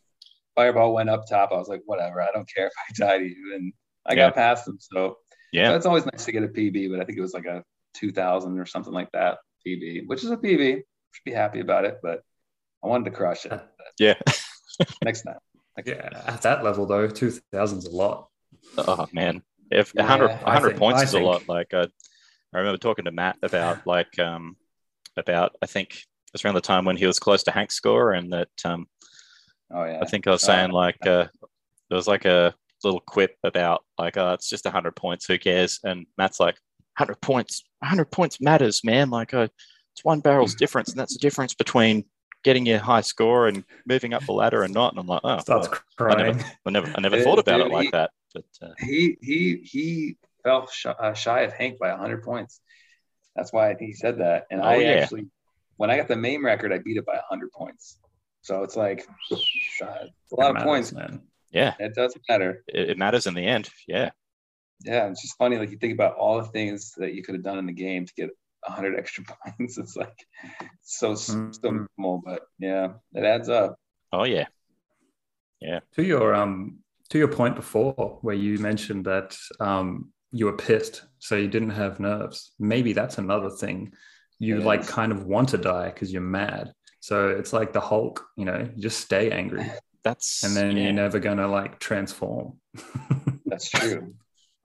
Fireball 0.58 0.92
went 0.92 1.08
up 1.08 1.24
top. 1.28 1.52
I 1.52 1.56
was 1.56 1.68
like, 1.68 1.82
whatever. 1.86 2.20
I 2.20 2.32
don't 2.32 2.48
care 2.52 2.66
if 2.66 2.72
I 2.76 2.92
die 2.94 3.18
to 3.18 3.24
you. 3.24 3.54
And 3.54 3.72
I 4.06 4.14
Yeah. 4.14 4.26
got 4.26 4.34
past 4.34 4.66
him. 4.66 4.78
So 4.80 5.18
Yeah, 5.52 5.76
it's 5.76 5.86
always 5.86 6.04
nice 6.04 6.24
to 6.24 6.32
get 6.32 6.42
a 6.42 6.48
PB, 6.48 6.90
but 6.90 7.00
I 7.00 7.04
think 7.04 7.16
it 7.16 7.22
was 7.22 7.32
like 7.32 7.46
a 7.46 7.62
2000 7.94 8.58
or 8.58 8.66
something 8.66 8.92
like 8.92 9.10
that 9.12 9.38
PB, 9.64 10.06
which 10.08 10.24
is 10.24 10.30
a 10.32 10.36
PB. 10.36 10.82
Should 11.12 11.24
be 11.24 11.30
happy 11.32 11.60
about 11.60 11.84
it, 11.84 11.98
but 12.02 12.22
I 12.84 12.88
wanted 12.88 13.04
to 13.06 13.12
crush 13.12 13.46
it 13.46 13.52
yeah. 14.00 14.14
next 15.04 15.22
time. 15.22 15.38
yeah, 15.86 16.22
at 16.26 16.42
that 16.42 16.64
level 16.64 16.86
though, 16.86 17.06
two 17.08 17.30
thousand's 17.52 17.86
a 17.86 17.90
lot. 17.90 18.28
Oh 18.76 19.06
man, 19.12 19.42
if 19.70 19.92
Yeah, 19.94 20.02
100, 20.02 20.30
I 20.30 20.34
100 20.44 20.68
think- 20.70 20.78
points 20.78 21.00
I 21.00 21.04
is 21.04 21.14
a 21.14 21.20
lot. 21.20 21.48
Like 21.48 21.72
uh, 21.72 21.86
I 22.52 22.58
remember 22.58 22.78
talking 22.78 23.04
to 23.06 23.12
Matt 23.12 23.38
about 23.42 23.86
like 23.86 24.18
um 24.18 24.56
about 25.16 25.56
I 25.62 25.66
think 25.66 25.94
it 25.94 26.32
was 26.34 26.44
around 26.44 26.56
the 26.56 26.60
time 26.60 26.84
when 26.84 26.96
he 26.98 27.06
was 27.06 27.18
close 27.18 27.42
to 27.44 27.52
Hank's 27.52 27.74
score, 27.76 28.12
and 28.12 28.32
that 28.34 28.48
um 28.66 28.86
Oh 29.72 29.84
yeah. 29.84 30.00
I 30.00 30.06
think 30.06 30.26
I 30.26 30.30
was 30.30 30.42
saying 30.42 30.70
like 30.70 31.04
uh, 31.06 31.26
there 31.88 31.96
was 31.96 32.06
like 32.08 32.24
a 32.24 32.54
little 32.84 33.00
quip 33.00 33.36
about 33.44 33.84
like 33.98 34.16
uh, 34.16 34.32
it's 34.34 34.48
just 34.48 34.64
100 34.64 34.94
points, 34.96 35.26
who 35.26 35.38
cares? 35.38 35.80
And 35.84 36.06
Matt's 36.16 36.40
like 36.40 36.56
100 36.96 37.20
points, 37.20 37.64
100 37.80 38.06
points 38.06 38.40
matters, 38.40 38.82
man. 38.84 39.10
Like 39.10 39.34
uh, 39.34 39.48
it's 39.92 40.04
one 40.04 40.20
barrel's 40.20 40.54
difference, 40.62 40.90
and 40.90 41.00
that's 41.00 41.14
the 41.14 41.20
difference 41.20 41.54
between 41.54 42.04
getting 42.44 42.66
your 42.66 42.78
high 42.78 43.00
score 43.00 43.48
and 43.48 43.64
moving 43.86 44.14
up 44.14 44.24
the 44.24 44.32
ladder 44.32 44.62
and 44.62 44.72
not. 44.72 44.92
And 44.92 45.00
I'm 45.00 45.06
like, 45.06 45.20
oh, 45.24 45.38
Starts 45.38 45.68
well, 45.98 46.12
I 46.12 46.22
never, 46.22 46.38
I 46.66 46.70
never, 46.70 46.88
I 46.94 47.00
never 47.00 47.16
Dude, 47.16 47.24
thought 47.24 47.38
about 47.40 47.60
it 47.60 47.72
like 47.72 47.86
he- 47.86 47.90
that. 47.92 48.10
But 48.34 48.44
uh, 48.62 48.72
he 48.78 49.16
he 49.20 49.56
he 49.64 50.16
fell 50.44 50.66
shy, 50.68 50.90
uh, 50.90 51.14
shy 51.14 51.40
of 51.40 51.52
Hank 51.52 51.78
by 51.78 51.90
100 51.90 52.22
points. 52.22 52.60
That's 53.34 53.52
why 53.52 53.70
I 53.70 53.74
think 53.74 53.90
he 53.90 53.94
said 53.94 54.18
that. 54.18 54.44
And 54.50 54.60
Oh, 54.60 54.68
I 54.68 54.76
yeah. 54.76 55.02
actually, 55.02 55.26
when 55.76 55.90
I 55.90 55.96
got 55.96 56.08
the 56.08 56.16
main 56.16 56.42
record, 56.42 56.72
I 56.72 56.78
beat 56.78 56.96
it 56.96 57.06
by 57.06 57.14
100 57.14 57.50
points. 57.52 57.98
So 58.48 58.62
it's 58.62 58.76
like. 58.76 59.06
It's 59.30 59.82
a 59.82 60.08
lot 60.36 60.56
of 60.56 60.62
points. 60.64 60.90
man. 60.92 61.20
yeah, 61.52 61.74
It 61.78 61.94
doesn't 61.94 62.22
matter. 62.30 62.64
it, 62.66 62.90
it 62.90 62.98
matters 62.98 63.26
in 63.26 63.34
the 63.34 63.46
end. 63.46 63.68
Yeah, 63.86 64.10
Yeah, 64.84 65.08
it's 65.10 65.20
just 65.22 65.36
funny. 65.36 65.58
Like 65.58 65.70
you 65.70 65.76
think 65.76 65.92
about 65.92 66.16
all 66.16 66.38
the 66.40 66.48
things 66.48 66.92
that 66.96 67.12
you 67.14 67.22
could 67.22 67.34
have 67.34 67.44
done 67.44 67.58
in 67.58 67.66
the 67.66 67.72
game 67.72 68.06
to 68.06 68.14
get 68.14 68.30
100 68.66 68.98
extra 69.02 69.24
points. 69.24 69.76
It's 69.76 69.96
like 69.96 70.18
so 70.82 71.14
so 71.14 71.50
small, 71.96 72.22
but 72.24 72.40
yeah, 72.58 72.94
it 73.12 73.24
adds 73.24 73.50
up. 73.50 73.76
oh 74.12 74.24
yeah, 74.24 74.46
Yeah. 75.60 75.80
To 75.96 76.02
your 76.02 76.34
um 76.34 76.78
to 77.10 77.18
your 77.18 77.28
point 77.28 77.54
before, 77.56 78.18
where 78.22 78.34
you 78.34 78.58
mentioned 78.58 79.04
that 79.04 79.36
um 79.60 80.10
you 80.32 80.46
were 80.46 80.56
pissed, 80.56 81.02
so 81.18 81.36
you 81.36 81.48
didn't 81.48 81.70
have 81.82 82.00
nerves. 82.00 82.52
Maybe 82.58 82.94
that's 82.94 83.18
another 83.18 83.50
thing. 83.50 83.92
You 84.38 84.58
It 84.58 84.64
like 84.64 84.86
kind 84.86 85.12
of 85.12 85.24
want 85.24 85.48
to 85.50 85.58
die 85.58 85.88
because 85.90 86.12
you're 86.12 86.22
mad. 86.22 86.72
So 87.08 87.30
it's 87.30 87.52
like 87.52 87.72
the 87.72 87.80
Hulk, 87.80 88.26
you 88.36 88.44
know, 88.44 88.58
you 88.74 88.82
just 88.82 89.00
stay 89.00 89.30
angry, 89.30 89.66
that's 90.04 90.42
and 90.44 90.54
then 90.56 90.76
yeah. 90.76 90.84
you're 90.84 90.92
never 90.92 91.18
gonna 91.18 91.48
like 91.48 91.78
transform. 91.78 92.60
That's 93.46 93.70
true. 93.70 94.14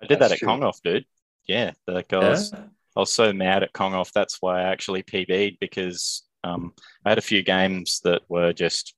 I 0.01 0.07
did 0.07 0.19
that 0.19 0.33
at 0.33 0.39
true. 0.39 0.47
Kong 0.47 0.61
Off, 0.63 0.79
dude. 0.83 1.05
Yeah, 1.47 1.71
like 1.87 2.11
I 2.13 2.19
was, 2.19 2.53
Yeah? 2.53 2.65
I 2.97 2.99
was 2.99 3.11
so 3.11 3.31
mad 3.33 3.63
at 3.63 3.71
Kong 3.73 3.93
Off. 3.93 4.11
That's 4.13 4.41
why 4.41 4.59
I 4.61 4.63
actually 4.71 5.03
PB'd 5.03 5.57
because 5.59 6.23
Um, 6.43 6.73
I 7.05 7.09
had 7.09 7.17
a 7.17 7.21
few 7.21 7.41
games 7.43 8.01
that 8.03 8.21
were 8.29 8.51
just 8.53 8.93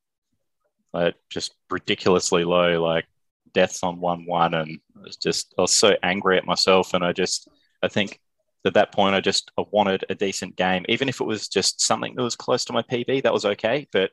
like 0.94 1.16
just 1.30 1.54
ridiculously 1.70 2.44
low, 2.44 2.82
like 2.84 3.06
deaths 3.54 3.84
on 3.84 4.00
one 4.02 4.26
one, 4.26 4.54
and 4.56 4.80
I 4.98 5.02
was 5.04 5.18
just 5.18 5.54
I 5.58 5.62
was 5.62 5.74
so 5.74 5.96
angry 6.04 6.38
at 6.38 6.46
myself, 6.46 6.94
and 6.96 7.04
I 7.06 7.14
just 7.14 7.48
I 7.84 7.88
think 7.90 8.20
at 8.66 8.74
that 8.76 8.92
point 8.92 9.16
I 9.16 9.22
just 9.22 9.52
I 9.58 9.64
wanted 9.72 10.06
a 10.10 10.16
decent 10.16 10.56
game, 10.56 10.86
even 10.90 11.10
if 11.10 11.22
it 11.22 11.26
was 11.26 11.48
just 11.48 11.82
something 11.82 12.16
that 12.16 12.24
was 12.24 12.36
close 12.36 12.66
to 12.66 12.74
my 12.74 12.82
PB, 12.82 13.24
that 13.24 13.34
was 13.34 13.46
okay, 13.46 13.88
but 13.92 14.12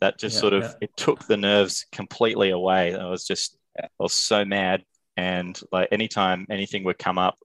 that 0.00 0.18
just 0.18 0.36
Yeah, 0.36 0.40
sort 0.40 0.52
of 0.52 0.64
yeah. 0.64 0.72
it 0.82 0.96
took 0.96 1.26
the 1.26 1.36
nerves 1.36 1.86
completely 1.92 2.50
away. 2.50 2.94
I 2.94 3.06
was 3.08 3.26
just 3.26 3.56
I 3.80 3.88
was 3.98 4.12
so 4.12 4.44
mad, 4.44 4.84
and 5.16 5.58
like 5.72 5.88
anytime 5.92 6.46
anything 6.50 6.84
would 6.84 6.98
come 6.98 7.18
up, 7.18 7.38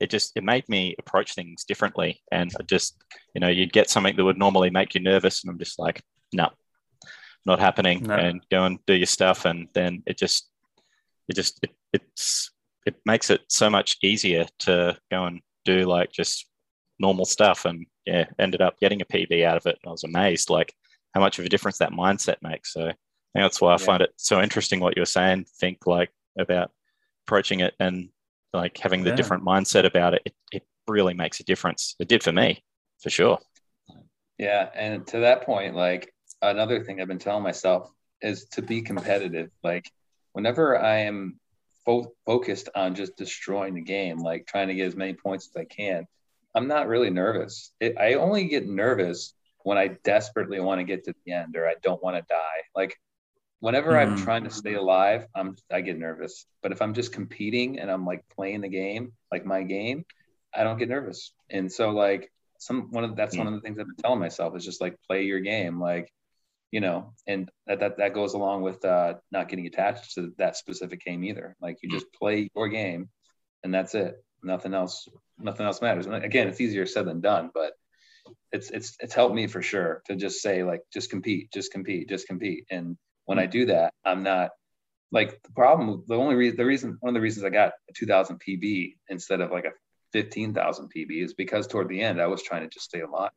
it 0.00 0.10
just 0.10 0.32
it 0.36 0.44
made 0.44 0.68
me 0.68 0.94
approach 0.98 1.34
things 1.34 1.64
differently, 1.64 2.22
and 2.32 2.52
I 2.58 2.62
just 2.64 2.96
you 3.34 3.40
know 3.40 3.48
you'd 3.48 3.72
get 3.72 3.90
something 3.90 4.16
that 4.16 4.24
would 4.24 4.38
normally 4.38 4.70
make 4.70 4.94
you 4.94 5.00
nervous, 5.00 5.42
and 5.44 5.50
I'm 5.50 5.58
just 5.58 5.78
like 5.78 6.02
no, 6.32 6.48
not 7.44 7.60
happening, 7.60 8.04
No. 8.06 8.14
and 8.14 8.40
go 8.50 8.64
and 8.64 8.78
do 8.86 8.94
your 8.94 9.06
stuff, 9.06 9.44
and 9.44 9.68
then 9.74 10.02
it 10.06 10.18
just 10.18 10.48
it 11.28 11.36
just 11.36 11.58
it, 11.62 11.70
it's 11.92 12.50
it 12.86 12.96
makes 13.04 13.30
it 13.30 13.40
so 13.48 13.68
much 13.68 13.96
easier 14.02 14.46
to 14.60 14.96
go 15.10 15.24
and 15.24 15.40
do 15.66 15.84
like 15.84 16.10
just 16.12 16.46
normal 16.98 17.26
stuff 17.26 17.66
and 17.66 17.86
yeah 18.06 18.24
ended 18.38 18.62
up 18.62 18.78
getting 18.80 19.02
a 19.02 19.04
pb 19.06 19.44
out 19.44 19.56
of 19.58 19.66
it 19.66 19.78
and 19.82 19.88
i 19.88 19.92
was 19.92 20.04
amazed 20.04 20.48
like 20.50 20.72
how 21.14 21.20
much 21.20 21.38
of 21.38 21.44
a 21.44 21.48
difference 21.48 21.78
that 21.78 21.92
mindset 21.92 22.36
makes 22.42 22.72
so 22.72 22.82
i 22.82 22.84
think 22.86 22.96
that's 23.34 23.60
why 23.60 23.74
i 23.74 23.76
Yeah. 23.78 23.84
find 23.86 24.02
it 24.02 24.12
so 24.16 24.40
interesting 24.40 24.80
what 24.80 24.96
you're 24.96 25.04
saying 25.06 25.44
think 25.60 25.86
like 25.86 26.10
about 26.38 26.70
approaching 27.26 27.60
it 27.60 27.74
and 27.80 28.08
like 28.54 28.78
having 28.78 29.02
the 29.04 29.10
Yeah. 29.10 29.16
different 29.16 29.44
mindset 29.44 29.84
about 29.84 30.14
it, 30.14 30.22
it 30.24 30.34
it 30.52 30.62
really 30.88 31.14
makes 31.14 31.40
a 31.40 31.44
difference 31.44 31.94
it 31.98 32.08
did 32.08 32.22
for 32.22 32.32
me 32.32 32.62
for 33.02 33.10
sure 33.10 33.38
Yeah, 34.38 34.68
and 34.74 35.06
to 35.08 35.20
that 35.20 35.42
point, 35.46 35.74
like 35.74 36.12
another 36.42 36.84
thing 36.84 37.00
I've 37.00 37.08
been 37.08 37.18
telling 37.18 37.42
myself 37.42 37.90
is 38.20 38.44
to 38.52 38.62
be 38.62 38.82
competitive. 38.82 39.50
Like 39.62 39.90
whenever 40.32 40.78
I 40.78 40.98
am 41.10 41.40
fo- 41.86 42.12
focused 42.26 42.70
on 42.76 42.96
just 42.96 43.16
destroying 43.16 43.74
the 43.74 43.82
game, 43.82 44.18
like 44.20 44.46
trying 44.46 44.68
to 44.68 44.76
get 44.76 44.88
as 44.88 44.96
many 44.96 45.14
points 45.14 45.50
as 45.54 45.60
I 45.60 45.66
can, 45.66 46.06
I'm 46.54 46.68
not 46.68 46.88
really 46.88 47.10
nervous. 47.10 47.72
It, 47.80 47.98
I 47.98 48.14
only 48.14 48.48
get 48.48 48.68
nervous 48.68 49.34
when 49.64 49.78
I 49.78 49.88
desperately 50.04 50.60
want 50.60 50.80
to 50.80 50.84
get 50.84 51.04
to 51.06 51.14
the 51.26 51.32
end 51.32 51.56
or 51.56 51.68
I 51.68 51.76
don't 51.82 52.02
want 52.02 52.16
to 52.16 52.24
die. 52.28 52.62
Like 52.76 52.96
whenever 53.60 53.98
I'm 53.98 54.14
Mhm. 54.14 54.16
trying 54.16 54.44
to 54.44 54.50
stay 54.50 54.74
alive, 54.74 55.26
I'm 55.34 55.56
I 55.72 55.80
get 55.82 55.98
nervous. 55.98 56.46
But 56.62 56.72
if 56.72 56.82
I'm 56.82 56.94
just 56.94 57.12
competing 57.12 57.78
and 57.80 57.90
I'm 57.90 58.06
like 58.06 58.24
playing 58.36 58.62
the 58.62 58.68
game, 58.68 59.12
like 59.32 59.44
my 59.46 59.62
game, 59.62 60.04
I 60.54 60.64
don't 60.64 60.78
get 60.78 60.88
nervous. 60.88 61.32
And 61.50 61.72
so 61.72 61.90
like 61.90 62.30
some 62.58 62.90
one 62.92 63.04
of 63.04 63.16
that's 63.16 63.38
one 63.38 63.46
of 63.48 63.54
the 63.54 63.60
things 63.60 63.78
I've 63.78 63.86
been 63.86 63.96
telling 63.96 64.20
myself 64.20 64.56
is 64.56 64.64
just 64.64 64.80
like 64.80 64.96
play 65.08 65.24
your 65.24 65.40
game, 65.40 65.80
like 65.80 66.12
you 66.70 66.80
know, 66.80 67.12
and 67.26 67.50
that 67.66 67.80
that, 67.80 67.98
that 67.98 68.14
goes 68.14 68.34
along 68.34 68.62
with 68.62 68.84
uh, 68.84 69.14
not 69.30 69.48
getting 69.48 69.66
attached 69.66 70.14
to 70.14 70.32
that 70.38 70.56
specific 70.56 71.04
game 71.04 71.24
either. 71.24 71.56
Like 71.60 71.78
you 71.82 71.88
just 71.88 72.12
play 72.12 72.48
your 72.54 72.68
game, 72.68 73.08
and 73.62 73.72
that's 73.72 73.94
it. 73.94 74.16
Nothing 74.42 74.74
else. 74.74 75.08
Nothing 75.38 75.66
else 75.66 75.80
matters. 75.80 76.06
And 76.06 76.14
again, 76.24 76.48
it's 76.48 76.60
easier 76.60 76.86
said 76.86 77.06
than 77.06 77.20
done, 77.20 77.50
but 77.54 77.72
it's 78.52 78.70
it's 78.70 78.96
it's 79.00 79.14
helped 79.14 79.34
me 79.34 79.46
for 79.46 79.62
sure 79.62 80.02
to 80.06 80.16
just 80.16 80.40
say 80.40 80.62
like 80.64 80.82
just 80.92 81.10
compete, 81.10 81.52
just 81.52 81.72
compete, 81.72 82.08
just 82.08 82.26
compete. 82.26 82.64
And 82.70 82.96
when 83.24 83.38
I 83.38 83.46
do 83.46 83.66
that, 83.66 83.92
I'm 84.04 84.22
not 84.22 84.50
like 85.12 85.40
the 85.42 85.52
problem. 85.52 86.04
The 86.06 86.16
only 86.16 86.34
reason, 86.34 86.56
the 86.56 86.64
reason, 86.64 86.96
one 87.00 87.10
of 87.10 87.14
the 87.14 87.20
reasons 87.20 87.44
I 87.44 87.50
got 87.50 87.72
a 87.88 87.92
2000 87.94 88.40
PB 88.40 88.96
instead 89.08 89.40
of 89.40 89.50
like 89.50 89.64
a 89.64 89.72
15,000 90.12 90.90
PB 90.94 91.24
is 91.24 91.34
because 91.34 91.66
toward 91.66 91.88
the 91.88 92.00
end 92.00 92.20
I 92.20 92.26
was 92.26 92.42
trying 92.42 92.62
to 92.62 92.68
just 92.68 92.86
stay 92.86 93.00
alive, 93.00 93.30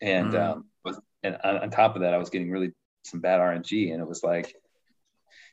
and 0.00 0.32
Mm. 0.32 0.52
um, 0.52 0.64
was 0.84 1.00
and 1.22 1.36
on, 1.44 1.58
on 1.58 1.70
top 1.70 1.96
of 1.96 2.02
that 2.02 2.14
I 2.14 2.18
was 2.18 2.30
getting 2.30 2.50
really 2.50 2.72
some 3.04 3.20
bad 3.20 3.40
RNG, 3.40 3.92
and 3.92 4.00
it 4.00 4.08
was 4.08 4.22
like 4.22 4.54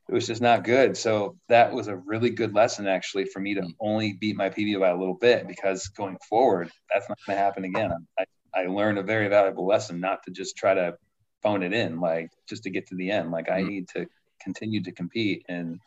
it 0.07 0.13
was 0.13 0.27
just 0.27 0.41
not 0.41 0.63
good. 0.63 0.95
So 0.97 1.37
that 1.49 1.73
was 1.73 1.87
a 1.87 1.95
really 1.95 2.29
good 2.29 2.53
lesson 2.53 2.87
actually 2.87 3.25
for 3.25 3.39
me 3.39 3.55
to 3.55 3.63
only 3.79 4.13
beat 4.13 4.35
my 4.37 4.49
PB 4.49 4.79
by 4.79 4.89
a 4.89 4.97
little 4.97 5.15
bit 5.15 5.47
because 5.47 5.87
going 5.89 6.17
forward 6.29 6.69
that's 6.93 7.09
not 7.09 7.17
going 7.25 7.37
to 7.37 7.43
happen 7.43 7.63
again. 7.65 7.91
I, 8.19 8.25
I 8.55 8.67
learned 8.67 8.99
a 8.99 9.03
very 9.03 9.27
valuable 9.27 9.65
lesson 9.65 9.99
not 9.99 10.23
to 10.23 10.31
just 10.31 10.55
try 10.57 10.73
to 10.75 10.95
phone 11.41 11.63
it 11.63 11.73
in 11.73 11.99
like 11.99 12.29
just 12.47 12.63
to 12.63 12.69
get 12.69 12.87
to 12.87 12.95
the 12.95 13.11
end. 13.11 13.31
Like 13.31 13.49
I 13.49 13.61
Mm. 13.61 13.67
need 13.67 13.87
to 13.89 14.05
continue 14.43 14.83
to 14.83 14.91
compete 14.91 15.43
and 15.49 15.79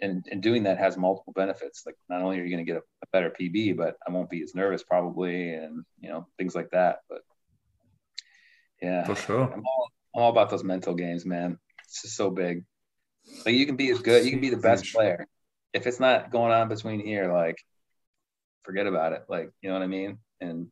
and 0.00 0.24
and 0.30 0.42
doing 0.42 0.64
that 0.64 0.78
has 0.78 0.96
multiple 0.96 1.32
benefits. 1.34 1.82
Like 1.86 1.96
not 2.08 2.22
only 2.22 2.38
are 2.40 2.44
you 2.44 2.54
going 2.54 2.64
to 2.64 2.72
get 2.72 2.78
a, 2.80 2.84
a 3.02 3.06
better 3.12 3.30
PB, 3.30 3.76
but 3.76 3.96
I 4.06 4.12
won't 4.12 4.30
be 4.30 4.42
as 4.42 4.54
nervous 4.54 4.82
probably, 4.84 5.54
and 5.54 5.84
you 6.00 6.10
know 6.10 6.26
things 6.38 6.54
like 6.54 6.70
that. 6.70 6.98
But 7.08 7.22
yeah, 8.82 9.04
For 9.04 9.14
sure. 9.14 9.44
I'm 9.44 9.62
all, 9.64 9.88
I'm 10.14 10.22
all 10.22 10.30
about 10.30 10.50
those 10.50 10.64
mental 10.64 10.94
games, 10.94 11.24
man. 11.24 11.58
It's 11.84 12.02
just 12.02 12.16
so 12.16 12.30
big. 12.30 12.64
Like 13.46 13.54
you 13.54 13.66
can 13.66 13.76
be 13.76 13.90
as 13.90 14.00
good, 14.00 14.24
you 14.24 14.30
can 14.30 14.40
be 14.40 14.50
the 14.50 14.56
best 14.56 14.92
player. 14.92 15.26
If 15.72 15.86
it's 15.86 16.00
not 16.00 16.30
going 16.30 16.52
on 16.52 16.68
between 16.68 17.00
here, 17.00 17.32
like 17.32 17.56
forget 18.64 18.86
about 18.86 19.12
it. 19.12 19.24
Like 19.28 19.50
you 19.62 19.68
know 19.70 19.74
what 19.76 19.82
I 19.84 19.86
mean? 19.86 20.18
And 20.40 20.68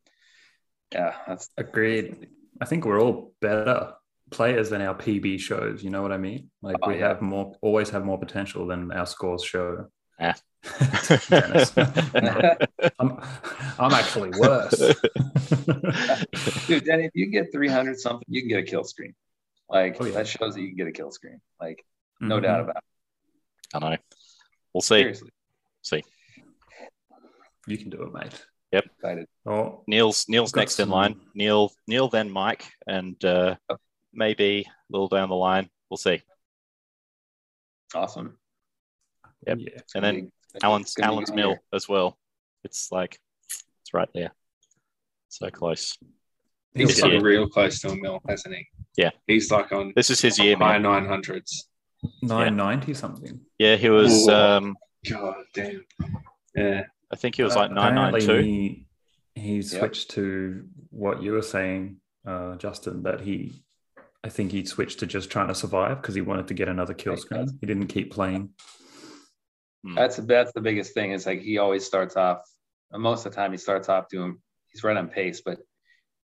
yeah, 0.92 1.14
that's 1.26 1.48
Agreed. 1.56 2.28
I 2.60 2.64
think 2.66 2.84
we're 2.84 3.00
all 3.00 3.32
better 3.40 3.94
players 4.30 4.70
than 4.70 4.82
our 4.82 4.94
PB 4.94 5.40
shows. 5.40 5.82
You 5.82 5.90
know 5.90 6.02
what 6.02 6.12
I 6.12 6.18
mean? 6.18 6.50
Like 6.60 6.76
Oh, 6.82 6.88
we 6.88 6.98
yeah. 6.98 7.08
have 7.08 7.22
more, 7.22 7.54
always 7.62 7.90
have 7.90 8.04
more 8.04 8.18
potential 8.18 8.66
than 8.66 8.90
our 8.92 9.06
scores 9.06 9.44
show. 9.44 9.86
Yeah. 10.20 10.34
I'm, 12.98 13.18
I'm 13.78 13.92
actually 13.92 14.30
worse. 14.38 14.78
dude. 16.66 16.84
Danny, 16.84 17.04
if 17.06 17.12
you 17.14 17.30
get 17.30 17.50
300 17.52 17.98
something, 17.98 18.24
you 18.28 18.42
can 18.42 18.48
get 18.48 18.58
a 18.58 18.62
kill 18.64 18.84
screen. 18.84 19.14
Like 19.68 19.96
Oh, 20.00 20.04
yeah. 20.04 20.12
that 20.14 20.28
shows 20.28 20.54
that 20.54 20.60
you 20.60 20.68
can 20.68 20.76
get 20.76 20.86
a 20.88 20.92
kill 20.92 21.10
screen. 21.10 21.40
Like 21.60 21.84
no 22.20 22.38
Mhm. 22.38 22.42
doubt 22.42 22.60
about 22.60 22.76
it. 22.76 22.84
i 23.74 23.78
know 23.78 23.96
we'll 24.74 24.82
see 24.82 25.00
Seriously 25.00 25.30
see 25.82 26.02
You 27.66 27.78
can 27.78 27.88
do 27.88 28.02
it, 28.02 28.12
mate. 28.12 28.44
Yep. 28.72 28.84
Excited. 28.96 29.26
Oh, 29.46 29.82
Neil's 29.86 30.26
Neil's 30.28 30.52
Got 30.52 30.60
next 30.62 30.80
in 30.80 30.90
line. 30.90 31.18
Neil 31.34 31.72
Neil 31.88 32.08
then 32.08 32.30
Mike 32.30 32.66
and 32.86 33.22
uh, 33.24 33.56
Oh. 33.70 33.76
maybe 34.12 34.66
a 34.68 34.92
little 34.92 35.08
down 35.08 35.28
the 35.30 35.34
line. 35.36 35.70
We'll 35.88 35.96
see. 35.98 36.20
Awesome. 37.94 38.36
Yep. 39.46 39.58
yeah. 39.60 39.80
And 39.94 40.04
then 40.04 40.14
be- 40.24 40.30
Alan's 40.62 40.86
it's 40.86 40.94
gonna 40.94 41.08
be 41.08 41.14
Alan's 41.14 41.32
Mill 41.32 41.48
here. 41.50 41.60
as 41.72 41.88
well. 41.88 42.18
It's 42.64 42.90
like 42.92 43.18
it's 43.82 43.94
right 43.94 44.08
there. 44.14 44.32
So 45.28 45.48
close. 45.50 45.96
He's 46.74 46.88
This 46.88 47.00
gotten 47.00 47.16
year. 47.16 47.22
real 47.22 47.48
close 47.48 47.80
to 47.80 47.88
a 47.90 47.96
mill, 47.96 48.20
hasn't 48.28 48.54
he? 48.54 48.66
Yeah. 48.96 49.10
He's 49.26 49.50
like 49.50 49.72
on 49.72 49.92
This 49.96 50.10
is 50.10 50.20
his 50.20 50.38
year, 50.38 50.56
high 50.56 50.74
man. 50.78 50.82
nine 50.82 51.06
hundreds. 51.06 51.68
990 52.22 52.94
something. 52.94 53.40
Yeah, 53.58 53.76
he 53.76 53.88
was 53.90 54.26
Ooh. 54.28 54.32
um 54.32 54.76
God 55.08 55.34
damn. 55.54 55.84
Yeah. 56.54 56.84
I 57.12 57.16
think 57.16 57.34
he 57.36 57.42
was 57.42 57.56
like 57.56 57.70
Uh, 57.70 57.74
nine 57.74 57.94
nine 57.94 58.14
apparently 58.14 58.26
two. 58.26 58.42
He, 58.42 58.86
he 59.34 59.62
switched 59.62 60.10
to 60.12 60.66
what 60.90 61.22
you 61.22 61.32
were 61.32 61.42
saying, 61.42 61.96
uh, 62.26 62.56
Justin, 62.56 63.02
that 63.04 63.20
he, 63.20 63.62
I 64.22 64.28
think 64.28 64.52
he 64.52 64.64
switched 64.64 64.98
to 65.00 65.06
just 65.06 65.30
trying 65.30 65.48
to 65.48 65.54
survive 65.54 66.00
because 66.02 66.14
he 66.14 66.20
wanted 66.20 66.48
to 66.48 66.54
get 66.54 66.68
another 66.68 66.94
kill 66.94 67.12
Makes 67.14 67.22
screen. 67.22 67.58
He 67.60 67.66
didn't 67.66 67.86
keep 67.88 68.12
playing. 68.12 68.50
That's 69.94 70.16
that's 70.16 70.52
the 70.52 70.60
biggest 70.60 70.94
thing. 70.94 71.12
Is 71.12 71.26
like 71.26 71.40
he 71.40 71.58
always 71.58 71.84
starts 71.84 72.16
off. 72.16 72.42
Most 72.92 73.24
of 73.24 73.32
the 73.32 73.36
time, 73.36 73.52
he 73.52 73.58
starts 73.58 73.88
off 73.88 74.08
doing. 74.08 74.38
He's 74.68 74.84
right 74.84 74.96
on 74.96 75.08
pace, 75.08 75.42
but 75.44 75.58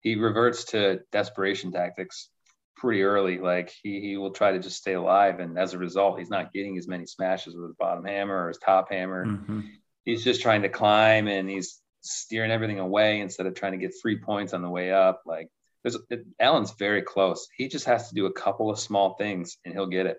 he 0.00 0.14
reverts 0.16 0.64
to 0.66 1.00
desperation 1.12 1.72
tactics 1.72 2.28
pretty 2.76 3.02
early. 3.02 3.38
Like 3.38 3.72
he 3.82 4.00
he 4.00 4.16
will 4.16 4.32
try 4.32 4.52
to 4.52 4.58
just 4.58 4.76
stay 4.76 4.92
alive, 4.92 5.40
and 5.40 5.58
as 5.58 5.74
a 5.74 5.78
result, 5.78 6.18
he's 6.18 6.30
not 6.30 6.52
getting 6.52 6.76
as 6.78 6.86
many 6.86 7.06
smashes 7.06 7.56
with 7.56 7.68
his 7.68 7.76
bottom 7.76 8.04
hammer 8.04 8.44
or 8.44 8.48
his 8.48 8.58
top 8.58 8.90
hammer. 8.90 9.26
Mhm. 9.26 9.64
He's 10.04 10.22
just 10.22 10.42
trying 10.42 10.62
to 10.62 10.68
climb, 10.68 11.26
and 11.26 11.48
he's 11.48 11.80
steering 12.02 12.52
everything 12.52 12.78
away 12.78 13.20
instead 13.20 13.46
of 13.46 13.54
trying 13.54 13.72
to 13.72 13.78
get 13.78 13.94
three 14.00 14.18
points 14.18 14.52
on 14.52 14.62
the 14.62 14.70
way 14.70 14.92
up. 14.92 15.22
Like 15.26 15.48
there's 15.82 15.96
it, 16.10 16.24
Alan's 16.38 16.72
very 16.72 17.02
close. 17.02 17.48
He 17.56 17.68
just 17.68 17.86
has 17.86 18.08
to 18.08 18.14
do 18.14 18.26
a 18.26 18.32
couple 18.32 18.70
of 18.70 18.78
small 18.78 19.14
things, 19.14 19.56
and 19.64 19.72
he'll 19.74 19.86
get 19.86 20.06
it. 20.06 20.18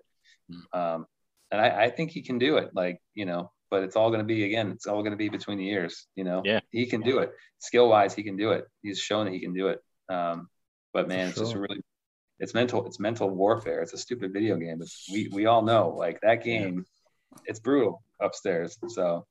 Um, 0.74 1.06
and 1.52 1.62
I, 1.62 1.86
I 1.86 1.90
think 1.90 2.12
he 2.12 2.22
can 2.22 2.38
do 2.38 2.58
it. 2.58 2.72
Like 2.74 3.00
you 3.14 3.26
know, 3.26 3.52
but 3.70 3.84
it's 3.84 3.96
all 3.96 4.10
going 4.10 4.20
to 4.20 4.26
be 4.26 4.44
again. 4.46 4.72
It's 4.72 4.88
all 4.88 5.02
going 5.02 5.12
to 5.12 5.18
be 5.18 5.30
between 5.30 5.58
the 5.58 5.70
ears. 5.70 6.08
You 6.16 6.24
know. 6.24 6.42
Yeah. 6.44 6.60
He 6.72 6.86
can 6.86 7.02
do 7.02 7.20
it. 7.20 7.32
Skill 7.60 7.90
wise, 7.90 8.14
he 8.14 8.24
can 8.24 8.38
do 8.38 8.52
it. 8.52 8.66
He's 8.82 9.00
shown 9.00 9.26
that 9.26 9.34
he 9.34 9.40
can 9.40 9.54
do 9.54 9.68
it. 9.68 9.82
Um, 10.10 10.50
but 10.94 11.08
man, 11.08 11.28
For 11.28 11.30
it's 11.30 11.40
just 11.40 11.52
sure. 11.54 11.62
really, 11.62 11.82
it's 12.40 12.54
mental. 12.54 12.86
It's 12.86 13.00
mental 13.00 13.30
warfare. 13.30 13.82
It's 13.82 13.94
a 13.94 13.98
stupid 13.98 14.34
video 14.34 14.58
game, 14.58 14.80
but 14.80 14.88
we 15.12 15.30
we 15.32 15.46
all 15.46 15.62
know 15.62 15.90
like 15.98 16.20
that 16.22 16.44
game. 16.44 16.86
It's 17.46 17.60
brutal 17.60 18.04
upstairs. 18.22 18.78
So. 18.88 19.26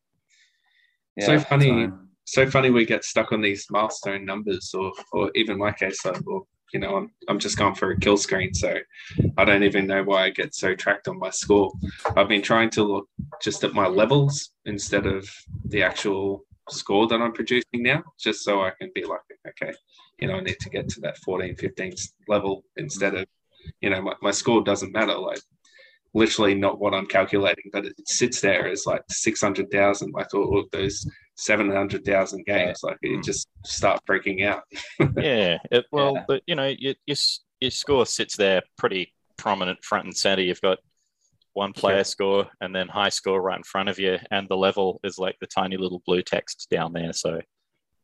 So 1.19 1.39
funny. 1.41 1.89
So 2.27 2.45
funny 2.51 2.71
we 2.71 2.85
get 2.85 3.05
stuck 3.05 3.33
on 3.33 3.41
these 3.41 3.67
milestone 3.71 4.25
numbers 4.25 4.75
or 4.75 4.93
or 5.13 5.31
even 5.35 5.59
my 5.59 5.73
case 5.73 6.05
like 6.05 6.21
well 6.27 6.47
you 6.73 6.81
know 6.81 6.97
I'm, 6.97 7.11
I'm 7.29 7.39
just 7.39 7.59
going 7.59 7.75
for 7.75 7.91
a 7.91 7.99
kill 7.99 8.17
screen 8.17 8.53
so 8.55 8.77
i 9.37 9.45
don't 9.45 9.63
even 9.63 9.87
know 9.87 10.03
why 10.03 10.25
i 10.25 10.31
get 10.31 10.55
so 10.55 10.75
tracked 10.75 11.09
on 11.09 11.19
my 11.19 11.31
score 11.31 11.73
i've 12.17 12.29
been 12.29 12.43
trying 12.43 12.71
to 12.71 12.83
look 12.83 13.09
just 13.41 13.65
at 13.65 13.75
my 13.75 13.87
levels 13.87 14.51
instead 14.65 15.07
of 15.07 15.29
the 15.67 15.83
actual 15.83 16.45
score 16.69 17.07
that 17.07 17.23
i'm 17.23 17.33
producing 17.33 17.83
now 17.83 18.03
just 18.19 18.43
so 18.43 18.63
i 18.63 18.71
can 18.79 18.91
be 18.95 19.05
like 19.05 19.21
okay 19.49 19.73
you 20.19 20.29
know, 20.29 20.35
I 20.35 20.41
need 20.41 20.59
to 20.61 20.71
get 20.71 20.89
to 20.91 21.01
that 21.03 21.19
14, 21.19 21.57
15 21.57 21.95
level 22.29 22.65
instead 22.77 23.15
of, 23.15 23.27
you 23.81 23.91
know, 23.91 24.01
my, 24.01 24.15
my 24.23 24.31
score 24.31 24.63
doesn't 24.63 24.93
matter. 24.93 25.17
Like 25.17 25.41
literally 26.15 26.55
not 26.55 26.79
what 26.81 26.95
I'm 26.95 27.07
calculating, 27.07 27.71
but 27.73 27.87
it 27.87 27.95
sits 28.07 28.41
there 28.41 28.69
as 28.69 28.87
like 28.87 29.03
600,000. 29.09 30.15
I 30.17 30.25
thought, 30.25 30.59
of 30.59 30.71
those 30.71 31.07
700,000 31.37 32.45
games, 32.47 32.81
like 32.83 32.99
it 33.03 33.23
just 33.23 33.49
start 33.65 34.01
freaking 34.09 34.45
out. 34.47 34.63
yeah. 35.17 35.59
It, 35.71 35.87
well, 35.93 36.15
Yeah. 36.15 36.25
but 36.27 36.43
you 36.47 36.55
know, 36.55 36.67
your, 36.79 36.95
your, 37.07 37.17
your 37.61 37.71
score 37.71 38.07
sits 38.07 38.37
there 38.37 38.63
pretty 38.79 39.13
prominent 39.37 39.83
front 39.85 40.05
and 40.05 40.17
center. 40.17 40.43
You've 40.43 40.61
got 40.61 40.79
one 41.53 41.73
player 41.73 41.99
Yeah. 41.99 42.03
score 42.05 42.49
and 42.61 42.75
then 42.75 42.89
high 42.89 43.09
score 43.11 43.41
right 43.41 43.57
in 43.59 43.63
front 43.65 43.89
of 43.89 43.99
you, 43.99 44.19
and 44.31 44.49
the 44.49 44.57
level 44.57 45.01
is 45.05 45.19
like 45.19 45.37
the 45.41 45.47
tiny 45.47 45.77
little 45.77 46.03
blue 46.07 46.23
text 46.23 46.69
down 46.71 46.93
there. 46.93 47.13
So, 47.13 47.41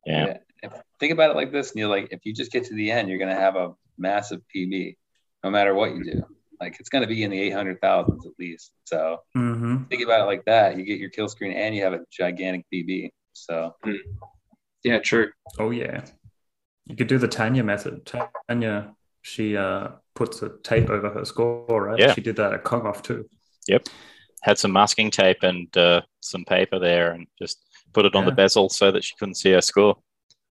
yeah. 0.06 0.38
If, 0.62 0.72
think 1.00 1.12
about 1.12 1.30
it 1.30 1.36
like 1.36 1.50
this, 1.52 1.70
And 1.72 1.80
you're 1.80 1.88
Like 1.88 2.08
if 2.12 2.20
you 2.24 2.32
just 2.32 2.52
get 2.52 2.64
to 2.64 2.74
the 2.74 2.90
end, 2.90 3.08
you're 3.08 3.18
gonna 3.18 3.34
have 3.34 3.56
a 3.56 3.72
massive 3.98 4.40
PB, 4.54 4.96
no 5.42 5.50
matter 5.50 5.74
what 5.74 5.94
you 5.94 6.04
do. 6.04 6.22
Like 6.60 6.76
it's 6.78 6.88
gonna 6.88 7.08
be 7.08 7.24
in 7.24 7.30
the 7.30 7.40
eight 7.40 7.52
hundred 7.52 7.80
thousands 7.80 8.24
at 8.26 8.32
least. 8.38 8.70
So 8.84 9.18
Mm-hmm. 9.36 9.84
think 9.90 10.02
about 10.04 10.20
it 10.20 10.24
like 10.24 10.44
that. 10.44 10.76
You 10.78 10.84
get 10.84 11.00
your 11.00 11.10
kill 11.10 11.28
screen 11.28 11.52
and 11.52 11.74
you 11.74 11.82
have 11.82 11.92
a 11.94 12.00
gigantic 12.12 12.64
PB. 12.72 13.10
So 13.32 13.74
yeah, 14.84 14.98
true. 14.98 15.30
Oh 15.58 15.70
yeah, 15.70 16.04
you 16.86 16.96
could 16.96 17.06
do 17.06 17.18
the 17.18 17.28
Tanya 17.28 17.64
method. 17.64 18.10
Tanya, 18.48 18.94
she 19.22 19.56
uh, 19.56 19.88
puts 20.14 20.42
a 20.42 20.50
tape 20.62 20.90
over 20.90 21.10
her 21.10 21.24
score, 21.24 21.66
right? 21.68 21.98
Yeah. 21.98 22.14
She 22.14 22.20
did 22.20 22.36
that 22.36 22.52
at 22.52 22.64
Kong 22.64 22.86
off 22.86 23.02
too. 23.02 23.28
Yep. 23.68 23.88
Had 24.42 24.58
some 24.58 24.72
masking 24.72 25.10
tape 25.10 25.42
and 25.42 25.74
uh, 25.76 26.02
some 26.20 26.44
paper 26.44 26.78
there, 26.78 27.12
and 27.12 27.26
just 27.38 27.58
put 27.92 28.04
it 28.04 28.14
on 28.14 28.24
the 28.24 28.32
bezel 28.32 28.68
so 28.68 28.90
that 28.90 29.04
she 29.04 29.14
couldn't 29.16 29.36
see 29.36 29.52
her 29.52 29.60
score. 29.60 29.96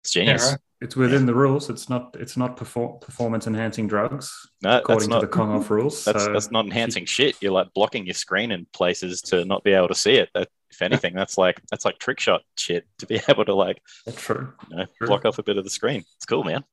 It's 0.00 0.12
genius. 0.12 0.52
right. 0.52 0.60
It's 0.82 0.96
within 0.96 1.26
the 1.26 1.34
rules. 1.34 1.70
It's 1.70 1.88
not. 1.88 2.16
It's 2.18 2.36
not 2.36 2.56
perform- 2.56 2.98
performance 3.00 3.46
enhancing 3.46 3.86
drugs 3.86 4.48
No, 4.62 4.70
that's 4.72 4.82
according 4.82 5.08
to 5.10 5.14
not. 5.14 5.20
the 5.20 5.28
Kong 5.28 5.50
off 5.52 5.70
rules. 5.70 6.04
That's 6.06 6.24
so 6.24 6.32
that's 6.32 6.50
not 6.50 6.64
enhancing 6.64 7.04
shit. 7.06 7.36
You're 7.40 7.52
like 7.52 7.72
blocking 7.74 8.04
your 8.04 8.14
screen 8.14 8.50
in 8.50 8.66
places 8.72 9.22
to 9.22 9.44
not 9.44 9.62
be 9.62 9.72
able 9.72 9.88
to 9.88 9.94
see 9.94 10.14
it. 10.16 10.28
That, 10.34 10.48
if 10.70 10.82
anything, 10.82 11.14
that's 11.14 11.36
like 11.36 11.60
that's 11.70 11.84
like 11.84 11.98
trick 11.98 12.18
shot 12.18 12.42
shit 12.56 12.86
to 12.98 13.06
be 13.06 13.20
able 13.28 13.44
to 13.44 13.54
like 13.54 13.80
true. 14.16 14.52
you 14.70 14.76
know, 14.76 14.86
True. 14.98 15.06
block 15.06 15.24
off 15.24 15.38
a 15.38 15.42
bit 15.42 15.56
of 15.58 15.64
the 15.64 15.70
screen. 15.70 16.02
It's 16.16 16.26
cool, 16.26 16.44
man. 16.44 16.64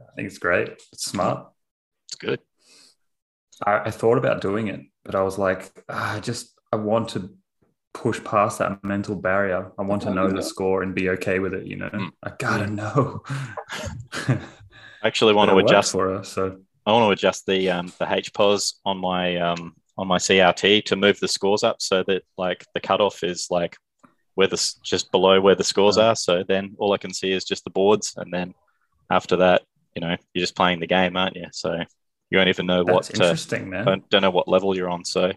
I 0.00 0.12
think 0.16 0.26
it's 0.26 0.38
great. 0.38 0.68
It's 0.92 1.04
smart. 1.06 1.48
It's 2.08 2.16
good. 2.16 2.40
I, 3.64 3.78
I 3.86 3.90
thought 3.90 4.18
about 4.18 4.40
doing 4.42 4.68
it, 4.68 4.80
but 5.04 5.14
I 5.14 5.22
was 5.22 5.38
like, 5.38 5.70
ah, 5.88 6.16
I 6.16 6.20
just 6.20 6.52
I 6.72 6.76
want 6.76 7.08
to 7.10 7.30
push 8.02 8.22
past 8.24 8.58
that 8.58 8.84
mental 8.84 9.16
barrier. 9.16 9.72
I 9.78 9.82
want 9.82 10.02
to 10.02 10.10
know 10.14 10.28
the 10.28 10.42
score 10.42 10.82
and 10.82 10.94
be 10.94 11.08
okay 11.10 11.38
with 11.38 11.54
it. 11.54 11.66
You 11.66 11.76
know, 11.76 11.88
Mm. 11.88 12.10
I 12.22 12.32
gotta 12.38 12.66
know. 12.66 13.22
I 14.28 14.38
actually 15.02 15.34
want 15.34 15.50
to 15.50 15.56
adjust. 15.58 15.92
for 15.92 16.08
her. 16.10 16.24
So 16.24 16.58
I 16.84 16.92
want 16.92 17.06
to 17.06 17.10
adjust 17.12 17.46
the 17.46 17.70
um, 17.70 17.86
the 17.98 18.04
HPOS 18.04 18.74
on 18.84 18.98
my 18.98 19.36
um, 19.36 19.74
on 19.96 20.06
my 20.08 20.18
CRT 20.18 20.84
to 20.86 20.96
move 20.96 21.18
the 21.20 21.28
scores 21.28 21.62
up 21.62 21.76
so 21.80 22.02
that 22.06 22.22
like 22.36 22.64
the 22.74 22.80
cutoff 22.80 23.22
is 23.24 23.48
like 23.50 23.76
where 24.34 24.46
the 24.48 24.74
just 24.84 25.10
below 25.10 25.40
where 25.40 25.54
the 25.54 25.64
scores 25.64 25.96
Oh. 25.98 26.02
are. 26.08 26.16
So 26.16 26.44
then 26.46 26.74
all 26.78 26.92
I 26.92 26.98
can 26.98 27.12
see 27.14 27.32
is 27.32 27.44
just 27.44 27.64
the 27.64 27.70
boards, 27.70 28.14
and 28.16 28.32
then 28.32 28.54
after 29.10 29.36
that, 29.36 29.62
you 29.94 30.00
know, 30.02 30.16
you're 30.34 30.42
just 30.42 30.56
playing 30.56 30.80
the 30.80 30.86
game, 30.86 31.16
aren't 31.16 31.36
you? 31.36 31.46
So 31.52 31.72
you 32.30 32.38
don't 32.38 32.48
even 32.48 32.66
know 32.66 32.84
that's 32.84 33.08
what 33.10 33.20
uh, 33.20 33.24
interesting, 33.24 33.70
man. 33.70 33.84
don't, 33.84 34.10
don't 34.10 34.22
know 34.22 34.30
what 34.32 34.48
level 34.48 34.76
you're 34.76 34.90
on. 34.90 35.04
So 35.04 35.32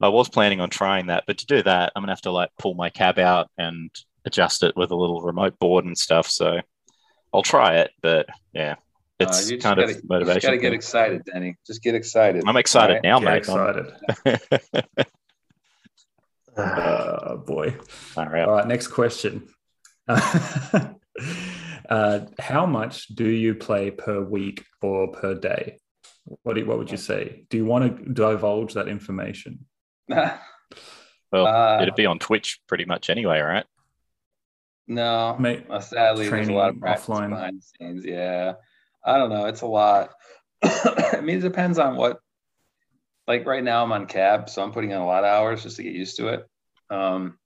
I 0.00 0.08
was 0.08 0.28
planning 0.28 0.60
on 0.60 0.68
trying 0.70 1.06
that, 1.06 1.24
but 1.26 1.38
to 1.38 1.46
do 1.46 1.62
that, 1.62 1.92
I'm 1.94 2.02
gonna 2.02 2.12
have 2.12 2.20
to 2.22 2.30
like 2.30 2.50
pull 2.58 2.74
my 2.74 2.90
cab 2.90 3.18
out 3.18 3.48
and 3.56 3.90
adjust 4.24 4.62
it 4.62 4.76
with 4.76 4.90
a 4.90 4.96
little 4.96 5.22
remote 5.22 5.58
board 5.58 5.84
and 5.84 5.96
stuff. 5.96 6.28
So 6.28 6.60
I'll 7.32 7.42
try 7.42 7.76
it, 7.76 7.90
but 8.02 8.26
yeah, 8.52 8.72
uh, 8.72 8.76
it's 9.20 9.50
you 9.50 9.56
just 9.56 9.64
kind 9.66 9.78
gotta, 9.80 9.90
of 9.92 9.96
you 9.96 10.02
motivation. 10.08 10.34
just 10.40 10.46
gotta 10.46 10.58
get 10.58 10.72
excited, 10.74 11.22
Denny. 11.24 11.56
Just 11.66 11.82
get 11.82 11.94
excited. 11.94 12.44
I'm 12.46 12.56
excited 12.56 12.96
All 12.96 13.02
now, 13.02 13.20
Get 13.20 13.24
mate. 13.24 13.48
I'm- 13.48 13.86
excited. 14.26 14.80
Oh 16.58 17.36
boy. 17.46 17.76
All 18.16 18.26
right. 18.26 18.44
All 18.44 18.54
right, 18.56 18.66
next 18.66 18.88
question. 18.88 19.48
uh, 20.08 20.90
how 22.38 22.66
much 22.66 23.08
do 23.08 23.26
you 23.28 23.54
play 23.54 23.90
per 23.90 24.20
week 24.22 24.64
or 24.82 25.08
per 25.08 25.34
day? 25.34 25.78
What 26.42 26.54
do 26.54 26.60
you, 26.60 26.66
what 26.66 26.78
would 26.78 26.90
you 26.90 26.96
say? 26.96 27.44
Do 27.50 27.56
you 27.56 27.64
want 27.64 28.04
to 28.04 28.12
divulge 28.12 28.74
that 28.74 28.88
information? 28.88 29.64
Right? 30.08 30.38
Well, 31.32 31.46
Uh, 31.48 31.82
it'd 31.82 31.96
be 31.96 32.06
on 32.06 32.20
Twitch 32.20 32.60
pretty 32.68 32.84
much 32.84 33.10
anyway, 33.10 33.40
right? 33.40 33.66
no, 34.86 35.36
Mate, 35.38 35.66
Uh, 35.68 35.80
sadly, 35.80 36.28
there's 36.28 36.48
a 36.48 36.52
lot 36.52 36.70
of 36.70 36.78
practice 36.78 37.06
offline. 37.06 37.30
behind 37.30 37.58
the 37.60 37.62
scenes. 37.62 38.04
Yeah, 38.06 38.54
I 39.04 39.18
don't 39.18 39.30
know. 39.30 39.46
It's 39.46 39.62
a 39.62 39.66
lot. 39.66 40.10
I 40.62 41.20
mean, 41.22 41.38
it 41.38 41.42
depends 41.42 41.78
on 41.78 41.96
what. 41.96 42.20
Like 43.26 43.44
right 43.44 43.62
now, 43.64 43.82
I'm 43.82 43.90
on 43.90 44.06
cab, 44.06 44.48
so 44.48 44.62
I'm 44.62 44.70
putting 44.72 44.92
in 44.92 44.98
a 44.98 45.04
lot 45.06 45.24
of 45.24 45.30
hours 45.30 45.64
just 45.64 45.76
to 45.78 45.82
get 45.82 45.94
used 45.94 46.16
to 46.18 46.28
it. 46.28 46.46
Um, 46.90 47.36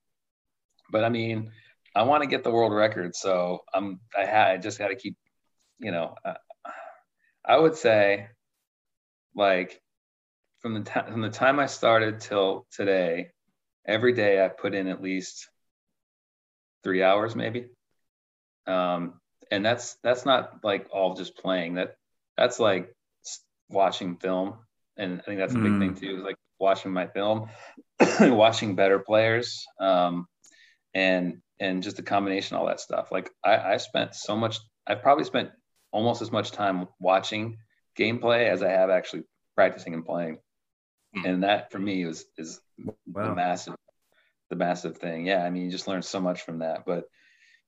but 0.92 1.02
I 1.04 1.08
mean, 1.08 1.52
I 1.96 2.02
want 2.02 2.22
to 2.22 2.28
get 2.28 2.44
the 2.44 2.50
world 2.50 2.74
record, 2.74 3.16
so 3.16 3.60
I'm. 3.72 3.98
I 4.16 4.26
ha- 4.26 4.50
I 4.50 4.56
just 4.58 4.78
got 4.78 4.88
to 4.88 4.94
keep. 4.94 5.16
You 5.78 5.90
know, 5.92 6.14
uh, 6.22 6.34
I 7.46 7.56
would 7.56 7.76
say, 7.76 8.28
like, 9.34 9.80
from 10.60 10.74
the 10.74 10.80
time 10.80 11.10
from 11.10 11.20
the 11.22 11.30
time 11.30 11.58
I 11.58 11.66
started 11.66 12.20
till 12.20 12.66
today, 12.72 13.30
every 13.86 14.12
day 14.12 14.44
I 14.44 14.48
put 14.48 14.74
in 14.74 14.88
at 14.88 15.02
least 15.02 15.48
three 16.82 17.02
hours 17.02 17.36
maybe 17.36 17.66
um 18.66 19.14
and 19.50 19.64
that's 19.64 19.96
that's 20.02 20.24
not 20.24 20.64
like 20.64 20.86
all 20.92 21.14
just 21.14 21.36
playing 21.36 21.74
that 21.74 21.96
that's 22.36 22.58
like 22.58 22.94
watching 23.68 24.16
film 24.16 24.54
and 24.96 25.20
i 25.20 25.22
think 25.22 25.38
that's 25.38 25.54
a 25.54 25.58
big 25.58 25.72
Mm. 25.72 25.78
thing 25.78 25.94
too 25.94 26.16
is 26.16 26.22
like 26.22 26.36
watching 26.58 26.92
my 26.92 27.06
film 27.06 27.48
watching 28.20 28.76
better 28.76 28.98
players 28.98 29.66
um 29.80 30.26
and 30.94 31.40
and 31.58 31.82
just 31.82 31.98
a 31.98 32.02
combination 32.02 32.56
of 32.56 32.62
all 32.62 32.68
that 32.68 32.80
stuff 32.80 33.12
like 33.12 33.30
i 33.44 33.56
i 33.56 33.76
spent 33.76 34.14
so 34.14 34.36
much 34.36 34.58
i've 34.86 35.02
probably 35.02 35.24
spent 35.24 35.50
almost 35.92 36.22
as 36.22 36.32
much 36.32 36.50
time 36.52 36.86
watching 36.98 37.58
gameplay 37.98 38.48
as 38.48 38.62
i 38.62 38.68
have 38.68 38.90
actually 38.90 39.22
practicing 39.54 39.92
and 39.94 40.06
playing. 40.06 40.38
And 41.14 41.42
that 41.42 41.70
for 41.70 41.78
me 41.78 42.04
was 42.04 42.24
is 42.38 42.60
the 42.78 43.34
massive 43.34 43.74
the 44.48 44.56
massive 44.56 44.98
thing. 44.98 45.26
Yeah 45.26 45.44
i 45.44 45.50
mean 45.50 45.64
you 45.64 45.70
just 45.70 45.88
learn 45.88 46.02
so 46.02 46.20
much 46.20 46.42
from 46.42 46.58
that. 46.60 46.84
But 46.86 47.04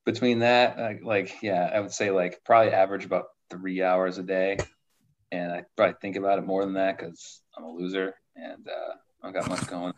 between 0.05 0.41
that 0.41 0.79
like, 0.79 1.05
like 1.05 1.43
yeah 1.43 1.71
i 1.73 1.81
would 1.81 1.93
say 1.93 2.11
like 2.11 2.41
probably 2.45 2.73
average 2.73 3.05
about 3.05 3.27
three 3.51 3.83
hours 3.83 4.19
a 4.19 4.23
day. 4.23 4.59
And 5.31 5.53
i 5.53 5.65
probably 5.77 5.97
think 6.01 6.17
about 6.17 6.39
it 6.39 6.47
more 6.47 6.65
than 6.65 6.75
that 6.75 6.99
because 6.99 7.41
i'm 7.57 7.65
a 7.65 7.71
loser 7.71 8.15
and 8.37 8.67
uh 8.69 8.95
i 9.23 9.27
don't 9.27 9.35
got 9.35 9.49
much 9.49 9.67
going. 9.67 9.95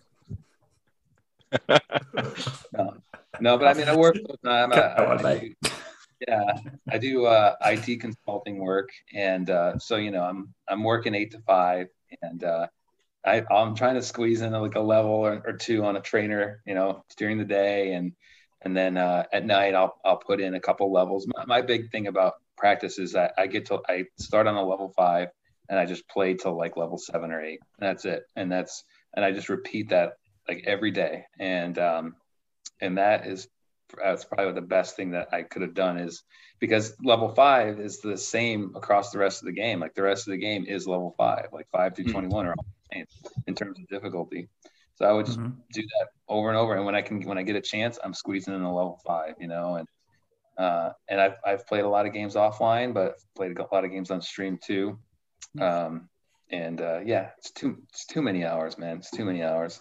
No, 2.73 2.97
no 3.41 3.59
but 3.59 3.69
i 3.69 3.75
mean 3.75 3.89
i 3.89 3.97
work 3.97 4.16
full 4.16 4.39
time. 4.45 4.73
I, 4.73 4.95
Come 4.97 5.07
on, 5.07 5.27
I, 5.27 5.31
I 5.31 5.39
do, 5.39 5.55
yeah 6.27 6.53
i 6.91 6.99
do 6.99 7.27
uh 7.27 7.55
it 7.65 8.01
consulting 8.01 8.59
work. 8.59 8.91
And 9.15 9.49
uh 9.51 9.79
so 9.79 9.97
you 9.97 10.11
know 10.11 10.23
i'm 10.23 10.53
i'm 10.69 10.83
working 10.83 11.15
eight 11.15 11.31
to 11.33 11.41
five 11.41 11.89
and 12.23 12.43
uh 12.43 12.66
I, 13.25 13.43
I'm 13.51 13.75
trying 13.75 13.95
to 13.95 14.03
squeeze 14.03 14.43
in 14.43 14.53
like 14.53 14.75
a 14.75 14.81
level 14.81 15.13
or, 15.13 15.43
or 15.47 15.53
two 15.55 15.85
on 15.85 15.97
a 15.97 16.01
trainer, 16.01 16.63
you 16.67 16.75
know, 16.75 17.05
during 17.17 17.39
the 17.39 17.45
day, 17.45 17.95
and 17.95 18.13
and 18.63 18.77
then 18.77 18.97
uh, 18.97 19.25
at 19.33 19.45
night 19.45 19.75
I'll 19.75 19.97
I'll 20.05 20.19
put 20.19 20.41
in 20.41 20.55
a 20.55 20.61
couple 20.61 20.93
levels. 20.93 21.27
My, 21.27 21.45
my 21.47 21.61
big 21.63 21.91
thing 21.91 22.07
about 22.07 22.35
practice 22.57 22.99
is 22.99 23.13
that 23.13 23.33
I 23.39 23.47
get 23.47 23.67
to 23.67 23.81
I 23.89 24.05
start 24.19 24.47
on 24.47 24.57
a 24.57 24.65
level 24.65 24.93
five 24.97 25.29
and 25.69 25.79
I 25.79 25.87
just 25.87 26.09
play 26.09 26.35
till 26.35 26.57
like 26.57 26.77
level 26.77 26.99
seven 26.99 27.33
or 27.33 27.43
eight. 27.43 27.61
And 27.79 27.89
that's 27.89 28.05
it, 28.05 28.25
and 28.37 28.51
that's 28.51 28.85
and 29.15 29.25
I 29.25 29.33
just 29.33 29.49
repeat 29.49 29.91
that 29.91 30.15
like 30.49 30.65
every 30.67 30.91
day, 30.91 31.25
and 31.39 31.79
um, 31.79 32.17
and 32.81 32.99
that 32.99 33.27
is 33.27 33.49
that's 34.02 34.24
probably 34.24 34.52
the 34.52 34.61
best 34.61 34.97
thing 34.97 35.11
that 35.12 35.28
I 35.32 35.43
could 35.43 35.62
have 35.62 35.74
done 35.74 35.98
is 35.98 36.23
because 36.61 36.97
level 37.02 37.28
five 37.28 37.81
is 37.81 38.01
the 38.01 38.16
same 38.16 38.73
across 38.74 39.11
the 39.11 39.19
rest 39.19 39.43
of 39.43 39.47
the 39.47 39.52
game. 39.52 39.81
Like 39.81 39.94
the 39.94 40.02
rest 40.02 40.27
of 40.27 40.32
the 40.32 40.39
game 40.39 40.65
is 40.66 40.86
level 40.86 41.15
five, 41.16 41.48
like 41.52 41.69
five 41.70 41.94
through 41.94 42.06
Mhm. 42.06 42.12
21 42.12 42.47
are 42.47 42.51
all 42.51 42.65
the 42.90 42.97
same 42.97 43.06
in 43.47 43.55
terms 43.55 43.78
of 43.78 43.86
difficulty. 43.89 44.48
So 44.97 45.05
I 45.06 45.12
would 45.12 45.27
just 45.27 45.39
Mhm. 45.39 45.56
do 45.73 45.82
that 45.82 46.09
over 46.28 46.48
and 46.48 46.56
over. 46.56 46.74
And 46.77 46.86
when 46.86 46.94
I 46.94 47.02
can, 47.02 47.20
when 47.23 47.39
I 47.39 47.43
get 47.43 47.56
a 47.56 47.61
chance, 47.61 47.98
I'm 48.02 48.15
squeezing 48.15 48.55
in 48.55 48.62
a 48.62 48.74
level 48.74 49.01
five, 49.05 49.35
you 49.39 49.48
know, 49.48 49.77
and, 49.77 49.89
uh, 50.56 50.93
and 51.09 51.20
I've, 51.20 51.35
I've 51.44 51.66
played 51.66 51.85
a 51.85 51.89
lot 51.89 52.06
of 52.06 52.12
games 52.12 52.36
offline, 52.36 52.94
but 52.94 53.15
I've 53.15 53.35
played 53.35 53.59
a 53.59 53.66
lot 53.73 53.85
of 53.85 53.90
games 53.90 54.11
on 54.11 54.23
stream 54.23 54.59
too. 54.62 54.98
Um, 55.61 56.09
and, 56.51 56.81
uh, 56.81 57.01
yeah, 57.05 57.31
it's 57.39 57.51
too, 57.51 57.82
it's 57.89 58.06
too 58.06 58.23
many 58.23 58.44
hours, 58.44 58.78
man. 58.78 58.98
It's 58.98 59.11
too 59.11 59.24
many 59.24 59.43
hours. 59.43 59.81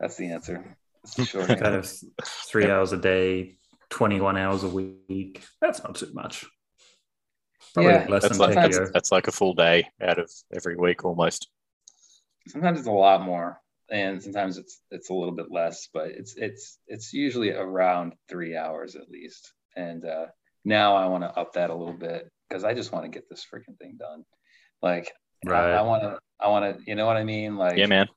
That's 0.00 0.16
the 0.16 0.32
answer. 0.32 0.76
That's 1.16 1.16
the 1.16 1.24
short 1.26 1.48
kind 1.48 1.74
of 1.74 1.90
three 2.46 2.70
hours 2.70 2.92
a 2.92 2.96
day, 2.96 3.56
21 3.90 4.36
hours 4.36 4.64
a 4.64 4.68
week. 4.68 5.42
That's 5.60 5.82
not 5.82 5.94
too 5.96 6.10
much. 6.12 6.44
Probably 7.74 7.92
Yeah, 7.92 8.06
less 8.08 8.22
That's 8.22 8.38
than 8.38 8.38
like 8.38 8.54
that's, 8.54 8.92
that's 8.92 9.12
like 9.12 9.28
a 9.28 9.32
full 9.32 9.54
day 9.54 9.88
out 10.02 10.18
of 10.18 10.30
every 10.54 10.76
week 10.76 11.04
almost. 11.04 11.48
sometimes 12.48 12.78
it's 12.78 12.88
a 12.88 12.92
lot 12.92 13.22
more 13.22 13.60
and 13.90 14.22
sometimes 14.22 14.58
it's 14.58 14.80
it's 14.90 15.10
a 15.10 15.14
little 15.14 15.34
bit 15.34 15.50
less 15.50 15.88
but 15.92 16.08
it's 16.08 16.34
it's 16.36 16.78
it's 16.86 17.12
usually 17.12 17.50
around 17.50 18.14
three 18.28 18.56
hours 18.56 18.96
at 18.96 19.08
least 19.10 19.52
and 19.76 20.04
uh 20.04 20.26
now 20.64 20.96
I 20.96 21.06
want 21.06 21.24
to 21.24 21.30
up 21.38 21.54
that 21.54 21.70
a 21.70 21.74
little 21.74 21.94
bit 21.94 22.28
because 22.48 22.64
I 22.64 22.74
just 22.74 22.92
want 22.92 23.04
to 23.04 23.10
get 23.10 23.28
this 23.30 23.46
freaking 23.52 23.78
thing 23.78 23.96
done. 23.98 24.24
Like, 24.82 25.10
Right. 25.44 25.72
I 25.72 25.82
want 25.82 26.02
to, 26.02 26.18
I 26.40 26.48
want 26.48 26.78
to, 26.78 26.84
you 26.86 26.94
know 26.94 27.06
what 27.06 27.16
I 27.16 27.24
mean? 27.24 27.56
Like, 27.56 27.78
Yeah, 27.78 27.86
man. 27.86 28.08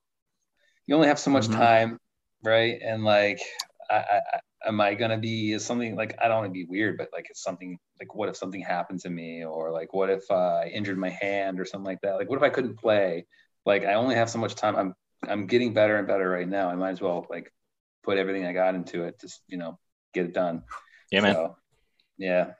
you 0.87 0.95
only 0.95 1.07
have 1.07 1.19
so 1.19 1.31
much 1.31 1.47
Mhm. 1.47 1.53
time, 1.53 1.97
right? 2.43 2.79
And 2.83 3.03
like, 3.03 3.41
I, 3.89 4.21
I, 4.33 4.39
am 4.67 4.79
I 4.79 4.93
gonna 4.93 5.17
be 5.17 5.53
is 5.53 5.65
something 5.65 5.95
like 5.95 6.17
I 6.21 6.27
don't 6.27 6.41
want 6.41 6.49
to 6.49 6.53
be 6.53 6.65
weird, 6.65 6.97
but 6.97 7.09
like 7.13 7.27
it's 7.29 7.43
something 7.43 7.77
like 7.99 8.15
what 8.15 8.29
if 8.29 8.37
something 8.37 8.61
happened 8.61 9.01
to 9.01 9.09
me, 9.09 9.43
or 9.43 9.71
like 9.71 9.93
what 9.93 10.09
if 10.09 10.23
uh, 10.29 10.61
I 10.63 10.67
injured 10.73 10.97
my 10.97 11.09
hand 11.09 11.59
or 11.59 11.65
something 11.65 11.85
like 11.85 12.01
that? 12.01 12.15
Like 12.15 12.29
what 12.29 12.37
if 12.37 12.43
I 12.43 12.49
couldn't 12.49 12.79
play? 12.79 13.25
Like 13.65 13.85
I 13.85 13.95
only 13.95 14.15
have 14.15 14.29
so 14.29 14.39
much 14.39 14.55
time. 14.55 14.75
I'm 14.75 14.93
I'm 15.27 15.47
getting 15.47 15.73
better 15.73 15.97
and 15.97 16.07
better 16.07 16.29
right 16.29 16.47
now. 16.47 16.69
I 16.69 16.75
might 16.75 16.91
as 16.91 17.01
well 17.01 17.27
like 17.29 17.51
put 18.03 18.17
everything 18.17 18.45
I 18.45 18.53
got 18.53 18.75
into 18.75 19.03
it, 19.03 19.19
just 19.19 19.41
you 19.47 19.57
know, 19.57 19.77
get 20.13 20.25
it 20.25 20.33
done. 20.33 20.63
Yeah, 21.11 21.21
man. 21.21 21.35
So, 21.35 21.55
yeah, 22.17 22.51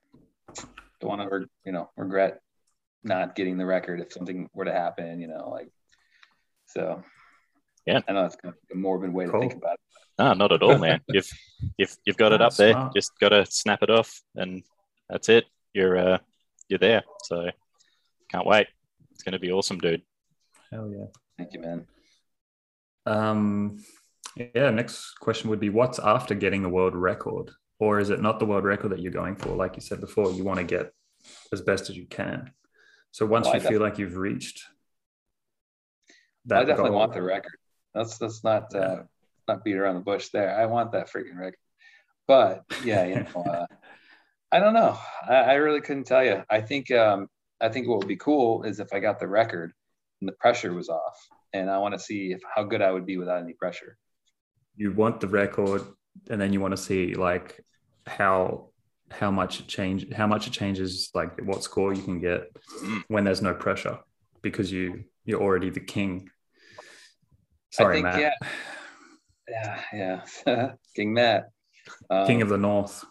don't 0.99 1.18
want 1.18 1.30
to 1.30 1.45
you 1.66 1.72
know 1.72 1.90
regret 1.95 2.40
not 3.03 3.36
getting 3.36 3.58
the 3.58 3.66
record 3.66 3.99
if 3.99 4.12
something 4.12 4.49
were 4.53 4.66
to 4.66 4.74
happen. 4.74 5.20
You 5.20 5.28
know, 5.28 5.49
like 5.49 5.70
so. 6.68 7.03
Yeah. 7.86 8.02
I 8.08 8.12
know 8.14 8.26
it's 8.26 8.36
kind 8.36 8.53
of 8.53 8.60
a 8.72 8.76
morbid 8.78 9.12
way 9.14 9.26
to 9.26 9.32
think 9.40 9.53
about 9.53 9.74
it. 9.74 9.80
No, 10.20 10.34
not 10.34 10.52
at 10.52 10.62
all, 10.62 10.78
man. 10.78 11.02
You've 11.10 11.30
you've 11.78 11.95
you've 12.06 12.18
got 12.18 12.32
it 12.32 12.41
Oh, 12.41 12.45
up 12.45 12.56
there. 12.56 12.74
smart. 12.74 12.94
Just 12.95 13.12
got 13.20 13.30
to 13.30 13.45
snap 13.45 13.82
it 13.82 13.90
off, 13.90 14.22
and 14.36 14.62
that's 15.10 15.30
it. 15.30 15.45
You're 15.74 15.98
uh 15.98 16.18
you're 16.68 16.80
there. 16.80 17.03
So 17.24 17.49
can't 18.32 18.45
wait. 18.45 18.68
It's 19.12 19.24
gonna 19.24 19.40
be 19.40 19.52
awesome, 19.52 19.80
dude. 19.80 20.03
Hell 20.72 20.91
yeah. 20.91 21.06
Thank 21.38 21.53
you, 21.53 21.60
man. 21.62 21.88
Um, 23.06 23.84
yeah, 24.36 24.70
next 24.70 25.14
question 25.20 25.49
would 25.49 25.60
be 25.60 25.70
what's 25.70 25.98
after 25.99 26.36
getting 26.36 26.62
the 26.62 26.70
world 26.70 26.95
record? 26.95 27.49
Or 27.80 27.99
is 27.99 28.12
it 28.12 28.22
not 28.22 28.38
the 28.40 28.45
world 28.45 28.64
record 28.64 28.90
that 28.91 28.99
you're 28.99 29.12
going 29.12 29.36
for? 29.36 29.49
Like 29.56 29.76
you 29.76 29.82
said 29.82 29.99
before, 30.02 30.32
you 30.32 30.44
want 30.44 30.60
to 30.60 30.64
get 30.66 30.94
as 31.52 31.62
best 31.62 31.90
as 31.90 31.98
you 31.98 32.06
can. 32.06 32.52
So 33.12 33.26
once 33.26 33.48
Well, 33.48 33.56
you 33.56 33.62
feel 33.62 33.82
like 33.82 33.98
you've 33.98 34.18
reached 34.18 34.62
that 36.45 36.60
I 36.62 36.66
definitely 36.66 36.91
goal- 36.91 36.99
want 36.99 37.14
the 37.14 37.22
record. 37.24 37.58
Let's 37.95 38.19
let's 38.22 38.43
not 38.43 38.73
uh, 38.76 39.03
not 39.47 39.63
beat 39.63 39.76
around 39.76 39.95
the 39.95 40.01
bush 40.01 40.30
there. 40.30 40.55
I 40.59 40.65
want 40.65 40.91
that 40.93 41.09
freaking 41.11 41.38
record. 41.38 41.55
But 42.27 42.63
yeah, 42.84 43.05
you 43.05 43.15
know, 43.15 43.43
uh, 43.43 43.65
I 44.51 44.59
don't 44.59 44.73
know. 44.73 44.97
I, 45.27 45.35
I 45.35 45.53
really 45.55 45.81
couldn't 45.81 46.05
tell 46.05 46.23
you. 46.23 46.43
I 46.49 46.61
think 46.61 46.91
um, 46.91 47.27
I 47.59 47.69
think 47.69 47.88
what 47.88 47.99
would 47.99 48.07
be 48.07 48.15
cool 48.18 48.63
is 48.63 48.80
if 48.80 48.93
I 48.93 48.99
got 48.99 49.19
the 49.19 49.27
record 49.27 49.73
and 50.22 50.27
the 50.30 50.34
pressure 50.34 50.73
was 50.73 50.88
off, 50.89 51.18
and 51.53 51.69
I 51.69 51.77
want 51.80 51.93
to 51.93 51.99
see 51.99 52.31
if 52.31 52.41
how 52.55 52.63
good 52.63 52.81
I 52.81 52.91
would 52.91 53.05
be 53.05 53.18
without 53.18 53.41
any 53.41 53.53
pressure. 53.53 53.97
you 54.77 54.91
want 54.93 55.19
the 55.19 55.27
record 55.27 55.81
and 56.30 56.39
then 56.39 56.53
you 56.53 56.61
want 56.61 56.72
to 56.77 56.81
see 56.89 57.13
like 57.15 57.59
how 58.07 58.69
how 59.19 59.30
much 59.31 59.59
it 59.59 59.68
change 59.68 60.01
how 60.13 60.27
much 60.27 60.47
it 60.47 60.53
changes 60.53 61.09
like 61.13 61.31
what 61.49 61.61
score 61.63 61.93
you 61.93 62.01
can 62.09 62.19
get 62.22 62.41
Mm. 62.84 63.03
when 63.13 63.23
there's 63.26 63.41
no 63.41 63.53
pressure 63.53 63.97
because 64.41 64.72
you 64.72 65.03
you're 65.26 65.41
already 65.41 65.69
the 65.69 65.85
king 65.95 66.30
sorry 67.72 67.95
think, 67.95 68.03
matt 68.06 68.19
yeah. 68.19 68.49
Yeah, 69.93 70.23
yeah. 70.45 70.72
King 70.95 71.14
Matt, 71.14 71.49
um, 72.10 72.26
king 72.27 72.41
of 72.41 72.49
the 72.49 72.57
north 72.57 73.03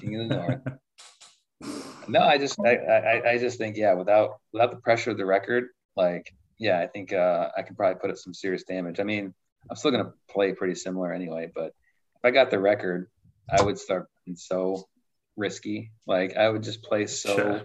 King 0.00 0.20
of 0.20 0.28
the 0.28 0.34
North. 0.34 1.80
no, 2.08 2.20
I 2.20 2.38
just 2.38 2.58
I, 2.64 2.76
I 2.76 3.30
I 3.32 3.38
just 3.38 3.58
think 3.58 3.76
yeah, 3.76 3.92
without 3.94 4.40
without 4.52 4.70
the 4.70 4.78
pressure 4.78 5.10
of 5.10 5.18
the 5.18 5.26
record, 5.26 5.68
like 5.96 6.32
yeah, 6.58 6.80
I 6.80 6.86
think 6.86 7.12
uh, 7.12 7.50
I 7.56 7.62
can 7.62 7.76
probably 7.76 8.00
put 8.00 8.10
up 8.10 8.16
some 8.16 8.34
serious 8.34 8.64
damage. 8.64 8.98
I 8.98 9.04
mean, 9.04 9.32
I'm 9.70 9.76
still 9.76 9.90
gonna 9.90 10.12
play 10.28 10.52
pretty 10.52 10.74
similar 10.74 11.12
anyway, 11.12 11.50
but 11.54 11.66
if 11.66 12.24
I 12.24 12.30
got 12.30 12.50
the 12.50 12.58
record, 12.58 13.08
I 13.50 13.62
would 13.62 13.78
start 13.78 14.08
so 14.34 14.88
risky. 15.36 15.92
Like 16.06 16.36
I 16.36 16.48
would 16.48 16.62
just 16.62 16.82
play 16.82 17.06
so 17.06 17.36
Sure. 17.36 17.62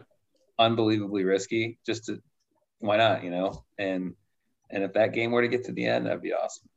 unbelievably 0.59 1.23
risky, 1.23 1.79
just 1.85 2.05
to 2.05 2.21
why 2.79 2.97
not, 2.97 3.23
you 3.23 3.31
know? 3.31 3.63
And 3.79 4.13
and 4.73 4.83
if 4.83 4.93
that 4.93 5.13
game 5.13 5.31
were 5.31 5.41
to 5.41 5.47
get 5.47 5.65
to 5.65 5.71
the 5.71 5.85
end, 5.85 6.05
that'd 6.07 6.21
be 6.21 6.33
awesome. 6.33 6.67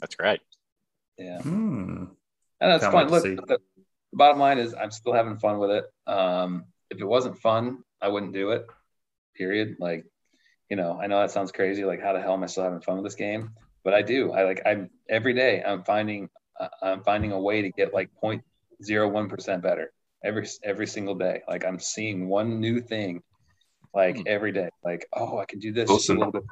That's 0.00 0.14
great. 0.14 0.40
Yeah. 1.18 1.40
Hmm. 1.42 2.04
And 2.60 2.70
that's 2.72 2.84
Can't 2.84 2.92
fun. 2.94 3.08
Look, 3.08 3.22
the, 3.24 3.34
the 3.46 3.58
bottom 4.12 4.38
line 4.38 4.58
is 4.58 4.74
I'm 4.74 4.90
still 4.90 5.12
having 5.12 5.38
fun 5.38 5.58
with 5.58 5.70
it. 5.70 5.84
Um, 6.06 6.64
if 6.90 7.00
it 7.00 7.04
wasn't 7.04 7.38
fun, 7.40 7.78
I 8.00 8.08
wouldn't 8.08 8.32
do 8.32 8.50
it. 8.52 8.66
Period. 9.36 9.76
Like, 9.80 10.04
you 10.70 10.76
know, 10.76 10.98
I 11.00 11.06
know 11.08 11.20
that 11.20 11.30
sounds 11.30 11.52
crazy. 11.52 11.84
Like, 11.84 12.00
how 12.00 12.12
the 12.12 12.20
hell 12.20 12.34
am 12.34 12.42
I 12.42 12.46
still 12.46 12.64
having 12.64 12.80
fun 12.80 12.96
with 12.96 13.04
this 13.04 13.14
game? 13.16 13.50
But 13.84 13.94
I 13.94 14.02
do. 14.02 14.32
I 14.32 14.44
like. 14.44 14.62
I'm 14.64 14.90
every 15.08 15.34
day. 15.34 15.62
I'm 15.62 15.82
finding. 15.84 16.28
Uh, 16.58 16.68
I'm 16.82 17.02
finding 17.02 17.32
a 17.32 17.40
way 17.40 17.62
to 17.62 17.70
get 17.70 17.92
like 17.92 18.10
0.01 18.22 19.28
percent 19.28 19.62
better 19.62 19.92
every 20.24 20.46
every 20.62 20.86
single 20.86 21.14
day. 21.16 21.42
Like 21.48 21.64
I'm 21.64 21.78
seeing 21.80 22.28
one 22.28 22.60
new 22.60 22.80
thing, 22.80 23.22
like 23.92 24.16
Hmm. 24.18 24.22
every 24.26 24.52
day. 24.52 24.68
Like, 24.84 25.06
oh, 25.12 25.38
I 25.38 25.46
can 25.46 25.58
do 25.58 25.72
this 25.72 25.88
just 25.88 26.08
Awesome. 26.10 26.16
a 26.16 26.20
little 26.20 26.32
bit. 26.32 26.44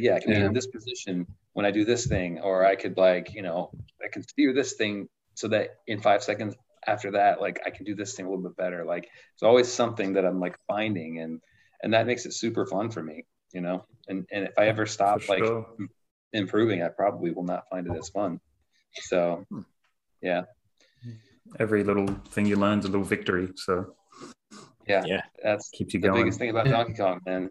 Yeah, 0.00 0.16
I 0.16 0.20
can 0.20 0.30
be 0.30 0.36
in 0.36 0.52
this 0.52 0.66
position 0.66 1.26
when 1.52 1.66
I 1.66 1.70
do 1.70 1.84
this 1.84 2.06
thing, 2.06 2.40
or 2.40 2.64
I 2.64 2.76
could 2.76 2.96
like, 2.96 3.34
you 3.34 3.42
know, 3.42 3.70
I 4.04 4.08
can 4.08 4.22
steer 4.22 4.52
this 4.52 4.74
thing 4.74 5.08
so 5.34 5.48
that 5.48 5.76
in 5.86 6.00
five 6.00 6.22
seconds 6.22 6.54
after 6.86 7.12
that, 7.12 7.40
like 7.40 7.60
I 7.66 7.70
can 7.70 7.84
do 7.84 7.94
this 7.94 8.14
thing 8.14 8.26
a 8.26 8.28
little 8.28 8.42
bit 8.42 8.56
better. 8.56 8.84
Like 8.84 9.08
it's 9.34 9.42
always 9.42 9.72
something 9.72 10.14
that 10.14 10.24
I'm 10.24 10.40
like 10.40 10.56
finding 10.66 11.20
and 11.20 11.40
and 11.82 11.94
that 11.94 12.06
makes 12.06 12.26
it 12.26 12.32
super 12.32 12.66
fun 12.66 12.90
for 12.90 13.02
me, 13.02 13.24
you 13.52 13.60
know. 13.60 13.84
And 14.08 14.26
and 14.32 14.44
if 14.44 14.58
I 14.58 14.66
ever 14.66 14.86
stop 14.86 15.22
For 15.22 15.38
like 15.38 15.88
improving, 16.32 16.82
I 16.82 16.88
probably 16.88 17.30
will 17.30 17.44
not 17.44 17.64
find 17.70 17.86
it 17.86 17.96
as 17.96 18.08
fun. 18.08 18.40
So 18.92 19.44
hmm. 19.50 19.60
yeah, 20.22 20.42
every 21.58 21.84
little 21.84 22.06
thing 22.30 22.46
you 22.46 22.56
learn 22.56 22.80
is 22.80 22.84
a 22.84 22.88
little 22.88 23.04
victory 23.04 23.48
so 23.54 23.94
yeah, 24.86 25.04
Yeah. 25.04 25.22
that's 25.42 25.68
keeps 25.70 25.94
you 25.94 26.00
the 26.00 26.08
going 26.08 26.22
biggest 26.22 26.38
thing 26.38 26.50
about 26.50 26.66
Donkey 26.66 26.94
Kong, 26.94 27.20
man. 27.26 27.50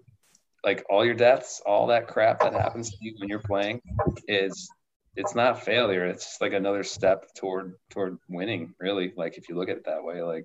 Like 0.67 0.83
all 0.89 1.05
your 1.05 1.13
deaths, 1.15 1.61
all 1.65 1.87
that 1.87 2.09
crap 2.09 2.41
that 2.41 2.51
happens 2.51 2.89
to 2.89 2.97
you 2.99 3.15
when 3.19 3.29
you're 3.29 3.39
playing 3.39 3.79
is 4.27 4.69
it's 5.15 5.33
not 5.33 5.63
failure. 5.63 6.05
It's 6.05 6.25
just 6.25 6.41
like 6.41 6.51
another 6.51 6.83
step 6.83 7.33
toward 7.37 7.75
toward 7.89 8.17
winning, 8.27 8.73
really. 8.77 9.13
Like 9.15 9.37
if 9.37 9.47
you 9.47 9.55
look 9.55 9.69
at 9.69 9.77
it 9.77 9.85
that 9.85 10.03
way, 10.03 10.21
like 10.23 10.43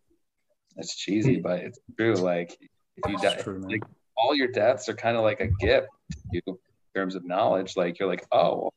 it's 0.77 0.95
cheesy, 0.95 1.41
but 1.41 1.59
it's 1.59 1.81
true. 1.99 2.15
Like 2.15 2.57
if 2.99 3.11
you 3.11 3.19
die, 3.19 3.35
true, 3.35 3.67
like 3.69 3.83
all 4.17 4.33
your 4.33 4.47
deaths 4.47 4.89
are 4.89 4.95
kind 4.95 5.17
of 5.17 5.25
like 5.25 5.41
a 5.41 5.49
gift 5.49 5.89
to 6.13 6.19
you 6.31 6.43
in 6.47 6.57
terms 6.95 7.17
of 7.17 7.25
knowledge. 7.25 7.77
Like 7.77 7.99
you're 7.99 8.09
like, 8.09 8.25
oh, 8.31 8.71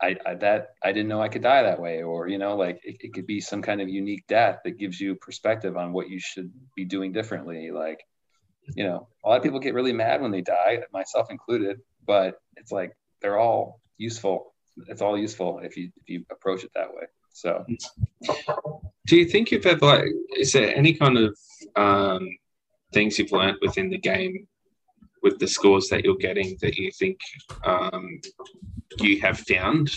I, 0.00 0.16
I 0.24 0.34
that 0.36 0.68
I 0.82 0.92
didn't 0.92 1.08
know 1.08 1.20
I 1.20 1.28
could 1.28 1.42
die 1.42 1.62
that 1.62 1.78
way, 1.78 2.02
or 2.02 2.26
you 2.26 2.38
know, 2.38 2.56
like 2.56 2.80
it, 2.84 2.96
it 3.00 3.12
could 3.12 3.26
be 3.26 3.42
some 3.42 3.60
kind 3.60 3.82
of 3.82 3.90
unique 3.90 4.26
death 4.28 4.60
that 4.64 4.78
gives 4.78 4.98
you 4.98 5.14
perspective 5.14 5.76
on 5.76 5.92
what 5.92 6.08
you 6.08 6.18
should 6.18 6.50
be 6.74 6.86
doing 6.86 7.12
differently. 7.12 7.70
Like, 7.70 8.00
you 8.74 8.84
know, 8.84 9.08
a 9.24 9.28
lot 9.28 9.36
of 9.36 9.42
people 9.42 9.60
get 9.60 9.74
really 9.74 9.92
mad 9.92 10.20
when 10.20 10.30
they 10.30 10.40
die, 10.40 10.80
myself 10.92 11.30
included, 11.30 11.80
but 12.06 12.40
it's 12.56 12.72
like 12.72 12.96
they're 13.20 13.38
all 13.38 13.80
useful. 13.98 14.54
It's 14.88 15.02
all 15.02 15.18
useful 15.18 15.60
if 15.62 15.76
you 15.76 15.90
if 15.96 16.08
you 16.08 16.24
approach 16.30 16.64
it 16.64 16.70
that 16.74 16.94
way. 16.94 17.06
So 17.32 17.64
Do 19.06 19.16
you 19.16 19.24
think 19.24 19.50
you've 19.50 19.66
ever 19.66 19.86
like 19.86 20.04
is 20.36 20.52
there 20.52 20.74
any 20.74 20.94
kind 20.94 21.18
of 21.18 21.38
um, 21.76 22.28
things 22.92 23.18
you've 23.18 23.32
learned 23.32 23.58
within 23.60 23.90
the 23.90 23.98
game 23.98 24.46
with 25.22 25.38
the 25.38 25.46
scores 25.46 25.88
that 25.88 26.04
you're 26.04 26.16
getting 26.16 26.56
that 26.60 26.76
you 26.76 26.90
think 26.92 27.18
um, 27.64 28.20
you 28.98 29.20
have 29.20 29.38
found 29.40 29.90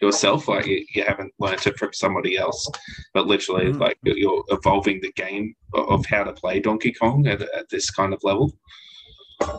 yourself 0.00 0.48
like 0.48 0.66
you, 0.66 0.84
you 0.94 1.04
haven't 1.04 1.32
learned 1.38 1.66
it 1.66 1.78
from 1.78 1.92
somebody 1.92 2.36
else 2.36 2.66
but 3.14 3.26
literally 3.26 3.66
Mm. 3.72 3.80
like 3.80 3.98
you're 4.04 4.44
evolving 4.48 5.00
the 5.00 5.12
game 5.12 5.54
of, 5.74 5.88
of 5.88 6.06
how 6.06 6.24
to 6.24 6.32
play 6.32 6.60
donkey 6.60 6.92
kong 6.92 7.26
at, 7.26 7.42
at 7.42 7.68
this 7.68 7.90
kind 7.90 8.12
of 8.14 8.20
level 8.24 8.52
I 9.42 9.58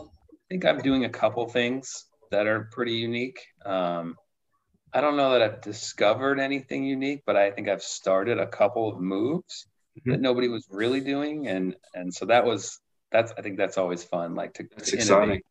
think 0.50 0.64
I'm 0.64 0.78
doing 0.78 1.04
a 1.04 1.08
couple 1.08 1.48
things 1.48 2.06
that 2.30 2.46
are 2.46 2.68
pretty 2.72 2.92
unique. 2.92 3.40
Um, 3.64 4.16
I 4.92 5.00
don't 5.00 5.16
know 5.16 5.32
that 5.32 5.40
I've 5.42 5.60
discovered 5.62 6.38
anything 6.38 6.84
unique, 6.84 7.22
but 7.24 7.36
I 7.36 7.50
think 7.50 7.68
I've 7.68 7.82
started 7.82 8.38
a 8.38 8.46
couple 8.46 8.88
of 8.88 9.00
moves 9.00 9.66
that 10.04 10.20
nobody 10.20 10.48
was 10.48 10.66
really 10.70 11.00
doing, 11.00 11.48
and 11.48 11.74
and 11.94 12.12
so 12.12 12.26
that 12.26 12.44
was 12.44 12.78
that's 13.10 13.32
I 13.38 13.42
think 13.42 13.56
that's 13.56 13.78
always 13.78 14.04
fun, 14.04 14.34
like 14.34 14.52
to, 14.54 14.64
that's 14.76 14.90
to 14.90 14.96
exciting 14.96 15.24
innovate. 15.24 15.46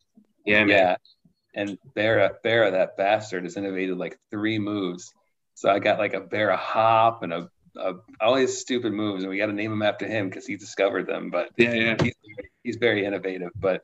yeah 0.46 0.64
man 0.66 0.70
Yeah, 0.70 0.96
and 1.54 1.78
Barra 1.96 2.32
Barra 2.44 2.72
that 2.72 2.98
bastard 2.98 3.44
has 3.44 3.58
innovated 3.58 3.98
like 3.98 4.18
three 4.30 4.60
moves. 4.60 5.14
So 5.56 5.70
I 5.70 5.80
got 5.80 6.00
like 6.00 6.14
a 6.14 6.22
Barra 6.22 6.58
hop 6.58 7.24
and 7.24 7.34
a, 7.34 7.50
a 7.78 7.94
all 8.20 8.36
these 8.36 8.58
stupid 8.60 8.94
moves, 8.94 9.24
and 9.24 9.30
we 9.30 9.38
got 9.38 9.48
to 9.48 9.54
name 9.54 9.72
him 9.72 9.82
after 9.82 10.08
him 10.08 10.30
because 10.30 10.46
he 10.46 10.56
discovered 10.56 11.08
them. 11.08 11.30
But 11.30 11.50
yeah 11.58 11.74
yeah 11.74 11.96
he's, 12.02 12.16
he's 12.64 12.76
very 12.78 13.06
innovative. 13.06 13.52
But 13.56 13.84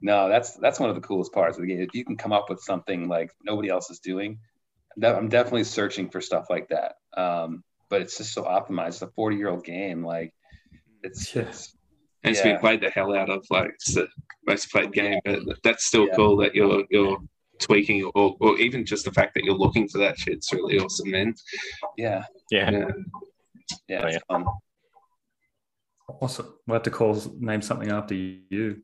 no, 0.00 0.28
that's 0.28 0.54
that's 0.54 0.78
one 0.78 0.90
of 0.90 0.94
the 0.96 1.02
coolest 1.02 1.32
parts 1.32 1.56
of 1.56 1.62
the 1.62 1.68
game. 1.68 1.80
If 1.80 1.94
you 1.94 2.04
can 2.04 2.16
come 2.16 2.32
up 2.32 2.48
with 2.48 2.60
something 2.60 3.08
like 3.08 3.32
nobody 3.42 3.68
else 3.68 3.90
is 3.90 3.98
doing, 3.98 4.38
that, 4.98 5.16
I'm 5.16 5.28
definitely 5.28 5.64
searching 5.64 6.10
for 6.10 6.20
stuff 6.20 6.46
like 6.50 6.68
that. 6.68 6.94
Um, 7.16 7.64
but 7.88 8.02
it's 8.02 8.18
just 8.18 8.32
so 8.32 8.44
optimized. 8.44 8.88
It's 8.88 9.02
a 9.02 9.08
40 9.08 9.36
year 9.36 9.48
old 9.48 9.64
game. 9.64 10.04
Like 10.04 10.34
it's, 11.02 11.34
Yeah. 11.34 11.42
it's 11.42 11.74
and 12.28 12.36
it's 12.36 12.44
Yeah. 12.44 12.52
been 12.52 12.60
played 12.60 12.80
the 12.80 12.90
hell 12.90 13.14
out 13.16 13.30
of 13.30 13.44
like 13.50 13.70
it's 13.74 13.94
the 13.94 14.06
most 14.46 14.70
played 14.70 14.92
game 14.92 15.18
but 15.24 15.42
that's 15.64 15.84
still 15.84 16.06
Yeah. 16.08 16.14
cool 16.16 16.36
that 16.38 16.54
you're 16.54 16.84
you're 16.90 17.18
tweaking 17.60 18.04
or, 18.14 18.36
or 18.40 18.56
even 18.58 18.84
just 18.86 19.04
the 19.04 19.12
fact 19.12 19.34
that 19.34 19.44
you're 19.44 19.54
looking 19.64 19.88
for 19.88 19.98
that 19.98 20.18
shit's 20.18 20.52
really 20.52 20.78
awesome 20.78 21.10
man 21.10 21.34
yeah, 21.96 22.24
Yeah. 22.50 22.70
yeah. 22.70 22.86
yeah, 23.88 24.00
Oh, 24.02 24.06
it's 24.06 24.24
fun. 24.28 24.44
Also, 26.20 26.54
we'll 26.66 26.76
have 26.76 26.82
to 26.84 26.90
call 26.90 27.20
name 27.38 27.60
something 27.60 27.90
after 27.90 28.14
you. 28.14 28.82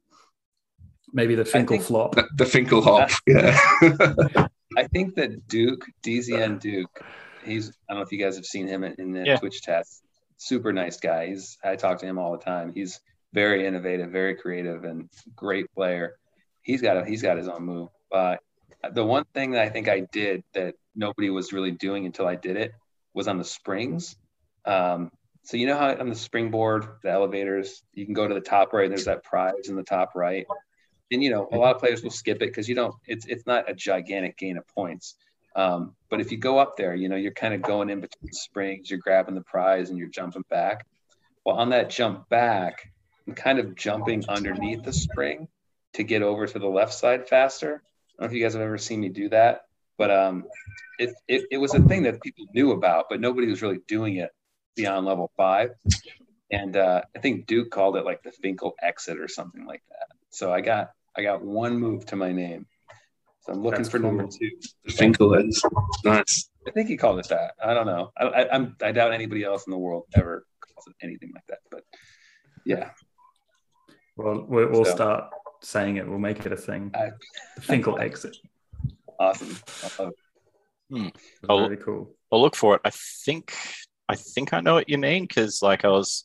Maybe 1.12 1.34
the 1.34 1.44
Finkel 1.44 1.78
flop. 1.80 2.14
The, 2.14 2.28
the 2.36 2.44
Finkel 2.44 2.82
hop. 2.82 3.08
Yeah. 3.26 3.56
I 4.76 4.86
think 4.92 5.14
that 5.14 5.46
Duke, 5.48 5.86
DZN 6.04 6.60
Duke, 6.60 7.02
he's 7.44 7.68
I 7.88 7.94
don't 7.94 8.00
know 8.00 8.02
if 8.04 8.12
you 8.12 8.18
guys 8.18 8.36
have 8.36 8.44
seen 8.44 8.66
him 8.66 8.84
in, 8.84 8.94
in 8.98 9.12
the 9.12 9.24
Yeah. 9.24 9.36
Twitch 9.38 9.62
chats. 9.62 10.02
Super 10.36 10.72
nice 10.72 10.98
guy. 10.98 11.28
He's 11.28 11.56
I 11.64 11.76
talk 11.76 11.98
to 12.00 12.06
him 12.06 12.18
all 12.18 12.32
the 12.32 12.44
time. 12.44 12.72
He's 12.74 13.00
very 13.34 13.66
innovative, 13.66 14.10
very 14.10 14.36
creative, 14.36 14.84
and 14.84 15.10
great 15.34 15.66
player. 15.74 16.16
He's 16.62 16.80
got 16.80 16.96
a, 16.96 17.04
he's 17.04 17.20
got 17.20 17.36
his 17.36 17.48
own 17.48 17.64
move. 17.64 17.88
But 18.10 18.40
the 18.92 19.04
one 19.04 19.24
thing 19.34 19.50
that 19.50 19.62
I 19.62 19.68
think 19.68 19.88
I 19.88 20.00
did 20.12 20.44
that 20.54 20.76
nobody 20.94 21.28
was 21.28 21.52
really 21.52 21.72
doing 21.72 22.06
until 22.06 22.26
I 22.26 22.36
did 22.36 22.56
it 22.56 22.72
was 23.12 23.28
on 23.28 23.36
the 23.36 23.44
springs. 23.44 24.16
Um, 24.64 25.10
so 25.42 25.56
you 25.56 25.66
know 25.66 25.76
how 25.76 25.94
on 25.98 26.08
the 26.08 26.14
springboard, 26.14 26.86
the 27.02 27.10
elevators, 27.10 27.82
you 27.92 28.06
can 28.06 28.14
go 28.14 28.26
to 28.26 28.32
the 28.32 28.40
top 28.40 28.72
right. 28.72 28.88
There's 28.88 29.04
that 29.04 29.24
prize 29.24 29.68
in 29.68 29.76
the 29.76 29.82
top 29.82 30.12
right, 30.14 30.46
and 31.10 31.22
you 31.22 31.30
know 31.30 31.48
a 31.52 31.58
lot 31.58 31.74
of 31.74 31.80
players 31.80 32.02
will 32.02 32.10
skip 32.10 32.36
it 32.36 32.46
because 32.46 32.66
you 32.68 32.74
don't. 32.74 32.94
It's 33.06 33.26
it's 33.26 33.46
not 33.46 33.68
a 33.68 33.74
gigantic 33.74 34.38
gain 34.38 34.56
of 34.56 34.66
points. 34.68 35.16
Um, 35.54 35.94
but 36.08 36.20
if 36.20 36.32
you 36.32 36.38
go 36.38 36.58
up 36.58 36.76
there, 36.76 36.94
you 36.94 37.10
know 37.10 37.16
you're 37.16 37.32
kind 37.32 37.52
of 37.52 37.60
going 37.60 37.90
in 37.90 38.00
between 38.00 38.32
springs. 38.32 38.88
You're 38.88 39.00
grabbing 39.00 39.34
the 39.34 39.42
prize 39.42 39.90
and 39.90 39.98
you're 39.98 40.08
jumping 40.08 40.44
back. 40.48 40.86
Well, 41.44 41.56
on 41.56 41.68
that 41.70 41.90
jump 41.90 42.26
back, 42.30 42.90
I'm 43.26 43.34
kind 43.34 43.58
of 43.58 43.74
jumping 43.74 44.24
underneath 44.28 44.84
the 44.84 44.92
spring 44.92 45.48
to 45.94 46.02
get 46.02 46.22
over 46.22 46.46
to 46.46 46.58
the 46.58 46.66
left 46.66 46.92
side 46.92 47.28
faster. 47.28 47.82
I 48.18 48.22
don't 48.22 48.22
know 48.22 48.26
if 48.26 48.32
you 48.32 48.44
guys 48.44 48.52
have 48.52 48.62
ever 48.62 48.78
seen 48.78 49.00
me 49.00 49.08
do 49.08 49.28
that, 49.30 49.62
but 49.96 50.10
um, 50.10 50.44
it, 50.98 51.14
it, 51.26 51.46
it 51.50 51.58
was 51.58 51.74
a 51.74 51.80
thing 51.80 52.02
that 52.02 52.22
people 52.22 52.46
knew 52.54 52.72
about, 52.72 53.06
but 53.08 53.20
nobody 53.20 53.48
was 53.48 53.62
really 53.62 53.80
doing 53.88 54.16
it 54.16 54.30
beyond 54.76 55.06
level 55.06 55.30
five. 55.36 55.70
And 56.50 56.76
uh, 56.76 57.02
I 57.16 57.18
think 57.18 57.46
Duke 57.46 57.70
called 57.70 57.96
it 57.96 58.04
like 58.04 58.22
the 58.22 58.30
Finkel 58.30 58.74
exit 58.80 59.18
or 59.18 59.28
something 59.28 59.66
like 59.66 59.82
that. 59.88 60.16
So 60.30 60.52
I 60.52 60.60
got 60.60 60.90
I 61.16 61.22
got 61.22 61.42
one 61.42 61.78
move 61.78 62.06
to 62.06 62.16
my 62.16 62.32
name. 62.32 62.66
So 63.40 63.52
I'm 63.52 63.62
looking 63.62 63.78
That's 63.78 63.88
for 63.88 63.98
number 63.98 64.26
two. 64.26 64.50
The 64.84 64.92
Finkel 64.92 65.34
is 65.34 65.64
nice. 66.04 66.50
I 66.66 66.70
think 66.70 66.88
he 66.88 66.96
called 66.96 67.18
it 67.18 67.28
that. 67.28 67.54
I 67.62 67.74
don't 67.74 67.86
know. 67.86 68.12
I, 68.16 68.24
I, 68.24 68.54
I'm 68.54 68.76
I 68.82 68.92
doubt 68.92 69.12
anybody 69.12 69.44
else 69.44 69.66
in 69.66 69.70
the 69.70 69.78
world 69.78 70.04
ever 70.14 70.46
calls 70.60 70.86
it 70.86 70.94
anything 71.04 71.32
like 71.34 71.46
that. 71.48 71.58
But 71.70 71.84
yeah, 72.64 72.90
Well, 74.16 74.44
we'll, 74.48 74.68
we'll 74.68 74.84
So- 74.84 74.94
start 74.94 75.30
saying 75.62 75.96
it. 75.96 76.08
We'll 76.08 76.18
make 76.18 76.44
it 76.46 76.52
a 76.52 76.56
thing. 76.56 76.90
I- 76.94 77.10
the 77.56 77.62
Finkel 77.62 77.98
exit. 77.98 78.36
awesome. 79.18 79.56
I 79.82 80.02
love 80.02 80.12
it. 80.90 81.16
Oh. 81.48 81.64
Very 81.64 81.76
cool. 81.78 82.14
I'll 82.30 82.40
look 82.42 82.56
for 82.56 82.76
it. 82.76 82.80
I 82.84 82.90
think 82.90 83.54
I 84.08 84.16
think 84.16 84.52
I 84.52 84.60
know 84.60 84.74
what 84.74 84.88
you 84.88 84.98
mean 84.98 85.22
because 85.24 85.62
like 85.62 85.84
I 85.84 85.88
was 85.88 86.24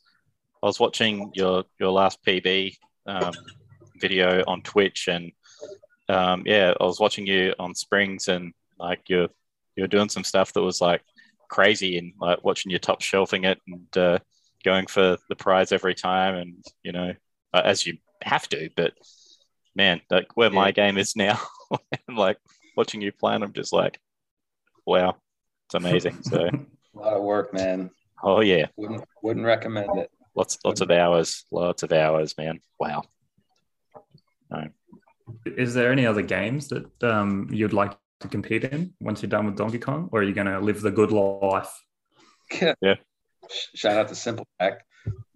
I 0.62 0.66
was 0.66 0.80
watching 0.80 1.32
your 1.34 1.64
your 1.80 1.92
last 1.92 2.24
PB 2.26 2.76
um, 3.06 3.34
video 4.00 4.44
on 4.48 4.62
Twitch 4.62 5.08
and 5.08 5.32
um, 6.10 6.44
yeah, 6.46 6.74
I 6.80 6.84
was 6.84 7.00
watching 7.00 7.26
you 7.26 7.54
on 7.60 7.74
Springs 7.76 8.28
and 8.28 8.54
like 8.80 9.02
you're 9.08 9.30
you're 9.76 9.88
doing 9.88 10.10
some 10.10 10.24
stuff 10.24 10.52
that 10.54 10.62
was 10.62 10.82
like 10.82 11.02
crazy 11.50 11.98
and 11.98 12.14
like 12.20 12.44
watching 12.44 12.72
you 12.72 12.80
top 12.80 13.02
shelving 13.02 13.46
it 13.46 13.60
and 13.68 13.98
uh, 13.98 14.20
going 14.66 14.88
for 14.88 15.18
the 15.30 15.36
prize 15.36 15.72
every 15.72 15.96
time 15.96 16.36
and 16.36 16.66
you 16.84 16.92
know 16.92 17.14
uh, 17.54 17.62
as 17.64 17.86
you 17.86 17.98
have 18.22 18.48
to, 18.50 18.70
but 18.76 18.94
man, 19.76 20.02
like 20.10 20.36
where 20.36 20.50
my 20.50 20.72
game 20.72 20.98
is 20.98 21.16
now 21.16 21.40
and 22.08 22.18
like 22.18 22.38
watching 22.76 23.02
you 23.02 23.12
play, 23.12 23.36
and 23.36 23.44
I'm 23.44 23.54
just 23.54 23.74
like, 23.74 24.00
wow, 24.86 25.16
it's 25.68 25.76
amazing. 25.76 26.22
So. 26.24 26.50
A 26.96 27.00
lot 27.00 27.14
of 27.14 27.24
work, 27.24 27.54
man. 27.54 27.92
Oh 28.24 28.42
yeah, 28.42 28.66
Wouldn't 28.76 29.04
wouldn't 29.24 29.46
recommend 29.46 29.90
it. 30.00 30.12
lots 30.36 30.58
lots 30.66 30.82
of 30.82 30.90
hours, 30.92 31.46
lots 31.52 31.84
of 31.84 31.94
hours, 31.94 32.36
man. 32.38 32.60
Wow. 32.80 33.04
Is 35.46 35.74
there 35.76 35.92
any 35.92 36.06
other 36.06 36.24
games 36.24 36.70
that 36.70 37.04
um, 37.04 37.48
you'd 37.52 37.74
like 37.74 37.96
to 38.22 38.28
compete 38.28 38.64
in 38.64 38.94
once 39.00 39.22
you're 39.22 39.30
done 39.30 39.46
with 39.46 39.56
Donkey 39.56 39.80
Kong, 39.80 40.10
or 40.12 40.22
are 40.22 40.24
you 40.24 40.34
going 40.34 40.48
to 40.48 40.60
live 40.60 40.82
the 40.82 40.92
good 40.92 41.12
life? 41.12 41.72
Yeah. 42.60 42.74
yeah. 42.82 42.96
Shout 43.76 43.98
out 43.98 44.08
to 44.10 44.16
Simple 44.16 44.48
Pack, 44.60 44.84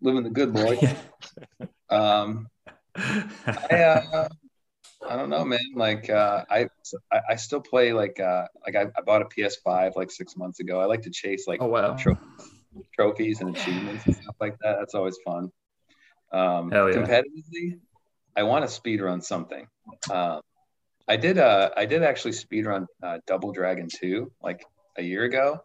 living 0.01 0.23
the 0.23 0.29
good 0.29 0.53
boy. 0.53 0.79
Um, 1.93 2.47
I, 2.95 3.75
uh, 3.75 4.27
I 5.07 5.15
don't 5.15 5.29
know, 5.29 5.45
man. 5.45 5.59
Like, 5.75 6.09
uh, 6.09 6.45
I, 6.49 6.67
I 7.29 7.35
still 7.35 7.61
play 7.61 7.93
like 7.93 8.19
uh, 8.19 8.45
like 8.65 8.75
I, 8.75 8.83
I 8.97 9.01
bought 9.05 9.21
a 9.21 9.25
PS5 9.25 9.93
like 9.95 10.11
six 10.11 10.35
months 10.35 10.59
ago. 10.59 10.79
I 10.79 10.85
like 10.85 11.03
to 11.03 11.11
chase 11.11 11.47
like 11.47 11.61
oh 11.61 11.67
wow! 11.67 11.95
tro- 11.95 12.17
trophies 12.95 13.41
and 13.41 13.55
achievements 13.55 14.05
and 14.05 14.15
stuff 14.15 14.35
like 14.39 14.55
that. 14.61 14.77
That's 14.79 14.95
always 14.95 15.17
fun. 15.25 15.49
Um, 16.31 16.71
Hell 16.71 16.89
yeah. 16.89 16.97
Competitively, 16.97 17.79
I 18.35 18.43
want 18.43 18.65
to 18.65 18.71
speed 18.71 19.01
run 19.01 19.21
something. 19.21 19.67
Um, 20.11 20.41
I 21.07 21.17
did. 21.17 21.37
Uh, 21.37 21.69
I 21.75 21.85
did 21.85 22.03
actually 22.03 22.33
speed 22.33 22.65
run 22.65 22.87
uh, 23.01 23.19
Double 23.27 23.51
Dragon 23.51 23.87
2 23.93 24.31
like 24.41 24.65
a 24.97 25.03
year 25.03 25.23
ago. 25.23 25.61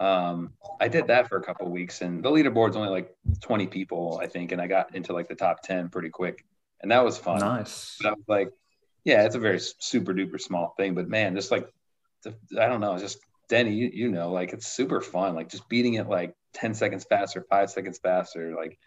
Um, 0.00 0.54
I 0.80 0.88
did 0.88 1.08
that 1.08 1.28
for 1.28 1.36
a 1.36 1.42
couple 1.42 1.66
of 1.66 1.72
weeks, 1.72 2.00
and 2.00 2.24
the 2.24 2.30
leaderboard's 2.30 2.74
only 2.76 2.88
like 2.88 3.14
20 3.42 3.66
people, 3.66 4.18
I 4.22 4.26
think, 4.26 4.50
and 4.52 4.60
I 4.60 4.66
got 4.66 4.94
into 4.94 5.12
like 5.12 5.28
the 5.28 5.34
top 5.34 5.62
10 5.62 5.90
pretty 5.90 6.08
quick, 6.08 6.44
and 6.80 6.90
that 6.90 7.04
was 7.04 7.18
fun. 7.18 7.40
Nice. 7.40 7.96
But 8.00 8.08
I 8.08 8.12
was 8.12 8.24
like, 8.26 8.48
yeah, 9.04 9.24
it's 9.24 9.34
a 9.34 9.38
very 9.38 9.60
super 9.60 10.14
duper 10.14 10.40
small 10.40 10.72
thing, 10.76 10.94
but 10.94 11.08
man, 11.08 11.34
just 11.36 11.50
like, 11.50 11.68
I 12.26 12.66
don't 12.66 12.80
know, 12.80 12.98
just 12.98 13.18
Denny, 13.50 13.74
you, 13.74 13.90
you 13.92 14.10
know, 14.10 14.30
like 14.32 14.52
it's 14.52 14.66
super 14.66 15.00
fun. 15.00 15.34
Like 15.34 15.48
just 15.50 15.68
beating 15.68 15.94
it 15.94 16.08
like 16.08 16.34
10 16.54 16.72
seconds 16.74 17.04
faster, 17.04 17.44
five 17.50 17.70
seconds 17.70 17.98
faster. 18.02 18.54
Like 18.54 18.78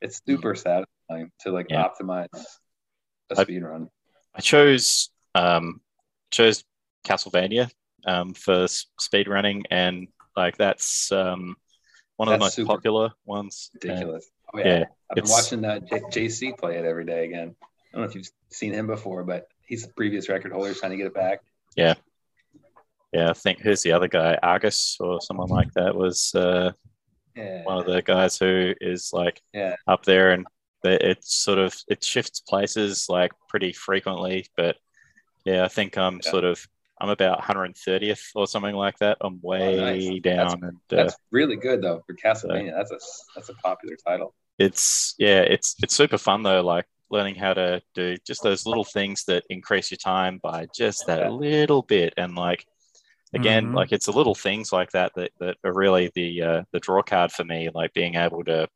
it's 0.00 0.20
super 0.26 0.54
satisfying 0.54 1.30
to 1.40 1.50
like 1.52 1.66
Yeah. 1.70 1.88
optimize 1.88 2.26
a 3.30 3.38
I- 3.38 3.42
speed 3.42 3.62
run. 3.62 3.88
I 4.34 4.40
chose 4.40 5.10
um 5.34 5.80
chose 6.30 6.64
Castlevania 7.06 7.70
um 8.04 8.34
for 8.34 8.66
speed 8.68 9.28
running 9.28 9.62
and 9.70 10.08
like 10.36 10.56
that's 10.56 11.10
um 11.12 11.56
one 12.16 12.28
of 12.28 12.32
the 12.32 12.38
most 12.38 12.54
super 12.54 12.68
popular 12.68 13.12
ones. 13.24 13.70
And, 13.74 13.84
Ridiculous. 13.84 14.26
Oh, 14.52 14.58
yeah. 14.58 14.66
yeah, 14.78 14.84
I've 15.10 15.16
been 15.16 15.28
watching 15.28 15.64
uh, 15.64 15.80
J- 15.80 16.26
JC 16.26 16.56
play 16.58 16.76
it 16.78 16.84
every 16.84 17.04
day 17.04 17.24
again. 17.24 17.56
I 17.62 17.66
don't 17.96 18.02
know 18.02 18.08
if 18.08 18.14
you've 18.14 18.28
seen 18.50 18.72
him 18.72 18.86
before, 18.86 19.24
but 19.24 19.48
he's 19.66 19.84
the 19.86 19.92
previous 19.94 20.28
record 20.28 20.52
holder 20.52 20.74
trying 20.74 20.92
to 20.92 20.96
get 20.96 21.06
it 21.06 21.14
back. 21.14 21.40
yeah, 21.76 21.94
Yeah, 23.12 23.30
I 23.30 23.32
think 23.32 23.60
who's 23.60 23.82
the 23.82 23.92
other 23.92 24.08
guy? 24.08 24.38
Argus 24.42 24.96
or 25.00 25.20
someone 25.20 25.48
like 25.48 25.72
that 25.74 25.94
was 25.94 26.32
uh 26.34 26.72
Yeah. 27.34 27.64
one 27.64 27.78
of 27.78 27.86
the 27.86 28.00
guys 28.02 28.38
who 28.38 28.74
is 28.80 29.10
like 29.12 29.40
Yeah. 29.52 29.74
up 29.88 30.04
there 30.04 30.30
and 30.30 30.46
it's 30.84 31.34
sort 31.34 31.58
of 31.58 31.74
it 31.88 32.04
shifts 32.04 32.40
places 32.40 33.06
like 33.08 33.32
pretty 33.48 33.72
frequently 33.72 34.46
but 34.54 34.76
yeah 35.46 35.64
i 35.64 35.68
think 35.68 35.96
i'm 35.96 36.20
Yeah. 36.22 36.30
sort 36.30 36.44
of 36.44 36.68
i'm 37.00 37.08
about 37.08 37.38
130th 37.40 38.22
or 38.34 38.46
something 38.46 38.74
like 38.74 38.96
that 38.98 39.16
i'm 39.20 39.40
way 39.42 39.78
Oh, 39.78 39.80
nice. 39.84 40.20
down 40.22 40.52
and 40.62 40.76
uh, 40.92 40.96
That's 41.04 41.16
really 41.30 41.56
good 41.56 41.82
though 41.82 42.02
for 42.06 42.14
Castlevania. 42.14 42.72
That's 42.76 42.92
a 42.92 42.98
that's 43.34 43.48
a 43.48 43.54
popular 43.54 43.96
title. 44.06 44.34
it's 44.58 45.14
yeah 45.18 45.40
it's 45.40 45.74
it's 45.82 45.94
super 45.96 46.18
fun 46.18 46.42
though 46.42 46.62
like 46.62 46.86
learning 47.10 47.34
how 47.34 47.52
to 47.54 47.82
do 47.94 48.16
just 48.26 48.42
those 48.42 48.66
little 48.66 48.84
things 48.84 49.24
that 49.24 49.44
increase 49.50 49.90
your 49.90 49.98
time 49.98 50.38
by 50.42 50.66
just 50.74 51.06
that 51.06 51.20
Yeah. 51.20 51.28
little 51.30 51.82
bit 51.82 52.14
and 52.16 52.34
like 52.34 52.64
again 53.32 53.66
Mhm. 53.68 53.74
like 53.74 53.92
it's 53.92 54.06
the 54.06 54.12
little 54.12 54.34
things 54.34 54.72
like 54.72 54.90
that 54.92 55.12
that, 55.16 55.32
that 55.40 55.56
are 55.64 55.72
really 55.74 56.10
the 56.14 56.42
uh, 56.42 56.62
the 56.72 56.80
draw 56.80 57.02
card 57.02 57.32
for 57.32 57.44
me 57.44 57.68
like 57.74 57.92
being 57.92 58.14
able 58.14 58.44
to 58.44 58.68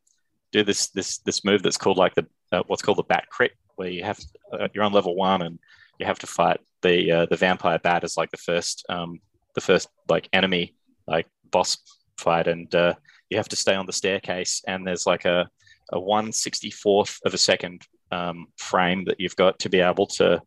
do 0.52 0.62
this 0.64 0.88
this 0.90 1.18
this 1.18 1.44
move 1.44 1.62
that's 1.62 1.76
called 1.76 1.96
like 1.96 2.14
the 2.14 2.26
uh, 2.52 2.62
what's 2.66 2.82
called 2.82 2.98
the 2.98 3.02
bat 3.04 3.26
crit 3.30 3.52
where 3.76 3.88
you 3.88 4.02
have 4.02 4.18
uh, 4.52 4.66
you're 4.74 4.84
on 4.84 4.92
level 4.92 5.14
one 5.14 5.42
and 5.42 5.58
you 5.98 6.06
have 6.06 6.18
to 6.18 6.26
fight 6.26 6.58
the 6.82 7.10
uh, 7.12 7.26
the 7.26 7.36
vampire 7.36 7.78
bat 7.78 8.04
is 8.04 8.16
like 8.16 8.30
the 8.30 8.36
first 8.36 8.84
um 8.88 9.20
the 9.54 9.60
first 9.60 9.88
like 10.08 10.28
enemy 10.32 10.74
like 11.06 11.26
boss 11.50 11.78
fight 12.18 12.46
and 12.46 12.74
uh, 12.74 12.94
you 13.30 13.36
have 13.36 13.48
to 13.48 13.56
stay 13.56 13.74
on 13.74 13.86
the 13.86 13.92
staircase 13.92 14.62
and 14.66 14.86
there's 14.86 15.06
like 15.06 15.24
a 15.24 15.48
a 15.92 15.98
164th 15.98 17.18
of 17.24 17.32
a 17.32 17.38
second 17.38 17.80
um, 18.12 18.46
frame 18.58 19.04
that 19.06 19.18
you've 19.18 19.36
got 19.36 19.58
to 19.58 19.68
be 19.70 19.80
able 19.80 20.06
to 20.06 20.40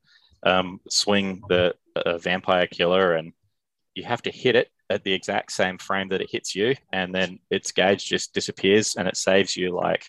um, 0.43 0.79
swing 0.89 1.41
the 1.49 1.73
uh, 1.95 2.17
vampire 2.19 2.67
killer 2.67 3.13
and 3.15 3.33
you 3.95 4.03
have 4.03 4.21
to 4.21 4.31
hit 4.31 4.55
it 4.55 4.69
at 4.89 5.03
the 5.03 5.13
exact 5.13 5.51
same 5.51 5.77
frame 5.77 6.09
that 6.09 6.21
it 6.21 6.29
hits 6.31 6.55
you 6.55 6.75
and 6.93 7.13
then 7.13 7.39
its 7.49 7.71
gauge 7.71 8.05
just 8.05 8.33
disappears 8.33 8.95
and 8.95 9.07
it 9.07 9.17
saves 9.17 9.55
you 9.57 9.71
like 9.71 10.07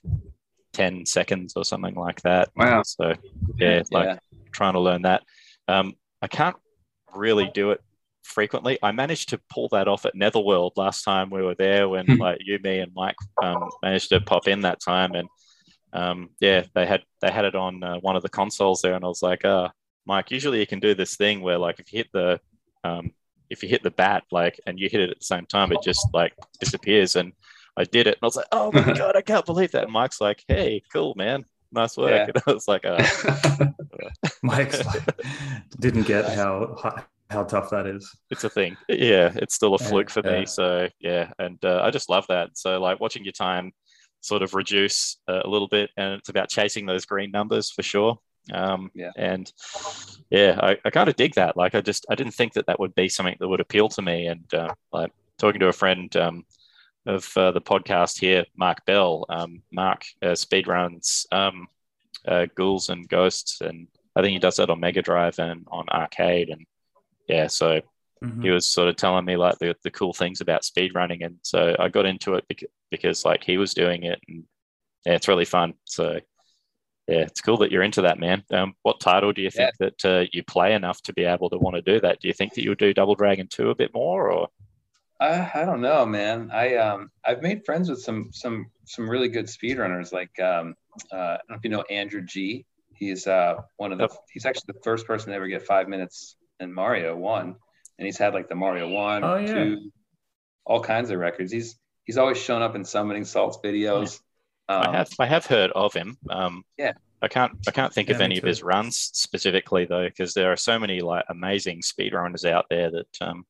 10 0.75 1.07
seconds 1.07 1.55
or 1.57 1.65
something 1.65 1.95
like 1.95 2.21
that 2.23 2.51
Wow. 2.57 2.83
so 2.83 3.15
yeah 3.59 3.83
like 3.91 4.09
yeah. 4.09 4.19
trying 4.53 4.73
to 4.75 4.81
learn 4.81 5.03
that 5.03 5.23
um, 5.69 5.95
i 6.23 6.29
can't 6.29 6.57
really 7.15 7.51
do 7.53 7.73
it 7.73 7.81
frequently. 8.23 8.79
I 8.83 8.93
managed 8.93 9.29
to 9.31 9.41
pull 9.53 9.69
that 9.73 9.89
off 9.89 10.07
at 10.07 10.15
netherworld 10.15 10.75
last 10.77 11.03
time 11.03 11.29
we 11.29 11.43
were 11.43 11.57
there 11.57 11.89
when 11.89 12.07
Hmm. 12.07 12.21
like 12.21 12.39
you 12.45 12.59
me 12.63 12.79
and 12.79 12.93
mike 12.95 13.17
um, 13.43 13.69
managed 13.83 14.09
to 14.11 14.21
pop 14.21 14.47
in 14.49 14.61
that 14.63 14.81
time. 14.81 15.13
And 15.15 15.29
um, 15.93 16.31
yeah 16.41 16.63
they 16.75 16.87
had 16.87 17.03
they 17.21 17.31
had 17.31 17.45
it 17.45 17.55
on 17.55 17.83
uh, 17.83 17.97
one 17.97 18.17
of 18.17 18.23
the 18.23 18.29
consoles 18.29 18.81
there. 18.81 18.95
And 18.95 19.05
i 19.05 19.09
was 19.09 19.23
like 19.23 19.45
uh 19.45 19.69
mike 20.07 20.31
usually 20.31 20.61
you 20.61 20.67
can 20.67 20.81
do 20.81 20.95
this 20.95 21.17
thing 21.17 21.43
where 21.43 21.59
like 21.59 21.79
if 21.81 21.93
you 21.93 21.99
hit 21.99 22.11
the 22.13 22.41
um, 22.85 23.11
if 23.51 23.63
you 23.63 23.69
hit 23.69 23.83
the 23.83 23.91
bat 23.91 24.23
like 24.31 24.59
and 24.67 24.79
you 24.79 24.89
hit 24.89 25.01
it 25.01 25.11
at 25.11 25.19
the 25.19 25.25
same 25.35 25.47
time 25.47 25.73
it 25.73 25.83
just 25.83 26.07
like 26.15 26.33
disappears. 26.61 27.17
And 27.17 27.33
I 27.77 27.85
did 27.85 28.07
it, 28.07 28.15
and 28.17 28.23
I 28.23 28.27
was 28.27 28.37
like, 28.37 28.47
"Oh 28.53 28.71
my 28.73 28.93
god, 29.01 29.17
I 29.17 29.23
can't 29.23 29.47
believe 29.47 29.73
that!" 29.73 29.85
And 29.85 29.93
Mike's 29.93 30.21
like, 30.21 30.45
"Hey, 30.49 30.83
cool, 30.93 31.15
man, 31.17 31.45
nice 31.73 31.97
work." 31.97 32.11
Yeah. 32.11 32.31
And 32.35 32.43
I 32.47 32.53
was 32.53 32.69
like, 32.69 32.85
uh, 32.85 33.03
Mike 34.43 34.75
didn't 35.81 36.07
get 36.07 36.29
how 36.29 36.77
how 37.31 37.45
tough 37.45 37.71
that 37.71 37.87
is. 37.87 38.11
"It's 38.31 38.45
a 38.45 38.51
thing, 38.51 38.77
yeah. 38.89 39.33
It's 39.37 39.55
still 39.55 39.75
a 39.75 39.79
fluke 39.79 40.11
for 40.11 40.23
yeah. 40.25 40.41
me." 40.41 40.47
So 40.47 40.89
yeah, 41.01 41.31
and 41.39 41.63
uh, 41.65 41.81
I 41.83 41.91
just 41.91 42.09
love 42.09 42.27
that. 42.29 42.57
So 42.59 42.81
like 42.81 43.01
watching 43.01 43.25
your 43.25 43.33
time 43.33 43.73
sort 44.21 44.43
of 44.43 44.55
reduce 44.55 45.19
uh, 45.29 45.43
a 45.45 45.49
little 45.49 45.69
bit, 45.69 45.91
and 45.97 46.15
it's 46.15 46.29
about 46.29 46.49
chasing 46.49 46.87
those 46.87 47.05
green 47.05 47.31
numbers 47.31 47.71
for 47.71 47.83
sure. 47.83 48.19
Um, 48.53 48.91
Yeah. 48.95 49.11
And 49.17 49.53
yeah, 50.31 50.59
I, 50.61 50.79
I 50.85 50.91
kind 50.91 51.09
of 51.09 51.17
dig 51.17 51.35
that. 51.35 51.57
Like, 51.57 51.75
I 51.75 51.81
just 51.81 52.07
I 52.11 52.15
didn't 52.15 52.35
think 52.35 52.55
that 52.55 52.67
that 52.67 52.81
would 52.81 52.95
be 52.95 53.09
something 53.09 53.37
that 53.39 53.49
would 53.49 53.61
appeal 53.61 53.89
to 53.91 54.03
me. 54.03 54.27
And 54.27 54.53
uh, 54.55 54.75
like 54.93 55.13
talking 55.39 55.61
to 55.61 55.69
a 55.69 55.73
friend 55.73 56.15
um, 56.17 56.45
of 57.07 57.37
uh, 57.37 57.51
the 57.53 57.61
podcast 57.61 58.19
here, 58.21 58.45
Mark 58.57 58.85
Bell. 58.87 59.27
Um, 59.29 59.63
Mark 59.73 60.05
uh, 60.23 60.35
speed 60.35 60.67
runs 60.69 61.27
um, 61.33 61.67
uh, 62.27 62.47
Ghouls 62.55 62.89
and 62.89 63.09
Ghosts, 63.09 63.61
and 63.61 63.89
I 64.15 64.23
think 64.23 64.33
he 64.33 64.39
does 64.39 64.57
that 64.57 64.71
on 64.71 64.81
Mega 64.81 65.03
Drive 65.03 65.39
and 65.39 65.67
on 65.71 65.89
arcade. 65.89 66.49
And 66.51 66.65
yeah, 67.29 67.47
so 67.49 67.81
Mhm. 68.23 68.45
he 68.45 68.51
was 68.51 68.67
sort 68.67 68.89
of 68.89 68.95
telling 68.95 69.25
me 69.25 69.37
like 69.37 69.59
the, 69.59 69.75
the 69.83 69.91
cool 69.91 70.13
things 70.13 70.41
about 70.41 70.63
speedrunning. 70.63 71.25
and 71.27 71.39
so 71.43 71.75
i 71.81 71.89
got 71.89 72.07
into 72.07 72.35
it 72.35 72.45
because, 72.47 72.69
because 72.89 73.25
like 73.25 73.43
he 73.43 73.57
was 73.59 73.75
doing 73.75 74.05
it 74.05 74.21
and 74.29 74.45
yeah 75.05 75.15
it's 75.15 75.27
really 75.27 75.45
fun 75.45 75.75
so 75.87 76.21
yeah 77.09 77.23
it's 77.23 77.41
cool 77.41 77.57
that 77.57 77.73
you're 77.73 77.83
into 77.83 78.03
that 78.03 78.21
man 78.21 78.45
um, 78.53 78.75
what 78.83 79.01
title 79.01 79.33
do 79.33 79.43
you 79.43 79.51
think 79.51 79.73
that 79.81 80.05
uh, 80.05 80.25
you 80.31 80.45
play 80.45 80.73
enough 80.75 81.03
to 81.03 81.13
be 81.13 81.25
able 81.25 81.51
to 81.51 81.59
want 81.59 81.75
to 81.75 81.83
do 81.83 81.99
that 82.01 82.21
do 82.21 82.29
you 82.29 82.33
think 82.35 82.55
that 82.55 82.63
you'll 82.63 82.77
do 82.77 82.95
double 82.95 83.17
dragon 83.17 83.49
2 83.51 83.71
a 83.71 83.75
bit 83.75 83.93
more 83.93 84.31
or 84.31 84.47
I, 85.23 85.63
I 85.63 85.65
don't 85.65 85.81
know, 85.81 86.05
man. 86.07 86.51
I 86.53 86.77
um 86.77 87.11
I've 87.25 87.43
made 87.43 87.65
friends 87.65 87.89
with 87.89 88.01
some 88.01 88.31
some 88.33 88.67
some 88.87 89.09
really 89.09 89.29
good 89.29 89.47
speedrunners. 89.47 90.13
Like 90.13 90.39
um 90.41 90.75
uh, 91.13 91.17
I 91.17 91.39
don't 91.39 91.51
know 91.51 91.57
if 91.57 91.65
you 91.65 91.71
know 91.71 91.83
Andrew 91.83 92.23
G. 92.23 92.67
He's 92.95 93.27
uh 93.27 93.57
one 93.77 93.93
of 93.93 93.99
the 93.99 94.09
he's 94.33 94.47
actually 94.47 94.75
the 94.75 94.81
first 94.83 95.07
person 95.07 95.31
to 95.31 95.37
ever 95.37 95.49
get 95.49 95.63
five 95.67 95.89
minutes 95.89 96.37
in 96.61 96.73
Mario 96.73 97.17
one, 97.17 97.57
and 97.99 98.07
he's 98.07 98.19
had 98.19 98.35
like 98.35 98.49
the 98.49 98.55
Mario 98.55 98.89
one, 98.89 99.23
Oh, 99.23 99.37
yeah. 99.37 99.53
two, 99.53 99.91
all 100.65 100.81
kinds 100.83 101.11
of 101.11 101.19
records. 101.19 101.53
He's 101.53 101.79
he's 102.05 102.19
always 102.19 102.39
shown 102.39 102.63
up 102.63 102.75
in 102.75 102.85
summoning 102.85 103.25
salts 103.25 103.59
videos. 103.65 104.21
Um, 104.69 104.83
i 104.87 104.97
have 104.97 105.11
i 105.19 105.27
have 105.27 105.47
heard 105.47 105.71
of 105.73 105.93
him 105.93 106.17
um 106.31 106.65
Yeah. 106.79 106.93
i 107.21 107.29
can't 107.29 107.53
i 107.67 107.71
can't 107.71 107.93
think 107.93 108.09
Yeah, 108.09 108.15
of 108.15 108.21
me 108.21 108.27
any 108.27 108.39
of 108.39 108.45
his 108.45 108.63
runs 108.63 108.97
specifically 108.97 109.85
though 109.85 110.07
because 110.07 110.35
there 110.35 110.53
are 110.53 110.57
so 110.57 110.79
many 110.79 111.01
like 111.01 111.25
amazing 111.29 111.81
speedrunners 111.83 112.49
out 112.49 112.67
there 112.71 112.91
that 112.91 113.19
um 113.21 113.45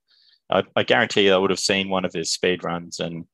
I, 0.53 0.63
I 0.77 0.83
guarantee 0.83 1.27
you 1.27 1.35
I 1.35 1.39
would 1.39 1.51
have 1.51 1.59
seen 1.59 1.89
one 1.89 2.05
of 2.05 2.13
his 2.13 2.33
speed 2.33 2.63
runs 2.63 3.01
and 3.01 3.25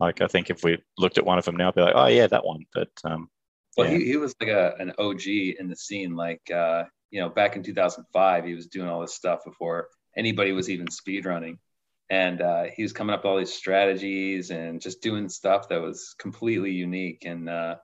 like 0.00 0.20
I 0.20 0.26
think 0.26 0.50
if 0.50 0.62
we 0.62 0.78
looked 0.96 1.18
at 1.18 1.26
one 1.26 1.38
of 1.38 1.44
them 1.44 1.56
now, 1.56 1.68
I'd 1.68 1.74
be 1.74 1.82
like, 1.82 1.94
oh 1.96 2.06
yeah, 2.06 2.26
that 2.28 2.44
one. 2.44 2.64
But 2.72 2.88
um, 3.04 3.28
Well, 3.76 3.90
yeah. 3.90 3.98
he, 3.98 4.04
he 4.06 4.16
was 4.16 4.34
like 4.40 4.50
a, 4.50 4.74
an 4.78 4.92
OG 4.98 5.26
in 5.26 5.68
the 5.68 5.76
scene. 5.76 6.14
Like, 6.14 6.48
uh, 6.50 6.84
you 7.10 7.20
know, 7.20 7.28
back 7.28 7.56
in 7.56 7.62
2005, 7.62 8.44
he 8.44 8.54
was 8.54 8.66
doing 8.66 8.88
all 8.88 9.00
this 9.00 9.14
stuff 9.14 9.40
before 9.44 9.88
anybody 10.16 10.52
was 10.52 10.70
even 10.70 10.86
speedrunning. 10.86 11.58
And 12.10 12.40
uh, 12.40 12.64
he 12.74 12.82
was 12.82 12.92
coming 12.92 13.12
up 13.12 13.20
with 13.20 13.30
all 13.30 13.38
these 13.38 13.52
strategies 13.52 14.50
and 14.50 14.80
just 14.80 15.02
doing 15.02 15.28
stuff 15.28 15.68
that 15.68 15.82
was 15.82 16.14
completely 16.18 16.70
unique. 16.70 17.24
And 17.26 17.48
uh, 17.48 17.76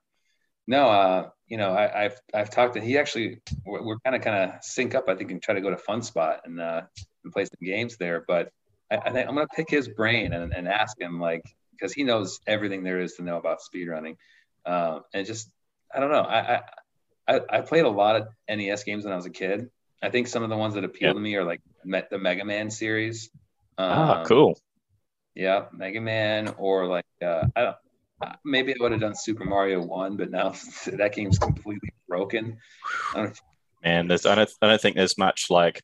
no, 0.67 0.89
uh, 0.89 1.29
you 1.47 1.59
know, 1.59 1.75
I, 1.75 2.05
I've 2.05 2.21
I've 2.33 2.51
talked 2.51 2.75
to 2.75 2.81
he 2.81 2.97
actually 2.97 3.43
we're, 3.67 3.83
we're 3.83 3.99
kind 3.99 4.17
of 4.17 4.23
kind 4.23 4.51
of 4.51 4.65
sync 4.65 4.95
up. 4.95 5.09
I 5.09 5.15
think 5.15 5.31
and 5.31 5.43
try 5.43 5.55
to 5.55 5.61
go 5.61 5.69
to 5.69 5.77
Funspot 5.77 6.39
and 6.45 6.59
uh, 6.59 6.83
and 7.23 7.33
play 7.33 7.45
some 7.45 7.59
games 7.61 7.99
there. 7.99 8.25
But 8.27 8.51
I, 8.91 8.97
I 8.97 9.11
think 9.11 9.29
I'm 9.29 9.35
gonna 9.35 9.47
pick 9.49 9.71
his 9.71 9.89
brain 9.89 10.33
and, 10.33 10.53
and 10.53 10.69
ask 10.69 11.01
him 11.01 11.21
like 11.21 11.43
because 11.73 11.93
he 11.93 12.05
knows 12.05 12.41
everything 12.47 12.83
there 12.85 13.01
is 13.01 13.15
to 13.15 13.23
know 13.23 13.37
about 13.37 13.59
speedrunning. 13.61 14.17
Um, 14.67 15.03
and 15.13 15.27
just 15.27 15.51
I 15.95 16.01
don't 16.01 16.11
know. 16.11 16.23
I, 16.23 16.61
I 17.29 17.41
I 17.51 17.61
played 17.63 17.85
a 17.85 17.89
lot 17.91 18.17
of 18.17 18.29
NES 18.49 18.85
games 18.85 19.05
when 19.05 19.13
I 19.13 19.17
was 19.17 19.27
a 19.27 19.31
kid. 19.31 19.69
I 20.03 20.11
think 20.11 20.27
some 20.29 20.43
of 20.43 20.51
the 20.51 20.57
ones 20.57 20.75
that 20.75 20.85
appeal 20.85 21.09
Yeah. 21.09 21.13
to 21.15 21.21
me 21.21 21.35
are 21.37 21.45
like 21.45 21.61
the 21.85 22.19
Mega 22.19 22.45
Man 22.45 22.71
series. 22.71 23.31
ah, 23.79 24.21
Um, 24.21 24.27
cool. 24.27 24.59
Yeah, 25.35 25.67
Mega 25.73 26.01
Man, 26.01 26.55
or 26.59 26.87
like 26.87 27.07
uh, 27.23 27.47
I 27.57 27.61
don't. 27.63 27.77
Maybe 28.45 28.73
I 28.73 28.77
would 28.81 28.93
have 28.93 29.01
done 29.01 29.15
Super 29.15 29.45
Mario 29.45 29.83
One, 29.85 30.17
but 30.17 30.31
now 30.31 30.55
that 30.87 31.15
game's 31.15 31.39
completely 31.39 31.91
broken. 32.09 32.59
I 33.15 33.17
don't, 33.23 33.41
Man, 33.83 34.07
there's 34.09 34.25
I 34.25 34.35
don't 34.35 34.51
I 34.63 34.69
don't 34.69 34.81
think 34.81 34.97
there's 34.97 35.19
much 35.19 35.47
like 35.51 35.83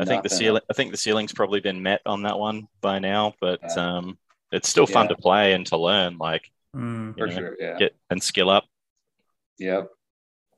I 0.00 0.04
think 0.04 0.22
the 0.22 0.28
ceiling 0.30 0.62
I 0.70 0.74
think 0.74 0.90
the 0.90 0.96
ceiling's 0.96 1.32
probably 1.32 1.60
been 1.60 1.82
met 1.82 2.00
on 2.06 2.22
that 2.22 2.38
one 2.38 2.68
by 2.80 2.98
now, 2.98 3.34
but 3.40 3.60
Yeah. 3.62 3.96
um, 3.98 4.18
it's 4.52 4.68
still 4.68 4.86
fun 4.86 5.06
Yeah. 5.06 5.14
to 5.14 5.22
play 5.22 5.52
and 5.52 5.66
to 5.66 5.76
learn. 5.76 6.18
Like 6.18 6.50
Mm. 6.76 7.08
you 7.16 7.24
for 7.24 7.26
know, 7.28 7.32
sure. 7.34 7.56
Yeah. 7.58 7.78
get 7.78 7.96
and 8.10 8.22
skill 8.22 8.50
up. 8.50 8.64
Yep. 9.58 9.88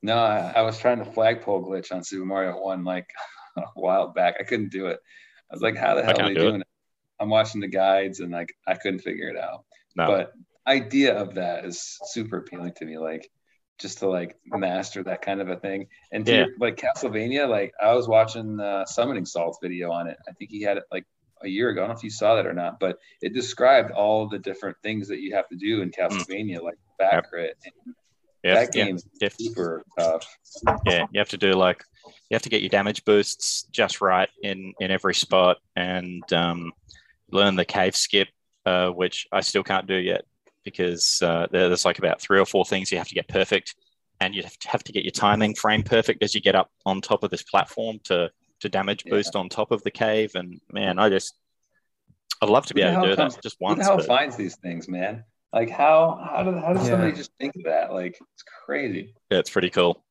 No, 0.03 0.17
I, 0.19 0.53
I 0.57 0.63
was 0.63 0.79
trying 0.79 0.99
to 0.99 1.05
flagpole 1.05 1.63
glitch 1.65 1.93
on 1.93 2.03
Super 2.03 2.25
Mario 2.25 2.59
One 2.61 2.85
like 2.85 3.09
a 3.57 3.63
while 3.75 4.09
back. 4.09 4.37
I 4.41 4.45
couldn't 4.45 4.71
do 4.73 4.87
it. 4.87 4.99
I 5.51 5.55
was 5.55 5.63
like, 5.63 5.77
how 5.77 5.95
the 5.95 6.03
hell 6.03 6.13
are 6.13 6.15
can't 6.15 6.29
they 6.29 6.35
do 6.35 6.41
it. 6.47 6.51
doing 6.51 6.61
it? 6.63 6.67
I'm 7.21 7.29
watching 7.29 7.61
the 7.61 7.69
guides 7.69 8.21
and 8.21 8.33
like 8.33 8.53
I 8.67 8.75
couldn't 8.75 9.01
figure 9.01 9.29
it 9.29 9.37
out. 9.37 9.65
No, 9.97 10.07
But 10.07 10.33
idea 10.67 11.17
of 11.19 11.35
that 11.35 11.65
is 11.65 11.99
super 12.07 12.39
appealing 12.39 12.73
to 12.79 12.85
me. 12.87 12.97
Like 12.99 13.31
just 13.81 13.99
to 13.99 14.09
like 14.09 14.37
master 14.47 15.03
that 15.05 15.23
kind 15.23 15.41
of 15.41 15.49
a 15.49 15.57
thing. 15.57 15.87
And 16.13 16.27
Yeah. 16.29 16.35
your- 16.47 16.49
like 16.59 16.77
Castlevania, 16.77 17.49
like 17.49 17.73
I 17.83 17.95
was 17.95 18.07
watching 18.09 18.61
uh, 18.61 18.85
Summoning 18.87 19.25
Salt's 19.27 19.59
video 19.63 19.91
on 19.91 20.07
it. 20.07 20.17
I 20.29 20.33
think 20.33 20.51
he 20.51 20.63
had 20.63 20.77
it 20.77 20.85
like 20.93 21.05
a 21.43 21.49
year 21.49 21.71
ago. 21.71 21.81
I 21.81 21.87
don't 21.87 21.95
know 21.95 21.99
if 21.99 22.05
you 22.05 22.11
saw 22.11 22.35
that 22.37 22.47
or 22.47 22.53
not, 22.53 22.79
but 22.79 22.99
it 23.23 23.33
described 23.33 23.91
all 23.93 24.29
the 24.29 24.39
different 24.39 24.77
things 24.83 25.09
that 25.09 25.21
you 25.21 25.35
have 25.35 25.49
to 25.49 25.57
do 25.57 25.81
in 25.83 25.91
Castlevania, 25.91 26.63
like 26.63 26.77
back 26.99 27.13
Mm. 27.13 27.15
Yep. 27.15 27.27
crit. 27.31 27.57
yeah, 28.45 28.55
that 28.55 28.73
game's 28.73 29.03
def- 29.19 29.37
super 29.39 29.83
tough. 29.99 30.27
yeah. 30.87 31.07
You 31.13 31.19
have 31.19 31.29
to 31.31 31.39
do 31.39 31.53
like 31.53 31.83
you 32.29 32.35
have 32.35 32.43
to 32.43 32.49
get 32.49 32.61
your 32.63 32.71
damage 32.71 33.05
boosts 33.05 33.63
just 33.71 34.01
right 34.01 34.29
in 34.43 34.73
in 34.81 34.91
every 34.91 35.15
spot 35.15 35.57
and 35.77 36.23
um, 36.33 36.73
learn 37.31 37.57
the 37.57 37.65
cave 37.65 37.95
skip, 37.97 38.29
uh, 38.67 38.91
which 38.91 39.27
I 39.33 39.41
still 39.41 39.63
can't 39.63 39.87
do 39.87 39.95
yet 39.97 40.25
because 40.71 41.21
uh, 41.23 41.47
there's 41.51 41.85
like 41.85 41.99
about 41.99 42.21
three 42.21 42.39
or 42.39 42.47
four 42.47 42.65
things 42.65 42.91
you 42.93 42.99
have 42.99 43.09
to 43.09 43.15
get 43.15 43.29
perfect, 43.29 43.75
and 44.21 44.35
you 44.35 44.43
have 44.67 44.83
to, 44.85 44.93
get 44.93 45.05
your 45.05 45.13
timing 45.13 45.55
frame 45.55 45.83
perfect 45.83 46.23
as 46.23 46.35
you 46.35 46.41
get 46.41 46.55
up 46.55 46.71
on 46.87 47.01
top 47.01 47.23
of 47.23 47.31
this 47.31 47.43
platform 47.43 47.99
to 48.05 48.31
to 48.61 48.69
damage 48.69 49.03
Yeah. 49.07 49.11
boost 49.15 49.35
on 49.37 49.49
top 49.49 49.71
of 49.71 49.83
the 49.83 49.91
cave. 49.91 50.33
And 50.35 50.61
man, 50.73 50.99
I 50.99 51.09
just 51.09 51.35
I'd 52.43 52.49
love 52.51 52.67
to 52.67 52.75
be 52.75 52.83
Who 52.83 52.89
the 52.89 52.93
able 52.93 53.03
to 53.03 53.09
do 53.11 53.17
comes- 53.17 53.35
that 53.37 53.43
just 53.43 53.57
once. 53.61 53.79
the 53.79 53.85
hell 53.85 53.97
but- 53.97 54.07
finds 54.07 54.37
these 54.37 54.57
things, 54.57 54.89
man? 54.89 55.25
Like 55.53 55.71
how 55.71 56.21
how 56.33 56.43
did 56.45 56.55
how 56.63 56.73
does 56.73 56.85
Yeah. 56.87 56.91
somebody 56.95 57.13
just 57.13 57.33
think 57.41 57.57
of 57.57 57.65
that? 57.65 57.93
Like 57.93 58.13
it's 58.35 58.45
crazy. 58.67 59.15
yeah, 59.31 59.39
it's 59.39 59.51
pretty 59.51 59.71
cool. 59.71 60.05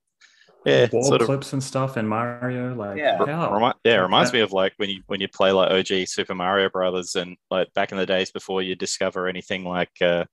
Yeah, 0.69 0.87
Wall 0.91 1.03
sort 1.03 1.21
of 1.21 1.27
clips 1.27 1.53
and 1.53 1.63
stuff 1.63 1.97
in 1.97 2.07
Mario. 2.07 2.73
Like, 2.75 2.97
Yeah. 2.97 3.17
Remi- 3.19 3.73
yeah, 3.83 3.99
it 3.99 4.01
reminds 4.01 4.31
Yeah. 4.31 4.39
me 4.39 4.41
of 4.41 4.51
like 4.53 4.73
when 4.77 4.89
you 4.89 5.01
when 5.07 5.19
you 5.21 5.27
play 5.27 5.51
like 5.51 5.71
OG 5.71 6.05
Super 6.07 6.35
Mario 6.35 6.69
Brothers 6.69 7.15
and 7.15 7.37
like 7.51 7.73
back 7.73 7.91
in 7.91 7.97
the 7.97 8.05
days 8.05 8.31
before 8.31 8.61
you 8.61 8.75
discover 8.75 9.27
anything 9.27 9.63
like 9.63 9.91
uh, 10.01 10.25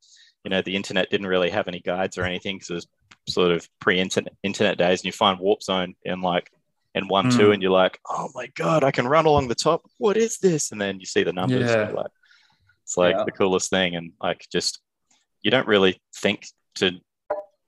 you 0.44 0.50
know 0.50 0.62
the 0.62 0.76
internet 0.76 1.10
didn't 1.10 1.26
really 1.26 1.50
have 1.50 1.68
any 1.68 1.80
guides 1.80 2.18
or 2.18 2.24
anything 2.24 2.56
because 2.56 2.70
it 2.70 2.74
was 2.74 2.86
sort 3.28 3.50
of 3.50 3.68
pre-internet 3.80 4.32
internet 4.44 4.78
days 4.78 5.00
and 5.00 5.06
you 5.06 5.12
find 5.12 5.38
Warp 5.40 5.62
Zone 5.62 5.94
in 6.04 6.20
like 6.20 6.50
in 6.94 7.08
one 7.08 7.28
two 7.30 7.48
Mm. 7.48 7.54
and 7.54 7.62
you're 7.62 7.72
like 7.72 7.98
oh 8.08 8.28
my 8.34 8.46
god 8.54 8.84
I 8.84 8.90
can 8.92 9.06
run 9.08 9.26
along 9.26 9.48
the 9.48 9.54
top 9.56 9.82
what 9.98 10.16
is 10.16 10.38
this 10.38 10.70
and 10.72 10.80
then 10.80 11.00
you 11.00 11.06
see 11.06 11.24
the 11.24 11.32
numbers 11.32 11.68
Yeah. 11.70 11.90
like 11.90 12.06
it's 12.84 12.96
like 12.96 13.16
Yeah. 13.16 13.24
the 13.24 13.32
coolest 13.32 13.68
thing 13.70 13.96
and 13.96 14.12
like 14.22 14.46
just 14.52 14.80
you 15.42 15.50
don't 15.50 15.66
really 15.66 16.00
think 16.22 16.46
to 16.76 16.92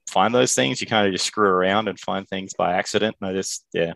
find 0.09 0.33
those 0.33 0.53
things 0.53 0.81
you 0.81 0.87
kind 0.87 1.07
of 1.07 1.13
just 1.13 1.25
screw 1.25 1.47
around 1.47 1.87
and 1.87 1.99
find 1.99 2.27
things 2.27 2.53
by 2.53 2.73
accident 2.73 3.15
and 3.21 3.29
I 3.29 3.33
just 3.33 3.65
yeah 3.73 3.93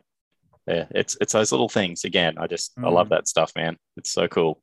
yeah, 0.68 0.86
it's 0.92 1.18
it's 1.20 1.34
those 1.34 1.52
little 1.52 1.68
things 1.68 2.06
again. 2.06 2.36
I 2.38 2.48
just 2.48 2.72
I 2.78 2.88
love 2.90 3.08
Mm. 3.08 3.10
that 3.12 3.28
stuff, 3.28 3.52
man. 3.56 3.76
It's 3.98 4.12
so 4.14 4.30
cool. 4.30 4.62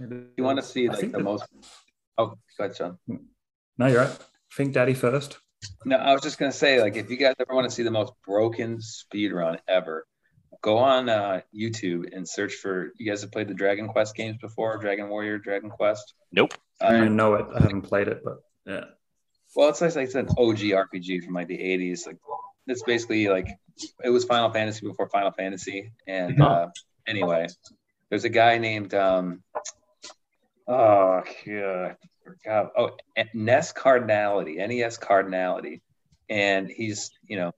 You 0.00 0.42
want 0.44 0.58
to 0.58 0.64
see 0.64 0.88
like 0.88 1.00
the 1.00 1.06
that- 1.08 1.20
most 1.22 1.44
Oh, 2.20 2.26
go 2.26 2.64
ahead, 2.64 2.76
Sean. 2.76 2.98
No, 3.78 3.86
you're 3.86 4.00
right. 4.04 4.18
Think 4.56 4.74
Daddy 4.74 4.94
first. 4.94 5.38
No, 5.84 5.96
I 5.96 6.12
was 6.12 6.22
just 6.22 6.38
gonna 6.38 6.50
say, 6.50 6.80
like, 6.80 6.96
if 6.96 7.08
you 7.10 7.16
guys 7.16 7.34
ever 7.38 7.54
want 7.54 7.66
to 7.68 7.70
see 7.70 7.84
the 7.84 7.90
most 7.92 8.12
broken 8.26 8.80
speed 8.80 9.32
run 9.32 9.58
ever, 9.68 10.04
go 10.62 10.78
on 10.78 11.08
uh, 11.08 11.42
YouTube 11.54 12.12
and 12.12 12.28
search 12.28 12.54
for. 12.54 12.90
You 12.96 13.08
guys 13.08 13.20
have 13.22 13.30
played 13.30 13.46
the 13.46 13.54
Dragon 13.54 13.86
Quest 13.88 14.16
games 14.16 14.38
before, 14.40 14.76
Dragon 14.78 15.08
Warrior, 15.08 15.38
Dragon 15.38 15.70
Quest. 15.70 16.14
Nope. 16.32 16.54
I 16.80 16.96
Um, 16.96 17.14
know 17.14 17.34
it. 17.34 17.46
I 17.54 17.62
haven't 17.62 17.82
played 17.82 18.08
it, 18.08 18.22
but 18.24 18.38
yeah. 18.66 18.84
Well, 19.56 19.68
it's 19.68 19.80
like, 19.80 19.94
like 19.96 20.06
it's 20.06 20.14
an 20.14 20.28
OG 20.38 20.58
RPG 20.58 21.24
from 21.24 21.34
like 21.34 21.48
the 21.48 21.58
'80s. 21.58 22.06
Like, 22.06 22.18
it's 22.66 22.82
basically 22.82 23.28
like 23.28 23.48
it 24.04 24.10
was 24.10 24.24
Final 24.24 24.50
Fantasy 24.52 24.86
before 24.86 25.08
Final 25.08 25.32
Fantasy. 25.32 25.92
And 26.06 26.40
Oh. 26.42 26.46
uh, 26.46 26.68
anyway, 27.06 27.46
there's 28.10 28.24
a 28.24 28.28
guy 28.28 28.58
named 28.58 28.94
um, 28.94 29.42
oh 30.66 31.22
yeah, 31.46 31.94
I. 32.46 32.66
Oh, 32.76 32.90
Nes 33.34 33.72
Cardinality, 33.72 34.56
NES 34.56 34.98
Cardinality, 34.98 35.80
and 36.28 36.68
he's 36.68 37.10
you 37.26 37.36
know, 37.38 37.52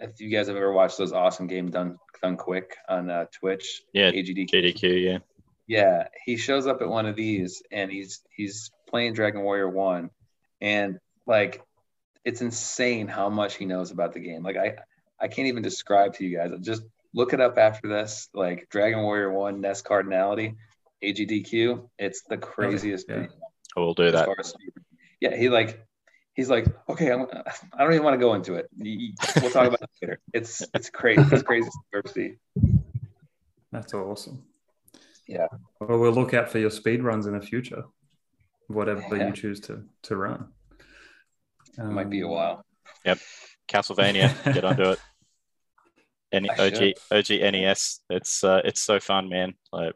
if 0.00 0.18
you 0.20 0.30
guys 0.30 0.48
have 0.48 0.56
ever 0.56 0.72
watched 0.72 0.96
those 0.98 1.12
awesome 1.12 1.46
game 1.46 1.70
done 1.70 1.98
done 2.22 2.36
quick 2.38 2.76
on 2.88 3.10
uh, 3.10 3.26
Twitch, 3.38 3.82
Yeah, 3.92 4.10
AGD 4.10 4.48
GDQ. 4.50 5.04
Yeah. 5.04 5.18
yeah, 5.66 6.08
he 6.24 6.38
shows 6.38 6.66
up 6.66 6.80
at 6.80 6.88
one 6.88 7.04
of 7.06 7.14
these 7.14 7.62
and 7.70 7.90
he's 7.90 8.22
he's 8.34 8.70
playing 8.88 9.12
Dragon 9.12 9.42
Warrior 9.42 9.68
One, 9.68 10.08
and 10.62 10.98
like 11.26 11.62
it's 12.24 12.40
insane 12.40 13.06
how 13.08 13.28
much 13.28 13.56
he 13.56 13.64
knows 13.66 13.90
about 13.90 14.12
the 14.12 14.20
game. 14.20 14.42
Like 14.42 14.56
I 14.56 14.76
I 15.20 15.28
can't 15.28 15.48
even 15.48 15.62
describe 15.62 16.14
to 16.14 16.24
you 16.26 16.36
guys. 16.36 16.50
Just 16.60 16.82
look 17.14 17.32
it 17.32 17.40
up 17.40 17.56
after 17.58 17.88
this. 17.88 18.28
Like 18.34 18.68
Dragon 18.70 19.02
Warrior 19.02 19.32
One 19.32 19.60
NES 19.60 19.82
Cardinality, 19.82 20.56
AGDQ. 21.02 21.88
It's 21.98 22.22
the 22.28 22.36
craziest. 22.36 23.06
Yeah. 23.08 23.14
video 23.16 23.30
We'll 23.76 23.94
do 23.94 24.04
as 24.04 24.12
that. 24.12 24.26
far 24.26 24.36
as. 24.38 24.54
Yeah, 25.20 25.36
he 25.36 25.48
like 25.48 25.84
he's 26.34 26.50
like, 26.50 26.66
okay, 26.88 27.10
I'm, 27.10 27.22
I 27.72 27.82
don't 27.82 27.92
even 27.92 28.04
want 28.04 28.14
to 28.14 28.18
go 28.18 28.34
into 28.34 28.54
it. 28.54 28.68
You- 28.76 28.90
you- 29.08 29.12
We'll 29.40 29.50
talk 29.50 29.66
about 29.68 29.80
it 29.82 29.90
later. 30.02 30.18
It's 30.34 30.62
it's 30.74 30.90
crazy. 30.90 31.22
It's 31.32 31.42
crazy 31.42 31.68
stuff 31.70 31.82
I've 31.94 31.98
ever 32.04 32.12
seen. 32.12 32.38
That's 33.72 33.94
awesome. 33.94 34.44
Yeah. 35.28 35.46
Well, 35.80 35.98
we'll 35.98 36.12
look 36.12 36.34
out 36.34 36.48
for 36.50 36.58
your 36.58 36.70
speed 36.70 37.02
runs 37.02 37.26
in 37.26 37.32
the 37.38 37.44
future, 37.44 37.84
whatever 38.68 39.02
Yeah. 39.16 39.28
you 39.28 39.32
choose 39.32 39.60
to 39.60 39.84
to 40.02 40.16
run. 40.16 40.48
It 41.78 41.84
might 41.84 42.10
be 42.10 42.20
a 42.20 42.28
while. 42.28 42.64
while. 43.04 43.16
Castlevania, 43.68 44.32
get 44.54 44.64
onto 44.64 44.90
it. 44.90 44.98
Any 46.32 46.50
I 46.58 46.66
OG 46.66 46.94
OG 47.10 47.30
NES. 47.30 48.00
It's 48.10 48.44
uh, 48.44 48.62
it's 48.64 48.82
so 48.82 49.00
fun, 49.00 49.28
man. 49.28 49.54
Like, 49.72 49.94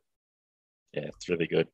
yeah, 0.93 1.05
it's 1.05 1.29
really 1.29 1.47
good. 1.47 1.69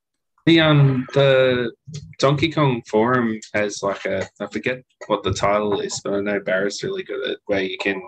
The 0.47 0.61
um 0.61 1.07
the 1.13 1.73
Donkey 2.19 2.53
Kong 2.53 2.83
forum 2.89 3.41
has 3.53 3.83
like 3.83 4.05
a 4.05 4.29
I 4.41 4.47
forget 4.47 4.83
what 5.09 5.25
the 5.25 5.35
title 5.35 5.81
is, 5.81 6.01
but 6.05 6.15
I 6.15 6.21
know 6.21 6.41
Barrett's 6.41 6.85
really 6.85 7.03
good 7.03 7.25
at 7.25 7.33
it, 7.33 7.39
where 7.47 7.63
you 7.63 7.77
can 7.79 8.01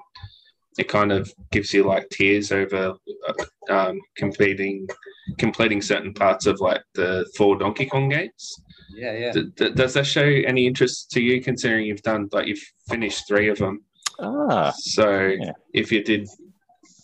it 0.78 0.86
kind 0.86 1.10
of 1.10 1.32
gives 1.50 1.74
you 1.74 1.82
like 1.82 2.08
tiers 2.10 2.52
over 2.52 2.94
uh, 3.28 3.44
um, 3.68 4.00
completing 4.16 4.86
completing 5.36 5.82
certain 5.82 6.14
parts 6.14 6.46
of 6.46 6.60
like 6.60 6.82
the 6.94 7.28
four 7.36 7.58
Donkey 7.58 7.86
Kong 7.86 8.08
games. 8.08 8.62
Yeah, 8.94 9.12
yeah. 9.12 9.32
D- 9.32 9.50
d- 9.56 9.70
does 9.72 9.94
that 9.94 10.06
show 10.06 10.22
any 10.24 10.66
interest 10.66 11.10
to 11.12 11.20
you, 11.20 11.40
considering 11.42 11.86
you've 11.86 12.02
done 12.02 12.28
like 12.32 12.46
you've 12.46 12.62
finished 12.88 13.26
three 13.28 13.48
of 13.48 13.58
them? 13.58 13.84
Ah, 14.20 14.72
So 14.76 15.28
Yeah. 15.38 15.52
if 15.74 15.92
you 15.92 16.02
did 16.02 16.28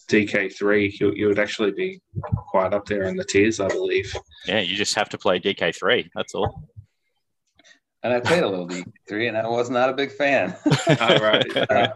DK3, 0.09 0.98
you, 1.01 1.12
you 1.15 1.27
would 1.28 1.39
actually 1.39 1.73
be 1.73 2.01
quite 2.51 2.74
up 2.74 2.86
there 2.86 3.05
in 3.05 3.16
the 3.16 3.24
tiers, 3.24 3.61
I 3.61 3.69
believe. 3.69 4.15
yeah. 4.47 4.61
You 4.61 4.77
just 4.77 4.94
have 4.94 5.09
to 5.11 5.19
play 5.19 5.39
DK3. 5.40 6.11
That's 6.15 6.35
all. 6.35 6.69
And 8.02 8.12
I 8.12 8.20
played 8.20 8.43
a 8.43 8.48
little 8.48 8.66
DK 8.69 8.85
three, 9.09 9.28
and 9.28 9.36
I 9.36 9.48
was 9.48 9.70
not 9.70 9.89
a 9.89 9.94
big 9.94 10.12
fan. 10.12 10.55
Oh, 10.66 11.19
right. 11.23 11.47
Uh, 11.70 11.89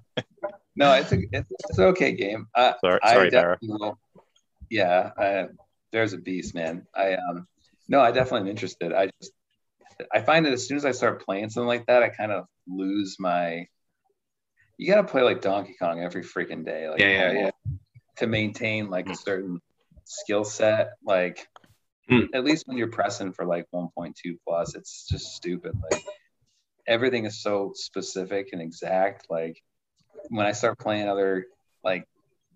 no, 0.76 0.92
it's 0.94 1.10
a 1.12 1.18
it's, 1.32 1.50
it's 1.50 1.78
an 1.78 1.84
okay 1.86 2.12
game. 2.12 2.46
I, 2.54 2.74
Sorry, 2.80 3.00
sorry, 3.04 3.30
Barra. 3.30 3.58
definitely 3.60 3.90
Yeah, 4.70 5.10
I, 5.18 5.46
there's 5.90 6.12
a 6.12 6.18
beast, 6.18 6.54
man. 6.54 6.86
I 6.94 7.14
um 7.14 7.48
no, 7.88 8.00
I 8.00 8.12
definitely 8.12 8.42
am 8.42 8.48
interested. 8.48 8.92
I 8.92 9.10
just 9.20 9.32
I 10.12 10.22
find 10.22 10.46
that 10.46 10.52
as 10.52 10.66
soon 10.66 10.76
as 10.76 10.84
I 10.84 10.92
start 10.92 11.24
playing 11.24 11.50
something 11.50 11.66
like 11.66 11.86
that, 11.86 12.02
I 12.02 12.08
kind 12.08 12.32
of 12.32 12.46
lose 12.66 13.16
my. 13.18 13.66
You 14.76 14.92
got 14.92 15.02
to 15.02 15.08
play 15.08 15.22
like 15.22 15.40
Donkey 15.40 15.74
Kong 15.78 16.00
every 16.02 16.22
freaking 16.22 16.64
day, 16.64 16.88
like 16.88 17.00
Yeah, 17.00 17.32
yeah, 17.32 17.32
yeah. 17.32 17.50
to 18.18 18.26
maintain 18.26 18.90
like 18.90 19.06
a 19.06 19.10
Mm. 19.10 19.16
certain 19.16 19.60
skill 20.04 20.44
set. 20.44 20.90
Like 21.04 21.46
Mm. 22.10 22.28
at 22.32 22.44
least 22.44 22.66
when 22.66 22.78
you're 22.78 22.88
pressing 22.90 23.32
for 23.32 23.44
like 23.44 23.66
1.2 23.74 24.38
plus, 24.46 24.74
it's 24.74 25.06
just 25.08 25.34
stupid. 25.34 25.72
Like 25.90 26.02
everything 26.86 27.26
is 27.26 27.42
so 27.42 27.72
specific 27.74 28.50
and 28.52 28.62
exact. 28.62 29.26
Like 29.28 29.60
when 30.28 30.46
I 30.46 30.52
start 30.52 30.78
playing 30.78 31.08
other 31.08 31.46
like 31.84 32.04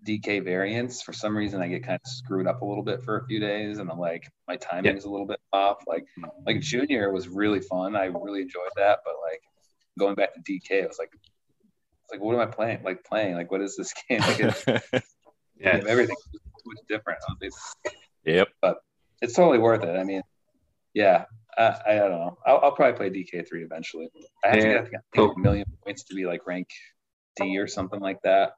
DK 0.05 0.43
variants, 0.43 1.01
for 1.01 1.13
some 1.13 1.35
reason 1.35 1.61
I 1.61 1.67
get 1.67 1.83
kind 1.83 1.99
of 2.03 2.11
screwed 2.11 2.47
up 2.47 2.61
a 2.61 2.65
little 2.65 2.83
bit 2.83 3.03
for 3.03 3.17
a 3.17 3.25
few 3.25 3.39
days, 3.39 3.79
and 3.79 3.89
I'm 3.89 3.99
like 3.99 4.29
my 4.47 4.57
timing's 4.57 5.05
a 5.05 5.09
little 5.09 5.27
bit 5.27 5.39
off. 5.51 5.83
Like 5.87 6.03
mm-hmm. 6.19 6.29
like 6.45 6.59
Junior 6.59 7.11
was 7.11 7.27
really 7.27 7.61
fun. 7.61 7.95
I 7.95 8.05
really 8.05 8.41
enjoyed 8.41 8.71
that, 8.75 8.99
but 9.05 9.15
like 9.29 9.41
going 9.97 10.15
back 10.15 10.33
to 10.33 10.41
DK, 10.41 10.83
I 10.83 10.87
was 10.87 10.97
like, 10.99 11.09
it's 11.13 12.11
like 12.11 12.21
what 12.21 12.35
am 12.35 12.41
I 12.41 12.45
playing? 12.47 12.83
Like 12.83 13.03
playing? 13.03 13.35
Like 13.35 13.51
what 13.51 13.61
is 13.61 13.75
this 13.75 13.93
game? 14.09 14.19
Like 14.21 14.39
it's, 14.39 14.65
Yeah. 15.59 15.81
everything 15.87 16.15
much 16.65 16.77
different. 16.89 17.19
It's, 17.41 17.75
yep. 18.25 18.49
But 18.61 18.77
it's 19.21 19.33
totally 19.33 19.59
worth 19.59 19.83
it. 19.83 19.97
I 19.97 20.03
mean, 20.03 20.21
yeah. 20.93 21.25
I, 21.57 21.79
I 21.87 21.93
don't 21.95 22.11
know. 22.11 22.37
I'll, 22.45 22.59
I'll 22.63 22.71
probably 22.71 22.97
play 22.97 23.09
DK3 23.09 23.63
eventually. 23.63 24.09
I 24.43 24.47
have 24.49 24.55
to 24.55 24.63
get 24.63 24.77
I 24.77 25.17
think, 25.17 25.37
a 25.37 25.39
million 25.39 25.65
points 25.83 26.03
to 26.05 26.15
be 26.15 26.25
like 26.25 26.47
rank 26.47 26.67
D 27.35 27.57
or 27.57 27.67
something 27.67 27.99
like 27.99 28.21
that. 28.23 28.53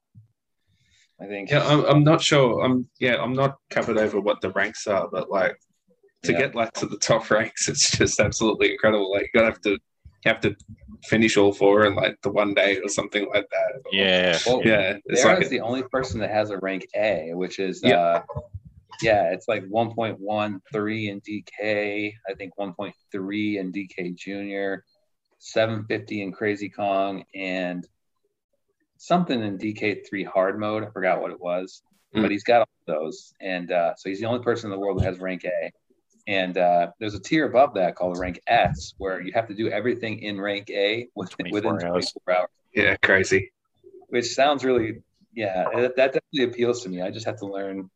I 1.21 1.25
think. 1.27 1.49
Yeah, 1.49 1.65
I'm, 1.65 1.85
I'm 1.85 2.03
not 2.03 2.21
sure. 2.21 2.63
I'm 2.63 2.87
yeah, 2.99 3.21
I'm 3.21 3.33
not 3.33 3.55
covered 3.69 3.97
over 3.97 4.19
what 4.19 4.41
the 4.41 4.51
ranks 4.51 4.85
are, 4.87 5.07
but 5.11 5.29
like 5.29 5.57
to 6.23 6.31
Yeah. 6.33 6.39
get 6.39 6.55
like 6.55 6.73
to 6.73 6.85
the 6.87 6.97
top 6.97 7.29
ranks, 7.31 7.69
it's 7.69 7.91
just 7.97 8.19
absolutely 8.19 8.71
incredible. 8.73 9.11
Like 9.11 9.23
you 9.23 9.29
gotta 9.39 9.47
have 9.51 9.61
to 9.61 9.71
you 9.71 10.31
have 10.31 10.41
to 10.41 10.55
finish 11.05 11.37
all 11.37 11.53
four 11.53 11.85
in 11.85 11.95
like 11.95 12.17
the 12.23 12.31
one 12.31 12.53
day 12.55 12.79
or 12.79 12.89
something 12.89 13.27
like 13.33 13.45
that. 13.51 13.81
Yeah. 13.91 14.37
Well, 14.45 14.61
Yeah, 14.65 14.97
it's 15.05 15.21
Sarah's 15.21 15.37
like 15.39 15.45
a- 15.47 15.49
the 15.49 15.61
only 15.61 15.83
person 15.83 16.19
that 16.21 16.31
has 16.31 16.49
a 16.49 16.57
rank 16.57 16.87
A, 16.95 17.31
which 17.33 17.59
is 17.59 17.81
Yeah. 17.83 17.95
uh 17.99 18.21
yeah, 19.01 19.31
it's 19.33 19.47
like 19.49 19.63
1.13 19.65 21.09
in 21.09 21.19
DK, 21.21 22.13
I 22.29 22.33
think 22.35 22.53
1.3 22.57 23.57
in 23.59 23.71
DK 23.73 24.15
Junior, 24.15 24.85
750 25.39 26.21
in 26.21 26.31
Crazy 26.31 26.69
Kong, 26.69 27.23
and 27.35 27.85
something 28.97 29.41
in 29.41 29.57
DK3 29.57 30.23
hard 30.25 30.59
mode. 30.59 30.83
I 30.83 30.89
forgot 30.89 31.21
what 31.21 31.31
it 31.31 31.39
was, 31.39 31.81
Mm. 32.15 32.21
but 32.21 32.31
he's 32.31 32.43
got 32.43 32.61
all 32.61 32.67
those, 32.87 33.33
and 33.41 33.71
uh, 33.71 33.93
so 33.97 34.07
he's 34.09 34.19
the 34.21 34.25
only 34.25 34.41
person 34.41 34.67
in 34.67 34.71
the 34.71 34.79
world 34.79 34.99
that 34.99 35.05
has 35.05 35.19
rank 35.19 35.43
A. 35.43 35.71
And 36.27 36.57
uh, 36.57 36.91
there's 36.99 37.13
a 37.13 37.19
tier 37.19 37.45
above 37.45 37.73
that 37.75 37.95
called 37.95 38.17
rank 38.17 38.39
S, 38.47 38.93
where 38.97 39.21
you 39.21 39.31
have 39.33 39.47
to 39.49 39.53
do 39.53 39.69
everything 39.69 40.19
in 40.23 40.39
rank 40.39 40.69
A 40.69 41.07
within, 41.15 41.51
24 41.51 41.73
within 41.73 41.87
hours. 41.89 42.13
hours 42.27 42.47
yeah, 42.73 42.95
crazy. 43.03 43.51
which 44.09 44.27
sounds 44.33 44.63
really 44.63 45.01
yeah 45.33 45.65
that, 45.75 45.95
that 45.97 46.13
definitely 46.13 46.43
appeals 46.53 46.81
to 46.83 46.89
me 46.89 47.01
i 47.01 47.11
just 47.11 47.25
have 47.25 47.37
to 47.37 47.45
learn 47.45 47.89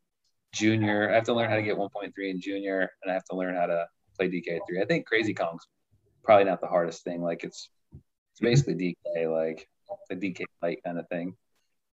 junior 0.51 1.09
i 1.09 1.15
have 1.15 1.23
to 1.23 1.33
learn 1.33 1.49
how 1.49 1.55
to 1.55 1.61
get 1.63 1.77
1.3 1.77 2.11
in 2.29 2.41
junior 2.41 2.89
and 3.01 3.11
i 3.11 3.13
have 3.13 3.23
to 3.23 3.35
learn 3.35 3.55
how 3.55 3.65
to 3.65 3.85
play 4.17 4.29
dk3 4.29 4.59
i 4.81 4.85
think 4.85 5.05
crazy 5.05 5.33
kong's 5.33 5.65
probably 6.23 6.43
not 6.43 6.59
the 6.59 6.67
hardest 6.67 7.03
thing 7.03 7.21
like 7.21 7.43
it's 7.45 7.69
it's 7.93 8.41
basically 8.41 8.75
dk 8.75 9.31
like 9.31 9.67
the 10.09 10.15
dk 10.15 10.43
light 10.61 10.79
kind 10.85 10.97
of 10.99 11.07
thing 11.09 11.35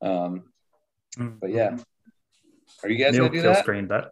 um 0.02 0.44
but 1.18 1.50
yeah 1.52 1.78
are 2.84 2.90
you 2.90 2.98
guys 2.98 3.14
Neil 3.14 3.24
gonna 3.28 3.34
do 3.34 3.42
kill 3.42 3.54
that 3.54 3.64
screened 3.64 3.90
that. 3.92 4.12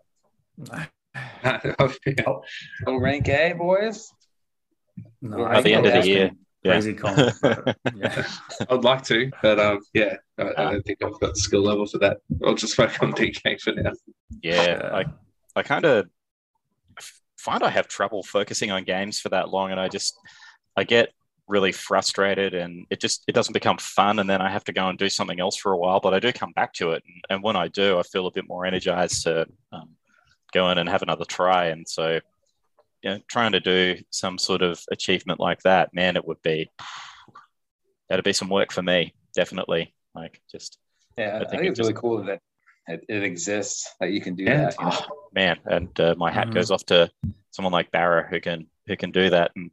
go 2.85 2.97
rank 2.97 3.27
a 3.29 3.53
boys 3.53 4.11
No, 5.21 5.37
By 5.37 5.55
I 5.57 5.61
the 5.61 5.73
end 5.73 5.85
of 5.85 5.93
think 5.93 6.05
the 6.05 6.11
I'll 6.11 6.17
year. 6.17 6.25
ask 6.25 6.31
him 6.33 6.37
Yeah. 6.63 6.71
Crazy 6.71 6.93
Kong. 6.93 7.15
but, 7.41 7.77
yeah. 7.95 8.27
I'd 8.69 8.83
like 8.83 9.03
to, 9.05 9.31
but 9.41 9.59
um, 9.59 9.79
yeah, 9.93 10.15
I, 10.37 10.43
I 10.57 10.71
don't 10.71 10.85
think 10.85 11.03
I've 11.03 11.19
got 11.19 11.33
the 11.33 11.39
skill 11.39 11.63
level 11.63 11.85
for 11.85 11.97
that. 11.99 12.17
I'll 12.45 12.55
just 12.55 12.75
focus 12.75 12.97
on 13.01 13.11
DK 13.13 13.59
for 13.59 13.73
now. 13.73 13.91
Yeah. 14.41 14.63
Yeah. 14.65 14.89
I, 14.93 15.05
I 15.59 15.63
kind 15.63 15.83
of 15.85 16.05
find 17.37 17.63
I 17.63 17.69
have 17.69 17.87
trouble 17.89 18.23
focusing 18.23 18.71
on 18.71 18.85
games 18.85 19.19
for 19.19 19.27
that 19.29 19.49
long, 19.49 19.71
and 19.71 19.79
I 19.79 19.89
just 19.89 20.17
I 20.77 20.85
get 20.85 21.09
really 21.47 21.71
frustrated, 21.71 22.53
and 22.53 22.85
it 22.89 22.99
just 23.01 23.23
it 23.27 23.33
doesn't 23.33 23.53
become 23.53 23.77
fun, 23.77 24.19
and 24.19 24.29
then 24.29 24.41
I 24.41 24.49
have 24.49 24.63
to 24.65 24.73
go 24.73 24.87
and 24.87 24.97
do 24.97 25.09
something 25.09 25.39
else 25.39 25.57
for 25.57 25.71
a 25.71 25.77
while. 25.77 25.99
But 25.99 26.13
I 26.13 26.19
do 26.19 26.31
come 26.31 26.51
back 26.53 26.73
to 26.73 26.91
it, 26.91 27.03
and, 27.05 27.23
and 27.29 27.43
when 27.43 27.55
I 27.55 27.67
do, 27.67 27.99
I 27.99 28.03
feel 28.03 28.27
a 28.27 28.31
bit 28.31 28.47
more 28.47 28.65
energized 28.65 29.23
to 29.23 29.47
um, 29.71 29.89
go 30.53 30.69
in 30.69 30.77
and 30.77 30.89
have 30.89 31.01
another 31.01 31.25
try. 31.25 31.65
And 31.67 31.87
so, 31.87 32.19
you 33.01 33.09
know, 33.09 33.19
trying 33.27 33.51
to 33.53 33.59
do 33.59 33.97
some 34.09 34.37
sort 34.37 34.61
of 34.61 34.81
achievement 34.91 35.39
like 35.39 35.61
that, 35.63 35.93
man, 35.93 36.15
it 36.15 36.27
would 36.27 36.41
be 36.41 36.69
that'd 38.09 38.25
be 38.25 38.33
some 38.33 38.49
work 38.49 38.71
for 38.71 38.81
me, 38.83 39.13
definitely. 39.35 39.93
Like 40.15 40.41
just 40.51 40.77
yeah 41.17 41.35
i 41.35 41.39
think 41.39 41.49
think, 41.49 41.61
it 41.63 41.67
it's 41.69 41.79
really 41.79 41.93
cool 41.93 42.23
that 42.23 42.39
it, 42.87 43.03
it 43.07 43.23
exists 43.23 43.93
that 43.99 44.11
you 44.11 44.19
can 44.19 44.33
do 44.33 44.43
Yeah. 44.45 44.65
that 44.65 44.79
you 44.79 44.85
know? 44.85 44.91
oh, 45.11 45.19
man, 45.33 45.59
and 45.65 45.99
uh, 45.99 46.15
my 46.17 46.31
hat 46.31 46.47
Mhm. 46.47 46.53
goes 46.55 46.71
off 46.71 46.85
to 46.87 47.09
someone 47.51 47.71
like 47.71 47.91
Barra 47.91 48.27
who 48.27 48.39
can 48.39 48.67
who 48.87 48.95
can 48.97 49.11
do 49.11 49.29
that, 49.29 49.51
and 49.55 49.71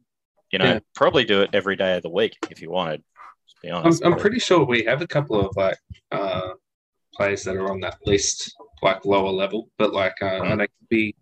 you 0.51 0.59
know, 0.59 0.73
Yeah. 0.73 0.79
probably 0.95 1.23
do 1.23 1.41
it 1.41 1.49
every 1.53 1.75
day 1.75 1.95
of 1.97 2.03
the 2.03 2.09
week 2.09 2.37
if 2.49 2.61
you 2.61 2.69
wanted. 2.69 2.97
To 2.97 3.55
be 3.63 3.69
I'm, 3.69 3.75
honest, 3.85 4.03
I'm 4.05 4.17
pretty 4.17 4.39
sure 4.39 4.63
we 4.65 4.83
have 4.83 5.01
a 5.01 5.07
couple 5.07 5.39
of 5.45 5.55
like 5.55 5.77
uh, 6.11 6.51
players 7.15 7.43
that 7.43 7.55
are 7.55 7.69
on 7.71 7.79
that 7.81 7.97
list, 8.05 8.53
like 8.81 9.05
lower 9.05 9.29
level, 9.31 9.69
but 9.77 9.93
like 9.93 10.15
uh, 10.21 10.25
I 10.41 10.55
know 10.55 10.65
Kibby, 10.91 11.15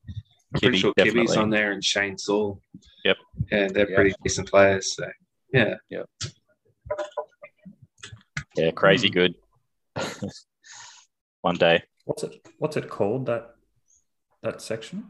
I'm 0.53 0.59
pretty 0.61 0.77
Kibby, 0.77 0.81
sure 0.81 0.93
Kibby's 0.97 1.37
on 1.37 1.49
there 1.49 1.71
and 1.71 1.83
Shane 1.83 2.17
Saul. 2.17 2.61
Yep. 3.05 3.17
and 3.51 3.73
they're 3.75 3.89
Yeah. 3.89 3.95
pretty 3.95 4.13
decent 4.23 4.49
players. 4.49 4.95
So 4.95 5.07
yeah, 5.53 5.75
yeah, 5.89 6.03
Yeah, 8.55 8.71
crazy 8.71 9.07
Hmm. 9.07 9.13
good. 9.13 9.35
One 11.41 11.55
day, 11.55 11.83
What's 12.05 12.23
it? 12.23 12.45
What's 12.57 12.75
it 12.77 12.89
called? 12.89 13.27
That 13.27 13.51
that 14.43 14.61
section? 14.61 15.05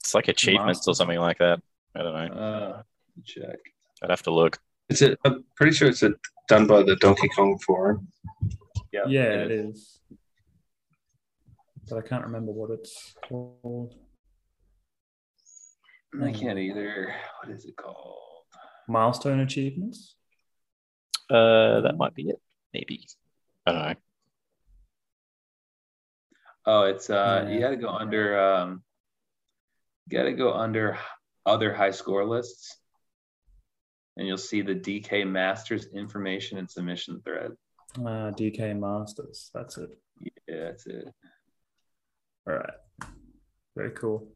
it's 0.00 0.14
like 0.14 0.26
achievements 0.28 0.86
or 0.88 0.94
something 0.94 1.18
like 1.18 1.38
that. 1.38 1.60
I 1.94 2.02
don't 2.02 2.12
know. 2.14 2.34
uh 2.34 2.82
check 3.24 3.58
I'd 4.02 4.10
have 4.10 4.22
to 4.22 4.32
look. 4.32 4.58
it's 4.88 5.02
a, 5.02 5.16
I'm 5.24 5.44
pretty 5.56 5.72
sure 5.72 5.88
it's 5.88 6.02
a, 6.02 6.12
done 6.48 6.66
by 6.66 6.82
the 6.82 6.96
Donkey 6.96 7.28
Kong 7.28 7.58
Forum. 7.64 8.08
yeah 8.92 9.02
Yeah, 9.06 9.44
it 9.44 9.50
is. 9.50 10.00
But 11.88 11.98
I 11.98 12.08
can't 12.08 12.24
remember 12.24 12.52
what 12.52 12.70
it's 12.70 13.14
called. 13.28 13.94
I 16.20 16.30
can't 16.32 16.58
either. 16.58 17.14
What 17.40 17.54
is 17.54 17.64
it 17.64 17.76
called? 17.76 18.18
Milestone 18.88 19.40
achievements. 19.40 20.14
Uh, 21.30 21.80
that 21.80 21.96
might 21.96 22.14
be 22.14 22.28
it. 22.28 22.40
Maybe. 22.74 23.06
I 23.66 23.72
don't 23.72 23.82
know. 23.82 23.94
Oh, 26.64 26.82
it's 26.82 27.10
uh, 27.10 27.48
you 27.50 27.60
got 27.60 27.70
to 27.70 27.76
go 27.76 27.88
under. 27.88 28.38
Um, 28.38 28.82
you 30.06 30.18
got 30.18 30.24
to 30.24 30.32
go 30.32 30.52
under 30.52 30.98
other 31.46 31.74
high 31.74 31.90
score 31.90 32.24
lists, 32.24 32.76
and 34.16 34.26
you'll 34.26 34.38
see 34.38 34.62
the 34.62 34.74
DK 34.74 35.26
Masters 35.26 35.86
information 35.94 36.58
and 36.58 36.70
submission 36.70 37.20
thread. 37.24 37.52
Uh, 37.98 38.30
DK 38.32 38.78
Masters. 38.78 39.50
That's 39.54 39.78
it. 39.78 39.90
Yeah, 40.20 40.64
that's 40.64 40.86
it. 40.86 41.08
All 42.48 42.54
right. 42.54 42.74
Very 43.76 43.90
cool. 43.92 44.28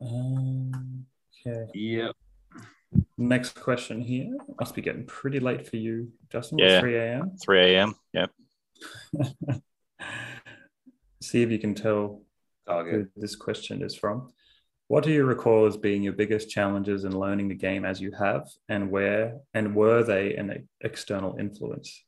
Um, 0.00 1.06
okay. 1.46 1.66
Yep. 1.74 2.14
Next 3.16 3.60
question 3.60 4.00
here. 4.00 4.36
Must 4.60 4.74
be 4.74 4.82
getting 4.82 5.06
pretty 5.06 5.40
late 5.40 5.68
for 5.68 5.76
you, 5.76 6.12
Justin. 6.30 6.58
Yeah. 6.58 6.80
3 6.80 6.96
a.m. 6.96 7.32
3 7.42 7.60
a.m. 7.74 7.94
Yep. 8.12 8.30
See 11.22 11.42
if 11.42 11.50
you 11.50 11.58
can 11.58 11.74
tell 11.74 12.22
It's 12.68 12.90
who 12.90 13.08
this 13.16 13.36
question 13.36 13.82
is 13.82 13.94
from. 13.94 14.32
What 14.88 15.02
do 15.04 15.10
you 15.10 15.24
recall 15.24 15.66
as 15.66 15.76
being 15.76 16.02
your 16.02 16.12
biggest 16.12 16.50
challenges 16.50 17.04
in 17.04 17.18
learning 17.18 17.48
the 17.48 17.54
game 17.54 17.84
as 17.84 18.00
you 18.00 18.12
have, 18.12 18.48
and 18.68 18.90
where 18.90 19.38
and 19.54 19.74
were 19.74 20.02
they 20.02 20.34
an 20.36 20.68
external 20.82 21.36
influence, 21.38 22.04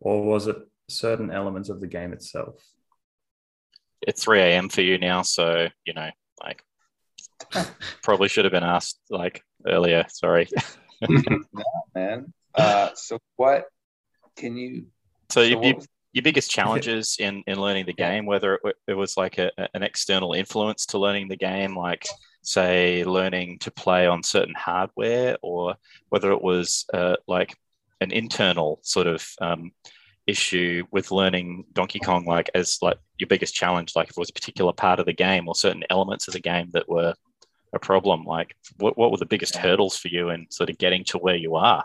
or 0.00 0.24
was 0.24 0.46
it 0.46 0.56
certain 0.88 1.30
elements 1.30 1.68
of 1.68 1.80
the 1.80 1.86
game 1.88 2.12
itself? 2.12 2.54
It's 4.06 4.24
3 4.24 4.40
a.m. 4.40 4.68
for 4.68 4.80
you 4.80 4.96
now. 4.98 5.22
So, 5.22 5.68
you 5.84 5.92
know, 5.92 6.08
like, 6.42 6.62
probably 8.02 8.28
should 8.28 8.44
have 8.44 8.52
been 8.52 8.64
asked 8.64 9.00
like 9.10 9.42
earlier. 9.66 10.06
Sorry. 10.08 10.48
man. 11.94 12.32
Uh, 12.54 12.90
so 12.94 13.18
what 13.36 13.64
can 14.36 14.56
you? 14.56 14.86
So, 15.30 15.40
so 15.42 15.46
you, 15.46 15.56
what 15.56 15.66
you, 15.66 15.74
was- 15.74 15.88
your 16.12 16.22
biggest 16.22 16.50
challenges 16.50 17.16
in 17.20 17.42
in 17.46 17.60
learning 17.60 17.86
the 17.86 17.92
game 17.92 18.26
whether 18.26 18.58
it, 18.64 18.76
it 18.88 18.94
was 18.94 19.16
like 19.16 19.38
a, 19.38 19.50
an 19.74 19.82
external 19.82 20.32
influence 20.32 20.86
to 20.86 20.98
learning 20.98 21.28
the 21.28 21.36
game 21.36 21.76
like 21.76 22.06
say 22.42 23.04
learning 23.04 23.58
to 23.58 23.70
play 23.70 24.06
on 24.06 24.22
certain 24.22 24.54
hardware 24.56 25.36
or 25.42 25.74
whether 26.08 26.32
it 26.32 26.42
was 26.42 26.86
uh, 26.94 27.16
like 27.28 27.54
an 28.00 28.10
internal 28.10 28.80
sort 28.82 29.06
of 29.06 29.26
um, 29.40 29.70
issue 30.26 30.84
with 30.90 31.10
learning 31.10 31.64
donkey 31.72 31.98
kong 31.98 32.24
like 32.24 32.50
as 32.54 32.78
like 32.82 32.96
your 33.18 33.28
biggest 33.28 33.54
challenge 33.54 33.92
like 33.94 34.08
if 34.08 34.16
it 34.16 34.20
was 34.20 34.30
a 34.30 34.34
particular 34.34 34.72
part 34.72 35.00
of 35.00 35.06
the 35.06 35.12
game 35.12 35.48
or 35.48 35.54
certain 35.54 35.84
elements 35.90 36.28
of 36.28 36.32
the 36.32 36.40
game 36.40 36.70
that 36.72 36.88
were 36.88 37.14
a 37.72 37.78
problem 37.78 38.24
like 38.24 38.54
what, 38.78 38.96
what 38.96 39.10
were 39.10 39.16
the 39.16 39.26
biggest 39.26 39.56
hurdles 39.56 39.96
for 39.96 40.08
you 40.08 40.30
in 40.30 40.46
sort 40.50 40.70
of 40.70 40.78
getting 40.78 41.04
to 41.04 41.18
where 41.18 41.36
you 41.36 41.56
are? 41.56 41.84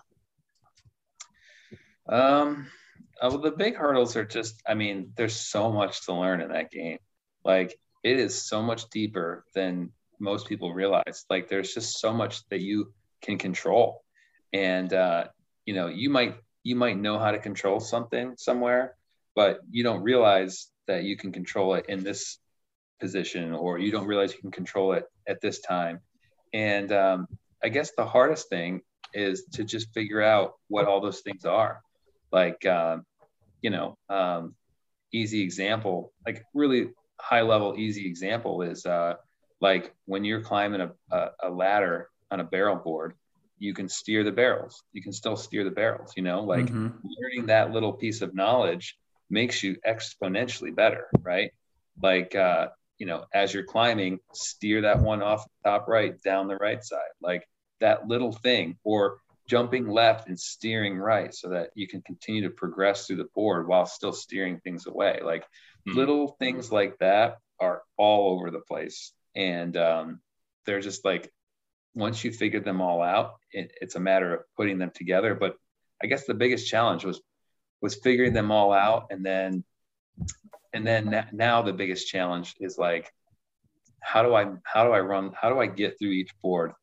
Um, 2.07 2.67
well, 3.21 3.37
the 3.37 3.51
big 3.51 3.75
hurdles 3.75 4.15
are 4.15 4.25
just, 4.25 4.61
I 4.67 4.73
mean, 4.73 5.11
there's 5.15 5.35
so 5.35 5.71
much 5.71 6.05
to 6.05 6.13
learn 6.13 6.41
in 6.41 6.49
that 6.49 6.71
game. 6.71 6.97
Like, 7.43 7.77
it 8.03 8.19
is 8.19 8.47
so 8.47 8.61
much 8.61 8.89
deeper 8.89 9.45
than 9.53 9.91
most 10.19 10.47
people 10.47 10.73
realize. 10.73 11.25
Like, 11.29 11.47
there's 11.47 11.73
just 11.73 11.99
so 11.99 12.13
much 12.13 12.47
that 12.49 12.61
you 12.61 12.93
can 13.21 13.37
control. 13.37 14.03
And, 14.53 14.91
uh, 14.93 15.25
you 15.65 15.73
know, 15.73 15.87
you 15.87 16.09
might, 16.09 16.35
you 16.63 16.75
might 16.75 16.97
know 16.97 17.17
how 17.19 17.31
to 17.31 17.39
control 17.39 17.79
something 17.79 18.35
somewhere, 18.37 18.95
but 19.35 19.59
you 19.69 19.83
don't 19.83 20.03
realize 20.03 20.67
that 20.87 21.03
you 21.03 21.17
can 21.17 21.31
control 21.31 21.75
it 21.75 21.85
in 21.89 22.03
this 22.03 22.39
position, 22.99 23.53
or 23.53 23.79
you 23.79 23.91
don't 23.91 24.07
realize 24.07 24.33
you 24.33 24.41
can 24.41 24.51
control 24.51 24.93
it 24.93 25.05
at 25.27 25.41
this 25.41 25.59
time. 25.59 25.99
And 26.53 26.91
um, 26.91 27.27
I 27.63 27.69
guess 27.69 27.91
the 27.97 28.05
hardest 28.05 28.49
thing 28.49 28.81
is 29.13 29.45
to 29.53 29.63
just 29.63 29.93
figure 29.93 30.21
out 30.21 30.53
what 30.67 30.85
all 30.85 31.01
those 31.01 31.21
things 31.21 31.45
are 31.45 31.81
like 32.35 32.65
um, 32.67 33.05
you 33.61 33.71
know 33.71 33.97
um, 34.09 34.55
easy 35.13 35.41
example 35.43 36.13
like 36.27 36.43
really 36.53 36.89
high 37.21 37.41
level 37.41 37.75
easy 37.77 38.07
example 38.07 38.63
is 38.63 38.85
uh, 38.85 39.15
like 39.61 39.93
when 40.05 40.23
you're 40.25 40.41
climbing 40.41 40.81
a, 40.81 40.91
a, 41.15 41.29
a 41.45 41.49
ladder 41.51 42.09
on 42.31 42.41
a 42.41 42.45
barrel 42.45 42.77
board 42.77 43.15
you 43.59 43.73
can 43.73 43.87
steer 43.89 44.23
the 44.23 44.31
barrels. 44.31 44.83
You 44.93 45.01
can 45.03 45.13
still 45.13 45.37
steer 45.37 45.63
the 45.63 45.71
barrels 45.71 46.13
you 46.17 46.23
know? 46.23 46.43
Like 46.43 46.75
Mhm. 46.75 47.03
learning 47.03 47.47
that 47.47 47.71
little 47.71 47.93
piece 47.93 48.21
of 48.21 48.35
knowledge 48.35 48.97
makes 49.29 49.63
you 49.63 49.77
exponentially 49.87 50.75
better 50.75 51.07
right? 51.23 51.51
Like 52.01 52.35
uh, 52.35 52.69
you 52.99 53.07
know 53.07 53.25
as 53.33 53.53
you're 53.53 53.63
climbing 53.63 54.19
steer 54.33 54.81
that 54.81 55.01
one 55.01 55.21
off 55.23 55.45
the 55.45 55.69
top 55.71 55.87
right 55.87 56.21
down 56.23 56.47
the 56.47 56.57
right 56.57 56.83
side. 56.83 57.13
Like 57.21 57.47
that 57.81 58.07
little 58.07 58.33
thing 58.33 58.77
or 58.83 59.19
jumping 59.47 59.87
left 59.87 60.27
and 60.27 60.39
steering 60.39 60.97
right 60.97 61.33
so 61.33 61.49
that 61.49 61.69
you 61.75 61.87
can 61.87 62.01
continue 62.01 62.41
to 62.43 62.49
progress 62.49 63.05
through 63.05 63.17
the 63.17 63.29
board 63.35 63.67
while 63.67 63.85
still 63.85 64.13
steering 64.13 64.59
things 64.59 64.87
away. 64.87 65.19
Like 65.23 65.45
Hmm. 65.87 65.97
little 65.97 66.27
things 66.39 66.71
like 66.71 66.97
that 66.99 67.37
are 67.59 67.83
all 67.97 68.33
over 68.33 68.49
the 68.49 68.59
place. 68.59 69.13
And 69.35 69.77
um, 69.77 70.19
they're 70.65 70.81
just 70.81 71.05
like 71.05 71.31
once 71.93 72.23
you 72.23 72.31
figure 72.31 72.59
them 72.59 72.81
all 72.81 73.01
out 73.01 73.35
it, 73.51 73.71
it's 73.81 73.95
a 73.95 73.99
matter 73.99 74.33
of 74.33 74.41
putting 74.57 74.77
them 74.79 74.91
together. 74.93 75.35
But 75.35 75.55
i 76.03 76.07
guess 76.07 76.25
the 76.25 76.33
biggest 76.33 76.67
challenge 76.67 77.05
was 77.05 77.21
was 77.81 77.95
figuring 77.95 78.33
them 78.33 78.51
all 78.51 78.73
out. 78.73 79.07
And 79.11 79.25
then 79.25 79.63
and 80.73 80.85
then 80.85 81.27
now 81.31 81.61
the 81.61 81.73
biggest 81.73 82.07
challenge 82.07 82.55
is 82.59 82.77
like 82.77 83.11
how 84.01 84.23
do 84.23 84.33
i 84.35 84.45
how 84.63 84.83
do 84.85 84.91
i 84.91 84.99
run 84.99 85.31
how 85.39 85.49
do 85.49 85.59
i 85.59 85.65
get 85.65 85.97
through 85.97 86.11
each 86.11 86.31
board 86.41 86.73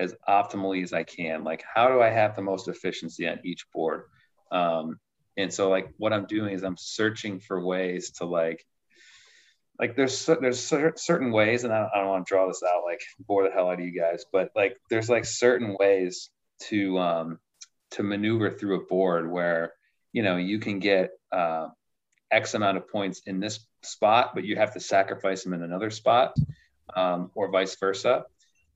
as 0.00 0.14
optimally 0.28 0.82
as 0.82 0.92
i 0.92 1.02
can. 1.02 1.44
Like 1.44 1.62
how 1.74 1.88
do 1.88 2.00
i 2.00 2.08
have 2.08 2.34
the 2.34 2.42
most 2.42 2.68
efficiency 2.68 3.28
on 3.28 3.38
each 3.44 3.66
board? 3.72 4.04
Um, 4.50 4.98
and 5.36 5.52
so 5.52 5.68
like 5.70 5.92
what 5.96 6.12
i'm 6.12 6.26
doing 6.26 6.52
is 6.52 6.62
i'm 6.62 6.76
searching 6.76 7.40
for 7.40 7.64
ways 7.64 8.10
to 8.10 8.24
like 8.24 8.64
like 9.78 9.96
there's 9.96 10.26
there's 10.26 10.60
certain 10.60 11.32
ways 11.32 11.64
and 11.64 11.72
I 11.72 11.78
don't, 11.80 11.90
I 11.94 11.98
don't 12.00 12.08
want 12.08 12.26
to 12.26 12.28
draw 12.28 12.46
this 12.46 12.62
out 12.62 12.82
like 12.84 13.00
bore 13.26 13.44
the 13.44 13.50
hell 13.50 13.68
out 13.68 13.80
of 13.80 13.84
you 13.84 13.98
guys 13.98 14.24
but 14.32 14.50
like 14.54 14.76
there's 14.90 15.08
like 15.08 15.24
certain 15.24 15.76
ways 15.78 16.30
to 16.64 16.98
um 16.98 17.38
to 17.92 18.02
maneuver 18.02 18.50
through 18.50 18.80
a 18.80 18.86
board 18.86 19.30
where 19.30 19.72
you 20.12 20.22
know 20.22 20.36
you 20.36 20.58
can 20.58 20.78
get 20.78 21.10
uh, 21.32 21.68
x 22.30 22.54
amount 22.54 22.76
of 22.76 22.88
points 22.88 23.22
in 23.26 23.40
this 23.40 23.66
spot 23.82 24.32
but 24.34 24.44
you 24.44 24.56
have 24.56 24.74
to 24.74 24.80
sacrifice 24.80 25.42
them 25.42 25.54
in 25.54 25.62
another 25.62 25.90
spot 25.90 26.36
um, 26.94 27.30
or 27.34 27.50
vice 27.50 27.76
versa 27.76 28.24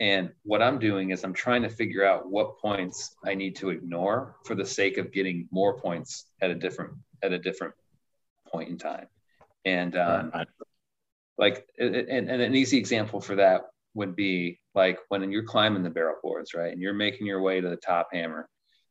and 0.01 0.31
what 0.43 0.63
i'm 0.63 0.79
doing 0.79 1.11
is 1.11 1.25
i'm 1.25 1.33
trying 1.33 1.63
to 1.63 1.69
figure 1.69 2.05
out 2.05 2.29
what 2.29 2.59
points 2.59 3.15
i 3.25 3.35
need 3.35 3.55
to 3.55 3.71
ignore 3.71 4.37
for 4.45 4.55
the 4.55 4.67
sake 4.67 4.99
of 4.99 5.13
getting 5.13 5.49
more 5.51 5.79
points 5.79 6.27
at 6.41 6.51
a 6.51 6.55
different 6.55 6.93
at 7.23 7.33
a 7.33 7.39
different 7.39 7.75
point 8.49 8.69
in 8.69 8.79
time 8.79 9.07
and 9.65 9.97
um, 9.97 10.31
Right. 10.35 10.47
like 11.39 11.67
and, 11.79 11.95
and 11.95 12.31
and 12.31 12.43
an 12.43 12.55
easy 12.55 12.79
example 12.79 13.21
for 13.21 13.37
that 13.37 13.63
would 13.95 14.17
be 14.17 14.61
like 14.75 14.99
when 15.09 15.31
you're 15.31 15.45
climbing 15.45 15.83
the 15.83 15.91
barrel 15.91 16.17
boards 16.23 16.55
right 16.55 16.73
and 16.73 16.83
you're 16.83 16.93
making 16.95 17.27
your 17.27 17.41
way 17.41 17.61
to 17.61 17.69
the 17.69 17.77
top 17.77 18.09
hammer 18.13 18.49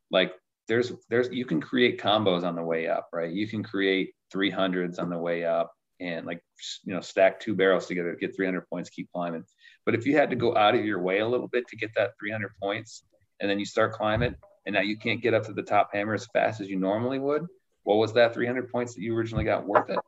like 0.10 0.34
there's 0.68 0.94
there's 1.10 1.30
you 1.30 1.46
can 1.46 1.60
create 1.60 2.00
combos 2.02 2.44
on 2.44 2.56
the 2.56 2.64
way 2.64 2.88
up 2.88 3.10
right 3.12 3.32
you 3.32 3.48
can 3.48 3.62
create 3.62 4.14
300s 4.34 5.00
on 5.00 5.10
the 5.10 5.18
way 5.18 5.44
up 5.44 5.74
and 6.00 6.26
like 6.26 6.42
you 6.86 6.94
know 6.94 7.02
stack 7.02 7.40
two 7.40 7.54
barrels 7.54 7.86
together 7.86 8.16
get 8.20 8.36
300 8.36 8.68
points 8.70 8.90
keep 8.90 9.10
climbing 9.12 9.44
but 9.85 9.95
if 9.95 10.05
you 10.05 10.15
had 10.18 10.30
to 10.30 10.35
go 10.35 10.55
out 10.55 10.76
of 10.76 10.85
your 10.85 11.01
way 11.01 11.19
a 11.19 11.27
little 11.27 11.47
bit 11.47 11.68
to 11.68 11.76
get 11.76 11.91
that 11.95 12.11
300 12.19 12.51
points 12.61 13.03
and 13.39 13.49
then 13.49 13.60
you 13.60 13.65
start 13.65 13.93
climbing 13.93 14.35
and 14.65 14.73
now 14.73 14.81
you 14.81 14.97
can't 14.97 15.22
get 15.22 15.34
up 15.34 15.43
to 15.45 15.53
the 15.53 15.61
top 15.61 15.89
hammer 15.93 16.14
as 16.14 16.27
fast 16.27 16.61
as 16.61 16.69
you 16.69 16.77
normally 16.77 17.19
would 17.19 17.45
well 17.85 17.97
was 17.97 18.14
that 18.14 18.34
300 18.34 18.72
points 18.72 18.93
that 18.93 19.01
you 19.01 19.15
originally 19.15 19.43
got 19.43 19.65
worth 19.65 19.89
it 19.89 19.99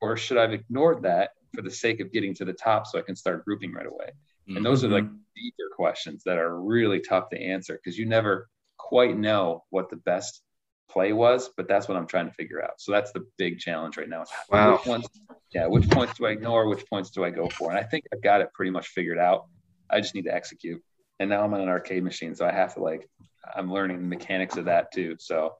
or 0.00 0.16
should 0.16 0.38
i've 0.38 0.52
ignored 0.52 1.02
that 1.02 1.30
for 1.54 1.62
the 1.62 1.70
sake 1.70 2.00
of 2.00 2.12
getting 2.12 2.34
to 2.34 2.44
the 2.44 2.52
top 2.52 2.86
so 2.86 2.98
i 2.98 3.02
can 3.02 3.16
start 3.16 3.44
grouping 3.44 3.72
right 3.72 3.86
away 3.86 4.10
and 4.56 4.66
those 4.66 4.82
are 4.82 4.88
like 4.88 5.04
mm-hmm. 5.04 5.16
deeper 5.36 5.74
questions 5.76 6.22
that 6.24 6.36
are 6.36 6.60
really 6.60 7.00
tough 7.00 7.28
to 7.30 7.40
answer 7.40 7.74
because 7.74 7.96
you 7.96 8.06
never 8.06 8.48
quite 8.76 9.16
know 9.16 9.64
what 9.70 9.90
the 9.90 9.96
best 9.96 10.42
play 10.90 11.12
was, 11.12 11.50
but 11.56 11.68
that's 11.68 11.88
what 11.88 11.96
I'm 11.96 12.06
trying 12.06 12.26
to 12.26 12.34
figure 12.34 12.62
out. 12.62 12.80
So 12.80 12.92
that's 12.92 13.12
the 13.12 13.26
big 13.38 13.58
challenge 13.58 13.96
right 13.96 14.08
now. 14.08 14.22
is 14.22 14.28
Wow. 14.50 14.76
Which 14.76 14.86
ones, 14.86 15.06
yeah, 15.52 15.66
which 15.66 15.88
points 15.90 16.14
do 16.14 16.26
I 16.26 16.30
ignore? 16.30 16.68
Which 16.68 16.84
points 16.88 17.10
do 17.10 17.24
I 17.24 17.30
go 17.30 17.48
for? 17.48 17.70
And 17.70 17.78
I 17.78 17.82
think 17.82 18.04
I've 18.12 18.22
got 18.22 18.40
it 18.40 18.48
pretty 18.54 18.70
much 18.70 18.88
figured 18.88 19.18
out. 19.18 19.46
I 19.90 20.00
just 20.00 20.14
need 20.14 20.24
to 20.26 20.34
execute. 20.34 20.82
And 21.18 21.28
now 21.30 21.42
I'm 21.44 21.52
on 21.54 21.60
an 21.60 21.68
arcade 21.68 22.02
machine, 22.04 22.34
so 22.34 22.46
I 22.46 22.52
have 22.52 22.74
to 22.74 22.80
like 22.82 23.08
I'm 23.54 23.72
learning 23.72 23.98
the 24.00 24.06
mechanics 24.08 24.56
of 24.56 24.64
that 24.66 24.92
too. 24.92 25.16
So 25.18 25.54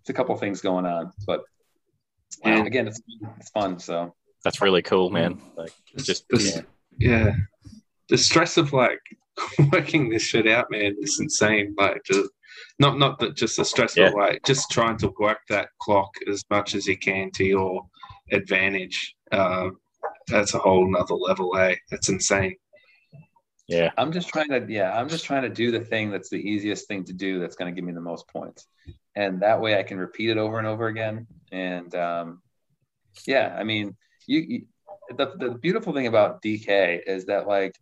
it's 0.00 0.10
a 0.10 0.12
couple 0.14 0.34
things 0.36 0.60
going 0.60 0.86
on, 0.86 1.12
but 1.26 1.42
And- 2.44 2.66
again, 2.66 2.88
it's 2.88 3.00
it's 3.38 3.50
fun. 3.50 3.78
So 3.78 4.14
That's 4.44 4.60
really 4.60 4.82
cool, 4.82 5.10
man. 5.10 5.40
Like, 5.56 5.72
it's 5.94 6.04
just 6.04 6.24
This- 6.30 6.62
yeah. 6.98 7.34
The 8.08 8.16
stress 8.18 8.56
of 8.56 8.72
like 8.72 9.00
working 9.72 10.08
this 10.08 10.22
shit 10.22 10.46
out, 10.48 10.70
man, 10.70 10.96
is 11.00 11.18
insane. 11.20 11.74
Like, 11.76 12.02
just, 12.04 12.30
not 12.78 12.98
not 12.98 13.18
that 13.18 13.36
just 13.36 13.56
the 13.58 13.64
stress 13.64 13.96
Yeah. 13.96 14.08
of 14.08 14.14
like 14.14 14.42
just 14.46 14.70
trying 14.70 14.96
to 14.98 15.12
work 15.20 15.40
that 15.50 15.68
clock 15.80 16.10
as 16.30 16.42
much 16.50 16.74
as 16.74 16.86
you 16.86 16.96
can 16.96 17.30
to 17.32 17.44
your 17.44 17.82
advantage. 18.30 19.14
Um, 19.32 19.78
that's 20.28 20.54
a 20.54 20.58
whole 20.58 20.90
nother 20.90 21.14
level, 21.14 21.56
eh? 21.56 21.76
That's 21.90 22.08
insane. 22.08 22.56
Yeah. 23.68 23.90
I'm 23.96 24.12
just 24.12 24.28
trying 24.28 24.48
to, 24.50 24.64
yeah, 24.68 24.96
I'm 24.96 25.08
just 25.08 25.24
trying 25.24 25.42
to 25.42 25.48
do 25.48 25.70
the 25.70 25.80
thing 25.80 26.10
that's 26.10 26.30
the 26.30 26.36
easiest 26.36 26.86
thing 26.86 27.04
to 27.04 27.12
do 27.12 27.40
that's 27.40 27.56
going 27.56 27.72
to 27.72 27.74
give 27.74 27.84
me 27.84 27.92
the 27.92 28.00
most 28.00 28.28
points. 28.28 28.66
And 29.14 29.40
that 29.42 29.60
way 29.60 29.78
I 29.78 29.82
can 29.82 29.98
repeat 29.98 30.30
it 30.30 30.38
over 30.38 30.58
and 30.58 30.66
over 30.66 30.86
again. 30.86 31.26
And 31.50 31.92
um, 31.94 32.42
yeah, 33.26 33.56
I 33.58 33.64
mean, 33.64 33.96
you, 34.26 34.40
you 34.40 34.66
the, 35.16 35.32
the 35.36 35.50
beautiful 35.50 35.92
thing 35.92 36.06
about 36.06 36.42
DK 36.42 37.00
is 37.06 37.26
that 37.26 37.46
like, 37.46 37.74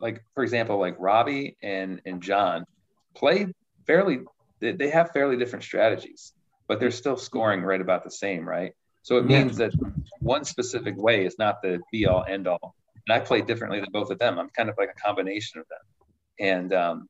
like 0.00 0.22
for 0.34 0.42
example, 0.42 0.78
like 0.78 0.96
Robbie 0.98 1.56
and, 1.62 2.00
and 2.04 2.22
John 2.22 2.64
play 3.14 3.46
fairly, 3.86 4.20
they, 4.60 4.72
they 4.72 4.90
have 4.90 5.12
fairly 5.12 5.36
different 5.36 5.64
strategies, 5.64 6.32
but 6.66 6.80
they're 6.80 6.90
still 6.90 7.16
scoring 7.16 7.62
right 7.62 7.80
about 7.80 8.04
the 8.04 8.10
same, 8.10 8.46
right? 8.46 8.72
So 9.06 9.18
it 9.18 9.24
means 9.24 9.56
that 9.58 9.70
one 10.18 10.44
specific 10.44 10.96
way 10.96 11.24
is 11.24 11.38
not 11.38 11.62
the 11.62 11.78
be 11.92 12.06
all 12.06 12.24
end 12.28 12.48
all. 12.48 12.74
And 13.06 13.14
I 13.14 13.20
play 13.24 13.40
differently 13.40 13.78
than 13.78 13.92
both 13.92 14.10
of 14.10 14.18
them. 14.18 14.36
I'm 14.36 14.50
kind 14.50 14.68
of 14.68 14.74
like 14.76 14.88
a 14.88 15.00
combination 15.00 15.60
of 15.60 15.66
them. 15.68 15.78
And 16.40 16.74
um, 16.74 17.08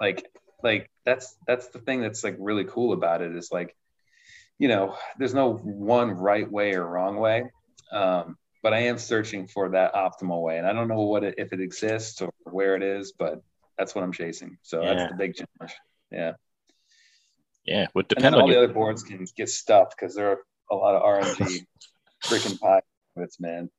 like 0.00 0.26
like 0.64 0.90
that's 1.04 1.36
that's 1.46 1.68
the 1.68 1.78
thing 1.78 2.00
that's 2.00 2.24
like 2.24 2.34
really 2.40 2.64
cool 2.64 2.92
about 2.92 3.22
it 3.22 3.36
is 3.36 3.52
like, 3.52 3.76
you 4.58 4.66
know, 4.66 4.96
there's 5.16 5.32
no 5.32 5.52
one 5.52 6.10
right 6.10 6.50
way 6.50 6.74
or 6.74 6.84
wrong 6.84 7.18
way. 7.18 7.44
Um, 7.92 8.36
but 8.64 8.74
I 8.74 8.80
am 8.80 8.98
searching 8.98 9.46
for 9.46 9.68
that 9.68 9.94
optimal 9.94 10.42
way. 10.42 10.58
And 10.58 10.66
I 10.66 10.72
don't 10.72 10.88
know 10.88 11.02
what 11.02 11.22
it, 11.22 11.36
if 11.38 11.52
it 11.52 11.60
exists 11.60 12.20
or 12.20 12.32
where 12.42 12.74
it 12.74 12.82
is, 12.82 13.12
but 13.16 13.40
that's 13.78 13.94
what 13.94 14.02
I'm 14.02 14.12
chasing. 14.12 14.58
So 14.62 14.82
Yeah. 14.82 14.94
that's 14.94 15.12
the 15.12 15.16
big 15.16 15.36
challenge. 15.36 15.76
Yeah. 16.10 16.32
Yeah. 17.64 17.86
Would 17.94 18.06
And 18.16 18.24
then 18.24 18.32
depend 18.32 18.34
all 18.34 18.42
on 18.42 18.50
the 18.50 18.58
other 18.58 18.74
boards 18.74 19.04
can 19.04 19.24
get 19.36 19.48
stuffed 19.50 19.94
because 19.96 20.16
there 20.16 20.30
are 20.32 20.40
a 20.70 20.74
lot 20.74 20.94
of 20.94 21.02
RNG 21.02 21.66
freaking 22.24 22.58
pie 22.60 22.82
bits, 23.16 23.40
man. 23.40 23.70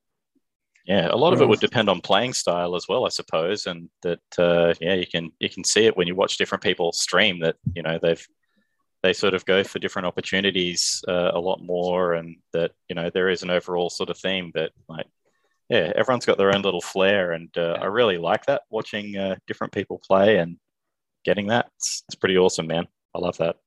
yeah, 0.86 1.10
a 1.12 1.16
lot 1.16 1.34
of 1.34 1.42
it 1.42 1.48
would 1.48 1.60
depend 1.60 1.90
on 1.90 2.02
playing 2.02 2.34
style 2.34 2.76
as 2.76 2.88
well, 2.88 3.06
I 3.06 3.10
suppose. 3.10 3.66
And 3.66 3.90
that 4.04 4.20
uh, 4.38 4.74
yeah, 4.80 4.96
you 4.96 5.08
can 5.08 5.32
you 5.40 5.50
can 5.50 5.64
see 5.64 5.86
it 5.86 5.98
when 5.98 6.08
you 6.08 6.16
watch 6.16 6.38
different 6.38 6.64
people 6.64 6.92
stream 6.92 7.40
that, 7.42 7.56
you 7.76 7.84
know, 7.84 8.00
they've 8.02 8.26
they 9.04 9.14
sort 9.14 9.34
of 9.34 9.46
go 9.46 9.64
for 9.64 9.80
different 9.80 10.08
opportunities 10.08 11.04
uh, 11.08 11.32
a 11.34 11.40
lot 11.40 11.62
more 11.62 12.14
and 12.14 12.38
that, 12.54 12.72
you 12.90 12.96
know, 12.96 13.12
there 13.12 13.30
is 13.30 13.44
an 13.44 13.52
overall 13.52 13.90
sort 13.90 14.10
of 14.10 14.18
theme, 14.18 14.52
but 14.54 14.72
like 14.90 15.06
yeah, 15.70 15.92
everyone's 15.96 16.26
got 16.26 16.38
their 16.38 16.56
own 16.56 16.62
little 16.62 16.82
flair, 16.82 17.34
and 17.34 17.50
uh, 17.58 17.78
I 17.82 17.86
really 17.86 18.18
like 18.18 18.46
that 18.46 18.62
watching 18.70 19.18
uh, 19.18 19.36
different 19.48 19.74
people 19.74 20.00
play 20.00 20.38
and 20.38 20.58
getting 21.26 21.48
that. 21.48 21.70
It's, 21.76 22.04
it's 22.08 22.16
pretty 22.16 22.38
awesome, 22.38 22.68
man. 22.68 22.88
I 23.14 23.20
love 23.20 23.38
that. 23.40 23.58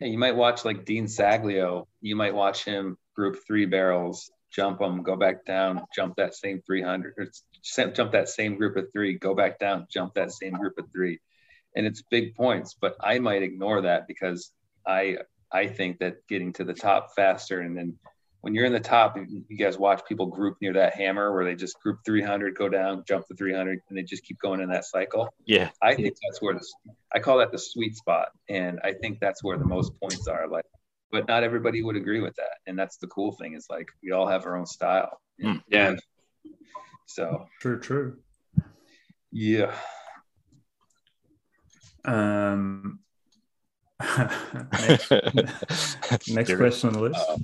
Yeah, 0.00 0.08
you 0.08 0.18
might 0.18 0.36
watch 0.36 0.64
like 0.64 0.84
Dean 0.84 1.06
Saglio. 1.06 1.86
You 2.00 2.16
might 2.16 2.34
watch 2.34 2.64
him 2.64 2.96
group 3.14 3.38
three 3.46 3.66
barrels, 3.66 4.30
jump 4.52 4.78
them, 4.78 5.02
go 5.02 5.16
back 5.16 5.44
down, 5.44 5.84
jump 5.94 6.16
that 6.16 6.34
same 6.34 6.62
300, 6.64 7.14
or 7.18 7.26
jump 7.92 8.12
that 8.12 8.28
same 8.28 8.56
group 8.56 8.76
of 8.76 8.86
three, 8.92 9.18
go 9.18 9.34
back 9.34 9.58
down, 9.58 9.86
jump 9.90 10.14
that 10.14 10.30
same 10.32 10.52
group 10.52 10.78
of 10.78 10.86
three. 10.92 11.18
And 11.74 11.86
it's 11.86 12.02
big 12.10 12.34
points, 12.34 12.76
but 12.80 12.96
I 13.00 13.18
might 13.18 13.42
ignore 13.42 13.82
that 13.82 14.06
because 14.06 14.52
I 14.86 15.18
I 15.50 15.66
think 15.66 15.98
that 15.98 16.26
getting 16.28 16.52
to 16.54 16.64
the 16.64 16.74
top 16.74 17.14
faster 17.16 17.60
and 17.60 17.76
then 17.76 17.96
when 18.40 18.54
you're 18.54 18.66
in 18.66 18.72
the 18.72 18.80
top, 18.80 19.16
you 19.16 19.44
you 19.48 19.56
guys 19.56 19.78
watch 19.78 20.02
people 20.08 20.26
group 20.26 20.56
near 20.60 20.72
that 20.74 20.94
hammer 20.94 21.32
where 21.34 21.44
they 21.44 21.54
just 21.54 21.80
group 21.80 21.98
300, 22.04 22.54
go 22.54 22.68
down, 22.68 23.02
jump 23.06 23.26
to 23.26 23.34
300, 23.34 23.80
and 23.88 23.98
they 23.98 24.02
just 24.02 24.24
keep 24.24 24.38
going 24.38 24.60
in 24.60 24.68
that 24.70 24.84
cycle. 24.84 25.28
Yeah, 25.46 25.70
I 25.82 25.94
think 25.94 26.14
that's 26.26 26.40
where 26.40 26.54
the 26.54 26.64
I 27.14 27.18
call 27.18 27.38
that 27.38 27.50
the 27.52 27.58
sweet 27.58 27.96
spot, 27.96 28.28
and 28.48 28.78
I 28.84 28.92
think 28.92 29.18
that's 29.20 29.42
where 29.42 29.58
the 29.58 29.64
most 29.64 29.92
points 30.00 30.28
are. 30.28 30.46
Like, 30.48 30.64
but 31.10 31.26
not 31.26 31.42
everybody 31.42 31.82
would 31.82 31.96
agree 31.96 32.20
with 32.20 32.36
that, 32.36 32.58
and 32.66 32.78
that's 32.78 32.96
the 32.98 33.08
cool 33.08 33.32
thing 33.32 33.54
is 33.54 33.66
like 33.68 33.88
we 34.02 34.12
all 34.12 34.26
have 34.26 34.46
our 34.46 34.56
own 34.56 34.66
style. 34.66 35.20
Mm. 35.42 35.62
Yeah. 35.68 35.96
So 37.06 37.46
True, 37.60 37.80
true. 37.80 38.18
yeah, 39.32 39.72
Um, 42.04 43.00
next, 44.78 45.10
next 46.28 46.54
question 46.56 46.88
on 46.88 46.92
the 46.94 47.00
list. 47.00 47.26
Uh, 47.28 47.36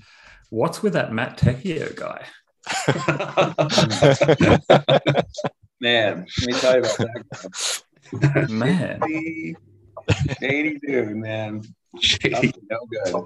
What's 0.55 0.85
with 0.85 0.93
that 0.93 1.13
Matt 1.13 1.37
Tecchio 1.37 1.97
guy? 1.97 2.25
man, 5.81 6.27
let 6.39 6.47
me 6.47 6.53
tell 6.53 6.75
you 6.75 6.79
about 6.79 6.97
that. 8.13 8.51
Man, 8.51 9.01
Shady, 9.03 9.57
shady 10.39 10.79
dude, 10.79 11.17
man. 11.17 11.57
Up 11.57 11.65
Shady. 12.01 12.55
no 12.71 12.87
good. 12.89 13.25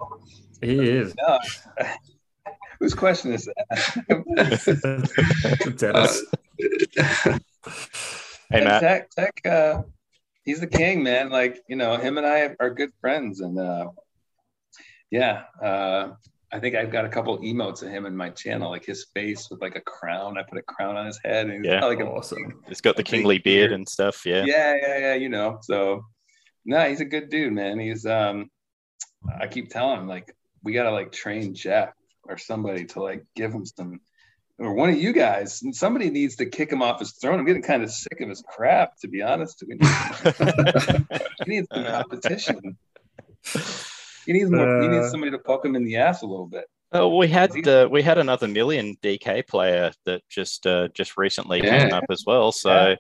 he 0.63 0.89
is. 0.89 1.15
No. 1.19 1.39
Whose 2.81 2.95
question 2.95 3.35
is 3.35 3.45
that? 3.45 3.59
Dennis. 5.77 6.25
hey 8.51 8.65
Matt. 8.65 8.81
Tech, 8.81 9.11
Tech, 9.11 9.47
uh, 9.47 9.83
he's 10.47 10.61
the 10.61 10.67
king, 10.67 11.03
man. 11.03 11.29
Like, 11.29 11.59
you 11.69 11.77
know, 11.77 11.99
him 11.99 12.17
and 12.17 12.27
I 12.27 12.57
are 12.59 12.71
good 12.71 12.95
friends. 13.03 13.41
And 13.41 13.59
uh, 13.59 13.91
yeah, 15.11 15.43
uh, 15.63 16.13
I 16.51 16.59
think 16.59 16.75
I've 16.75 16.91
got 16.91 17.05
a 17.05 17.09
couple 17.09 17.39
emotes 17.41 17.83
of 17.83 17.91
him 17.91 18.07
in 18.07 18.17
my 18.17 18.31
channel, 18.31 18.71
like 18.71 18.85
his 18.85 19.07
face 19.15 19.49
with 19.51 19.61
like 19.61 19.77
a 19.77 19.81
crown. 19.83 20.39
I 20.39 20.43
put 20.43 20.59
a 20.59 20.63
crown 20.63 20.97
on 20.97 21.07
his 21.07 21.21
head. 21.23 21.47
and 21.47 21.65
he's 21.65 21.71
yeah. 21.71 21.85
like 21.85 22.01
awesome. 22.01 22.63
He's 22.67 22.81
got 22.81 22.97
the 22.97 23.03
kingly 23.03 23.39
beard 23.39 23.69
beard. 23.69 23.73
and 23.73 23.89
stuff. 23.89 24.25
Yeah. 24.25 24.45
yeah, 24.47 24.75
yeah, 24.81 24.99
yeah, 24.99 25.15
you 25.15 25.29
know. 25.29 25.59
So, 25.63 26.07
no, 26.65 26.89
he's 26.89 27.01
a 27.01 27.05
good 27.05 27.29
dude, 27.29 27.53
man. 27.53 27.79
He's, 27.79 28.07
um, 28.07 28.51
I 29.41 29.47
keep 29.47 29.69
telling 29.69 30.01
him, 30.01 30.09
like, 30.09 30.35
we 30.63 30.73
got 30.73 30.85
to 30.85 30.91
like 30.91 31.13
train 31.13 31.55
Jeff 31.55 31.93
or 32.25 32.39
somebody 32.39 32.87
to 32.87 33.03
like 33.03 33.25
give 33.37 33.53
him 33.53 33.67
some. 33.67 34.01
Or 34.59 34.75
one 34.75 34.91
of 34.91 34.99
you 34.99 35.13
guys, 35.13 35.63
and 35.63 35.75
somebody 35.75 36.11
needs 36.11 36.35
to 36.37 36.47
kick 36.47 36.73
him 36.73 36.83
off 36.83 36.99
his 36.99 37.13
throne. 37.13 37.39
I'm 37.39 37.47
getting 37.47 37.63
kind 37.63 37.85
of 37.85 37.93
sick 37.93 38.21
of 38.21 38.29
his 38.29 38.43
crap, 38.43 38.99
to 39.03 39.09
be 39.09 39.23
honest. 39.23 39.63
with 39.65 39.79
you. 39.81 41.19
He 41.45 41.51
needs 41.53 41.69
some 41.73 41.85
competition. 41.85 42.77
He 44.29 44.35
needs 44.35 44.51
more. 44.51 44.83
he 44.83 44.89
needs 44.89 45.07
Uh, 45.07 45.11
somebody 45.11 45.31
to 45.33 45.39
poke 45.39 45.65
him 45.65 45.75
in 45.75 45.85
the 45.85 45.97
ass 45.97 46.21
a 46.21 46.27
little 46.27 46.47
bit. 46.47 46.67
Oh, 46.93 47.17
we 47.17 47.29
had 47.29 47.51
uh, 47.67 47.89
we 47.91 48.03
had 48.03 48.19
another 48.19 48.47
million 48.47 48.95
DK 49.03 49.47
player 49.49 49.91
that 50.05 50.21
just 50.29 50.67
uh, 50.67 50.89
just 50.89 51.17
recently 51.17 51.63
Yeah. 51.65 51.85
came 51.85 51.95
up 51.95 52.05
as 52.11 52.25
well. 52.27 52.53
So 52.53 52.95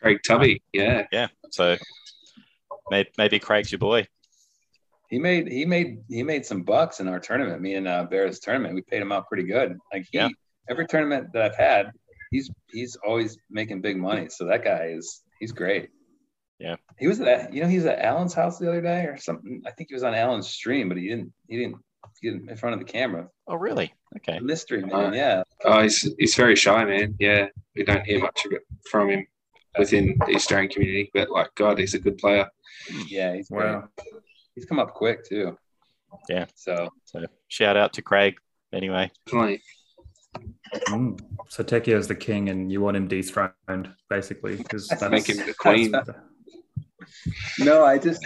Craig 0.00 0.20
Tubby. 0.26 0.62
Yeah. 0.72 1.06
yeah, 1.12 1.28
so 1.50 1.76
maybe, 2.90 3.10
maybe 3.18 3.38
Craig's 3.38 3.70
your 3.70 3.80
boy. 3.80 4.06
He 5.10 5.18
made 5.18 5.46
he 5.52 5.66
made 5.66 5.98
he 6.08 6.22
made 6.22 6.46
some 6.46 6.62
bucks 6.62 7.00
in 7.00 7.06
our 7.08 7.20
tournament. 7.20 7.60
Me 7.60 7.74
and 7.74 7.86
uh, 7.86 8.04
Bear's 8.04 8.38
tournament, 8.40 8.74
we 8.74 8.80
paid 8.80 9.02
him 9.02 9.12
out 9.12 9.28
pretty 9.28 9.44
good. 9.44 9.76
Like 9.92 10.06
he, 10.10 10.16
Yeah. 10.16 10.28
every 10.70 10.86
tournament 10.86 11.34
that 11.34 11.42
I've 11.42 11.56
had, 11.56 11.90
he's 12.30 12.50
he's 12.72 12.96
always 13.06 13.36
making 13.50 13.82
big 13.82 13.98
money. 13.98 14.28
So 14.30 14.46
that 14.46 14.64
guy 14.64 14.94
is 14.96 15.20
he's 15.38 15.52
great. 15.52 15.90
Yeah. 16.62 16.76
He 16.98 17.08
was 17.08 17.20
at 17.20 17.52
you 17.52 17.62
know 17.62 17.68
he 17.68 17.76
was 17.76 17.86
at 17.86 17.98
Alan's 17.98 18.34
house 18.34 18.58
the 18.58 18.68
other 18.68 18.80
day 18.80 19.04
or 19.04 19.16
something. 19.18 19.62
I 19.66 19.72
think 19.72 19.88
he 19.88 19.94
was 19.94 20.04
on 20.04 20.14
Alan's 20.14 20.48
stream, 20.48 20.88
but 20.88 20.96
he 20.96 21.08
didn't 21.08 21.32
he 21.48 21.58
didn't 21.58 21.78
get 22.22 22.34
in 22.34 22.56
front 22.56 22.74
of 22.74 22.78
the 22.78 22.90
camera. 22.90 23.28
Oh, 23.48 23.56
really? 23.56 23.92
Okay. 24.16 24.38
Mystery 24.38 24.82
man, 24.82 25.06
Uh, 25.06 25.12
yeah. 25.12 25.42
Oh, 25.64 25.82
he's, 25.82 26.08
he's 26.18 26.34
very 26.34 26.56
shy, 26.56 26.84
man. 26.84 27.14
Yeah. 27.18 27.48
We 27.74 27.84
don't 27.84 28.04
hear 28.04 28.20
much 28.20 28.44
of 28.46 28.52
it 28.52 28.62
from 28.90 29.10
him 29.10 29.26
within 29.78 30.16
the 30.26 30.34
Australian 30.34 30.70
community, 30.70 31.10
but 31.14 31.30
like, 31.30 31.54
God, 31.54 31.78
he's 31.78 31.94
a 31.94 31.98
good 31.98 32.18
player. 32.18 32.48
Yeah, 33.06 33.34
he's 33.34 33.48
great. 33.48 33.72
Wow. 33.72 33.88
He's 34.54 34.66
come 34.66 34.78
up 34.78 34.94
quick 34.94 35.26
too. 35.28 35.56
Yeah. 36.28 36.46
So 36.54 36.90
So 37.04 37.24
shout 37.48 37.76
out 37.76 37.94
to 37.94 38.02
Craig. 38.02 38.36
Anyway, 38.72 39.10
Definitely. 39.26 39.62
Mm. 40.88 41.20
So 41.48 41.62
Tecchio 41.62 41.96
is 41.96 42.08
the 42.08 42.14
king, 42.14 42.48
and 42.48 42.72
you 42.72 42.80
want 42.80 42.96
him 42.96 43.06
dethroned, 43.06 43.92
basically, 44.08 44.56
because 44.56 44.88
that's 45.00 45.10
Make 45.10 45.28
him 45.28 45.46
the 45.46 45.54
queen. 45.54 45.92
No, 47.58 47.84
I 47.84 47.98
just 47.98 48.24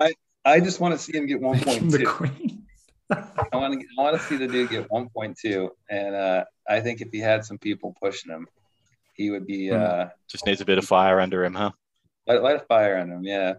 I 0.00 0.14
I 0.44 0.60
just 0.60 0.80
want 0.80 0.94
to 0.94 0.98
see 0.98 1.16
him 1.16 1.26
get 1.26 1.40
one 1.40 1.56
Make 1.58 1.66
him 1.66 1.78
point 1.80 1.90
the 1.98 2.04
queen. 2.04 2.62
I 3.10 3.56
want 3.56 3.80
to 3.80 3.86
I 3.98 4.02
want 4.02 4.16
to 4.20 4.22
see 4.26 4.36
the 4.36 4.48
dude 4.48 4.70
get 4.70 4.88
1.2, 4.88 5.68
and 5.88 6.14
uh, 6.14 6.44
I 6.68 6.80
think 6.80 7.00
if 7.00 7.08
he 7.12 7.18
had 7.20 7.44
some 7.44 7.58
people 7.58 7.94
pushing 8.02 8.32
him, 8.32 8.48
he 9.14 9.30
would 9.30 9.46
be 9.46 9.68
Hmm. 9.68 9.74
uh, 9.80 10.04
just 10.28 10.44
needs 10.46 10.60
a 10.60 10.64
bit 10.64 10.78
of 10.78 10.84
fire 10.84 11.20
under 11.20 11.44
him, 11.44 11.54
huh? 11.54 11.70
light, 12.26 12.42
light 12.42 12.56
a 12.56 12.60
fire 12.60 12.98
on 12.98 13.10
him. 13.10 13.22
Yeah, 13.22 13.54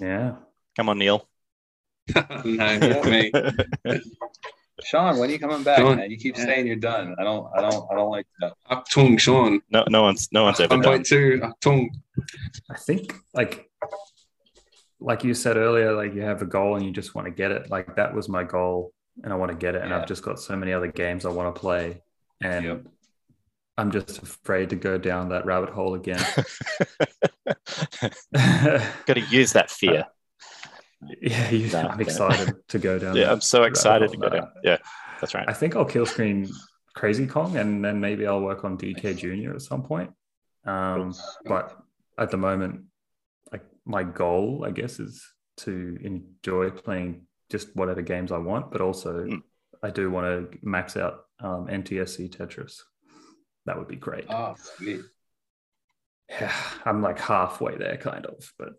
Yeah. 0.00 0.36
Come 0.76 0.88
on, 0.88 0.98
Neil. 0.98 1.28
no, 2.16 2.78
not 2.78 3.04
me. 3.04 3.30
Sean, 4.84 5.18
when 5.18 5.28
are 5.28 5.32
you 5.32 5.38
coming 5.38 5.62
back? 5.62 5.78
Sean, 5.78 5.96
man? 5.98 6.10
You 6.10 6.16
keep 6.16 6.36
yeah. 6.36 6.44
saying 6.44 6.66
you're 6.66 6.76
done. 6.76 7.14
I 7.18 7.24
don't 7.24 7.46
I 7.56 7.60
don't 7.60 7.86
I 7.90 7.94
don't 7.94 8.10
like 8.10 8.26
that. 8.40 8.54
Aktung 8.70 9.18
Sean. 9.18 9.60
no, 9.70 9.84
no 9.88 10.02
one's 10.02 10.28
no 10.32 10.44
one's 10.44 10.60
ever 10.60 10.76
done. 10.78 11.02
1.2 11.02 11.40
Aktung. 11.40 11.88
I 12.70 12.76
think 12.76 13.14
like 13.34 13.68
like 15.00 15.24
you 15.24 15.34
said 15.34 15.56
earlier, 15.56 15.92
like 15.94 16.14
you 16.14 16.22
have 16.22 16.42
a 16.42 16.46
goal 16.46 16.76
and 16.76 16.84
you 16.84 16.92
just 16.92 17.14
want 17.14 17.26
to 17.26 17.30
get 17.32 17.50
it. 17.50 17.70
Like 17.70 17.96
that 17.96 18.14
was 18.14 18.28
my 18.28 18.44
goal, 18.44 18.92
and 19.22 19.32
I 19.32 19.36
want 19.36 19.50
to 19.50 19.56
get 19.56 19.74
it. 19.74 19.82
And 19.82 19.90
Yeah. 19.90 20.00
I've 20.00 20.08
just 20.08 20.22
got 20.22 20.40
so 20.40 20.56
many 20.56 20.72
other 20.72 20.86
games 20.86 21.26
I 21.26 21.30
want 21.30 21.54
to 21.54 21.60
play, 21.60 22.02
and 22.40 22.64
Yep. 22.64 22.82
I'm 23.78 23.90
just 23.90 24.22
afraid 24.22 24.70
to 24.70 24.76
go 24.76 24.98
down 24.98 25.30
that 25.30 25.46
rabbit 25.46 25.70
hole 25.70 25.94
again. 25.94 26.22
Got 29.06 29.14
to 29.14 29.20
use 29.30 29.52
that 29.54 29.70
fear. 29.70 30.04
Yeah, 31.20 31.50
you, 31.50 31.68
No, 31.70 31.80
I'm 31.80 31.98
yeah. 32.00 32.06
excited 32.06 32.54
to 32.68 32.78
go 32.78 32.98
down. 32.98 33.16
Yeah, 33.20 33.32
I'm 33.32 33.40
so 33.40 33.64
excited 33.64 34.10
to 34.12 34.16
go 34.16 34.28
hole. 34.30 34.38
down. 34.40 34.52
Yeah, 34.62 34.78
that's 35.20 35.34
right. 35.34 35.48
I 35.48 35.52
think 35.52 35.76
I'll 35.76 35.84
kill 35.84 36.06
screen 36.06 36.48
Crazy 36.94 37.26
Kong, 37.26 37.56
and 37.56 37.84
then 37.84 38.00
maybe 38.00 38.26
I'll 38.26 38.40
work 38.42 38.64
on 38.64 38.76
DK 38.78 39.16
Junior 39.16 39.54
at 39.54 39.62
some 39.62 39.82
point. 39.82 40.10
Um, 40.64 41.14
but 41.44 41.76
at 42.18 42.30
the 42.30 42.36
moment, 42.36 42.82
like 43.50 43.64
my 43.84 44.02
goal, 44.04 44.64
I 44.66 44.70
guess, 44.70 45.00
is 45.00 45.26
to 45.58 45.98
enjoy 46.02 46.70
playing 46.70 47.26
just 47.50 47.74
whatever 47.74 48.02
games 48.02 48.30
I 48.32 48.38
want, 48.38 48.70
but 48.70 48.80
also 48.80 49.24
Mm. 49.24 49.42
I 49.82 49.90
do 49.90 50.10
want 50.10 50.26
to 50.52 50.58
max 50.62 50.96
out 50.96 51.24
um, 51.40 51.66
NTSC 51.66 52.30
Tetris. 52.30 52.78
That 53.66 53.76
would 53.78 53.88
be 53.88 53.96
great. 53.96 54.26
Oh, 54.30 54.54
sweet. 54.56 55.00
Yeah, 56.30 56.52
I'm 56.84 57.02
like 57.02 57.18
halfway 57.18 57.76
there, 57.76 57.96
kind 57.96 58.24
of, 58.26 58.52
but 58.58 58.74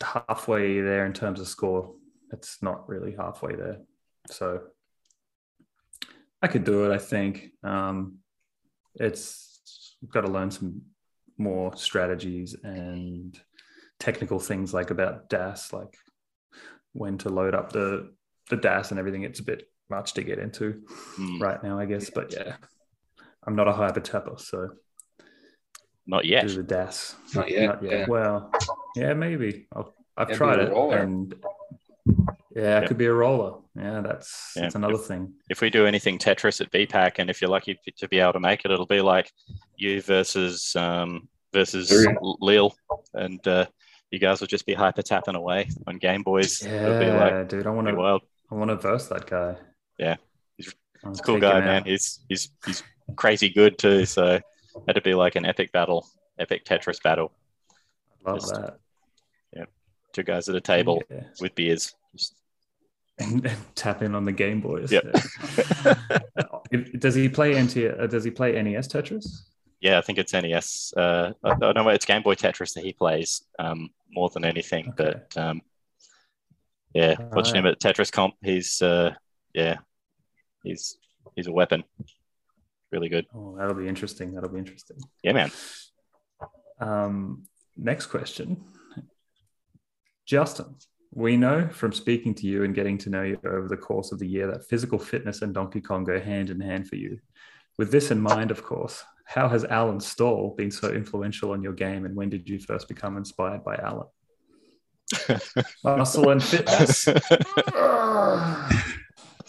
halfway 0.00 0.80
there 0.80 1.06
in 1.06 1.12
terms 1.12 1.40
of 1.40 1.48
score. 1.48 1.94
It's 2.32 2.62
not 2.62 2.88
really 2.88 3.14
halfway 3.16 3.54
there. 3.56 3.78
So 4.30 4.60
I 6.40 6.48
could 6.48 6.64
do 6.64 6.90
it, 6.90 6.94
I 6.94 6.98
think. 6.98 7.50
Um, 7.62 8.18
it's 8.94 9.96
got 10.08 10.22
to 10.22 10.28
learn 10.30 10.50
some 10.50 10.82
more 11.38 11.76
strategies 11.76 12.56
and 12.62 13.38
technical 13.98 14.38
things 14.38 14.72
like 14.74 14.90
about 14.90 15.28
DAS, 15.28 15.72
like 15.72 15.96
when 16.92 17.18
to 17.18 17.28
load 17.28 17.54
up 17.54 17.72
the 17.72 18.12
the 18.50 18.56
DAS 18.56 18.90
and 18.90 18.98
everything. 18.98 19.22
It's 19.22 19.40
a 19.40 19.44
bit 19.44 19.68
much 19.88 20.14
to 20.14 20.22
get 20.22 20.38
into 20.38 20.82
Mm, 21.18 21.40
right 21.40 21.62
now, 21.62 21.78
I 21.78 21.86
guess. 21.86 22.10
But 22.10 22.32
yeah, 22.32 22.56
I'm 23.46 23.54
not 23.56 23.68
a 23.68 23.72
hyper 23.72 24.00
tapper, 24.00 24.34
so 24.38 24.70
Not 26.06 26.24
yet. 26.24 26.46
do 26.48 26.54
the 26.56 26.62
DAS. 26.62 27.14
Not 27.34 27.50
yet. 27.50 27.66
Not 27.66 27.82
yet. 27.82 27.92
Yeah. 27.92 28.06
Well, 28.08 28.50
yeah, 28.96 29.14
maybe. 29.14 29.66
I've, 29.74 29.86
I've 30.16 30.28
It'd 30.28 30.36
tried 30.38 30.58
it, 30.60 30.72
and 30.72 31.34
yeah, 32.54 32.78
it 32.78 32.82
Yeah. 32.82 32.86
could 32.86 32.98
be 32.98 33.06
a 33.06 33.12
roller. 33.12 33.58
Yeah, 33.74 34.00
that's 34.02 34.52
Yeah. 34.56 34.62
that's 34.62 34.74
another 34.74 34.98
thing. 34.98 35.32
If 35.48 35.60
we 35.60 35.70
do 35.70 35.86
anything 35.86 36.18
Tetris 36.18 36.60
at 36.60 36.70
BPAC, 36.70 37.12
and 37.18 37.30
if 37.30 37.40
you're 37.40 37.50
lucky 37.50 37.78
to 37.96 38.08
be 38.08 38.18
able 38.18 38.34
to 38.34 38.40
make 38.40 38.64
it, 38.64 38.70
it'll 38.70 38.86
be 38.86 39.00
like 39.00 39.30
you 39.76 40.02
versus 40.02 40.74
um, 40.76 41.28
versus 41.52 41.88
Very- 41.90 42.16
Lille, 42.20 42.74
and 43.14 43.46
uh, 43.48 43.66
you 44.10 44.18
guys 44.18 44.40
will 44.40 44.46
just 44.48 44.66
be 44.66 44.74
hyper 44.74 45.02
tapping 45.02 45.34
away 45.36 45.68
on 45.86 45.96
Game 45.98 46.22
Boys. 46.22 46.62
It'll 46.64 46.98
be 46.98 47.06
Yeah, 47.06 47.24
like 47.38 47.48
dude, 47.48 47.66
I 47.66 47.70
want 47.70 47.88
to. 47.88 47.94
wild. 47.94 48.22
I 48.50 48.54
want 48.54 48.68
to 48.70 48.76
verse 48.76 49.08
that 49.08 49.26
guy. 49.26 49.56
Yeah. 49.98 50.16
He's- 50.58 50.74
He's 51.04 51.18
a 51.18 51.22
cool 51.24 51.34
take 51.36 51.42
him 51.44 51.50
guy, 51.50 51.56
out. 51.58 51.64
man. 51.64 51.84
He's 51.84 52.20
he's 52.28 52.50
he's 52.64 52.82
crazy 53.16 53.48
good 53.48 53.76
too. 53.78 54.04
So 54.04 54.38
that'd 54.86 55.02
be 55.02 55.14
like 55.14 55.34
an 55.34 55.44
epic 55.44 55.72
battle, 55.72 56.06
epic 56.38 56.64
Tetris 56.64 57.02
battle. 57.02 57.32
Love 58.24 58.40
Just- 58.40 58.54
that. 58.54 58.78
Two 60.12 60.22
guys 60.24 60.46
at 60.50 60.54
a 60.54 60.60
table 60.60 61.02
Yeah. 61.10 61.22
with 61.40 61.54
beers. 61.54 61.94
Just- 62.14 62.34
And, 63.18 63.46
and 63.46 63.74
tap 63.74 64.02
in 64.02 64.14
on 64.14 64.26
the 64.26 64.32
Game 64.32 64.60
Boys. 64.60 64.92
Yep. 64.92 65.04
Yeah. 65.84 65.94
does 66.98 67.14
he 67.14 67.30
play 67.30 67.58
NT? 67.58 67.76
Uh, 67.98 68.06
does 68.06 68.22
he 68.22 68.30
play 68.30 68.60
NES 68.62 68.88
Tetris? 68.88 69.26
yeah, 69.80 69.96
I 69.96 70.02
think 70.02 70.18
it's 70.18 70.34
NES. 70.34 70.92
Uh, 70.94 71.32
I, 71.42 71.50
I 71.62 71.72
know 71.72 71.88
it's 71.88 72.04
Game 72.04 72.20
Boy 72.22 72.34
Tetris 72.34 72.74
that 72.74 72.84
he 72.84 72.92
plays 72.92 73.42
um, 73.58 73.88
more 74.10 74.28
than 74.28 74.44
anything. 74.44 74.90
Okay. 74.90 75.14
But 75.34 75.36
um, 75.42 75.62
yeah, 76.92 77.14
watching 77.32 77.56
him 77.56 77.64
at 77.66 77.80
Tetris 77.80 78.12
comp, 78.12 78.34
he's 78.44 78.82
uh, 78.82 79.14
yeah, 79.54 79.76
he's 80.62 80.98
he's 81.34 81.46
a 81.46 81.52
weapon. 81.52 81.84
Really 82.90 83.08
good. 83.08 83.26
Oh, 83.34 83.56
that'll 83.56 83.74
be 83.74 83.88
interesting. 83.88 84.34
That'll 84.34 84.50
be 84.50 84.58
interesting. 84.58 84.98
Yeah, 85.22 85.32
man. 85.32 85.50
Um, 86.80 87.44
next 87.82 88.06
question. 88.06 88.62
Justin, 90.26 90.76
we 91.12 91.36
know 91.36 91.68
from 91.68 91.92
speaking 91.92 92.34
to 92.36 92.46
you 92.46 92.64
and 92.64 92.74
getting 92.74 92.96
to 92.98 93.10
know 93.10 93.22
you 93.22 93.38
over 93.44 93.68
the 93.68 93.76
course 93.76 94.12
of 94.12 94.18
the 94.18 94.26
year 94.26 94.46
that 94.46 94.66
physical 94.68 94.98
fitness 94.98 95.42
and 95.42 95.52
Donkey 95.52 95.80
Kong 95.80 96.04
go 96.04 96.18
hand 96.20 96.50
in 96.50 96.60
hand 96.60 96.88
for 96.88 96.96
you. 96.96 97.18
With 97.78 97.90
this 97.90 98.10
in 98.10 98.20
mind, 98.20 98.50
of 98.50 98.62
course, 98.62 99.02
how 99.24 99.48
has 99.48 99.64
Alan 99.64 100.00
Stoll 100.00 100.54
been 100.56 100.70
so 100.70 100.90
influential 100.90 101.52
on 101.52 101.62
your 101.62 101.72
game 101.72 102.06
and 102.06 102.16
when 102.16 102.30
did 102.30 102.48
you 102.48 102.58
first 102.58 102.88
become 102.88 103.16
inspired 103.16 103.64
by 103.64 103.76
Alan? 103.76 104.08
Muscle 105.84 106.30
and 106.30 106.42
fitness. 106.42 107.08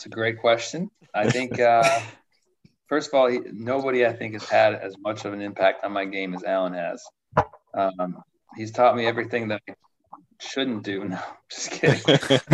It's 0.04 0.08
a 0.08 0.10
great 0.10 0.40
question. 0.40 0.90
I 1.14 1.30
think, 1.30 1.62
uh, 1.62 2.02
first 2.88 3.08
of 3.08 3.14
all, 3.14 3.28
he, 3.28 3.40
nobody 3.54 4.06
I 4.06 4.12
think 4.12 4.34
has 4.34 4.44
had 4.44 4.74
as 4.74 4.98
much 5.00 5.24
of 5.24 5.32
an 5.32 5.42
impact 5.42 5.86
on 5.86 5.94
my 5.94 6.04
game 6.04 6.34
as 6.34 6.44
Alan 6.44 6.74
has. 6.74 7.02
Um, 7.74 8.24
he's 8.56 8.72
taught 8.72 8.96
me 8.96 9.06
everything 9.06 9.50
that 9.50 9.62
I 9.68 9.74
shouldn't 10.40 10.84
do. 10.84 11.04
No, 11.10 11.20
just 11.50 11.72
kidding. 11.72 12.02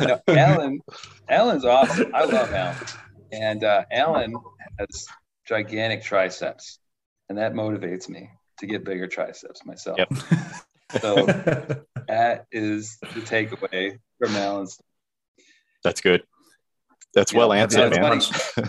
no, 0.00 0.20
Alan, 0.28 0.80
Alan's 1.28 1.64
awesome. 1.64 2.14
I 2.14 2.24
love 2.24 2.52
Alan, 2.52 2.76
and 3.32 3.64
uh, 3.64 3.84
Alan 3.92 4.34
has 4.78 5.06
gigantic 5.46 6.02
triceps, 6.02 6.78
and 7.28 7.38
that 7.38 7.54
motivates 7.54 8.08
me 8.08 8.30
to 8.58 8.66
get 8.66 8.84
bigger 8.84 9.06
triceps 9.06 9.64
myself. 9.64 9.98
Yep. 9.98 10.12
So 11.00 11.26
that 12.08 12.46
is 12.52 12.96
the 13.00 13.20
takeaway 13.20 13.98
from 14.18 14.36
Alan's. 14.36 14.78
That's 15.82 16.00
good. 16.00 16.22
That's 17.14 17.32
Yeah, 17.32 17.38
well 17.40 17.52
answered, 17.52 17.90
man. 17.90 17.92
Him 17.94 18.04
and 18.04 18.12
I, 18.12 18.20
him, 18.60 18.68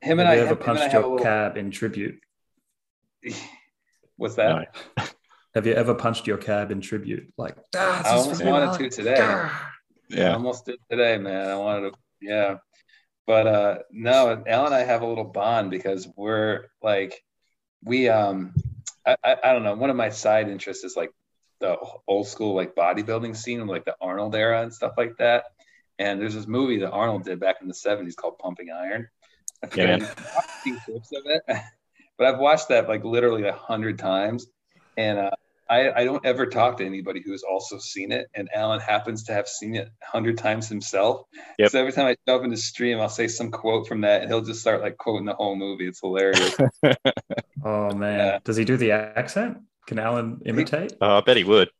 him 0.00 0.18
and 0.20 0.28
I 0.28 0.36
have 0.36 0.46
a 0.58 0.64
your 0.64 1.02
little. 1.02 1.18
cab 1.18 1.56
in 1.56 1.70
tribute? 1.70 2.18
What's 4.22 4.36
that? 4.36 4.68
No. 4.96 5.04
Have 5.56 5.66
you 5.66 5.72
ever 5.74 5.96
punched 5.96 6.28
your 6.28 6.38
cab 6.38 6.70
in 6.70 6.80
tribute? 6.80 7.32
Like, 7.36 7.56
"Ah, 7.74 8.02
I 8.04 8.16
almost 8.16 8.44
wanted 8.44 8.68
hard." 8.68 8.78
to 8.78 8.88
today. 8.88 9.16
I 9.20 9.50
Yeah. 10.08 10.34
almost 10.34 10.64
did 10.66 10.76
today, 10.88 11.18
man. 11.18 11.48
I 11.48 11.56
wanted 11.56 11.90
to, 11.90 11.98
yeah. 12.20 12.56
But 13.26 13.46
uh 13.48 13.78
no, 13.90 14.44
Al 14.46 14.66
and 14.66 14.74
I 14.74 14.84
have 14.84 15.02
a 15.02 15.06
little 15.06 15.24
bond 15.24 15.72
because 15.72 16.08
we're 16.16 16.66
like, 16.80 17.20
we 17.82 18.08
um, 18.08 18.54
I, 19.04 19.16
I, 19.24 19.36
I 19.42 19.52
don't 19.52 19.64
know. 19.64 19.74
One 19.74 19.90
of 19.90 19.96
my 19.96 20.10
side 20.10 20.48
interests 20.48 20.84
is 20.84 20.96
like 20.96 21.10
the 21.60 21.76
old 22.06 22.28
school 22.28 22.54
like 22.54 22.76
bodybuilding 22.76 23.36
scene, 23.36 23.66
like 23.66 23.84
the 23.84 23.96
Arnold 24.00 24.36
era 24.36 24.62
and 24.62 24.72
stuff 24.72 24.92
like 24.96 25.16
that. 25.18 25.46
And 25.98 26.20
there's 26.20 26.34
this 26.34 26.46
movie 26.46 26.78
that 26.78 26.92
Arnold 26.92 27.24
did 27.24 27.40
back 27.40 27.56
in 27.60 27.66
the 27.66 27.74
'70s 27.74 28.14
called 28.14 28.38
Pumping 28.38 28.70
Iron. 28.70 29.08
Yeah, 29.74 29.96
man. 29.98 30.02
I've 30.04 30.50
seen 30.62 30.78
clips 30.86 31.10
of 31.10 31.22
it, 31.26 31.42
but 32.22 32.32
I've 32.34 32.38
watched 32.38 32.68
that 32.68 32.88
like 32.88 33.02
literally 33.04 33.48
a 33.48 33.52
hundred 33.52 33.98
times, 33.98 34.46
and 34.96 35.18
uh, 35.18 35.30
I, 35.68 35.90
I 35.90 36.04
don't 36.04 36.24
ever 36.24 36.46
talk 36.46 36.76
to 36.76 36.86
anybody 36.86 37.20
who's 37.20 37.42
also 37.42 37.78
seen 37.78 38.12
it. 38.12 38.28
And 38.32 38.48
Alan 38.54 38.78
happens 38.78 39.24
to 39.24 39.32
have 39.32 39.48
seen 39.48 39.74
it 39.74 39.88
a 40.02 40.06
hundred 40.06 40.38
times 40.38 40.68
himself. 40.68 41.26
Yep. 41.58 41.70
So 41.72 41.80
every 41.80 41.90
time 41.92 42.06
I 42.06 42.16
jump 42.28 42.44
into 42.44 42.56
stream, 42.58 43.00
I'll 43.00 43.08
say 43.08 43.26
some 43.26 43.50
quote 43.50 43.88
from 43.88 44.02
that, 44.02 44.22
and 44.22 44.30
he'll 44.30 44.40
just 44.42 44.60
start 44.60 44.82
like 44.82 44.98
quoting 44.98 45.26
the 45.26 45.34
whole 45.34 45.56
movie. 45.56 45.88
It's 45.88 46.00
hilarious. 46.00 46.56
Oh 47.64 47.94
man, 47.94 48.18
Yeah. 48.18 48.38
does 48.44 48.56
he 48.56 48.64
do 48.64 48.76
the 48.76 48.92
accent? 48.92 49.58
Can 49.86 49.98
Alan 49.98 50.42
imitate? 50.44 50.94
Oh, 51.00 51.18
I 51.18 51.20
bet 51.22 51.36
he 51.36 51.44
would. 51.44 51.70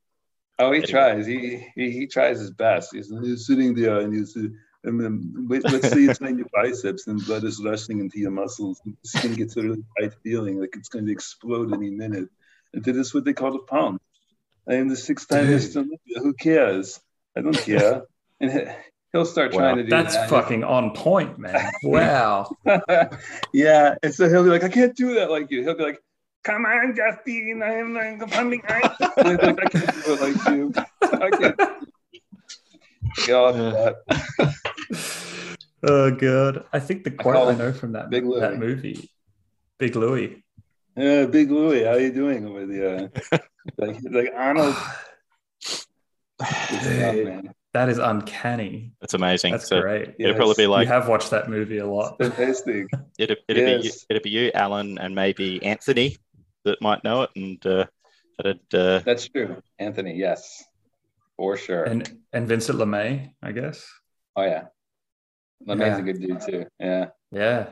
oh, 0.58 0.72
he 0.72 0.78
Anyway. 0.82 0.90
tries. 0.90 1.26
He, 1.26 1.64
he 1.74 1.90
he 1.90 2.06
tries 2.06 2.38
his 2.40 2.50
best. 2.50 2.94
He's, 2.94 3.08
he's 3.22 3.46
sitting 3.46 3.74
there 3.74 4.00
and 4.00 4.12
he's. 4.14 4.36
And 4.84 5.00
then 5.00 5.46
wait, 5.48 5.62
let's 5.64 5.88
say 5.90 6.00
it's 6.04 6.20
in 6.20 6.38
your 6.38 6.48
biceps 6.52 7.06
and 7.06 7.24
blood 7.24 7.44
is 7.44 7.62
rushing 7.64 8.00
into 8.00 8.18
your 8.18 8.32
muscles. 8.32 8.80
And 8.84 8.96
the 9.02 9.08
skin 9.08 9.34
gets 9.34 9.56
a 9.56 9.62
really 9.62 9.84
tight 10.00 10.14
feeling 10.24 10.58
like 10.60 10.74
it's 10.76 10.88
going 10.88 11.06
to 11.06 11.12
explode 11.12 11.72
any 11.72 11.90
minute. 11.90 12.28
And 12.74 12.84
that 12.84 12.96
is 12.96 13.14
what 13.14 13.24
they 13.24 13.32
call 13.32 13.54
a 13.54 13.62
pound. 13.66 14.00
I 14.68 14.74
am 14.74 14.88
the 14.88 14.96
six 14.96 15.24
time 15.26 15.46
Mr. 15.46 15.76
Olympia. 15.76 16.18
Who 16.20 16.34
cares? 16.34 17.00
I 17.36 17.42
don't 17.42 17.56
care. 17.56 18.02
And 18.40 18.50
he- 18.52 18.66
he'll 19.12 19.24
start 19.24 19.52
Wow. 19.52 19.60
trying 19.60 19.76
to 19.76 19.82
do 19.84 19.90
That's 19.90 20.14
that. 20.16 20.28
fucking 20.30 20.64
on 20.64 20.92
point, 20.94 21.38
man. 21.38 21.70
Wow. 21.84 22.50
yeah. 23.52 23.94
And 24.02 24.12
so 24.14 24.28
he'll 24.28 24.42
be 24.44 24.50
like, 24.50 24.64
I 24.64 24.68
can't 24.68 24.96
do 24.96 25.14
that 25.14 25.30
like 25.30 25.50
you. 25.50 25.62
He'll 25.62 25.76
be 25.76 25.84
like, 25.84 26.00
Come 26.44 26.66
on, 26.66 26.96
Justin. 26.96 27.62
I'm 27.64 27.94
like 27.94 28.18
pumping 28.32 28.62
iron. 28.68 28.82
And 29.16 29.28
I'd 29.28 29.42
like, 29.44 29.64
I 29.64 29.68
can't 29.78 30.04
do 30.04 30.12
it 30.14 30.20
like 30.20 30.46
you. 30.48 30.72
I 31.02 31.30
can't. 31.30 31.60
Get 33.26 33.34
off 33.34 33.54
that. 33.54 34.54
Oh 35.82 36.10
god, 36.10 36.64
I 36.72 36.80
think 36.80 37.04
the 37.04 37.10
quote 37.10 37.34
call 37.34 37.48
I, 37.48 37.54
know 37.54 37.72
from 37.72 37.92
that 37.92 38.10
Big 38.10 38.24
Louie. 38.24 38.40
that 38.40 38.58
movie, 38.58 39.10
Big 39.78 39.96
Louie. 39.96 40.44
Yeah, 40.96 41.26
Big 41.26 41.50
Louie, 41.50 41.84
how 41.84 41.92
are 41.92 42.00
you 42.00 42.12
doing 42.12 42.46
over 42.46 42.66
there? 42.66 43.10
like, 43.78 43.98
like 44.10 44.32
Arnold. 44.34 44.76
Good 46.38 46.80
stuff, 46.80 47.14
man. 47.14 47.54
That 47.72 47.88
is 47.88 47.96
uncanny. 47.96 48.92
That's 49.00 49.14
amazing. 49.14 49.52
That's 49.52 49.68
so 49.68 49.80
great. 49.80 50.14
it'd 50.18 50.36
probably 50.36 50.54
be 50.56 50.62
you 50.64 50.68
like 50.68 50.88
have 50.88 51.08
watched 51.08 51.30
that 51.30 51.48
movie 51.48 51.78
a 51.78 51.86
lot. 51.86 52.18
Fantastic. 52.18 52.88
it'd, 53.18 53.38
it'd 53.48 53.82
be 53.82 53.88
you, 53.88 53.92
it'd 54.10 54.22
be 54.22 54.30
you, 54.30 54.50
Alan, 54.52 54.98
and 54.98 55.14
maybe 55.14 55.62
Anthony 55.64 56.18
that 56.64 56.82
might 56.82 57.02
know 57.02 57.22
it, 57.22 57.30
and 57.34 57.66
uh, 57.66 57.86
that'd 58.36 58.60
uh, 58.74 58.98
That's 58.98 59.26
true. 59.26 59.62
Anthony, 59.78 60.16
yes. 60.16 60.64
For 61.38 61.56
sure. 61.56 61.84
And 61.84 62.08
and 62.34 62.46
Vincent 62.46 62.78
LeMay, 62.78 63.32
I 63.42 63.52
guess. 63.52 63.86
oh, 64.36 64.42
yeah. 64.42 64.64
LeMay's 65.66 65.80
Yeah. 65.80 65.98
a 65.98 66.02
good 66.02 66.20
dude, 66.20 66.40
too. 66.40 66.66
Yeah. 66.80 67.06
Yeah, 67.30 67.66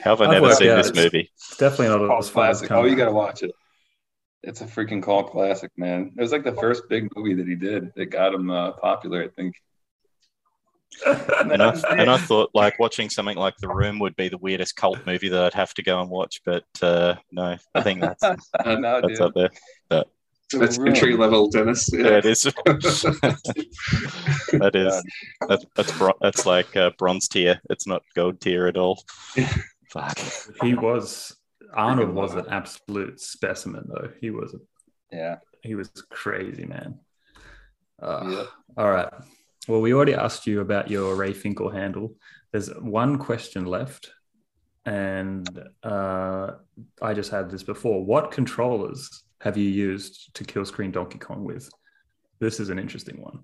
how 0.00 0.12
have 0.16 0.20
I 0.22 0.24
I've 0.24 0.30
never 0.32 0.46
worked 0.46 0.56
seen 0.58 0.70
out 0.70 0.76
this 0.76 0.88
it's- 0.88 1.04
movie? 1.04 1.30
it's 1.34 1.56
definitely 1.58 1.88
not 1.88 2.06
Cult 2.06 2.18
as 2.24 2.30
fun 2.30 2.48
as 2.50 2.58
classic. 2.60 2.72
Oh, 2.72 2.84
you 2.84 2.96
got 2.96 3.06
to 3.06 3.12
watch 3.12 3.42
it. 3.42 3.50
It's 4.42 4.60
a 4.62 4.64
freaking 4.66 5.02
cult 5.02 5.30
classic, 5.30 5.70
man. 5.76 6.12
It 6.16 6.20
was 6.20 6.32
like 6.32 6.44
the 6.44 6.54
first 6.54 6.88
big 6.88 7.08
movie 7.14 7.34
that 7.34 7.46
he 7.46 7.54
did 7.56 7.92
that 7.94 8.06
got 8.06 8.32
him 8.34 8.50
uh, 8.50 8.72
popular, 8.72 9.22
I 9.22 9.28
think. 9.28 9.54
And 11.06 11.62
I, 11.62 11.74
and 11.90 12.10
I 12.10 12.16
thought 12.18 12.50
like 12.54 12.78
watching 12.78 13.08
something 13.10 13.36
like 13.36 13.56
The 13.58 13.68
Room 13.68 13.98
would 14.00 14.14
be 14.16 14.28
the 14.28 14.36
weirdest 14.38 14.76
cult 14.76 15.04
movie 15.06 15.28
that 15.30 15.42
I'd 15.44 15.54
have 15.54 15.72
to 15.74 15.82
go 15.82 16.00
and 16.00 16.10
watch, 16.10 16.40
but 16.44 16.64
uh, 16.82 17.14
no, 17.30 17.56
I 17.74 17.80
think 17.82 18.00
that's 18.02 18.22
no, 18.66 19.00
that's 19.00 19.06
dude. 19.18 19.20
up 19.20 19.32
there. 19.34 20.04
That's 20.52 20.78
Room. 20.78 20.88
entry 20.88 21.16
level, 21.16 21.48
Dennis. 21.50 21.88
Yeah, 21.92 22.00
Yeah. 22.02 22.16
it 22.18 22.24
is. 22.26 22.42
that 24.52 24.72
is 24.74 25.02
that's 25.48 25.64
that's 25.76 25.92
bro- 25.98 26.18
that's 26.20 26.46
like 26.46 26.76
uh, 26.76 26.90
bronze 26.98 27.28
tier. 27.28 27.60
It's 27.70 27.86
not 27.86 28.02
gold 28.14 28.40
tier 28.40 28.66
at 28.66 28.76
all. 28.76 29.04
Fuck. 29.90 30.18
he 30.62 30.74
was 30.74 31.36
Arnold 31.74 32.14
was 32.14 32.34
an 32.34 32.46
absolute 32.50 33.20
specimen 33.20 33.84
though. 33.88 34.10
He 34.20 34.30
was 34.30 34.54
Yeah. 35.10 35.36
he 35.62 35.74
was 35.74 35.90
crazy, 36.10 36.64
man. 36.66 36.98
Uh, 38.00 38.24
Yep. 38.30 38.46
All 38.78 38.90
right. 38.90 39.12
Well, 39.68 39.80
we 39.80 39.92
already 39.94 40.14
asked 40.14 40.46
you 40.46 40.60
about 40.60 40.90
your 40.90 41.14
Ray 41.14 41.32
Finkle 41.32 41.70
handle. 41.72 42.16
There's 42.50 42.68
one 42.80 43.16
question 43.18 43.64
left, 43.66 44.10
and 44.84 45.46
uh, 45.84 46.52
I 47.00 47.14
just 47.14 47.30
had 47.30 47.48
this 47.50 47.62
before. 47.62 48.04
What 48.04 48.32
controllers 48.32 49.22
have 49.42 49.56
you 49.56 49.68
used 49.68 50.32
to 50.34 50.44
kill 50.44 50.64
screen 50.64 50.92
Donkey 50.92 51.18
Kong 51.18 51.42
with? 51.42 51.68
This 52.38 52.60
is 52.60 52.70
an 52.70 52.78
interesting 52.78 53.20
one. 53.20 53.40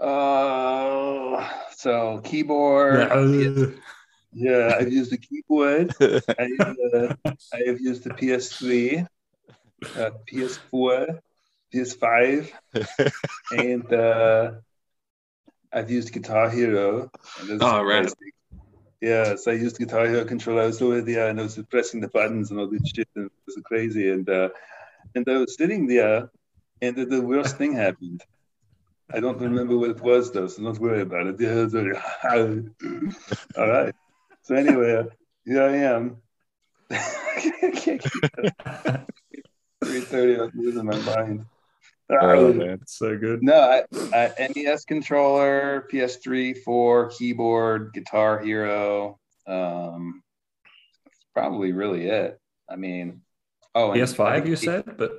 Uh, 0.00 1.48
so 1.76 2.20
keyboard. 2.22 3.00
Yeah, 3.00 3.14
uh, 3.14 3.70
Yeah, 4.32 4.76
I've 4.78 4.92
used 4.92 5.10
the 5.10 5.18
keyboard. 5.18 5.92
I, 6.00 6.48
uh, 6.60 7.14
I 7.52 7.62
have 7.66 7.80
used 7.80 8.04
the 8.04 8.10
PS3, 8.10 9.06
uh, 9.96 10.10
PS4, 10.32 11.18
PS5, 11.74 12.50
and 13.50 13.92
uh, 13.92 14.52
I've 15.72 15.90
used 15.90 16.12
Guitar 16.12 16.48
Hero. 16.48 17.10
Oh, 17.60 17.82
right. 17.82 18.04
basic. 18.04 18.33
Yeah, 19.00 19.36
so 19.36 19.50
I 19.50 19.54
used 19.54 19.78
Guitar 19.78 20.06
Hero 20.06 20.24
controller. 20.24 20.62
I 20.62 20.66
was 20.66 20.80
over 20.80 21.02
there 21.02 21.28
and 21.28 21.38
I 21.38 21.42
was 21.42 21.58
pressing 21.70 22.00
the 22.00 22.08
buttons 22.08 22.50
and 22.50 22.58
all 22.58 22.68
this 22.68 22.90
shit, 22.94 23.08
and 23.16 23.26
it 23.26 23.32
was 23.46 23.60
crazy. 23.64 24.10
And 24.10 24.28
uh, 24.28 24.48
and 25.14 25.28
I 25.28 25.38
was 25.38 25.56
sitting 25.56 25.86
there, 25.86 26.30
and 26.80 26.96
the, 26.96 27.04
the 27.04 27.22
worst 27.22 27.56
thing 27.56 27.74
happened. 27.74 28.22
I 29.12 29.20
don't 29.20 29.40
remember 29.40 29.76
what 29.76 29.90
it 29.90 30.00
was 30.00 30.32
though, 30.32 30.46
so 30.46 30.62
don't 30.62 30.78
worry 30.78 31.02
about 31.02 31.26
it. 31.26 31.40
All 33.58 33.68
right. 33.68 33.94
So 34.42 34.54
anyway, 34.54 34.96
uh, 34.96 35.04
here 35.44 35.62
I 35.62 35.76
am. 35.76 36.16
Three 39.84 40.00
thirty. 40.00 40.40
I'm 40.40 40.50
losing 40.54 40.86
my 40.86 40.98
mind. 40.98 41.44
Oh, 42.10 42.52
man. 42.52 42.78
it's 42.82 42.98
so 42.98 43.16
good. 43.16 43.42
No, 43.42 43.54
I, 43.54 43.84
I, 44.12 44.48
NES 44.54 44.84
controller, 44.84 45.88
PS3, 45.92 46.58
4, 46.62 47.10
keyboard, 47.10 47.92
Guitar 47.94 48.40
Hero. 48.40 49.18
Um, 49.46 50.22
that's 51.04 51.24
probably 51.32 51.72
really 51.72 52.06
it. 52.06 52.38
I 52.68 52.76
mean, 52.76 53.22
oh, 53.74 53.90
PS5, 53.90 54.34
think 54.34 54.46
you 54.48 54.56
said, 54.56 54.96
but 54.98 55.12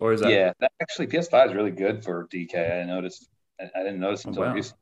or 0.00 0.12
is 0.12 0.20
that? 0.22 0.30
Yeah, 0.30 0.52
that, 0.60 0.72
actually, 0.80 1.06
PS5 1.08 1.48
is 1.48 1.54
really 1.54 1.70
good 1.70 2.04
for 2.04 2.26
DK. 2.28 2.82
I 2.82 2.84
noticed. 2.84 3.28
I, 3.60 3.64
I 3.74 3.82
didn't 3.82 4.00
notice 4.00 4.24
Oh, 4.26 4.30
until 4.30 4.42
wow. 4.44 4.54
recently. 4.54 4.80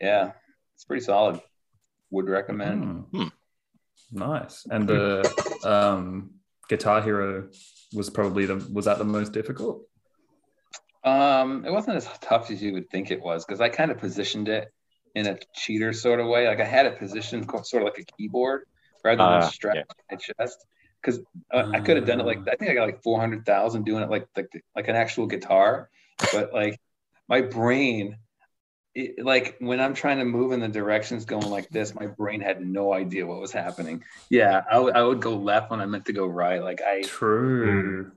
Yeah, 0.00 0.32
it's 0.74 0.84
pretty 0.84 1.04
solid. 1.04 1.40
Would 2.10 2.28
recommend. 2.28 3.04
Hmm. 3.12 3.28
Nice. 4.10 4.66
And 4.70 4.88
the 4.88 5.58
um, 5.64 6.30
Guitar 6.68 7.00
Hero 7.02 7.48
was 7.94 8.10
probably 8.10 8.46
the 8.46 8.56
was 8.72 8.86
that 8.86 8.98
the 8.98 9.04
most 9.04 9.32
difficult? 9.32 9.86
Um, 11.02 11.64
it 11.64 11.72
wasn't 11.72 11.96
as 11.96 12.08
tough 12.20 12.50
as 12.50 12.62
you 12.62 12.72
would 12.74 12.90
think 12.90 13.10
it 13.10 13.22
was 13.22 13.44
because 13.44 13.60
I 13.60 13.68
kind 13.68 13.90
of 13.90 13.98
positioned 13.98 14.48
it 14.48 14.72
in 15.14 15.26
a 15.26 15.38
cheater 15.54 15.92
sort 15.92 16.20
of 16.20 16.26
way. 16.28 16.46
Like 16.46 16.60
I 16.60 16.64
had 16.64 16.86
it 16.86 16.98
positioned 16.98 17.50
sort 17.50 17.82
of 17.82 17.84
like 17.84 17.98
a 17.98 18.04
keyboard 18.16 18.62
rather 19.02 19.16
than 19.16 19.26
Ah, 19.26 19.48
strapped 19.48 19.76
yeah. 19.76 19.82
to 19.82 19.96
my 20.10 20.16
chest. 20.16 20.64
Because 21.02 21.20
uh, 21.50 21.64
I 21.72 21.80
could 21.80 21.96
have 21.96 22.04
done 22.06 22.20
it 22.20 22.26
like. 22.26 22.40
I 22.46 22.56
think 22.56 22.70
I 22.70 22.74
got 22.74 22.84
like 22.84 23.02
four 23.02 23.18
hundred 23.18 23.46
thousand 23.46 23.84
doing 23.86 24.02
it 24.02 24.10
like 24.10 24.26
like 24.36 24.48
like 24.76 24.88
an 24.88 24.96
actual 24.96 25.26
guitar, 25.26 25.88
but 26.30 26.52
like 26.52 26.78
my 27.26 27.40
brain, 27.40 28.18
it, 28.94 29.24
like 29.24 29.56
when 29.60 29.80
I'm 29.80 29.94
trying 29.94 30.18
to 30.18 30.26
move 30.26 30.52
in 30.52 30.60
the 30.60 30.68
directions 30.68 31.24
going 31.24 31.48
like 31.48 31.70
this, 31.70 31.94
my 31.94 32.06
brain 32.06 32.42
had 32.42 32.60
no 32.60 32.92
idea 32.92 33.26
what 33.26 33.40
was 33.40 33.50
happening. 33.50 34.04
Yeah, 34.28 34.62
I 34.70 34.78
would- 34.78 34.94
I 34.94 35.02
would 35.02 35.22
go 35.22 35.36
left 35.36 35.70
when 35.70 35.80
I 35.80 35.86
meant 35.86 36.04
to 36.06 36.12
go 36.12 36.26
right. 36.26 36.62
Like 36.62 36.82
I 36.82 37.00
True. 37.00 38.12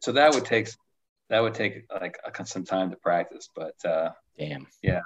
so 0.00 0.10
that 0.12 0.34
would 0.34 0.44
take 0.44 0.68
that 1.30 1.40
would 1.40 1.54
take 1.54 1.84
like 2.00 2.18
a- 2.24 2.46
some 2.46 2.64
time 2.64 2.90
to 2.90 2.96
practice 2.96 3.48
but 3.54 3.74
uh 3.84 4.10
Damn. 4.38 4.66
Yeah. 4.82 5.00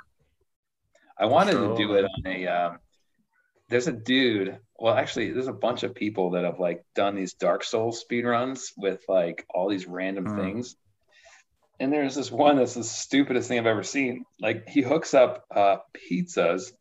I 1.18 1.26
wanted 1.26 1.52
Sure. 1.52 1.70
to 1.70 1.76
do 1.76 1.94
it 1.94 2.04
on 2.04 2.26
a 2.26 2.46
um 2.46 2.78
there's 3.68 3.88
a 3.88 3.92
dude 3.92 4.58
well 4.78 4.94
actually 4.94 5.30
there's 5.32 5.46
a 5.46 5.52
bunch 5.52 5.82
of 5.82 5.94
people 5.94 6.30
that 6.32 6.44
have 6.44 6.58
like 6.60 6.84
done 6.94 7.14
these 7.14 7.34
dark 7.34 7.64
souls 7.64 8.00
speed 8.00 8.24
runs 8.24 8.72
with 8.76 9.00
like 9.08 9.44
all 9.54 9.68
these 9.68 9.86
random 9.86 10.26
Hmm. 10.26 10.36
things 10.38 10.76
and 11.80 11.92
there's 11.92 12.14
this 12.14 12.30
one 12.30 12.56
that's 12.56 12.74
the 12.74 12.84
stupidest 12.84 13.48
thing 13.48 13.58
i've 13.58 13.66
ever 13.66 13.82
seen 13.82 14.24
like 14.40 14.68
he 14.68 14.82
hooks 14.82 15.14
up 15.14 15.44
uh 15.54 15.76
pizzas 15.94 16.72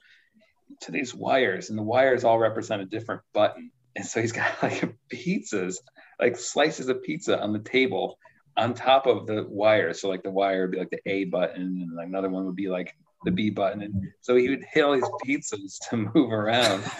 to 0.81 0.91
these 0.91 1.13
wires 1.15 1.69
and 1.69 1.77
the 1.79 1.83
wires 1.83 2.23
all 2.23 2.37
represent 2.39 2.81
a 2.81 2.85
different 2.85 3.21
button 3.33 3.71
and 3.95 4.05
so 4.05 4.19
he's 4.21 4.31
got 4.33 4.51
like 4.63 4.93
pizzas 5.11 5.75
like 6.19 6.35
slices 6.37 6.89
of 6.89 7.01
pizza 7.03 7.39
on 7.39 7.53
the 7.53 7.59
table 7.59 8.17
on 8.57 8.73
top 8.73 9.07
of 9.07 9.27
the 9.27 9.45
wire. 9.49 9.93
So 9.93 10.09
like 10.09 10.23
the 10.23 10.31
wire 10.31 10.61
would 10.61 10.71
be 10.71 10.79
like 10.79 10.89
the 10.89 11.01
A 11.05 11.25
button, 11.25 11.61
and 11.81 11.95
like 11.95 12.07
another 12.07 12.29
one 12.29 12.45
would 12.45 12.55
be 12.55 12.69
like 12.69 12.95
the 13.25 13.31
B 13.31 13.49
button. 13.49 13.81
And 13.81 14.07
so 14.21 14.35
he 14.35 14.49
would 14.49 14.63
hit 14.71 14.83
all 14.83 14.93
these 14.93 15.03
pizzas 15.25 15.77
to 15.89 15.97
move 15.97 16.31
around. 16.31 16.83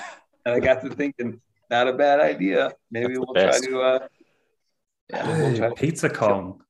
And 0.44 0.56
I 0.56 0.60
got 0.60 0.82
to 0.82 0.90
thinking, 0.90 1.40
not 1.70 1.88
a 1.88 1.94
bad 1.94 2.20
idea. 2.20 2.74
Maybe 2.90 3.16
we'll 3.16 3.36
try 3.36 3.60
to 3.60 3.82
uh 3.82 4.08
yeah, 5.08 5.28
maybe 5.28 5.42
we'll 5.42 5.56
try 5.56 5.68
Hey, 5.68 5.74
Pizza 5.76 6.10
Kong. 6.10 6.64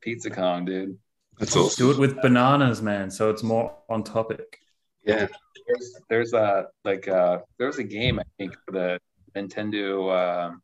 Pizza 0.00 0.30
Kong, 0.30 0.64
dude. 0.64 0.96
That's 1.38 1.54
awesome. 1.54 1.84
Do 1.84 1.90
it 1.90 1.98
with 1.98 2.20
bananas, 2.22 2.80
man. 2.80 3.10
So 3.10 3.28
it's 3.28 3.42
more 3.42 3.76
on 3.90 4.04
topic. 4.04 4.58
Yeah. 5.04 5.26
There's 5.66 6.00
there's 6.08 6.32
a 6.32 6.68
like 6.82 7.08
uh 7.08 7.40
there 7.58 7.66
was 7.66 7.78
a 7.78 7.84
game 7.84 8.18
I 8.18 8.24
think 8.38 8.56
for 8.64 8.72
the 8.72 8.98
Nintendo 9.36 10.48
um 10.48 10.62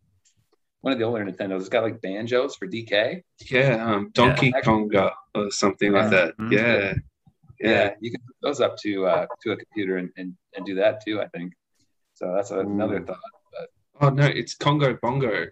one 0.82 0.92
of 0.92 0.98
the 0.98 1.04
older 1.04 1.24
Nintendos. 1.24 1.60
It's 1.60 1.68
got 1.68 1.82
like 1.82 2.00
banjos 2.00 2.56
for 2.56 2.66
DK. 2.66 3.22
Yeah. 3.50 3.84
Um, 3.84 4.10
Donkey 4.12 4.52
Konga 4.64 5.12
or 5.34 5.50
something 5.50 5.92
like 5.92 6.10
that. 6.10 6.36
Mhm. 6.38 6.52
Yeah. 6.52 6.94
Yeah, 7.60 7.70
Yeah. 7.70 7.90
you 8.00 8.10
can 8.10 8.20
put 8.26 8.36
those 8.42 8.60
up 8.60 8.76
to 8.78 9.06
uh 9.06 9.26
to 9.42 9.52
a 9.52 9.56
computer 9.56 9.98
and, 9.98 10.10
and, 10.16 10.34
and 10.56 10.64
do 10.64 10.74
that 10.76 11.04
too, 11.04 11.20
I 11.20 11.26
think. 11.28 11.52
So 12.14 12.32
that's 12.34 12.50
another 12.50 13.00
Ooh. 13.00 13.04
thought. 13.06 13.18
Oh 14.00 14.08
no, 14.08 14.24
it's 14.26 14.54
Congo 14.54 14.96
Bongo. 15.00 15.46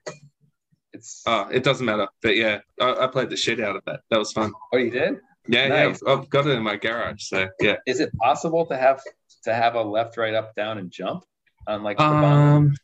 It's 0.94 1.22
Oh, 1.26 1.48
it 1.52 1.62
doesn't 1.64 1.84
matter. 1.84 2.08
But 2.22 2.36
yeah, 2.36 2.60
I, 2.80 3.04
I 3.04 3.06
played 3.08 3.28
the 3.30 3.36
shit 3.36 3.60
out 3.60 3.76
of 3.76 3.82
that. 3.86 4.00
That 4.10 4.18
was 4.18 4.32
fun. 4.32 4.52
oh 4.72 4.78
you 4.78 4.90
did? 4.90 5.20
Yeah, 5.46 5.68
Nice. 5.68 6.00
yeah. 6.04 6.12
I've, 6.12 6.18
I've 6.20 6.30
got 6.30 6.46
it 6.46 6.50
in 6.52 6.62
my 6.62 6.76
garage. 6.76 7.24
So 7.24 7.48
yeah. 7.60 7.76
Is 7.86 8.00
it 8.00 8.10
possible 8.18 8.64
to 8.66 8.76
have 8.76 9.02
to 9.44 9.54
have 9.54 9.74
a 9.74 9.82
left, 9.82 10.16
right, 10.16 10.34
up, 10.34 10.54
down, 10.54 10.78
and 10.78 10.90
jump 10.90 11.24
on 11.66 11.82
like 11.82 11.98
the 11.98 12.04
bottom? 12.04 12.24
Um, 12.68 12.74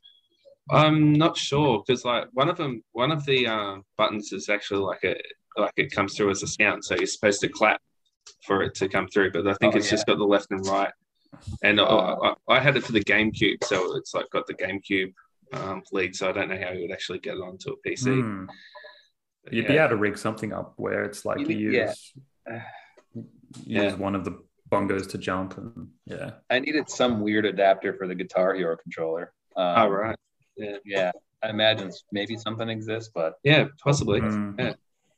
I'm 0.71 1.13
not 1.13 1.37
sure 1.37 1.83
because 1.87 2.05
like 2.05 2.29
one 2.33 2.49
of 2.49 2.57
them, 2.57 2.83
one 2.93 3.11
of 3.13 3.25
the 3.27 3.47
um, 3.47 3.83
buttons 3.99 4.33
is 4.33 4.49
actually 4.49 4.81
like 4.81 5.05
a 5.05 5.17
like 5.61 5.73
it 5.77 5.93
comes 5.93 6.17
through 6.17 6.31
as 6.31 6.43
a 6.43 6.47
sound, 6.47 6.85
so 6.85 6.95
you're 6.97 7.07
supposed 7.07 7.41
to 7.43 7.49
clap 7.49 7.81
for 8.47 8.63
it 8.63 8.75
to 8.77 8.89
come 8.89 9.07
through. 9.09 9.31
But 9.33 9.47
I 9.47 9.55
think 9.55 9.75
Oh, 9.75 9.79
it's 9.79 9.87
yeah. 9.87 9.91
just 9.93 10.07
got 10.07 10.19
the 10.19 10.25
left 10.25 10.51
and 10.51 10.67
right. 10.67 10.93
And 11.63 11.81
I- 11.81 11.85
Oh. 11.87 12.35
I, 12.49 12.55
I 12.55 12.61
had 12.61 12.77
it 12.77 12.85
for 12.85 12.93
the 12.93 13.05
GameCube, 13.05 13.63
so 13.65 13.97
it's 13.97 14.15
like 14.15 14.31
got 14.31 14.47
the 14.47 14.55
GameCube 14.55 15.13
um, 15.53 15.83
lead. 15.93 16.17
So 16.17 16.29
I 16.29 16.33
don't 16.33 16.49
know 16.49 16.59
how 16.59 16.73
you 16.73 16.83
would 16.83 16.93
actually 16.93 17.19
get 17.19 17.35
it 17.35 17.41
onto 17.41 17.73
a 17.73 17.89
PC. 17.89 18.47
But 19.45 19.53
You'd 19.53 19.65
yeah. 19.65 19.71
be 19.73 19.79
able 19.79 19.89
to 19.91 19.97
rig 19.97 20.17
something 20.17 20.53
up 20.55 20.73
where 20.77 21.05
it's 21.05 21.25
like 21.27 21.41
You 21.41 21.47
you, 21.49 21.71
use 21.73 22.13
yeah. 22.49 22.63
use 23.15 23.25
Yeah. 23.67 23.95
one 23.97 24.15
of 24.15 24.25
the 24.25 24.39
bongos 24.71 25.09
to 25.11 25.19
jump 25.19 25.59
and 25.59 25.89
yeah. 26.07 26.31
I 26.51 26.59
needed 26.61 26.89
some 26.89 27.21
weird 27.21 27.45
adapter 27.45 27.93
for 27.95 28.07
the 28.09 28.15
Guitar 28.15 28.55
Hero 28.55 28.77
controller. 28.77 29.33
Um, 29.57 29.75
Oh 29.79 29.89
right. 29.89 30.17
Yeah, 30.57 31.11
I 31.43 31.51
imagine 31.51 31.91
maybe 32.13 32.37
something 32.37 32.69
exists, 32.69 33.11
but 33.15 33.35
Yeah, 33.45 33.67
possibly. 33.83 34.21
Hmm. 34.21 34.53
Yeah. 34.59 34.73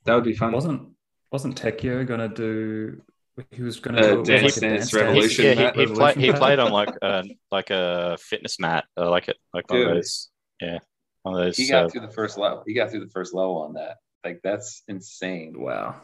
That 0.04 0.14
would 0.14 0.24
be 0.24 0.34
fun. 0.34 0.52
Wasn't 0.52 0.88
wasn't 1.32 1.60
Tecchio 1.60 2.06
gonna 2.06 2.28
do? 2.28 3.02
He 3.50 3.62
was 3.62 3.80
gonna 3.80 3.98
Uh, 3.98 4.02
do 4.02 4.12
it 4.12 4.16
with 4.18 4.26
Dance 4.26 4.42
like 4.44 4.56
a 4.56 4.60
Dance 4.60 4.90
dance 4.90 4.94
Revolution 4.94 5.44
yeah, 5.44 5.54
mat. 5.54 5.76
he, 5.76 5.80
he, 5.82 5.86
played, 5.92 6.16
he 6.16 6.32
played 6.32 6.58
on 6.58 6.72
like 6.72 6.94
a 7.02 7.24
like 7.50 7.70
a 7.70 8.16
fitness 8.18 8.58
mat, 8.58 8.84
uh, 8.96 9.10
like 9.10 9.28
it 9.28 9.36
like 9.52 9.70
one 9.70 9.82
of 9.82 9.94
those. 9.94 10.30
Yeah, 10.60 10.78
one 11.22 11.34
of 11.34 11.44
those. 11.44 11.56
he 11.56 11.68
got 11.68 11.84
uh, 11.84 11.88
through 11.88 12.00
the 12.02 12.12
first 12.12 12.38
level. 12.38 12.62
He 12.66 12.72
got 12.72 12.90
through 12.90 13.04
the 13.04 13.10
first 13.10 13.34
level 13.34 13.58
on 13.58 13.74
that. 13.74 13.96
Like 14.24 14.40
that's 14.42 14.82
insane. 14.88 15.54
Wow. 15.60 16.00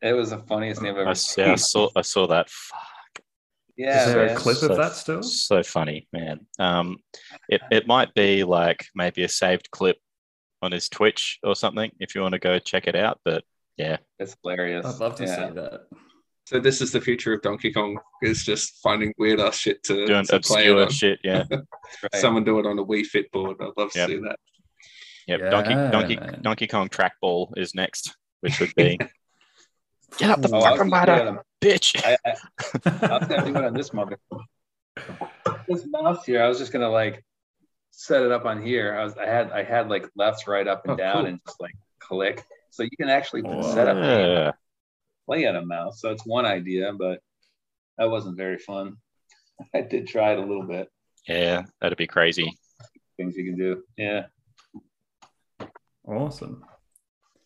It 0.00 0.12
was 0.14 0.30
the 0.30 0.38
funniest 0.38 0.80
thing 0.80 0.90
I've 0.90 0.96
I, 0.96 1.00
ever 1.02 1.10
s- 1.10 1.34
yeah, 1.36 1.52
I 1.52 1.56
saw 1.56 1.90
I 1.94 2.00
saw 2.02 2.26
that. 2.28 2.48
Fuck. 2.48 2.78
Yeah, 3.80 4.06
Is 4.06 4.12
there 4.14 4.26
man. 4.26 4.36
a 4.36 4.38
clip 4.38 4.56
So- 4.58 4.70
of 4.70 4.76
that 4.76 4.92
still? 4.92 5.22
So 5.22 5.62
funny, 5.62 6.08
man. 6.12 6.46
Um, 6.58 6.98
it 7.48 7.60
it 7.70 7.86
might 7.86 8.12
be 8.14 8.44
like 8.44 8.86
maybe 8.94 9.22
a 9.24 9.28
saved 9.28 9.70
clip 9.70 9.96
on 10.62 10.72
his 10.72 10.88
Twitch 10.88 11.38
or 11.42 11.54
something 11.56 11.90
if 12.00 12.14
you 12.14 12.20
want 12.20 12.32
to 12.34 12.38
go 12.38 12.58
check 12.58 12.86
it 12.86 12.94
out. 12.96 13.20
But 13.24 13.44
yeah, 13.76 13.96
It's 14.18 14.36
hilarious. 14.42 14.84
I'd 14.86 15.00
love 15.00 15.14
to 15.16 15.24
yeah. 15.24 15.48
see 15.48 15.54
that. 15.54 15.80
So 16.46 16.58
this 16.58 16.80
is 16.80 16.90
the 16.92 17.00
future 17.00 17.32
of 17.32 17.42
Donkey 17.42 17.72
Kong 17.72 17.96
is 18.22 18.44
just 18.44 18.80
finding 18.82 19.14
weird 19.18 19.38
ass 19.40 19.56
shit 19.56 19.82
to, 19.84 20.04
Doing 20.06 20.24
to 20.26 20.40
play 20.40 20.66
it 20.66 20.70
obscure 20.70 20.82
on. 20.82 20.90
shit. 20.90 21.18
Yeah. 21.24 21.44
Right. 22.02 22.14
Someone 22.20 22.44
do 22.44 22.58
it 22.60 22.66
on 22.66 22.78
a 22.78 22.84
Wii 22.84 23.04
Fit 23.04 23.30
board. 23.32 23.56
I'd 23.60 23.70
love 23.76 23.90
to 23.92 23.98
Yep. 23.98 24.08
see 24.08 24.16
that. 24.18 24.36
Yep. 25.26 25.40
Yeah, 25.40 25.50
Donkey 25.50 25.74
Donkey 25.74 26.16
man. 26.16 26.38
Donkey 26.42 26.66
Kong 26.68 26.88
trackball 26.88 27.52
is 27.56 27.74
next, 27.74 28.16
which 28.42 28.60
would 28.60 28.72
be 28.76 28.98
get 30.18 30.30
up 30.30 30.42
the 30.42 30.48
Oh, 30.52 30.60
I 30.60 30.70
was 30.72 30.78
fucking 30.78 30.90
gonna 30.90 31.06
do 31.06 31.12
it 31.12 31.24
ladder, 31.26 31.44
bitch. 31.60 32.02
I, 32.04 32.16
I, 32.26 32.34
I 33.14 33.18
was 33.18 33.28
gonna 33.28 33.44
do 33.46 33.56
it 33.58 33.64
on 33.64 33.74
this 33.74 33.92
mother. 33.92 34.18
This 35.68 35.86
mouse 35.86 36.24
here, 36.24 36.42
I 36.42 36.48
was 36.48 36.58
just 36.58 36.72
gonna 36.72 36.88
like 36.90 37.24
set 37.90 38.22
it 38.22 38.32
up 38.32 38.44
on 38.44 38.62
here. 38.64 38.96
I 38.98 39.04
was, 39.04 39.16
I 39.16 39.26
had, 39.26 39.50
I 39.50 39.62
had 39.62 39.88
like 39.88 40.08
left, 40.16 40.46
right, 40.46 40.66
up, 40.66 40.82
and 40.84 40.92
Oh, 40.92 40.96
down, 40.96 41.16
cool. 41.18 41.26
and 41.26 41.40
just 41.46 41.60
like 41.60 41.74
click. 41.98 42.42
So 42.70 42.82
you 42.82 42.90
can 42.98 43.08
actually 43.08 43.42
put 43.42 43.64
set 43.64 43.88
up 43.88 43.96
Yeah. 43.96 44.52
play 45.26 45.46
on 45.46 45.56
a 45.56 45.64
mouse. 45.64 46.00
So 46.00 46.10
it's 46.10 46.24
one 46.26 46.46
idea, 46.46 46.92
but 46.92 47.20
that 47.98 48.10
wasn't 48.10 48.36
very 48.36 48.58
fun. 48.58 48.96
I 49.74 49.82
did 49.82 50.06
try 50.08 50.32
it 50.32 50.38
a 50.38 50.44
little 50.44 50.62
bit. 50.66 50.88
Yeah, 51.28 51.64
that'd 51.80 51.98
be 51.98 52.06
crazy. 52.06 52.56
Things 53.16 53.36
you 53.36 53.44
can 53.44 53.56
do. 53.56 53.82
Yeah. 53.96 54.26
Awesome. 56.06 56.64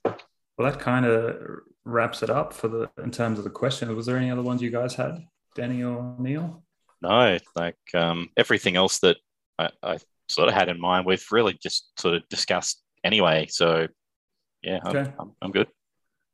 Well, 0.04 0.70
that 0.70 0.78
kind 0.78 1.04
of 1.04 1.36
wraps 1.84 2.22
it 2.22 2.30
up 2.30 2.52
for 2.52 2.68
the 2.68 2.90
in 3.02 3.10
terms 3.10 3.38
of 3.38 3.44
the 3.44 3.50
question. 3.50 3.94
Was 3.94 4.06
there 4.06 4.16
any 4.16 4.30
other 4.30 4.42
ones 4.42 4.62
you 4.62 4.70
guys 4.70 4.94
had, 4.94 5.24
Danny 5.54 5.82
or 5.82 6.14
Neil? 6.18 6.62
No, 7.02 7.38
like 7.54 7.76
um, 7.94 8.30
everything 8.36 8.76
else 8.76 8.98
that 9.00 9.16
I, 9.58 9.68
I 9.82 9.98
sort 10.28 10.48
of 10.48 10.54
had 10.54 10.68
in 10.68 10.80
mind, 10.80 11.06
we've 11.06 11.24
really 11.30 11.58
just 11.62 11.90
sort 11.98 12.14
of 12.14 12.22
discussed 12.28 12.82
anyway. 13.04 13.46
So 13.50 13.86
yeah, 14.62 14.78
I'm, 14.84 14.96
Okay. 14.96 15.12
I'm, 15.18 15.32
I'm 15.42 15.50
good. 15.50 15.68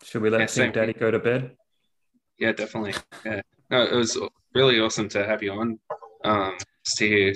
Should 0.04 0.22
we 0.22 0.30
let 0.30 0.40
Yeah, 0.40 0.46
same 0.46 0.72
Daddy 0.72 0.92
go 0.92 1.10
to 1.10 1.18
bed? 1.18 1.56
Yeah, 2.38 2.52
definitely. 2.52 2.94
Yeah. 3.24 3.42
No, 3.70 3.82
it 3.82 3.92
was 3.94 4.18
really 4.54 4.80
awesome 4.80 5.08
to 5.10 5.26
have 5.26 5.42
you 5.42 5.52
on. 5.52 5.78
Um, 6.24 6.56
just 6.84 6.98
to 6.98 7.06
hear 7.08 7.34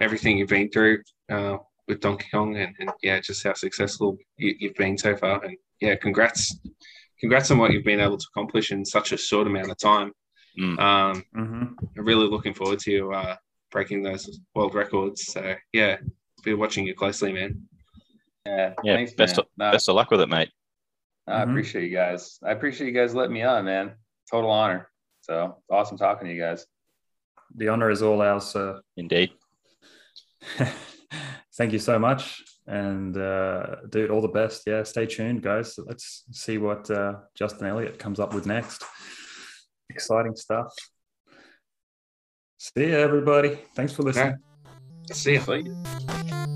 everything 0.00 0.38
you've 0.38 0.48
been 0.48 0.70
through 0.70 1.02
uh, 1.30 1.58
with 1.88 2.00
Donkey 2.00 2.26
Kong 2.32 2.56
and, 2.56 2.74
and 2.78 2.90
yeah, 3.02 3.20
just 3.20 3.42
how 3.42 3.52
successful 3.54 4.16
you, 4.38 4.54
you've 4.58 4.74
been 4.76 4.96
so 4.96 5.16
far. 5.16 5.44
And 5.44 5.56
yeah, 5.80 5.96
congrats. 5.96 6.56
Congrats 7.24 7.50
on 7.50 7.56
what 7.56 7.72
you've 7.72 7.84
been 7.84 8.00
able 8.00 8.18
to 8.18 8.26
accomplish 8.36 8.70
in 8.70 8.84
such 8.84 9.10
a 9.12 9.16
short 9.16 9.46
amount 9.46 9.70
of 9.70 9.78
time. 9.78 10.12
Mm. 10.60 10.78
Um, 10.78 11.24
Mm-hmm. 11.34 11.62
I'm 11.98 12.04
really 12.04 12.28
looking 12.28 12.52
forward 12.52 12.80
to 12.80 12.90
you 12.90 13.12
uh, 13.12 13.36
breaking 13.70 14.02
those 14.02 14.40
world 14.54 14.74
records. 14.74 15.24
So 15.32 15.54
yeah, 15.72 15.96
be 16.44 16.52
watching 16.52 16.86
you 16.86 16.94
closely, 16.94 17.32
man. 17.32 17.62
Yeah. 18.44 18.74
Yeah, 18.82 18.96
Thanks, 18.96 19.14
best 19.14 19.36
man. 19.36 19.40
of, 19.40 19.46
No, 19.56 19.70
best 19.72 19.88
of 19.88 19.94
luck 19.94 20.10
with 20.10 20.20
it, 20.20 20.28
mate. 20.28 20.50
I 21.26 21.40
Mhm. 21.46 21.50
appreciate 21.50 21.84
you 21.88 21.96
guys. 21.96 22.38
I 22.44 22.50
appreciate 22.50 22.88
you 22.88 22.92
guys 22.92 23.14
letting 23.14 23.32
me 23.32 23.42
on, 23.42 23.64
man. 23.64 23.94
Total 24.30 24.50
honor. 24.50 24.90
So 25.22 25.62
awesome 25.70 25.96
talking 25.96 26.28
to 26.28 26.34
you 26.34 26.42
guys. 26.42 26.66
The 27.56 27.68
honor 27.68 27.88
is 27.88 28.02
all 28.02 28.20
ours, 28.20 28.44
sir. 28.44 28.82
Indeed. 28.98 29.32
Thank 31.56 31.72
you 31.72 31.78
so 31.78 31.98
much. 31.98 32.42
And 32.66 33.16
uh, 33.16 33.76
dude, 33.90 34.10
all 34.10 34.22
the 34.22 34.28
best. 34.28 34.62
Yeah, 34.66 34.82
stay 34.84 35.06
tuned, 35.06 35.42
guys. 35.42 35.78
Let's 35.78 36.24
see 36.30 36.58
what 36.58 36.90
uh, 36.90 37.16
Justin 37.34 37.66
Elliott 37.66 37.98
comes 37.98 38.18
up 38.18 38.34
with 38.34 38.46
next. 38.46 38.82
Exciting 39.90 40.34
stuff. 40.34 40.72
See 42.58 42.90
ya, 42.90 42.96
everybody. 42.96 43.58
Thanks 43.74 43.92
for 43.92 44.02
listening. 44.02 44.36
See 45.12 45.34
ya. 45.34 46.54